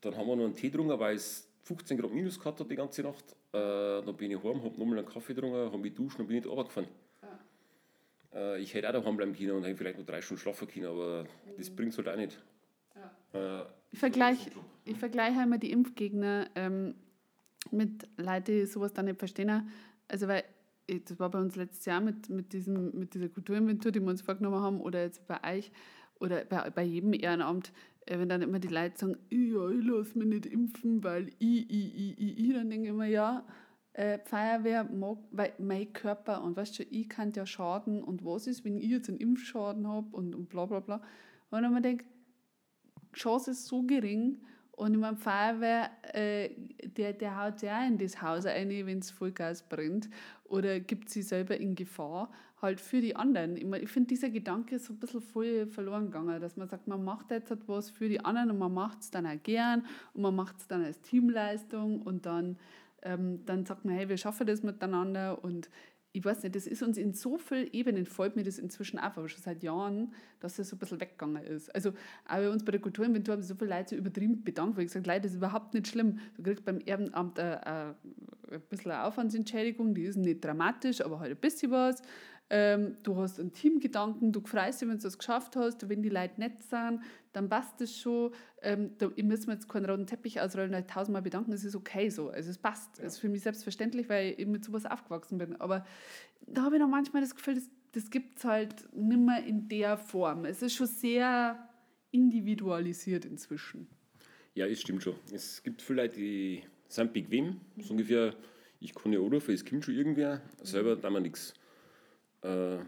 Dann 0.00 0.16
haben 0.16 0.26
wir 0.28 0.36
noch 0.36 0.44
einen 0.44 0.54
Tee 0.54 0.70
getrunken, 0.70 0.98
weil 0.98 1.16
es 1.16 1.45
15 1.66 1.98
Grad 1.98 2.12
minus 2.12 2.38
gehabt 2.38 2.60
hat 2.60 2.70
die 2.70 2.76
ganze 2.76 3.02
Nacht. 3.02 3.24
Äh, 3.52 4.02
dann 4.02 4.16
bin 4.16 4.30
ich 4.30 4.42
heim, 4.42 4.62
habe 4.62 4.78
nochmal 4.78 4.98
einen 4.98 5.06
Kaffee 5.06 5.34
getrunken, 5.34 5.56
habe 5.56 5.78
mich 5.78 5.94
duschen 5.94 6.20
und 6.20 6.28
bin 6.28 6.36
nicht 6.36 6.46
runtergefahren. 6.46 6.88
Ja. 7.22 8.54
Äh, 8.54 8.62
ich 8.62 8.72
hätte 8.72 8.88
auch 8.88 8.92
daheim 8.92 9.16
bleiben 9.16 9.34
können 9.34 9.50
und 9.50 9.64
hätte 9.64 9.76
vielleicht 9.76 9.98
noch 9.98 10.06
drei 10.06 10.22
Stunden 10.22 10.40
schlafen 10.40 10.68
können, 10.68 10.86
aber 10.86 11.24
mhm. 11.24 11.56
das 11.58 11.70
bringt 11.70 11.90
es 11.90 11.98
halt 11.98 12.08
auch 12.08 12.16
nicht. 12.16 12.40
Ja. 12.94 13.62
Äh, 13.62 13.66
ich 13.90 13.98
vergleiche 13.98 14.50
ich 14.84 14.96
vergleich 14.96 15.36
immer 15.36 15.58
die 15.58 15.72
Impfgegner 15.72 16.48
ähm, 16.54 16.94
mit 17.72 18.08
Leuten, 18.16 18.44
die 18.44 18.66
sowas 18.66 18.92
dann 18.92 19.06
nicht 19.06 19.18
verstehen. 19.18 19.68
Also, 20.06 20.28
weil 20.28 20.44
das 20.86 21.18
war 21.18 21.30
bei 21.30 21.40
uns 21.40 21.56
letztes 21.56 21.84
Jahr 21.84 22.00
mit, 22.00 22.28
mit, 22.28 22.52
diesem, 22.52 22.96
mit 22.96 23.14
dieser 23.14 23.28
Kulturinventur, 23.28 23.90
die 23.90 23.98
wir 23.98 24.08
uns 24.08 24.22
vorgenommen 24.22 24.60
haben, 24.60 24.80
oder 24.80 25.02
jetzt 25.02 25.26
bei 25.26 25.56
euch 25.56 25.72
oder 26.20 26.44
bei, 26.44 26.70
bei 26.70 26.82
jedem 26.84 27.12
Ehrenamt, 27.12 27.72
wenn 28.06 28.28
dann 28.28 28.42
immer 28.42 28.58
die 28.58 28.68
Leute 28.68 28.98
sagen, 28.98 29.16
ja, 29.30 29.68
ich 29.68 29.84
lasse 29.84 30.18
mich 30.18 30.28
nicht 30.28 30.46
impfen, 30.46 31.02
weil 31.02 31.28
ich, 31.38 31.70
ich, 31.70 32.18
ich, 32.18 32.38
ich, 32.38 32.52
dann 32.54 32.70
denke 32.70 32.86
ich 32.86 32.90
immer, 32.90 33.06
ja, 33.06 33.44
äh, 33.92 34.18
Feuerwehr 34.24 34.84
mag, 34.84 35.18
weil 35.30 35.54
mein 35.58 35.92
Körper 35.92 36.42
und 36.42 36.56
weißt 36.56 36.78
du, 36.78 36.82
ich 36.84 37.08
kann 37.08 37.32
ja 37.32 37.46
schaden 37.46 38.04
und 38.04 38.24
was 38.24 38.46
ist, 38.46 38.64
wenn 38.64 38.76
ich 38.76 38.90
jetzt 38.90 39.08
einen 39.08 39.18
Impfschaden 39.18 39.88
habe 39.88 40.14
und, 40.14 40.34
und 40.34 40.48
bla 40.48 40.66
bla 40.66 40.80
bla. 40.80 41.02
Und 41.50 41.62
dann 41.62 41.72
man 41.72 41.82
denkt, 41.82 42.04
die 43.14 43.18
Chance 43.18 43.52
ist 43.52 43.66
so 43.66 43.82
gering 43.82 44.42
und 44.72 44.92
ich 44.92 45.00
meine, 45.00 45.16
Feuerwehr, 45.16 45.90
äh, 46.12 46.50
der, 46.84 47.14
der 47.14 47.42
haut 47.42 47.62
ja 47.62 47.86
in 47.86 47.96
das 47.96 48.20
Haus 48.20 48.44
ein, 48.44 48.68
wenn 48.68 48.98
es 48.98 49.10
Vollgas 49.10 49.66
brennt 49.66 50.10
oder 50.44 50.78
gibt 50.80 51.08
sie 51.08 51.22
selber 51.22 51.56
in 51.56 51.74
Gefahr, 51.74 52.30
halt 52.66 52.80
für 52.80 53.00
die 53.00 53.16
anderen. 53.16 53.56
Ich, 53.56 53.64
ich 53.64 53.88
finde, 53.88 54.08
dieser 54.08 54.28
Gedanke 54.28 54.76
ist 54.76 54.86
so 54.86 54.92
ein 54.92 54.98
bisschen 54.98 55.22
voll 55.22 55.66
verloren 55.66 56.06
gegangen, 56.06 56.40
dass 56.40 56.56
man 56.56 56.68
sagt, 56.68 56.86
man 56.88 57.02
macht 57.02 57.30
jetzt 57.30 57.50
etwas 57.50 57.90
für 57.90 58.08
die 58.08 58.20
anderen 58.20 58.50
und 58.50 58.58
man 58.58 58.74
macht 58.74 59.00
es 59.00 59.10
dann 59.10 59.26
auch 59.26 59.42
gern 59.42 59.86
und 60.12 60.22
man 60.22 60.34
macht 60.34 60.58
es 60.58 60.66
dann 60.68 60.82
als 60.82 61.00
Teamleistung 61.00 62.02
und 62.02 62.26
dann, 62.26 62.58
ähm, 63.02 63.44
dann 63.46 63.64
sagt 63.64 63.84
man, 63.84 63.94
hey, 63.94 64.08
wir 64.08 64.18
schaffen 64.18 64.46
das 64.46 64.62
miteinander 64.62 65.42
und 65.42 65.70
ich 66.16 66.24
weiß 66.24 66.44
nicht, 66.44 66.56
das 66.56 66.66
ist 66.66 66.82
uns 66.82 66.96
in 66.96 67.12
so 67.12 67.36
vielen 67.36 67.70
Ebenen, 67.74 68.06
folgt 68.06 68.36
mir 68.36 68.42
das 68.42 68.58
inzwischen 68.58 68.98
auf, 68.98 69.18
aber 69.18 69.28
schon 69.28 69.42
seit 69.42 69.62
Jahren, 69.62 70.14
dass 70.40 70.56
das 70.56 70.70
so 70.70 70.76
ein 70.76 70.78
bisschen 70.78 70.98
weggegangen 70.98 71.44
ist. 71.44 71.74
Also 71.74 71.90
auch 71.90 72.36
bei 72.36 72.48
uns 72.48 72.64
bei 72.64 72.72
der 72.72 72.80
Kulturinventur 72.80 73.34
haben 73.34 73.42
so 73.42 73.54
viele 73.54 73.76
Leute 73.76 73.90
so 73.90 73.96
übertrieben 73.96 74.42
bedankt, 74.42 74.78
weil 74.78 74.84
ich 74.84 74.88
gesagt 74.88 75.06
Leute, 75.06 75.20
das 75.20 75.32
ist 75.32 75.36
überhaupt 75.36 75.74
nicht 75.74 75.88
schlimm. 75.88 76.18
Du 76.38 76.42
kriegst 76.42 76.64
beim 76.64 76.80
Ehrenamt 76.86 77.38
äh, 77.38 77.56
äh, 77.56 77.94
ein 78.50 78.60
bisschen 78.70 78.92
eine 78.92 79.04
Aufwandsentschädigung, 79.04 79.94
die 79.94 80.04
ist 80.04 80.16
nicht 80.16 80.42
dramatisch, 80.42 81.02
aber 81.02 81.20
halt 81.20 81.32
ein 81.32 81.36
bisschen 81.36 81.70
was. 81.70 82.00
Ähm, 82.48 82.96
du 83.02 83.16
hast 83.16 83.40
einen 83.40 83.52
Teamgedanken, 83.52 84.30
du 84.30 84.40
freust 84.40 84.80
dich, 84.80 84.88
wenn 84.88 84.98
du 84.98 85.02
das 85.02 85.18
geschafft 85.18 85.56
hast, 85.56 85.88
wenn 85.88 86.02
die 86.02 86.08
Leute 86.08 86.38
nett 86.40 86.62
sind, 86.62 87.00
dann 87.32 87.48
passt 87.48 87.80
das 87.80 87.96
schon. 87.96 88.32
Ähm, 88.62 88.92
da, 88.98 89.10
ich 89.16 89.24
muss 89.24 89.46
mir 89.48 89.54
jetzt 89.54 89.68
keinen 89.68 89.86
roten 89.86 90.06
Teppich 90.06 90.40
ausrollen 90.40 90.72
und 90.72 90.88
tausendmal 90.88 91.22
bedanken, 91.22 91.52
es 91.52 91.64
ist 91.64 91.74
okay 91.74 92.08
so. 92.08 92.30
Also 92.30 92.50
es 92.50 92.58
passt. 92.58 92.94
Es 92.94 92.98
ja. 92.98 93.06
ist 93.06 93.18
für 93.18 93.28
mich 93.28 93.42
selbstverständlich, 93.42 94.08
weil 94.08 94.34
ich 94.38 94.46
mit 94.46 94.64
sowas 94.64 94.86
aufgewachsen 94.86 95.38
bin. 95.38 95.60
Aber 95.60 95.84
da 96.46 96.62
habe 96.62 96.76
ich 96.76 96.80
noch 96.80 96.88
manchmal 96.88 97.20
das 97.20 97.34
Gefühl, 97.34 97.56
das, 97.56 97.68
das 97.92 98.10
gibt 98.10 98.38
es 98.38 98.44
halt 98.44 98.94
nicht 98.94 99.20
mehr 99.20 99.44
in 99.44 99.68
der 99.68 99.98
Form. 99.98 100.44
Es 100.44 100.62
ist 100.62 100.74
schon 100.74 100.86
sehr 100.86 101.68
individualisiert 102.12 103.24
inzwischen. 103.24 103.88
Ja, 104.54 104.66
es 104.66 104.80
stimmt 104.80 105.02
schon. 105.02 105.16
Es 105.32 105.62
gibt 105.64 105.82
viele 105.82 106.02
Leute, 106.02 106.16
die 106.16 106.62
sind 106.88 107.12
bequem, 107.12 107.60
so 107.78 107.90
ungefähr, 107.90 108.34
ich 108.78 108.94
kann 108.94 109.12
ja 109.12 109.18
anrufen, 109.18 109.52
es 109.52 109.64
kommt 109.64 109.84
schon 109.84 109.94
irgendwer, 109.94 110.40
selber 110.62 110.94
da 110.94 111.10
man 111.10 111.24
nichts 111.24 111.52
äh, 112.46 112.78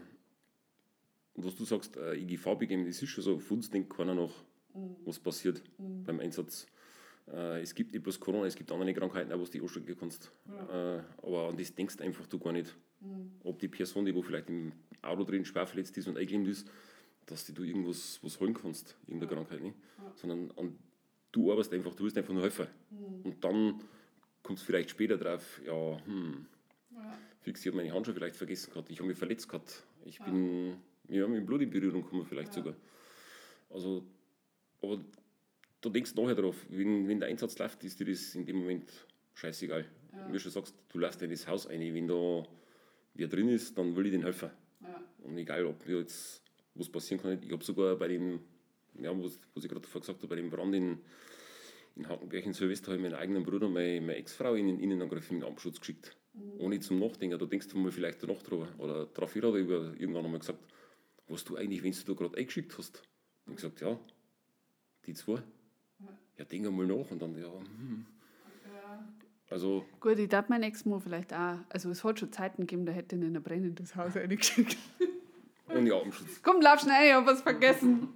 was 1.35 1.55
du 1.55 1.65
sagst, 1.65 1.97
äh, 1.97 2.15
IGV 2.15 2.55
begeben, 2.57 2.85
das 2.85 3.01
ist 3.01 3.09
schon 3.09 3.23
so, 3.23 3.35
auf 3.35 3.51
uns 3.51 3.69
denkt 3.69 3.95
keiner 3.95 4.13
noch, 4.13 4.33
mhm. 4.73 4.95
was 5.05 5.19
passiert 5.19 5.61
mhm. 5.77 6.03
beim 6.03 6.19
Einsatz. 6.19 6.67
Äh, 7.31 7.61
es 7.61 7.73
gibt 7.73 7.93
nicht 7.93 8.03
bloß 8.03 8.19
Corona, 8.19 8.45
es 8.45 8.55
gibt 8.55 8.71
andere 8.71 8.93
Krankheiten, 8.93 9.31
auch 9.31 9.39
was 9.39 9.51
du 9.51 9.61
anstecken 9.61 9.95
kannst. 9.99 10.31
Ja. 10.47 10.97
Äh, 10.97 11.03
aber 11.21 11.49
an 11.49 11.57
das 11.57 11.73
denkst 11.73 11.97
du 11.97 12.03
einfach 12.03 12.27
du 12.27 12.39
gar 12.39 12.53
nicht. 12.53 12.75
Mhm. 13.01 13.31
Ob 13.43 13.59
die 13.59 13.67
Person, 13.67 14.05
die 14.05 14.13
wo 14.13 14.21
vielleicht 14.21 14.49
im 14.49 14.73
Auto 15.01 15.23
drin 15.23 15.45
schwer 15.45 15.65
verletzt 15.65 15.97
ist 15.97 16.07
und 16.07 16.17
eingeklemmt 16.17 16.47
ist, 16.47 16.69
dass 17.25 17.45
du 17.45 17.63
irgendwas 17.63 18.19
was 18.23 18.39
holen 18.39 18.53
kannst, 18.53 18.97
irgendeine 19.07 19.31
ja. 19.31 19.37
Krankheit. 19.37 19.61
Nicht? 19.61 19.77
Ja. 19.97 20.11
Sondern 20.15 20.51
an, 20.57 20.77
du 21.31 21.51
arbeitest 21.51 21.73
einfach, 21.73 21.95
du 21.95 22.03
willst 22.03 22.17
einfach 22.17 22.33
nur 22.33 22.43
helfen. 22.43 22.67
Mhm. 22.89 23.21
Und 23.23 23.43
dann 23.43 23.81
kommst 24.43 24.63
du 24.63 24.65
vielleicht 24.65 24.89
später 24.89 25.17
drauf, 25.17 25.61
ja, 25.65 25.97
hm, 26.05 26.45
fix, 27.41 27.61
ich 27.61 27.67
habe 27.67 27.77
meine 27.77 27.93
Handschuhe 27.93 28.13
vielleicht 28.13 28.35
vergessen 28.35 28.71
gehabt, 28.71 28.89
ich 28.89 28.97
habe 28.99 29.07
mich 29.07 29.17
verletzt 29.17 29.47
gehabt, 29.47 29.83
ich 30.05 30.19
bin 30.19 30.77
ja, 31.07 31.27
mit 31.27 31.45
Blut 31.45 31.61
in 31.61 31.69
Berührung 31.69 32.03
gekommen 32.03 32.25
vielleicht 32.25 32.55
ja. 32.55 32.61
sogar. 32.61 32.75
Also, 33.69 34.03
aber 34.81 34.99
du 35.81 35.89
denkst 35.89 36.15
nachher 36.15 36.35
drauf, 36.35 36.55
wenn, 36.69 37.07
wenn 37.07 37.19
der 37.19 37.29
Einsatz 37.29 37.57
läuft, 37.57 37.83
ist 37.83 37.99
dir 37.99 38.05
das 38.05 38.35
in 38.35 38.45
dem 38.45 38.57
Moment 38.57 38.89
scheißegal. 39.35 39.85
Ja. 40.13 40.27
Wie 40.27 40.33
du 40.33 40.39
schon 40.39 40.51
sagst, 40.51 40.75
du 40.89 40.99
lässt 40.99 41.21
in 41.21 41.29
das 41.29 41.47
Haus 41.47 41.67
ein, 41.67 41.81
wenn 41.93 42.07
da 42.07 42.43
wer 43.13 43.27
drin 43.27 43.49
ist, 43.49 43.77
dann 43.77 43.95
will 43.95 44.05
ich 44.05 44.11
den 44.11 44.23
helfen. 44.23 44.49
Ja. 44.81 45.03
Und 45.23 45.37
egal, 45.37 45.65
ob 45.65 45.87
jetzt 45.87 46.41
was 46.75 46.89
passieren 46.89 47.21
kann, 47.21 47.39
ich 47.41 47.51
habe 47.51 47.63
sogar 47.63 47.95
bei 47.95 48.07
dem, 48.07 48.39
ja, 48.95 49.11
was, 49.11 49.39
was 49.53 49.63
ich 49.63 49.69
gerade 49.69 49.85
vorher 49.87 50.01
gesagt 50.01 50.19
habe, 50.19 50.27
bei 50.27 50.35
dem 50.35 50.49
Brand 50.49 50.73
in, 50.73 50.99
in 51.95 52.07
Hakenberg 52.07 52.45
in 52.45 52.53
Silvester 52.53 52.91
habe 52.91 52.97
ich 52.97 53.03
meinen 53.03 53.19
eigenen 53.19 53.43
Bruder, 53.43 53.67
meine, 53.67 54.01
meine 54.01 54.15
Ex-Frau 54.15 54.55
in 54.55 54.67
den 54.67 54.79
Innenangriff 54.79 55.29
in 55.31 55.41
den 55.41 55.49
Abschutz 55.49 55.79
geschickt. 55.79 56.15
Ohne 56.57 56.79
zum 56.79 56.99
Nachdenken. 56.99 57.37
Du 57.37 57.45
denkst 57.45 57.73
mal 57.73 57.91
vielleicht 57.91 58.21
danach 58.23 58.41
drüber. 58.43 58.67
Oder 58.77 59.05
drauf 59.07 59.35
hat 59.35 59.43
irgendwann 59.43 60.25
einmal 60.25 60.39
gesagt, 60.39 60.59
was 61.27 61.43
du 61.43 61.55
eigentlich, 61.55 61.83
wenn 61.83 61.91
du 61.91 62.13
da 62.13 62.13
gerade 62.13 62.37
eingeschickt 62.37 62.77
hast. 62.77 63.01
Und 63.45 63.55
gesagt, 63.55 63.81
ja, 63.81 63.99
die 65.05 65.13
zwei. 65.13 65.41
Ja, 66.37 66.45
denk 66.45 66.67
einmal 66.67 66.87
nach 66.87 67.11
und 67.11 67.21
dann, 67.21 67.37
ja, 67.37 67.51
hm. 67.51 68.05
Also, 69.49 69.83
Gut, 69.99 70.19
ich 70.19 70.29
darf 70.29 70.47
mein 70.47 70.61
Ex-Mo 70.61 70.99
vielleicht 70.99 71.33
auch. 71.33 71.57
Also, 71.69 71.89
es 71.89 72.03
hat 72.03 72.19
schon 72.19 72.31
Zeiten 72.31 72.61
gegeben, 72.61 72.85
da 72.85 72.91
hätte 72.91 73.15
ich 73.15 73.21
in 73.21 73.35
ein 73.35 73.41
brennendes 73.41 73.95
Haus 73.95 74.15
reingeschickt. 74.15 74.77
Und 75.67 75.85
ja, 75.85 75.97
Abschutz. 75.97 76.41
Komm, 76.41 76.61
lauf 76.61 76.79
schnell, 76.79 77.07
ich 77.07 77.13
habe 77.13 77.27
was 77.27 77.41
vergessen. 77.41 78.09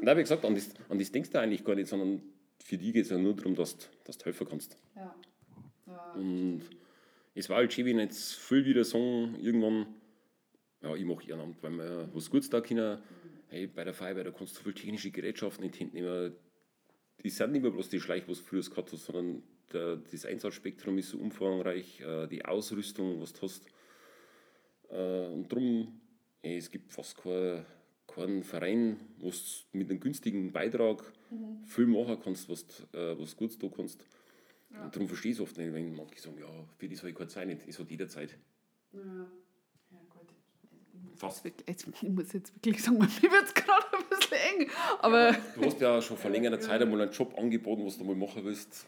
Nein, 0.00 0.16
wie 0.16 0.22
gesagt, 0.22 0.44
an 0.44 0.54
das, 0.54 0.70
an 0.88 0.98
das 0.98 1.10
denkst 1.12 1.30
du 1.30 1.40
eigentlich 1.40 1.64
gar 1.64 1.74
nicht, 1.74 1.88
sondern 1.88 2.22
für 2.62 2.78
die 2.78 2.92
geht 2.92 3.04
es 3.04 3.10
ja 3.10 3.18
nur 3.18 3.34
darum, 3.34 3.54
dass, 3.54 3.76
dass 4.04 4.16
du 4.16 4.26
helfen 4.26 4.46
kannst. 4.48 4.76
Ja. 4.94 5.14
ja. 5.86 6.12
Und 6.12 6.62
es 7.38 7.48
war 7.48 7.58
halt 7.58 7.72
schön, 7.72 7.86
wenn 7.86 8.00
jetzt 8.00 8.34
viel 8.34 8.64
wieder 8.64 8.84
sagen, 8.84 9.36
irgendwann, 9.40 9.86
ja, 10.82 10.94
ich 10.96 11.04
mache 11.04 11.28
Ehrenamt, 11.28 11.62
weil 11.62 11.70
wir 11.70 12.08
was 12.12 12.30
Gutes 12.30 12.50
da 12.50 12.60
können. 12.60 12.98
Hey, 13.46 13.68
bei 13.68 13.84
der 13.84 13.94
Feuerwehr, 13.94 14.24
da 14.24 14.30
kannst 14.32 14.58
du 14.58 14.62
viel 14.62 14.74
technische 14.74 15.10
Gerätschaften 15.10 15.64
in 15.64 15.70
die 15.70 15.78
Hände 15.78 15.94
nehmen. 15.94 16.34
Die 17.22 17.30
sind 17.30 17.52
nicht 17.52 17.62
mehr 17.62 17.70
bloß 17.70 17.88
die 17.90 18.00
Schleich, 18.00 18.28
was 18.28 18.38
du 18.38 18.44
früher 18.44 18.62
gehabt 18.62 18.92
hast, 18.92 19.06
sondern 19.06 19.42
der, 19.72 19.96
das 19.96 20.26
Einsatzspektrum 20.26 20.98
ist 20.98 21.10
so 21.10 21.18
umfangreich, 21.18 22.00
äh, 22.00 22.26
die 22.26 22.44
Ausrüstung, 22.44 23.20
was 23.20 23.32
du 23.32 23.42
hast. 23.42 23.66
Äh, 24.90 25.26
und 25.28 25.50
darum, 25.50 26.00
es 26.42 26.70
gibt 26.70 26.92
fast 26.92 27.16
keinen 27.18 27.64
kein 28.08 28.42
Verein, 28.42 28.96
wo 29.18 29.30
du 29.30 29.36
mit 29.72 29.90
einem 29.90 30.00
günstigen 30.00 30.50
Beitrag 30.50 31.04
mhm. 31.30 31.64
viel 31.64 31.86
machen 31.86 32.18
kannst, 32.22 32.48
was, 32.48 32.64
äh, 32.92 33.18
was 33.18 33.36
Gutes 33.36 33.58
tun 33.58 33.72
kannst. 33.74 34.04
Ja. 34.70 34.84
Und 34.84 34.94
darum 34.94 35.08
verstehe 35.08 35.32
ich 35.32 35.38
es 35.38 35.42
oft 35.42 35.56
nicht, 35.56 35.72
wenn 35.72 35.94
manche 35.94 36.20
sagen, 36.20 36.38
ja, 36.38 36.46
für 36.76 36.88
das 36.88 36.98
habe 36.98 37.10
ich 37.10 37.16
keine 37.16 37.28
Zeit 37.28 37.48
nicht. 37.48 37.66
Es 37.66 37.78
hat 37.78 37.90
jederzeit. 37.90 38.36
Ja. 38.92 39.00
Ja, 39.00 39.98
gut. 40.10 40.34
Fast. 41.16 41.44
Ich 41.46 42.02
muss 42.02 42.32
jetzt 42.32 42.54
wirklich 42.54 42.82
sagen, 42.82 42.98
mir 42.98 43.06
wird 43.06 43.44
es 43.44 43.54
gerade 43.54 43.86
ein 43.96 44.04
bisschen 44.10 44.60
eng. 44.60 44.70
Aber 45.00 45.30
ja, 45.32 45.38
du 45.54 45.64
hast 45.64 45.80
ja 45.80 46.02
schon 46.02 46.16
vor 46.16 46.30
längerer 46.30 46.60
Zeit 46.60 46.82
einmal 46.82 47.00
einen 47.00 47.12
Job 47.12 47.36
angeboten, 47.38 47.84
was 47.86 47.98
du 47.98 48.04
mal 48.04 48.14
machen 48.14 48.44
willst. 48.44 48.86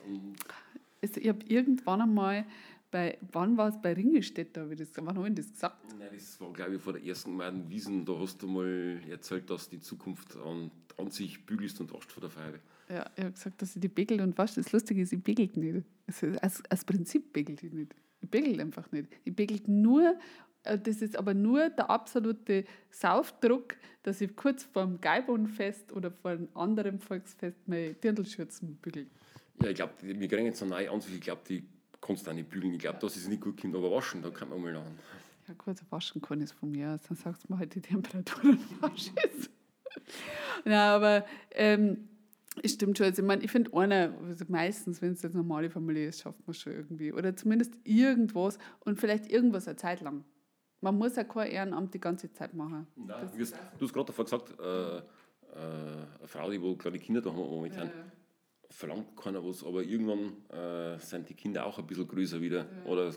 Ich 1.01 1.29
habe 1.29 1.45
irgendwann 1.49 2.03
einmal 2.03 2.45
bei, 2.91 3.19
wann 3.33 3.57
war 3.57 3.69
es 3.69 3.81
bei 3.81 3.93
Ringestedt, 3.93 4.57
da, 4.57 4.65
das, 4.65 4.89
wann 4.97 5.17
habe 5.17 5.29
ich 5.29 5.35
das 5.35 5.53
gesagt? 5.53 5.77
Nein, 5.99 6.09
das 6.13 6.41
war 6.41 6.53
glaube 6.53 6.75
ich 6.75 6.83
vor 6.83 6.93
der 6.93 7.05
ersten 7.05 7.31
Gemeinde 7.31 7.69
Wiesen, 7.71 8.05
da 8.05 8.19
hast 8.19 8.43
du 8.43 8.49
mal 8.49 9.01
erzählt, 9.09 9.49
dass 9.49 9.69
die 9.69 9.81
Zukunft 9.81 10.37
an, 10.37 10.71
an 10.97 11.11
sich 11.11 11.47
bügelst 11.47 11.81
und 11.81 11.93
waschst 11.93 12.13
vor 12.13 12.21
der 12.21 12.31
Feuerwehr. 12.31 12.61
Ja, 12.91 13.09
ich 13.15 13.23
habe 13.23 13.33
gesagt, 13.33 13.63
dass 13.63 13.73
sie 13.73 13.81
die 13.81 13.89
begelt 13.89 14.21
und 14.21 14.37
was 14.37 14.57
das 14.57 14.73
Lustige 14.73 15.03
ist, 15.03 15.13
ich 15.13 15.23
begelt 15.23 15.57
nicht. 15.57 15.85
Also 16.09 16.27
als, 16.41 16.63
als 16.69 16.85
Prinzip 16.85 17.33
begelt 17.33 17.63
ich 17.63 17.73
nicht. 17.73 17.95
Ich 18.21 18.29
begelt 18.29 18.59
einfach 18.61 18.91
nicht. 18.91 19.09
Ich 19.25 19.35
begelt 19.35 19.69
nur, 19.69 20.17
äh, 20.65 20.77
das 20.77 21.01
ist 21.01 21.17
aber 21.17 21.33
nur 21.33 21.71
der 21.71 21.89
absolute 21.89 22.65
Saufdruck, 22.91 23.77
dass 24.03 24.21
ich 24.21 24.35
kurz 24.35 24.65
vor 24.65 24.85
dem 24.85 25.01
Geibonfest 25.01 25.93
oder 25.93 26.11
vor 26.11 26.33
einem 26.33 26.49
anderen 26.55 26.99
Volksfest 26.99 27.57
meine 27.67 27.95
Dirndlschürzen 27.95 28.75
bügel. 28.77 29.07
Ja, 29.63 29.69
ich 29.69 29.77
glaube, 29.77 29.93
wir 30.01 30.29
kriegen 30.29 30.47
jetzt 30.47 30.61
eine 30.63 30.71
neue 30.73 30.91
Ansicht. 30.91 31.15
Ich 31.15 31.21
glaube, 31.21 31.43
die 31.49 31.65
kannst 32.01 32.27
du 32.27 32.31
auch 32.31 32.35
nicht 32.35 32.49
bügeln. 32.49 32.75
Ich 32.75 32.81
glaube, 32.81 32.99
dass 32.99 33.15
es 33.15 33.29
nicht 33.29 33.41
gut 33.41 33.61
kommt, 33.61 33.77
aber 33.77 33.93
waschen, 33.93 34.21
da 34.21 34.31
kann 34.31 34.49
man 34.49 34.61
mal 34.61 34.75
an. 34.75 34.99
Ja, 35.47 35.55
kurz 35.55 35.81
waschen 35.91 36.21
kann 36.21 36.41
ich 36.41 36.47
es 36.47 36.53
von 36.53 36.73
mir 36.73 36.91
aus. 36.91 37.03
Dann 37.07 37.17
sagst 37.17 37.45
du 37.45 37.53
mir 37.53 37.59
halt 37.61 37.73
die 37.73 37.83
Temperatur 37.83 38.51
und 38.51 38.61
wasch 38.83 39.13
es. 39.15 39.49
ja, 40.65 40.97
aber 40.97 41.25
ähm, 41.53 42.09
es 42.63 42.73
stimmt 42.73 42.99
schon. 42.99 43.07
Also 43.07 43.23
ich 43.23 43.27
meine, 43.27 43.43
ich 43.43 43.51
finde 43.51 43.73
einer, 43.77 44.15
also 44.27 44.45
meistens, 44.49 45.01
wenn 45.01 45.13
es 45.13 45.23
jetzt 45.23 45.35
eine 45.35 45.43
normale 45.43 45.71
Familie 45.71 46.09
ist, 46.09 46.21
schafft 46.23 46.47
man 46.47 46.55
schon 46.55 46.73
irgendwie. 46.73 47.13
Oder 47.13 47.37
zumindest 47.37 47.75
irgendwas 47.85 48.59
und 48.81 48.99
vielleicht 48.99 49.31
irgendwas 49.31 49.69
eine 49.69 49.77
Zeit 49.77 50.01
lang. 50.01 50.25
Man 50.81 50.97
muss 50.97 51.17
ja 51.17 51.25
kein 51.25 51.51
Ehrenamt 51.51 51.95
die 51.95 52.01
ganze 52.01 52.33
Zeit 52.33 52.55
machen. 52.55 52.87
Nein, 52.97 53.31
du 53.37 53.41
hast, 53.41 53.93
gerade 53.93 54.07
davor 54.07 54.25
gesagt, 54.25 54.59
äh, 54.59 54.99
äh, 54.99 55.03
eine 55.53 56.27
Frau, 56.27 56.51
die 56.51 56.61
wohl 56.61 56.77
kleine 56.77 56.99
Kinder 56.99 57.21
da 57.21 57.31
haben 57.31 57.39
momentan, 57.39 57.89
ja, 57.89 57.93
verlangt 58.71 59.17
keiner 59.17 59.45
was, 59.45 59.65
aber 59.65 59.83
irgendwann 59.83 60.49
äh, 60.49 60.99
sind 60.99 61.29
die 61.29 61.35
Kinder 61.35 61.67
auch 61.67 61.79
ein 61.79 61.87
bisschen 61.87 62.09
größer 62.09 62.41
wieder. 62.41 62.67
Ja. 62.85 62.91
Oder 62.91 63.13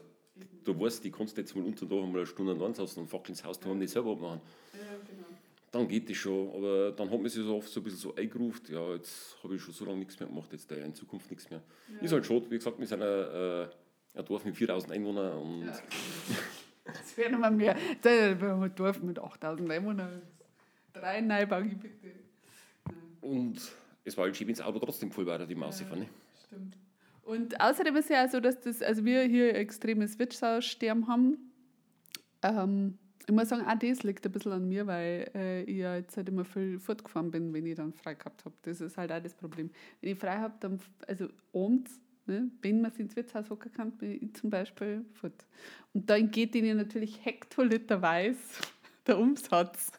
du 0.63 0.79
weißt, 0.79 1.03
die 1.03 1.11
kannst 1.11 1.37
du 1.37 1.41
jetzt 1.41 1.55
mal 1.55 1.63
unter 1.63 1.85
da 1.85 1.95
mal 1.95 2.17
eine 2.17 2.25
Stunde 2.25 2.63
ansetzen 2.63 3.01
und 3.01 3.07
Fackel 3.07 3.29
ins 3.29 3.43
Haus, 3.43 3.59
da 3.59 3.69
haben 3.69 3.79
die 3.79 3.87
selber 3.87 4.11
abmachen. 4.11 4.41
Ja, 4.73 4.79
genau. 5.07 5.27
Dann 5.73 5.87
geht 5.87 6.07
das 6.07 6.17
schon, 6.17 6.53
aber 6.53 6.91
dann 6.91 7.09
hat 7.09 7.19
man 7.19 7.29
sich 7.29 7.43
so 7.43 7.57
oft 7.57 7.67
so 7.67 7.79
ein 7.79 7.83
bisschen 7.83 7.99
so 7.99 8.15
eingerufen, 8.15 8.71
ja, 8.71 8.93
jetzt 8.93 9.35
habe 9.43 9.55
ich 9.55 9.61
schon 9.61 9.73
so 9.73 9.85
lange 9.85 9.97
nichts 9.97 10.19
mehr 10.19 10.29
gemacht, 10.29 10.53
jetzt 10.53 10.69
da 10.69 10.75
in 10.75 10.93
Zukunft 10.93 11.31
nichts 11.31 11.49
mehr. 11.49 11.63
Ist 11.99 12.13
halt 12.13 12.25
schade, 12.27 12.45
wie 12.51 12.57
gesagt, 12.57 12.77
wir 12.79 12.85
sind 12.85 13.01
ein, 13.01 13.09
äh, 13.09 13.67
ein 14.13 14.25
Dorf 14.25 14.45
mit 14.45 14.55
4000 14.55 14.93
Einwohnern 14.93 15.37
und 15.39 15.71
Das 16.83 17.17
wäre 17.17 17.31
nochmal 17.31 17.49
mehr. 17.49 17.75
Das 18.01 18.13
ein 18.13 18.75
Dorf 18.75 19.01
mit 19.01 19.17
8000 19.17 19.71
Einwohnern. 19.71 20.21
Drei 20.93 21.21
Neubaugebiete. 21.21 22.11
Und 23.21 23.59
es 24.03 24.15
war 24.15 24.25
halt 24.25 24.39
wenn 24.39 24.47
das 24.49 24.61
Auto 24.61 24.77
trotzdem 24.77 25.11
voll 25.11 25.25
war, 25.25 25.39
die 25.43 25.55
Maus 25.55 25.79
ja, 25.79 25.95
ne? 25.95 26.07
Stimmt. 26.45 26.77
Und 27.23 27.59
außerdem 27.59 27.95
ist 27.95 28.11
ja 28.11 28.25
auch 28.25 28.29
so, 28.29 28.39
dass 28.39 28.59
das, 28.59 28.83
also 28.83 29.05
wir 29.05 29.23
hier 29.23 29.55
extremes 29.55 30.19
Wirtshaussterben 30.19 31.07
haben. 31.07 31.51
Ähm, 32.43 32.99
ich 33.25 33.33
muss 33.33 33.49
sagen, 33.49 33.65
auch 33.65 33.79
das 33.79 34.03
liegt 34.03 34.25
ein 34.25 34.31
bisschen 34.31 34.51
an 34.51 34.67
mir, 34.67 34.87
weil 34.87 35.29
äh, 35.33 35.63
ich 35.63 35.77
ja 35.77 35.95
jetzt 35.95 36.17
halt 36.17 36.29
immer 36.29 36.45
viel 36.45 36.79
fortgefahren 36.79 37.31
bin, 37.31 37.53
wenn 37.53 37.65
ich 37.65 37.75
dann 37.75 37.93
frei 37.93 38.15
gehabt 38.15 38.43
habe. 38.45 38.55
Das 38.63 38.81
ist 38.81 38.97
halt 38.97 39.11
auch 39.11 39.21
das 39.21 39.33
Problem. 39.33 39.69
Wenn 40.01 40.11
ich 40.11 40.19
frei 40.19 40.37
habe, 40.37 40.55
dann, 40.59 40.79
also 41.07 41.29
abends 41.53 42.01
Ne? 42.25 42.49
Wenn 42.61 42.81
man 42.81 42.91
ins 42.97 43.15
Wirtshaus 43.15 43.49
hocken 43.49 43.71
kann, 43.73 43.91
bin 43.97 44.23
ich 44.23 44.33
zum 44.35 44.49
Beispiel 44.49 45.03
fort. 45.11 45.45
Und 45.93 46.09
dann 46.09 46.31
geht 46.31 46.55
ihnen 46.55 46.77
natürlich 46.77 47.23
hektoliterweise 47.23 48.39
der 49.07 49.17
Umsatz. 49.17 49.91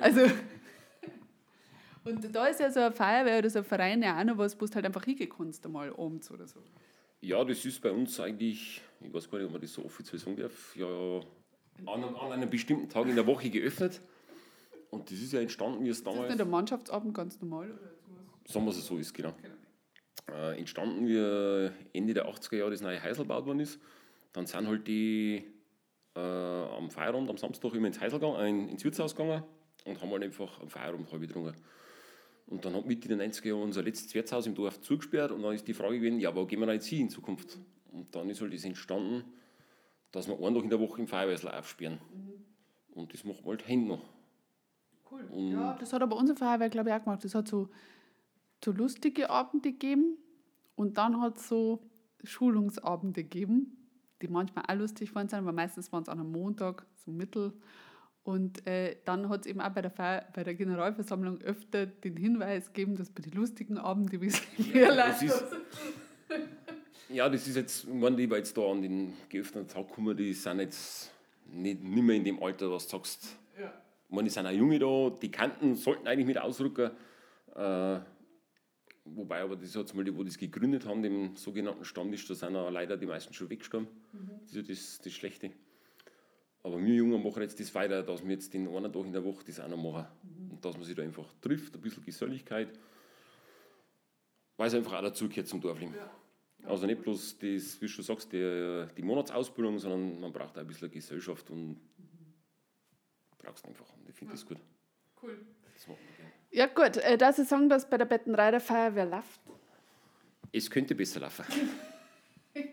Also, 0.00 0.20
und 2.04 2.34
da 2.34 2.46
ist 2.48 2.60
ja 2.60 2.70
so 2.70 2.80
eine 2.80 2.92
Feuerwehr 2.92 3.38
oder 3.38 3.48
so 3.48 3.60
ein 3.60 3.64
Verein 3.64 4.02
ja 4.02 4.20
auch 4.20 4.24
noch 4.24 4.36
was, 4.36 4.60
wo 4.60 4.66
du 4.66 4.74
halt 4.74 4.84
einfach 4.84 5.04
hingehen 5.04 5.30
kannst, 5.34 5.64
einmal 5.64 5.90
abends 5.94 6.30
oder 6.30 6.46
so. 6.46 6.60
Ja, 7.22 7.42
das 7.42 7.64
ist 7.64 7.80
bei 7.80 7.90
uns 7.90 8.20
eigentlich, 8.20 8.82
ich 9.00 9.14
weiß 9.14 9.30
gar 9.30 9.38
nicht, 9.38 9.46
ob 9.46 9.52
man 9.52 9.60
das 9.60 9.72
so 9.72 9.84
offiziell 9.84 10.18
sagen 10.18 10.36
darf, 10.36 10.76
ja, 10.76 11.20
an, 11.86 12.04
an 12.04 12.32
einem 12.32 12.50
bestimmten 12.50 12.88
Tag 12.88 13.06
in 13.06 13.16
der 13.16 13.26
Woche 13.26 13.50
geöffnet. 13.50 14.00
Und 14.90 15.10
das 15.10 15.18
ist 15.18 15.32
ja 15.32 15.40
entstanden, 15.40 15.84
wie 15.84 15.88
es 15.88 16.02
damals. 16.02 16.20
Ist 16.20 16.22
das 16.24 16.28
nicht 16.30 16.38
der 16.40 16.46
Mannschaftsabend 16.46 17.14
ganz 17.14 17.40
normal? 17.40 17.70
Sagen 18.44 18.64
wir 18.66 18.70
es 18.70 18.84
so 18.84 18.98
ist, 18.98 19.14
genau. 19.14 19.32
genau 19.40 19.54
äh, 20.30 20.58
entstanden, 20.58 21.06
wie 21.06 21.96
Ende 21.96 22.14
der 22.14 22.28
80er 22.28 22.56
Jahre 22.56 22.70
das 22.70 22.80
neue 22.80 23.02
Heisel 23.02 23.24
gebaut 23.24 23.46
worden 23.46 23.60
ist. 23.60 23.80
Dann 24.32 24.46
sind 24.46 24.66
halt 24.66 24.86
die 24.86 25.44
äh, 26.14 26.20
am 26.20 26.90
Feierabend, 26.90 27.30
am 27.30 27.36
Samstag 27.36 27.74
immer 27.74 27.88
ins 27.88 28.00
Heisel 28.00 28.18
gegangen, 28.18 28.68
äh, 28.68 28.72
ins 28.72 28.84
Wirtshaus 28.84 29.14
gegangen 29.14 29.42
und 29.84 30.00
haben 30.00 30.10
halt 30.10 30.22
einfach 30.22 30.60
am 30.60 30.68
Feierabend 30.68 31.10
halb 31.10 31.22
getrunken. 31.22 31.54
Und 32.46 32.64
dann 32.64 32.74
hat 32.74 32.86
Mitte 32.86 33.08
der 33.08 33.16
90er 33.16 33.48
Jahre 33.48 33.62
unser 33.62 33.82
letztes 33.82 34.14
Wirtshaus 34.14 34.46
im 34.46 34.54
Dorf 34.54 34.80
zugesperrt 34.80 35.32
und 35.32 35.42
dann 35.42 35.54
ist 35.54 35.66
die 35.66 35.74
Frage 35.74 35.96
gewesen, 35.96 36.18
ja, 36.18 36.34
wo 36.34 36.44
gehen 36.44 36.60
wir 36.60 36.72
jetzt 36.72 36.86
hin 36.86 37.02
in 37.02 37.10
Zukunft? 37.10 37.58
Und 37.92 38.14
dann 38.14 38.28
ist 38.28 38.40
halt 38.40 38.52
das 38.52 38.64
entstanden, 38.64 39.24
dass 40.12 40.28
wir 40.28 40.36
einen 40.36 40.54
Tag 40.54 40.64
in 40.64 40.70
der 40.70 40.80
Woche 40.80 41.00
im 41.00 41.08
Feuerwehrsaal 41.08 41.58
aufsperren. 41.58 41.98
Mhm. 42.14 42.44
Und 42.94 43.12
das 43.12 43.24
macht 43.24 43.40
man 43.40 43.56
halt 43.56 43.66
Hände 43.66 43.88
noch. 43.88 44.04
Cool. 45.10 45.24
Und 45.30 45.50
ja, 45.52 45.76
das 45.78 45.92
hat 45.92 46.02
aber 46.02 46.16
unsere 46.16 46.38
Feuerwehr, 46.38 46.68
glaube 46.68 46.90
ich, 46.90 46.94
auch 46.94 47.02
gemacht. 47.02 47.24
Das 47.24 47.34
hat 47.34 47.48
so 47.48 47.68
so 48.64 48.72
lustige 48.72 49.30
Abende 49.30 49.72
gegeben 49.72 50.18
und 50.74 50.98
dann 50.98 51.20
hat 51.20 51.38
es 51.38 51.48
so 51.48 51.80
Schulungsabende 52.24 53.24
gegeben, 53.24 53.76
die 54.20 54.28
manchmal 54.28 54.64
auch 54.68 54.74
lustig 54.74 55.14
waren, 55.14 55.28
aber 55.32 55.52
meistens 55.52 55.92
waren 55.92 56.02
es 56.02 56.08
an 56.08 56.20
einem 56.20 56.32
Montag, 56.32 56.86
so 57.04 57.10
Mittel. 57.10 57.52
Und 58.24 58.64
äh, 58.68 58.98
dann 59.04 59.28
hat 59.28 59.40
es 59.40 59.46
eben 59.46 59.60
auch 59.60 59.70
bei 59.70 59.82
der, 59.82 59.90
Feier, 59.90 60.24
bei 60.32 60.44
der 60.44 60.54
Generalversammlung 60.54 61.40
öfter 61.40 61.86
den 61.86 62.16
Hinweis 62.16 62.72
gegeben, 62.72 62.94
dass 62.94 63.10
bei 63.10 63.20
den 63.20 63.32
lustigen 63.32 63.78
Abenden 63.78 64.20
wie 64.20 64.26
es 64.26 64.40
ja, 64.72 64.94
das 64.94 65.22
ist, 65.22 65.44
Ja, 67.12 67.28
das 67.28 67.46
ist 67.46 67.56
jetzt, 67.56 67.86
wenn 67.88 68.16
die 68.16 68.24
jetzt 68.24 68.56
da 68.56 68.70
an 68.70 68.82
den 68.82 69.14
geöffneten 69.28 69.68
Tag 69.68 69.88
kommen, 69.88 70.16
die 70.16 70.32
sind 70.32 70.60
jetzt 70.60 71.12
nicht, 71.46 71.82
nicht 71.82 72.02
mehr 72.02 72.16
in 72.16 72.24
dem 72.24 72.42
Alter, 72.42 72.70
was 72.70 72.86
du 72.86 72.96
sagst. 72.96 73.36
Ja. 73.58 73.72
Ich 74.08 74.14
meine, 74.14 74.28
die 74.28 74.30
sind 74.30 74.46
auch 74.46 74.50
Junge 74.50 74.78
da, 74.78 75.10
die 75.20 75.30
Kanten 75.30 75.74
sollten 75.74 76.06
eigentlich 76.06 76.26
mit 76.26 76.38
ausrücken. 76.38 76.90
Äh, 77.54 78.00
Wobei 79.04 79.40
aber 79.40 79.56
das 79.56 79.74
jetzt 79.74 79.94
mal 79.94 80.04
die, 80.04 80.16
wo 80.16 80.22
das 80.22 80.38
gegründet 80.38 80.86
haben, 80.86 81.02
dem 81.02 81.34
sogenannten 81.34 81.84
Stammtisch, 81.84 82.26
da 82.28 82.34
sind 82.34 82.54
auch 82.54 82.70
leider 82.70 82.96
die 82.96 83.06
meisten 83.06 83.34
schon 83.34 83.50
weggestorben. 83.50 83.88
Mhm. 84.12 84.30
Das 84.42 84.54
ist 84.54 84.56
ja 84.56 84.62
das, 84.62 85.00
das 85.02 85.12
Schlechte. 85.12 85.50
Aber 86.62 86.80
wir 86.80 86.94
Jungen 86.94 87.20
machen 87.20 87.42
jetzt 87.42 87.58
das 87.58 87.74
weiter, 87.74 88.04
dass 88.04 88.22
wir 88.22 88.30
jetzt 88.30 88.54
den 88.54 88.68
einen 88.68 88.92
Tag 88.92 89.04
in 89.04 89.12
der 89.12 89.24
Woche 89.24 89.44
das 89.44 89.58
auch 89.58 89.68
noch 89.68 89.76
machen. 89.76 90.06
Mhm. 90.22 90.52
Und 90.52 90.64
dass 90.64 90.76
man 90.76 90.84
sich 90.84 90.94
da 90.94 91.02
einfach 91.02 91.26
trifft, 91.40 91.74
ein 91.74 91.80
bisschen 91.80 92.04
Geselligkeit. 92.04 92.68
Weil 94.56 94.68
es 94.68 94.74
einfach 94.74 94.92
auch 94.92 95.02
dazugehört 95.02 95.48
zum 95.48 95.60
Dorfleben. 95.60 95.94
Ja. 95.96 96.10
Also 96.64 96.86
nicht 96.86 97.02
bloß 97.02 97.38
das, 97.38 97.80
wie 97.80 97.86
du 97.86 97.88
schon 97.88 98.04
sagst, 98.04 98.32
die, 98.32 98.86
die 98.96 99.02
Monatsausbildung, 99.02 99.78
sondern 99.78 100.20
man 100.20 100.32
braucht 100.32 100.56
auch 100.56 100.60
ein 100.60 100.66
bisschen 100.66 100.90
Gesellschaft 100.90 101.50
und 101.50 101.80
brauchst 103.38 103.66
einfach. 103.66 103.86
Und 103.96 104.08
ich 104.08 104.14
finde 104.14 104.32
ja. 104.32 104.38
das 104.38 104.46
gut. 104.46 104.58
Cool. 105.20 105.38
Das 105.74 105.86
ja 106.50 106.66
gut, 106.66 106.98
äh, 106.98 107.16
dass 107.16 107.36
Sie 107.36 107.44
sagen, 107.44 107.68
dass 107.68 107.88
bei 107.88 107.96
der 107.96 108.04
Bettenrei 108.04 108.50
der 108.50 108.60
Feuerwehr 108.60 109.06
läuft. 109.06 109.40
Es 110.52 110.70
könnte 110.70 110.94
besser 110.94 111.20
laufen. 111.20 111.44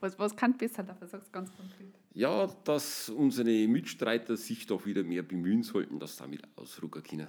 was, 0.00 0.18
was 0.18 0.36
kann 0.36 0.56
besser 0.56 0.82
laufen? 0.82 1.08
Sag's 1.08 1.32
ganz 1.32 1.50
konkret. 1.56 1.94
Ja, 2.12 2.46
dass 2.64 3.08
unsere 3.08 3.66
Mitstreiter 3.68 4.36
sich 4.36 4.66
doch 4.66 4.84
wieder 4.86 5.02
mehr 5.02 5.22
bemühen 5.22 5.62
sollten, 5.62 5.98
dass 5.98 6.16
damit 6.16 6.42
ausrucken 6.56 7.02
können. 7.02 7.28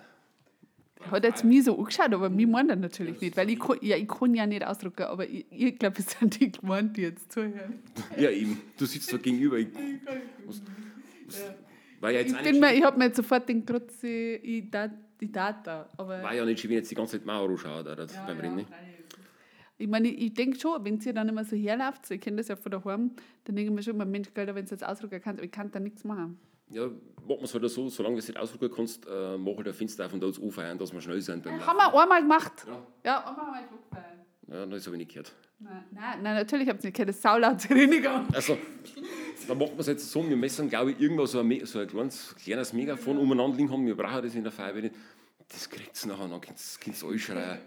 Hat 1.12 1.24
jetzt 1.24 1.44
mich 1.44 1.64
so 1.64 1.78
angeschaut, 1.78 2.14
aber 2.14 2.30
mich 2.30 2.48
meint 2.48 2.70
er 2.70 2.76
natürlich 2.76 3.22
nicht, 3.22 3.38
weil 3.38 3.50
ich 3.50 3.60
kann, 3.60 3.78
ja, 3.82 3.96
ich 3.96 4.08
kann 4.08 4.34
ja 4.34 4.46
nicht 4.46 4.66
ausdrucken, 4.66 5.04
aber 5.04 5.28
ich, 5.28 5.46
ich 5.50 5.78
glaube, 5.78 6.00
es 6.00 6.12
sind 6.12 6.40
die 6.40 6.52
gemeint, 6.52 6.98
die 6.98 7.02
jetzt 7.02 7.32
zuhören. 7.32 7.80
Ja, 8.18 8.30
eben. 8.30 8.60
Du 8.78 8.86
sitzt 8.86 9.12
da 9.14 9.18
gegenüber. 9.18 9.58
Ich, 9.58 9.68
was, 10.46 10.62
was, 11.28 11.40
ja. 12.12 12.20
ich, 12.20 12.28
ich 12.28 12.84
habe 12.84 12.98
mir 12.98 13.06
jetzt 13.06 13.18
sofort 13.18 13.48
den 13.48 13.66
Grutze, 13.66 14.08
ich 14.08 14.70
die 15.20 15.32
Data. 15.32 15.90
Aber 15.98 16.22
War 16.22 16.34
ja 16.34 16.46
nicht 16.46 16.60
schön, 16.60 16.70
wenn 16.70 16.78
jetzt 16.78 16.92
die 16.92 16.96
ganze 16.96 17.18
Zeit 17.18 17.26
Mauer 17.26 17.50
anschaut 17.50 17.86
ja, 17.86 18.26
beim 18.26 18.40
Rennen. 18.40 18.66
Ich 19.80 19.88
meine, 19.88 20.08
ich, 20.08 20.22
ich 20.22 20.34
denke 20.34 20.60
schon, 20.60 20.84
wenn 20.84 21.00
sie 21.00 21.14
dann 21.14 21.30
immer 21.30 21.46
so 21.46 21.56
herläuft, 21.56 22.06
so 22.06 22.14
ich 22.16 22.22
kenne 22.22 22.38
das 22.38 22.48
ja 22.48 22.56
von 22.56 22.72
daheim, 22.72 23.12
dann 23.44 23.56
denke 23.56 23.72
ich 23.72 23.76
mir 23.76 23.84
schon 23.84 23.98
Mensch, 24.10 24.30
wenn 24.34 24.48
du 24.48 24.54
jetzt 24.54 24.84
ausdrücken 24.84 25.22
kannst, 25.22 25.40
aber 25.40 25.46
ich 25.46 25.52
kann 25.52 25.72
da 25.72 25.80
nichts 25.80 26.04
machen. 26.04 26.40
Ja, 26.70 26.86
machen 26.86 27.40
wir 27.40 27.44
es 27.44 27.54
halt 27.54 27.70
so, 27.70 27.90
solange 27.90 28.16
du 28.16 28.20
es 28.20 28.28
nicht 28.28 28.38
ausdrücken 28.38 28.74
kannst, 28.76 29.06
äh, 29.08 29.38
mach 29.38 29.58
halt 29.58 29.68
ein 29.68 29.74
Fenster 29.74 30.06
auf 30.06 30.14
und 30.14 30.22
da 30.22 30.28
anfeiern, 30.28 30.78
dass 30.78 30.94
wir 30.94 31.02
schnell 31.02 31.22
sind 31.22 31.44
beim 31.44 31.66
Haben 31.66 31.78
wir 31.78 32.02
einmal 32.02 32.22
gemacht. 32.22 32.66
Ja, 32.68 32.88
ja 33.04 33.20
einmal 33.20 33.46
haben 33.46 33.68
wir. 34.48 34.56
Ja, 34.56 34.66
das 34.66 34.86
habe 34.86 34.96
ich 34.96 35.00
nicht 35.00 35.10
gehört. 35.12 35.34
Nein, 35.60 35.84
nein, 35.92 36.24
nein 36.24 36.36
natürlich 36.36 36.68
habe 36.68 36.78
ich 36.78 36.80
es 36.80 36.84
nicht 36.86 36.96
gehört, 36.96 37.10
das 37.10 37.16
ist 37.18 37.22
saulaut 37.22 37.70
reiniger. 37.70 38.26
Also, 38.34 38.58
dann 39.48 39.58
machen 39.58 39.72
wir 39.74 39.80
es 39.80 39.88
jetzt 39.88 40.12
so, 40.12 40.28
wir 40.28 40.38
messen, 40.38 40.70
glaube 40.70 40.92
ich, 40.92 41.00
irgendwo 41.00 41.26
so 41.26 41.40
ein, 41.40 41.66
so 41.66 41.80
ein 41.80 41.88
kleines, 41.88 42.36
kleines 42.36 42.74
Megafon 42.74 43.18
umeinander 43.18 43.58
liegen 43.58 43.72
haben, 43.72 43.86
wir 43.86 43.96
brauchen 43.96 44.24
das 44.24 44.36
in 44.36 44.44
der 44.44 44.52
Feuerwehr 44.52 44.84
nicht 44.84 44.96
das 45.50 45.70
kriegt 45.70 45.96
es 45.96 46.06
nachher, 46.06 46.28
dann 46.28 46.42
du 46.42 47.08
alles 47.08 47.22
schreien. 47.22 47.60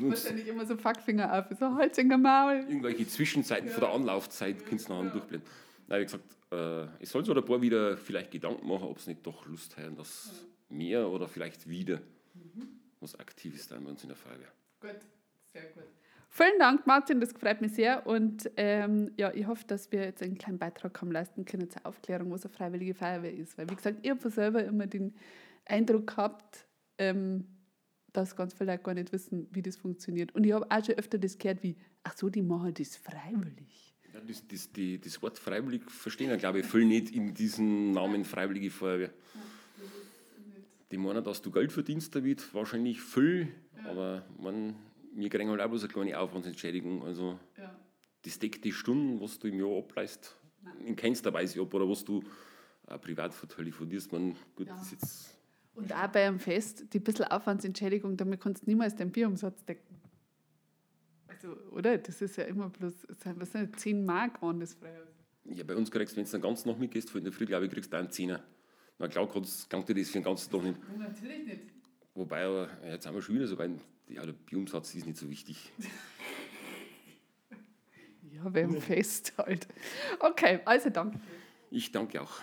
Wahrscheinlich 0.00 0.48
immer 0.48 0.66
so 0.66 0.76
Fackfinger 0.76 1.32
auf, 1.32 1.56
so 1.58 1.76
Holz 1.76 1.96
in 1.98 2.08
der 2.08 2.18
Maul. 2.18 2.64
Irgendwelche 2.68 3.06
Zwischenzeiten 3.06 3.68
ja. 3.68 3.72
von 3.72 3.82
der 3.82 3.92
Anlaufzeit 3.92 4.66
kannst 4.66 4.88
du 4.88 4.92
nachher 4.92 5.06
ja. 5.06 5.12
durchblenden. 5.12 5.48
Nein, 5.86 6.00
wie 6.00 6.04
gesagt, 6.04 6.24
äh, 6.56 6.88
ich 7.02 7.08
soll 7.08 7.24
so 7.24 7.34
ein 7.34 7.44
paar 7.44 7.60
wieder 7.60 7.96
vielleicht 7.96 8.30
Gedanken 8.30 8.66
machen, 8.66 8.84
ob 8.84 8.98
es 8.98 9.06
nicht 9.06 9.26
doch 9.26 9.46
Lust 9.46 9.76
haben, 9.76 9.96
dass 9.96 10.32
ja. 10.70 10.76
mehr 10.76 11.08
oder 11.08 11.28
vielleicht 11.28 11.68
wieder 11.68 12.00
mhm. 12.34 12.68
was 13.00 13.18
Aktives 13.18 13.68
da 13.68 13.78
bei 13.78 13.90
uns 13.90 14.02
in 14.02 14.08
der 14.08 14.16
Feuerwehr. 14.16 14.52
Gut, 14.80 15.00
sehr 15.52 15.62
gut. 15.70 15.84
Vielen 16.28 16.58
Dank, 16.58 16.86
Martin, 16.86 17.20
das 17.20 17.32
freut 17.32 17.62
mich 17.62 17.72
sehr. 17.72 18.06
Und 18.06 18.50
ähm, 18.56 19.10
ja, 19.16 19.32
ich 19.32 19.46
hoffe, 19.46 19.64
dass 19.66 19.90
wir 19.90 20.04
jetzt 20.04 20.22
einen 20.22 20.36
kleinen 20.36 20.58
Beitrag 20.58 21.00
haben 21.00 21.10
leisten 21.10 21.46
können 21.46 21.70
zur 21.70 21.86
Aufklärung, 21.86 22.30
was 22.30 22.44
eine 22.44 22.52
freiwillige 22.52 22.94
Feuerwehr 22.94 23.32
ist. 23.32 23.56
Weil, 23.56 23.70
wie 23.70 23.74
gesagt, 23.74 24.00
ich 24.02 24.10
habe 24.10 24.30
selber 24.30 24.62
immer 24.62 24.86
den 24.86 25.14
Eindruck 25.64 26.08
gehabt, 26.08 26.66
ähm, 26.98 27.46
dass 28.12 28.36
ganz 28.36 28.54
viele 28.54 28.72
Leute 28.72 28.82
gar 28.82 28.94
nicht 28.94 29.12
wissen, 29.12 29.48
wie 29.50 29.62
das 29.62 29.76
funktioniert. 29.76 30.34
Und 30.34 30.44
ich 30.44 30.52
habe 30.52 30.66
auch 30.70 30.84
schon 30.84 30.96
öfter 30.96 31.16
das 31.18 31.38
gehört 31.38 31.62
wie, 31.62 31.76
ach 32.02 32.16
so, 32.16 32.28
die 32.28 32.42
machen 32.42 32.74
das 32.74 32.96
freiwillig. 32.96 33.85
Ja, 34.16 34.22
das, 34.26 34.46
das, 34.48 34.72
die, 34.72 34.98
das 34.98 35.20
Wort 35.20 35.38
freiwillig 35.38 35.82
verstehen 35.90 36.30
ja, 36.30 36.36
glaube 36.36 36.60
ich, 36.60 36.66
viele 36.66 36.86
nicht 36.86 37.10
in 37.10 37.34
diesem 37.34 37.92
Namen 37.92 38.24
Freiwillige 38.24 38.70
Feuerwehr. 38.70 39.10
Die 40.90 40.96
meinen, 40.96 41.22
dass 41.22 41.42
du 41.42 41.50
Geld 41.50 41.72
verdienst 41.72 42.14
damit, 42.14 42.54
wahrscheinlich 42.54 43.00
viel, 43.00 43.48
ja. 43.76 43.90
aber 43.90 44.24
man, 44.38 44.76
wir 45.12 45.28
kriegen 45.28 45.50
halt 45.50 45.60
auch 45.60 45.68
bloß 45.68 45.82
eine 45.82 45.92
kleine 45.92 46.18
Aufwandsentschädigung. 46.18 47.04
Also 47.04 47.38
ja. 47.58 47.76
das 48.22 48.38
deckt 48.38 48.64
die 48.64 48.72
Stunden, 48.72 49.20
was 49.20 49.38
du 49.38 49.48
im 49.48 49.58
Jahr 49.58 49.76
ableist, 49.78 50.36
in 50.84 50.96
keinster 50.96 51.32
Weise 51.34 51.60
ab, 51.60 51.74
oder 51.74 51.88
was 51.88 52.04
du 52.04 52.22
äh, 52.86 52.98
privat 52.98 53.34
vertelefoniert. 53.34 54.10
Man, 54.12 54.36
gut, 54.54 54.68
ja. 54.68 54.76
das 54.76 54.92
jetzt 54.92 55.36
und 55.74 55.92
auch 55.92 56.06
bei 56.06 56.26
einem 56.26 56.38
Fest, 56.38 56.86
die 56.94 56.98
bisschen 56.98 57.26
Aufwandsentschädigung, 57.26 58.16
damit 58.16 58.40
kannst 58.40 58.62
du 58.62 58.70
niemals 58.70 58.96
den 58.96 59.12
Bierumsatz 59.12 59.62
decken. 59.66 59.95
Also, 61.36 61.56
oder? 61.70 61.98
Das 61.98 62.22
ist 62.22 62.36
ja 62.36 62.44
immer 62.44 62.70
bloß, 62.70 63.06
was 63.36 63.52
sind 63.52 63.78
10 63.78 64.04
Mark 64.04 64.40
waren 64.42 64.60
das 64.60 64.74
früher. 64.74 65.06
Ja, 65.44 65.64
bei 65.64 65.76
uns 65.76 65.90
kriegst 65.90 66.14
du, 66.14 66.16
wenn 66.16 66.24
du 66.24 66.30
dann 66.30 66.40
ganz 66.40 66.64
noch 66.64 66.78
mitgehst, 66.78 67.14
in 67.14 67.24
der 67.24 67.32
Früh, 67.32 67.46
glaube 67.46 67.66
ich, 67.66 67.72
kriegst 67.72 67.92
du 67.92 67.96
einen 67.96 68.10
Zehner. 68.10 68.42
Na 68.98 69.08
klar, 69.08 69.28
kannst, 69.30 69.68
kann 69.68 69.84
dir 69.84 69.94
das 69.94 70.08
für 70.08 70.18
den 70.18 70.24
ganzen 70.24 70.50
Tag 70.50 70.62
nicht. 70.62 70.78
Natürlich 70.98 71.44
nicht. 71.44 71.60
Wobei, 72.14 72.44
aber 72.44 72.70
jetzt 72.86 73.04
sind 73.04 73.14
wir 73.14 73.22
schon 73.22 73.34
wieder 73.34 73.46
so 73.46 73.58
weit, 73.58 73.72
ja, 74.08 74.24
der 74.24 74.32
Bierumsatz 74.32 74.94
ist 74.94 75.06
nicht 75.06 75.18
so 75.18 75.28
wichtig. 75.28 75.72
ja, 78.32 78.48
beim 78.48 78.80
Fest 78.80 79.34
halt. 79.36 79.68
Okay, 80.18 80.60
also 80.64 80.88
danke. 80.88 81.20
Ich 81.70 81.92
danke 81.92 82.22
auch. 82.22 82.40